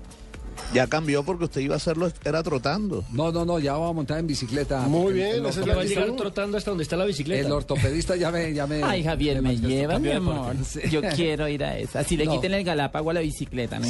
Ya 0.74 0.86
cambió 0.86 1.24
porque 1.24 1.46
usted 1.46 1.62
iba 1.62 1.74
a 1.74 1.78
hacerlo, 1.78 2.12
era 2.24 2.44
trotando. 2.44 3.04
No, 3.12 3.32
no, 3.32 3.46
no, 3.46 3.58
ya 3.58 3.74
va 3.78 3.90
a 3.90 3.94
montar 3.94 4.20
en 4.20 4.28
bicicleta. 4.28 4.82
Muy 4.82 5.14
bien, 5.14 5.38
el 5.38 5.46
esa 5.46 5.62
es 5.62 5.66
Que 5.66 5.74
va 5.74 5.82
a 5.82 5.86
llegar 5.86 6.04
ortopedista- 6.10 6.18
trotando 6.18 6.58
hasta 6.58 6.72
donde 6.72 6.84
está 6.84 6.98
la 6.98 7.06
bicicleta. 7.06 7.48
El 7.48 7.52
ortopedista 7.54 8.16
ya 8.18 8.32
me... 8.32 8.54
Ya 8.54 8.68
me 8.68 8.84
Ay, 8.84 9.04
Javier, 9.04 9.42
me 9.42 9.58
lleva, 9.58 9.98
mi 9.98 10.12
amor. 10.12 10.56
Yo 10.92 11.02
quiero 11.16 11.48
ir 11.48 11.64
a 11.64 11.78
esa. 11.80 12.00
Así 12.02 12.16
le 12.18 12.26
No. 12.26 12.34
quiten 12.34 12.54
el 12.54 12.64
galápago 12.64 13.10
a 13.10 13.14
la 13.14 13.22
bicicleta. 13.22 13.80
¿no? 13.80 13.88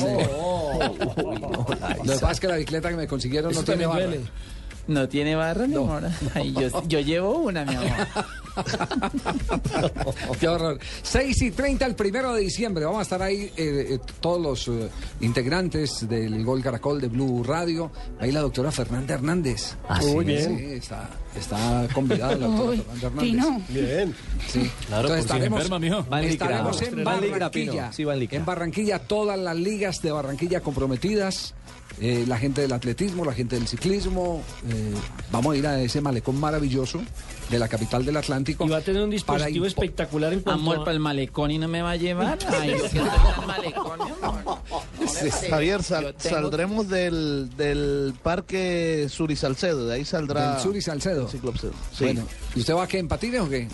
Lo 0.77 2.13
que 2.13 2.19
pasa 2.19 2.31
es 2.31 2.39
que 2.39 2.47
la 2.47 2.55
bicicleta 2.55 2.89
que 2.89 2.95
me 2.95 3.07
consiguieron 3.07 3.53
no 3.53 3.63
tiene 3.63 3.85
barra. 3.85 4.05
duele. 4.05 4.21
No 4.88 5.07
tiene 5.07 5.36
barra, 5.36 5.67
mi 5.67 5.75
amor. 5.75 6.03
Ay, 6.34 6.53
yo, 6.53 6.84
yo 6.88 6.99
llevo 6.99 7.39
una, 7.39 7.65
mi 7.65 7.76
amor. 7.76 8.07
Qué 10.39 10.47
horror. 10.47 10.80
6 11.03 11.41
y 11.41 11.51
30 11.51 11.85
el 11.85 11.95
primero 11.95 12.34
de 12.34 12.41
diciembre. 12.41 12.85
Vamos 12.85 12.99
a 12.99 13.03
estar 13.03 13.22
ahí 13.22 13.51
eh, 13.56 13.88
eh, 13.89 13.99
todos 14.19 14.41
los 14.41 14.68
eh, 14.68 14.89
integrantes 15.22 16.07
del 16.07 16.43
Gol 16.43 16.61
Caracol 16.61 16.99
de 16.99 17.07
Blue 17.07 17.43
Radio. 17.43 17.91
Ahí 18.19 18.31
la 18.31 18.41
doctora 18.41 18.72
Fernanda 18.72 19.14
Hernández. 19.14 19.76
Ah, 19.88 20.01
sí. 20.01 20.14
Muy 20.14 20.26
bien. 20.26 20.57
Sí, 20.57 20.65
está, 20.73 21.10
está 21.35 21.88
convidada 21.93 22.35
la 22.35 22.47
doctora 22.47 22.69
Uy, 22.69 22.77
Fernanda 22.99 23.07
Hernández. 23.07 23.68
Bien. 23.69 24.15
Sí. 24.47 24.72
Claro, 24.88 25.22
si 25.22 25.27
se 25.27 25.45
enferma, 25.45 25.80
mijo. 25.80 26.06
Estaremos 26.22 26.81
en 26.81 27.03
Barranquilla. 27.03 27.91
Sí. 27.93 28.06
En 28.31 28.45
Barranquilla, 28.45 28.99
todas 28.99 29.39
las 29.39 29.56
ligas 29.56 30.01
de 30.01 30.11
Barranquilla 30.11 30.61
comprometidas. 30.61 31.53
Eh, 31.99 32.26
la 32.27 32.38
gente 32.38 32.61
del 32.61 32.72
atletismo, 32.73 33.26
la 33.26 33.34
gente 33.34 33.55
del 33.57 33.68
ciclismo. 33.68 34.43
eh, 34.69 34.93
vamos 35.31 35.53
a 35.53 35.57
ir 35.57 35.68
a 35.68 35.80
ese 35.81 36.01
malecón 36.01 36.39
maravilloso 36.39 37.01
de 37.49 37.59
la 37.59 37.68
capital 37.68 38.05
del 38.05 38.15
Atlántico. 38.18 38.65
Y 38.65 38.69
va 38.69 38.77
a 38.77 38.81
tener 38.81 39.03
un 39.03 39.09
dispositivo 39.09 39.65
espectacular 39.65 40.31
en 40.34 40.39
cuanto 40.39 40.61
Amor, 40.61 40.76
a- 40.77 40.80
para 40.80 40.93
el 40.93 40.99
malecón 40.99 41.51
y 41.51 41.57
no 41.57 41.68
me 41.68 41.81
va 41.81 41.91
a 41.91 41.95
llevar. 41.97 42.39
Ay, 42.59 42.76
yo 42.93 43.01
el 43.41 43.47
malecón, 43.47 43.99
mi 44.05 44.11
amor. 44.27 44.59
Javier, 45.49 45.84
sal- 45.84 46.15
tengo- 46.22 46.35
saldremos 46.35 46.88
del, 46.88 47.49
del 47.57 48.13
parque 48.23 49.07
Sur 49.09 49.31
y 49.31 49.35
Salcedo, 49.35 49.88
de 49.88 49.95
ahí 49.95 50.05
saldrá. 50.05 50.53
Del 50.53 50.61
Sur 50.61 50.76
y 50.77 50.81
Salcedo. 50.81 51.27
el. 51.27 51.73
Sí. 51.93 52.05
Bueno, 52.05 52.23
¿y 52.55 52.59
usted 52.61 52.73
va 52.73 52.84
a 52.84 52.88
qué? 52.88 52.99
¿En 52.99 53.07
patines 53.07 53.41
o 53.41 53.49
qué? 53.49 53.68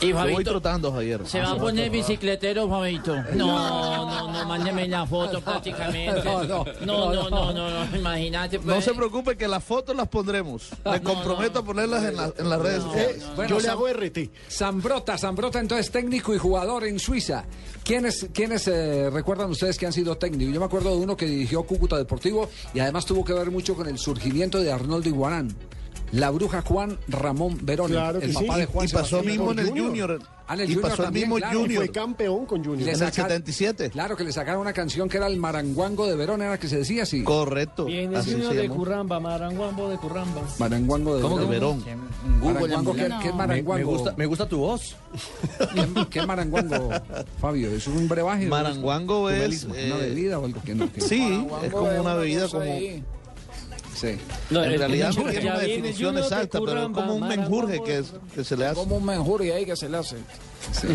Y 0.00 0.12
voy 0.12 0.32
Fabito, 0.32 0.50
trotando, 0.50 0.92
Javier. 0.92 1.26
¿se 1.26 1.40
va 1.40 1.52
a 1.52 1.56
poner 1.56 1.88
bicicletero, 1.90 2.68
Fabito? 2.68 3.14
No, 3.34 4.06
no, 4.06 4.32
no, 4.32 4.44
mándeme 4.46 4.86
la 4.88 5.06
foto 5.06 5.40
prácticamente. 5.44 6.22
No, 6.24 6.44
no, 6.44 6.64
no, 6.84 7.30
no, 7.30 7.52
no, 7.52 7.96
imagínate. 7.96 8.58
No 8.58 8.64
pues. 8.74 8.84
se 8.84 8.92
preocupe 8.92 9.36
que 9.36 9.48
las 9.48 9.62
fotos 9.64 9.96
las 9.96 10.08
pondremos. 10.08 10.70
Me 10.84 11.00
comprometo 11.02 11.60
a 11.60 11.64
ponerlas 11.64 12.04
en, 12.04 12.16
la- 12.16 12.32
en 12.36 12.48
las 12.50 12.60
redes 12.60 12.82
sociales. 12.82 13.24
Bueno, 13.36 13.50
Yo 13.56 13.60
le 13.60 13.68
hago 13.68 13.88
RT. 13.88 14.18
Zambrota, 14.50 15.16
Zambrota 15.16 15.60
entonces 15.60 15.90
técnico 15.90 16.34
y 16.34 16.38
jugador 16.38 16.84
en 16.84 16.98
Suiza. 16.98 17.44
¿Quiénes, 17.84 18.28
quiénes 18.32 18.66
eh, 18.68 19.10
recuerdan 19.10 19.50
ustedes 19.50 19.78
que 19.78 19.86
han 19.86 19.92
sido 19.92 20.16
técnicos? 20.16 20.52
Yo 20.54 20.60
me 20.60 20.66
acuerdo 20.66 20.90
de 20.90 20.96
uno 20.96 21.16
que 21.16 21.26
dirigió 21.26 21.62
Cúcuta 21.64 21.96
Deportivo 21.96 22.48
y 22.74 22.80
además 22.80 23.04
tuvo 23.06 23.24
que 23.24 23.32
ver 23.32 23.50
mucho 23.50 23.74
con 23.74 23.86
el 23.88 23.98
surgimiento 23.98 24.58
de 24.60 24.72
Arnoldo 24.72 25.08
Iguarán. 25.08 25.54
La 26.12 26.30
bruja 26.30 26.62
Juan 26.62 26.96
Ramón 27.08 27.58
Verón, 27.62 27.90
Claro 27.90 28.20
el 28.20 28.32
papá 28.32 28.54
sí. 28.54 28.60
de 28.60 28.66
Juan 28.66 28.86
y 28.88 28.92
pasó 28.92 29.06
Sebastián 29.08 29.26
mismo 29.36 29.52
en 29.52 29.58
el 29.58 29.66
Junior. 29.68 29.86
Junior. 29.88 30.18
Ah, 30.46 30.54
en 30.54 30.60
el 30.60 30.70
y 30.70 30.74
Junior 30.74 30.90
pasó 30.90 31.04
el 31.06 31.12
mismo 31.12 31.36
claro. 31.36 31.60
Junior. 31.60 31.84
Fue 31.84 31.92
campeón 31.92 32.46
con 32.46 32.58
Junior. 32.64 32.76
Le 32.78 32.82
En 32.84 32.88
el 32.90 32.96
saca- 32.98 33.22
77. 33.22 33.90
Claro, 33.90 34.16
que 34.16 34.22
le 34.24 34.30
sacaron 34.32 34.60
una 34.60 34.72
canción 34.72 35.08
que 35.08 35.16
era 35.16 35.26
el 35.26 35.38
Maranguango 35.38 36.06
de 36.06 36.14
Verón, 36.14 36.42
era 36.42 36.56
que 36.58 36.68
se 36.68 36.76
decía 36.78 37.02
así. 37.02 37.24
Correcto. 37.24 37.86
Viene 37.86 38.16
Así 38.16 38.32
Junior 38.32 38.50
se 38.52 38.56
de 38.58 38.62
llamó. 38.64 38.76
Curramba, 38.76 39.18
Maranguambo 39.18 39.88
de 39.88 39.96
Curramba. 39.96 40.42
Maranguango 40.58 41.16
de 41.16 41.22
¿Cómo 41.22 41.38
que 41.38 41.44
Verón. 41.46 41.82
Verón? 41.84 42.00
Maranguango, 42.54 42.94
¿qué, 42.94 43.06
es 43.28 43.34
Maranguango? 43.34 43.74
me 43.78 43.84
gusta, 43.96 44.14
me 44.16 44.26
gusta 44.26 44.48
tu 44.48 44.58
voz. 44.58 44.94
¿Qué, 45.74 46.06
qué 46.10 46.18
es 46.20 46.26
Maranguango, 46.26 46.90
Fabio? 47.40 47.70
¿Es 47.70 47.86
un 47.88 48.06
brebaje? 48.08 48.46
Maranguango 48.46 49.24
¿Un 49.24 49.32
es? 49.32 49.64
¿Una 49.64 49.74
eh, 49.78 49.92
bebida 50.10 50.38
o 50.38 50.44
algo 50.44 50.62
que 50.62 50.74
no? 50.74 50.92
que- 50.92 51.00
Sí, 51.00 51.44
es 51.64 51.72
como 51.72 51.88
una 52.00 52.14
bebida 52.14 52.48
como... 52.48 52.64
Sí. 53.94 54.16
No, 54.50 54.62
En 54.64 54.72
el- 54.72 54.78
realidad 54.78 55.10
el- 55.10 55.16
no 55.24 55.30
tiene 55.30 55.46
una 55.50 55.58
definición 55.58 56.18
exacta, 56.18 56.58
pero 56.64 56.82
es 56.86 56.88
como 56.90 57.14
un 57.14 57.28
menjurje 57.28 57.82
que, 57.82 57.98
es- 57.98 58.12
que 58.34 58.44
se 58.44 58.56
le 58.56 58.66
hace. 58.66 58.74
Como 58.80 58.96
un 58.96 59.04
menjurje 59.04 59.52
ahí 59.52 59.64
que 59.64 59.76
se 59.76 59.88
le 59.88 59.96
hace. 59.98 60.16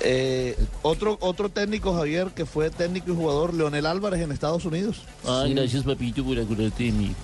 Eh, 0.00 0.56
otro, 0.82 1.16
otro 1.20 1.48
técnico, 1.48 1.94
Javier, 1.94 2.28
que 2.28 2.44
fue 2.44 2.70
técnico 2.70 3.12
y 3.12 3.14
jugador, 3.14 3.54
Leonel 3.54 3.86
Álvarez 3.86 4.20
en 4.20 4.32
Estados 4.32 4.64
Unidos. 4.64 5.02
Ay, 5.26 5.54
gracias, 5.54 5.84
papito, 5.84 6.24
por 6.24 6.38
acordarte 6.38 6.84
de 6.84 6.92
mí. 6.92 7.14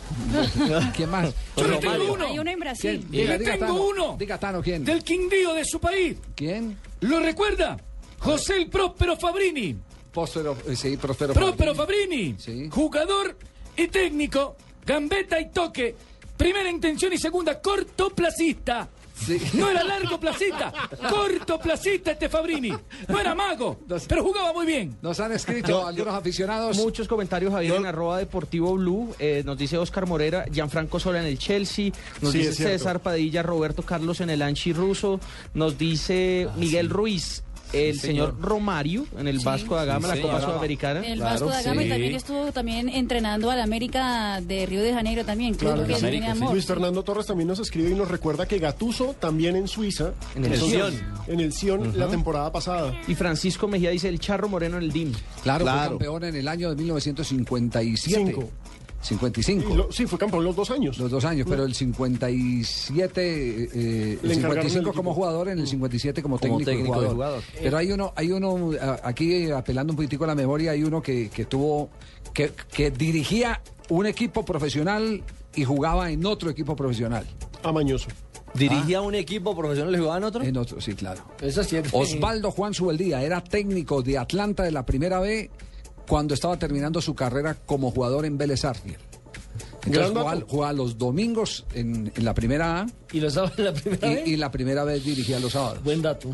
¿Quién 0.97 1.11
más? 1.11 1.33
Yo 1.57 1.67
le 1.69 1.77
tengo 1.79 2.13
uno. 2.15 2.25
Hay 2.27 2.39
uno 2.39 2.51
en 2.51 2.59
Brasil. 2.61 3.07
¿Quién? 3.11 3.11
Diga, 3.11 3.37
Le 3.39 3.45
tengo 3.45 3.67
Tano. 3.67 3.83
uno. 3.85 4.17
Diga, 4.19 4.39
Tano, 4.39 4.63
¿quién? 4.63 4.85
Del 4.85 5.03
Quindío 5.03 5.55
de 5.55 5.65
su 5.65 5.81
país. 5.81 6.17
¿Quién? 6.37 6.77
¿Lo 7.01 7.19
recuerda? 7.21 7.77
José 8.19 8.57
el 8.59 8.69
Próspero 8.71 9.17
Fabrini. 9.17 9.77
Próspero, 10.13 10.57
eh, 10.69 10.77
sí, 10.77 10.97
Próspero. 10.97 11.35
Próspero 11.35 11.75
Fabrini. 11.75 12.37
Sí. 12.39 12.69
Jugador 12.71 13.37
y 13.77 13.89
técnico. 13.89 14.57
Gambeta 14.85 15.41
y 15.41 15.51
toque. 15.51 15.95
Primera 16.37 16.69
intención 16.71 17.13
y 17.13 17.19
segunda, 17.19 17.61
cortoplacista. 17.61 18.89
Sí. 19.15 19.39
No 19.55 19.69
era 19.71 19.85
largo 19.85 20.19
placita, 20.19 20.73
cortoplacista 21.09 22.11
este 22.13 22.29
Fabrini. 22.29 22.73
No 23.07 23.21
era 23.21 23.35
mago, 23.37 23.79
pero 24.09 24.25
jugaba 24.25 24.53
muy 24.53 24.67
bien. 24.67 24.97
Nos 25.01 25.21
han 25.21 25.31
escrito 25.31 25.87
algunos 25.87 26.15
aficionados. 26.15 26.77
Muchos 26.79 27.07
comentarios, 27.07 27.53
Javier, 27.53 27.77
en 27.77 27.87
arroba 27.87 28.19
deportivo 28.19 28.75
blue. 28.75 29.15
Eh, 29.21 29.43
nos 29.45 29.57
dice 29.57 29.79
Oscar 29.79 30.07
Morera, 30.07 30.47
Gianfranco 30.51 30.99
Sola 30.99 31.21
en 31.21 31.27
el 31.27 31.39
Chelsea. 31.39 31.93
Nos 32.21 32.33
Sí, 32.33 32.39
dice. 32.39 32.55
César 32.55 32.99
Padilla, 33.01 33.45
Roberto 33.45 33.83
Carlos 33.83 34.21
en 34.21 34.31
el 34.31 34.43
Anchi 34.43 34.73
Ruso. 34.73 35.21
Nos 35.55 35.79
dice 35.79 36.49
Miguel 36.57 36.91
Ruiz, 36.91 37.45
el 37.73 37.99
señor. 37.99 38.37
Romario 38.41 39.07
en 39.19 39.29
el 39.29 39.39
Vasco 39.41 39.75
da 39.77 39.85
Gama, 39.85 40.09
Sí, 40.15 40.17
la 40.17 40.23
Copa. 40.23 40.41
Sudamericana. 40.41 41.01
El 41.07 41.21
Vasco 41.21 41.47
da 41.49 41.63
Gama 41.63 41.83
y 41.85 41.89
también 41.89 42.15
estuvo 42.15 42.53
también 42.53 42.89
entrenando 42.89 43.51
al 43.51 43.61
América 43.61 44.41
de 44.41 44.67
Río 44.67 44.83
de 44.83 44.93
Janeiro 44.93 45.25
también. 45.25 45.55
Creo 45.55 45.73
Claro 45.73 45.87
que 45.87 45.95
que 45.95 46.01
sí. 46.01 46.07
tiene 46.11 46.29
amor. 46.29 46.53
Luis 46.53 46.67
Fernando 46.67 47.03
Torres 47.03 47.27
también 47.27 47.49
nos 47.49 47.59
escribe 47.61 47.91
y 47.91 47.95
nos 47.95 48.09
recuerda 48.09 48.47
que 48.47 48.59
Gatuso 48.59 49.15
también 49.19 49.57
en 49.57 49.69
Suiza. 49.69 50.13
En 50.35 50.45
el 50.45 50.59
Sion. 50.61 50.95
En 51.27 51.41
el 51.41 51.53
Sion 51.53 51.99
la 51.99 52.09
temporada 52.09 52.51
pasada. 52.53 52.93
Y 53.09 53.15
Francisco 53.15 53.69
Mejía 53.69 53.91
dice 53.91 54.09
el 54.09 54.19
Charro 54.21 54.49
Moreno 54.49 54.77
en 54.77 54.85
el 54.85 54.93
DIM. 54.93 55.13
Claro, 55.43 55.65
fue 55.65 55.73
Claro. 55.73 55.91
campeón 55.91 56.25
en 56.25 56.37
el 56.37 56.49
año 56.49 56.71
de 56.71 56.77
1957. 56.77 58.25
Cinco. 58.27 58.51
55. 59.03 59.69
Y 59.73 59.77
lo- 59.77 59.93
sí, 59.93 60.07
fue 60.07 60.19
campeón 60.19 60.45
los 60.45 60.55
dos 60.57 60.71
años. 60.71 60.97
Los 60.99 61.11
dos 61.11 61.25
años, 61.25 61.47
pero 61.49 61.65
el 61.65 61.75
57, 61.75 63.23
eh, 63.25 64.19
el 64.23 64.29
Le 64.29 64.35
encargaron 64.35 64.69
55 64.71 64.79
el 64.91 64.97
como 64.97 65.11
equipo. 65.11 65.15
jugador, 65.15 65.49
en 65.49 65.59
el 65.59 65.67
57 65.67 66.23
como 66.23 66.39
técnico, 66.39 66.65
técnico 66.65 66.85
y 66.87 66.89
y 66.89 66.93
jugador. 66.95 67.13
jugador. 67.15 67.43
Pero 67.61 67.77
hay 67.77 67.93
uno, 67.93 68.13
hay 68.17 68.31
uno 68.33 68.71
a- 68.81 69.01
aquí 69.03 69.51
apelando 69.51 69.93
un 69.93 69.97
poquitico 69.97 70.25
a 70.25 70.29
la 70.29 70.35
memoria, 70.35 70.73
hay 70.73 70.85
uno 70.85 71.03
que, 71.03 71.29
que 71.31 71.45
tuvo, 71.47 71.91
que, 72.33 72.53
que 72.73 72.91
dirigía 72.91 73.61
un 73.89 74.07
equipo 74.07 74.45
profesional 74.45 75.23
y 75.55 75.65
jugaba 75.65 76.11
en 76.11 76.25
otro 76.25 76.51
equipo 76.51 76.77
profesional. 76.77 77.27
Amañoso. 77.63 78.09
¿Dirigía 78.55 79.01
un 79.01 79.15
equipo 79.15 79.57
profesional 79.57 79.95
y 79.95 79.99
jugaba 79.99 80.19
en 80.19 80.25
otro? 80.25 80.43
En 80.45 80.57
otro, 80.59 80.81
sí, 80.81 80.93
claro. 80.95 81.23
Esa 81.41 81.65
sí 81.65 81.77
es- 81.77 81.89
Osvaldo 81.93 82.51
Juan 82.51 82.75
Subeldía 82.75 83.23
era 83.23 83.43
técnico 83.43 84.03
de 84.03 84.19
Atlanta 84.19 84.63
de 84.63 84.71
la 84.73 84.85
primera 84.85 85.21
B 85.21 85.51
cuando 86.09 86.35
estaba 86.35 86.59
terminando 86.59 87.01
su 87.01 87.15
carrera 87.15 87.57
como 87.67 87.91
jugador 87.91 88.25
en 88.27 88.39
Vélez 88.39 88.61
Sarsfield. 88.61 88.99
Entonces 89.85 90.13
jugaba, 90.13 90.41
jugaba 90.47 90.73
los 90.73 90.97
domingos 90.97 91.65
en, 91.75 92.13
en 92.15 92.25
la 92.25 92.35
primera 92.35 92.83
A 92.83 92.87
Y 93.13 93.21
lo 93.21 93.29
estaba 93.29 93.53
en 93.57 93.65
la 93.65 93.73
primera 93.75 94.09
vez. 94.09 94.27
y, 94.27 94.31
y 94.31 94.37
la 94.37 94.51
primera 94.51 94.85
vez 94.85 95.05
dirigía 95.05 95.41
los 95.41 95.53
sábados. 95.53 95.83
Buen 95.83 96.01
dato. 96.03 96.29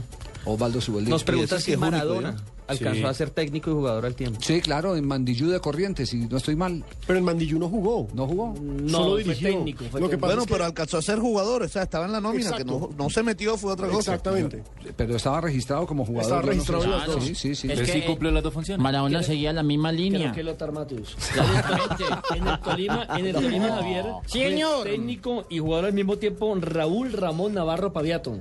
Osvaldo 0.44 0.80
Subeldía. 0.80 1.10
Nos 1.10 1.24
pregunta 1.24 1.58
si 1.58 1.72
es 1.72 1.78
único, 1.78 1.90
Maradona 1.90 2.36
¿ya? 2.36 2.44
Alcanzó 2.68 3.00
Sí. 3.00 3.04
a 3.04 3.14
ser 3.14 3.30
técnico 3.30 3.70
y 3.70 3.74
jugador 3.74 4.06
al 4.06 4.14
tiempo. 4.14 4.38
Sí, 4.42 4.60
claro, 4.60 4.94
en 4.94 5.06
Mandillú 5.06 5.48
de 5.48 5.58
Corrientes, 5.60 6.10
si 6.10 6.18
no 6.18 6.36
estoy 6.36 6.54
mal. 6.54 6.84
Pero 7.06 7.18
en 7.18 7.24
Mandillú 7.24 7.58
no 7.58 7.68
jugó. 7.68 8.06
¿No 8.14 8.26
jugó? 8.26 8.54
No, 8.60 8.88
Solo 8.88 9.10
fue 9.12 9.24
dirigió. 9.24 9.48
técnico. 9.50 9.84
fue 9.90 10.00
Lo 10.00 10.08
que 10.08 10.16
pasa 10.18 10.26
Bueno, 10.28 10.42
es 10.42 10.46
que- 10.46 10.52
pero 10.54 10.64
alcanzó 10.66 10.98
a 10.98 11.02
ser 11.02 11.18
jugador, 11.18 11.62
o 11.62 11.68
sea, 11.68 11.82
estaba 11.82 12.04
en 12.06 12.12
la 12.12 12.20
nómina, 12.20 12.52
que 12.56 12.64
no, 12.64 12.90
no 12.96 13.10
se 13.10 13.22
metió, 13.22 13.56
fue 13.56 13.72
otra 13.72 13.88
cosa. 13.88 14.14
Exactamente. 14.14 14.62
Pero 14.96 15.16
estaba 15.16 15.40
registrado 15.40 15.86
como 15.86 16.04
jugador. 16.04 16.24
Estaba 16.30 16.42
yo 16.42 16.58
no 16.58 16.64
sé 16.64 16.72
registrado. 16.72 17.20
Sí, 17.22 17.34
sí, 17.34 17.54
sí. 17.54 17.72
Es 17.72 17.80
que- 17.80 17.86
sí 17.92 18.02
cumplió 18.02 18.30
las 18.30 18.42
dos 18.42 18.52
funciones. 18.54 18.82
Maradona 18.82 19.22
seguía 19.22 19.52
la 19.52 19.62
misma 19.62 19.90
línea. 19.92 20.32
que 20.32 20.42
lo 20.42 20.54
Tarmatus. 20.54 21.16
En 22.34 22.46
el 22.46 22.58
Tolima, 22.60 23.06
en 23.16 23.26
el 23.26 23.32
Tolima 23.34 23.68
Javier, 23.68 24.04
Sí, 24.26 24.38
fue 24.40 24.48
señor. 24.50 24.84
técnico 24.84 25.46
y 25.48 25.58
jugador 25.58 25.86
al 25.86 25.92
mismo 25.92 26.16
tiempo 26.18 26.54
Raúl 26.60 27.12
Ramón 27.12 27.54
Navarro 27.54 27.92
Paviato. 27.92 28.38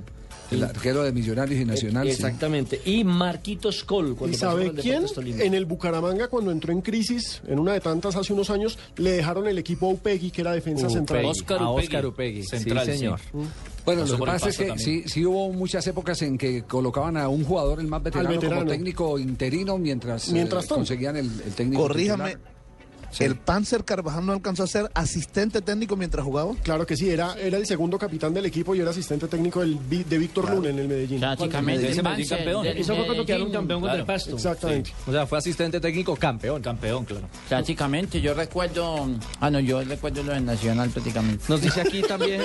El 0.50 0.64
arquero 0.64 1.02
de 1.02 1.12
Millonarios 1.12 1.60
y 1.60 1.64
Nacional. 1.64 2.06
sí. 2.06 2.12
Exactamente. 2.12 2.80
Y 2.84 3.04
Marquitos 3.04 3.84
Col. 3.84 4.12
¿Y 4.12 4.14
cuando 4.14 4.38
por 4.38 4.40
sabe 4.40 4.72
quién? 4.72 5.04
En 5.40 5.54
el 5.54 5.66
Bucaramanga, 5.66 6.28
cuando 6.28 6.50
entró 6.50 6.72
en 6.72 6.80
crisis, 6.80 7.42
en 7.46 7.58
una 7.58 7.72
de 7.74 7.80
tantas 7.80 8.16
hace 8.16 8.32
unos 8.32 8.48
años, 8.50 8.78
le 8.96 9.12
dejaron 9.12 9.46
el 9.46 9.58
equipo 9.58 9.86
a 9.86 9.90
Upegui, 9.90 10.30
que 10.30 10.40
era 10.40 10.52
defensa 10.52 10.88
central. 10.88 11.24
Oscar 11.26 11.62
Upegui. 11.62 11.86
Oscar 11.86 12.06
Upegui. 12.06 12.42
Central, 12.44 12.86
sí, 12.86 12.92
señor. 12.98 13.20
Bueno, 13.84 14.02
Pasó 14.02 14.12
lo 14.18 14.24
que 14.24 14.30
pasa 14.30 14.48
es 14.50 14.58
que 14.58 14.78
sí, 14.78 15.02
sí 15.06 15.24
hubo 15.24 15.50
muchas 15.52 15.86
épocas 15.86 16.20
en 16.22 16.36
que 16.36 16.62
colocaban 16.64 17.16
a 17.16 17.28
un 17.28 17.42
jugador, 17.44 17.80
el 17.80 17.86
más 17.86 18.02
veterano, 18.02 18.28
veterano. 18.30 18.56
como 18.60 18.70
técnico 18.70 19.18
interino 19.18 19.78
mientras, 19.78 20.28
eh, 20.28 20.32
Mientras 20.32 20.64
tanto. 20.64 20.74
conseguían 20.76 21.16
el, 21.16 21.26
el 21.26 21.52
técnico. 21.54 21.82
Corríjame, 21.82 22.30
titular. 22.32 22.57
¿El 23.18 23.36
Panzer 23.36 23.84
Carvajal 23.84 24.24
no 24.24 24.32
alcanzó 24.32 24.62
a 24.64 24.66
ser 24.66 24.90
asistente 24.94 25.60
técnico 25.62 25.96
mientras 25.96 26.24
jugaba? 26.24 26.54
Claro 26.62 26.86
que 26.86 26.96
sí, 26.96 27.10
era, 27.10 27.34
era 27.34 27.56
el 27.56 27.66
segundo 27.66 27.98
capitán 27.98 28.34
del 28.34 28.46
equipo 28.46 28.74
y 28.74 28.80
era 28.80 28.90
asistente 28.90 29.26
técnico 29.28 29.60
del, 29.60 29.78
de 29.88 30.18
Víctor 30.18 30.50
Luna 30.50 30.68
en 30.70 30.78
el 30.78 30.88
Medellín. 30.88 31.20
Prácticamente, 31.20 32.02
Medellín 32.02 32.28
campeón. 32.28 32.66
Eso 32.66 32.94
fue 32.94 33.06
cuando 33.06 33.24
quedaron 33.26 33.50
campeón 33.50 33.80
contra 33.80 33.98
el 33.98 34.04
Pasto. 34.06 34.36
Exactamente. 34.36 34.92
O 35.06 35.12
sea, 35.12 35.26
fue 35.26 35.38
asistente 35.38 35.80
técnico 35.80 36.14
campeón. 36.16 36.62
Campeón, 36.62 37.04
claro. 37.04 37.28
Prácticamente, 37.48 38.20
yo 38.20 38.34
recuerdo. 38.34 39.08
Ah, 39.40 39.50
no, 39.50 39.60
yo 39.60 39.82
recuerdo 39.82 40.22
lo 40.22 40.32
de 40.32 40.40
Nacional 40.40 40.90
prácticamente. 40.90 41.44
Nos 41.48 41.60
dice 41.60 41.80
aquí 41.80 42.02
también 42.02 42.42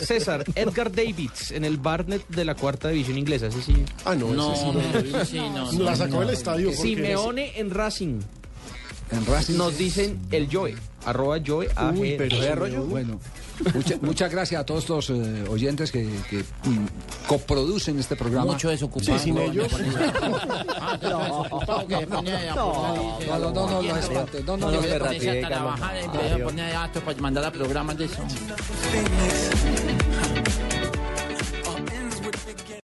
César, 0.00 0.44
Edgar 0.54 0.90
Davids 0.92 1.50
en 1.50 1.64
el 1.64 1.76
Barnet 1.78 2.26
de 2.28 2.44
la 2.44 2.54
cuarta 2.54 2.88
división 2.88 3.18
inglesa. 3.18 3.46
Ese 3.46 3.62
sí. 3.62 3.74
Ah, 4.04 4.14
no, 4.14 4.32
No, 4.32 4.52
ese 4.52 5.24
sí, 5.26 5.38
no, 5.38 5.66
sí, 5.70 5.76
no, 5.78 5.84
La 5.84 5.90
no, 5.92 5.96
sacó 5.96 6.14
no. 6.14 6.20
del 6.20 6.30
estadio. 6.30 6.72
Simeone 6.72 7.58
en 7.58 7.70
Racing. 7.70 8.20
En 9.10 9.24
Racing. 9.26 9.56
Nos 9.56 9.76
dicen 9.78 10.18
el 10.30 10.48
Joe, 10.52 10.74
arroba 11.06 11.38
Joe, 11.44 11.68
A, 11.76 11.90
Uy, 11.90 12.14
pero 12.18 12.36
sí, 12.36 12.46
Arroyo. 12.46 12.82
Bueno, 12.84 13.18
mucha- 13.74 13.96
muchas 14.02 14.30
gracias 14.30 14.60
a 14.60 14.66
todos 14.66 14.88
los 14.88 15.10
eh, 15.10 15.44
oyentes 15.48 15.90
que, 15.90 16.06
que, 16.28 16.38
mm, 16.68 16.86
coproducen 17.26 17.98
este 17.98 18.16
programa. 18.16 18.52
Mucho 18.52 18.68
desocupado. 18.68 19.18
Sí, 19.18 19.24
sin 19.24 19.38
ellos. 19.38 19.66
Ah, 20.80 20.98
no, 21.02 21.18
desocupado 21.20 21.86
que 21.86 21.96
se 21.96 22.06
pone 22.06 22.32
a 22.48 22.54
poner- 22.54 22.54
No, 22.54 23.38
no, 23.38 23.50
no, 23.50 23.70
no, 23.70 23.82
no, 23.82 23.96
espante, 23.96 24.42
no, 24.44 24.56
no, 24.56 24.70
Que 24.70 24.76
no, 24.76 24.82
se 24.82 24.98
no, 24.98 25.04
pone 25.04 25.30
a 25.30 25.34
no, 25.40 25.48
trabajar, 25.48 25.94
no, 25.94 26.00
empieza 26.12 26.34
a 26.34 26.38
no. 26.38 26.44
poner 26.44 26.76
actos 26.76 27.02
para 27.02 27.20
mandar 27.20 27.44
a 27.46 27.50
programas 27.52 27.96
de 27.98 28.04
eso. 28.04 28.22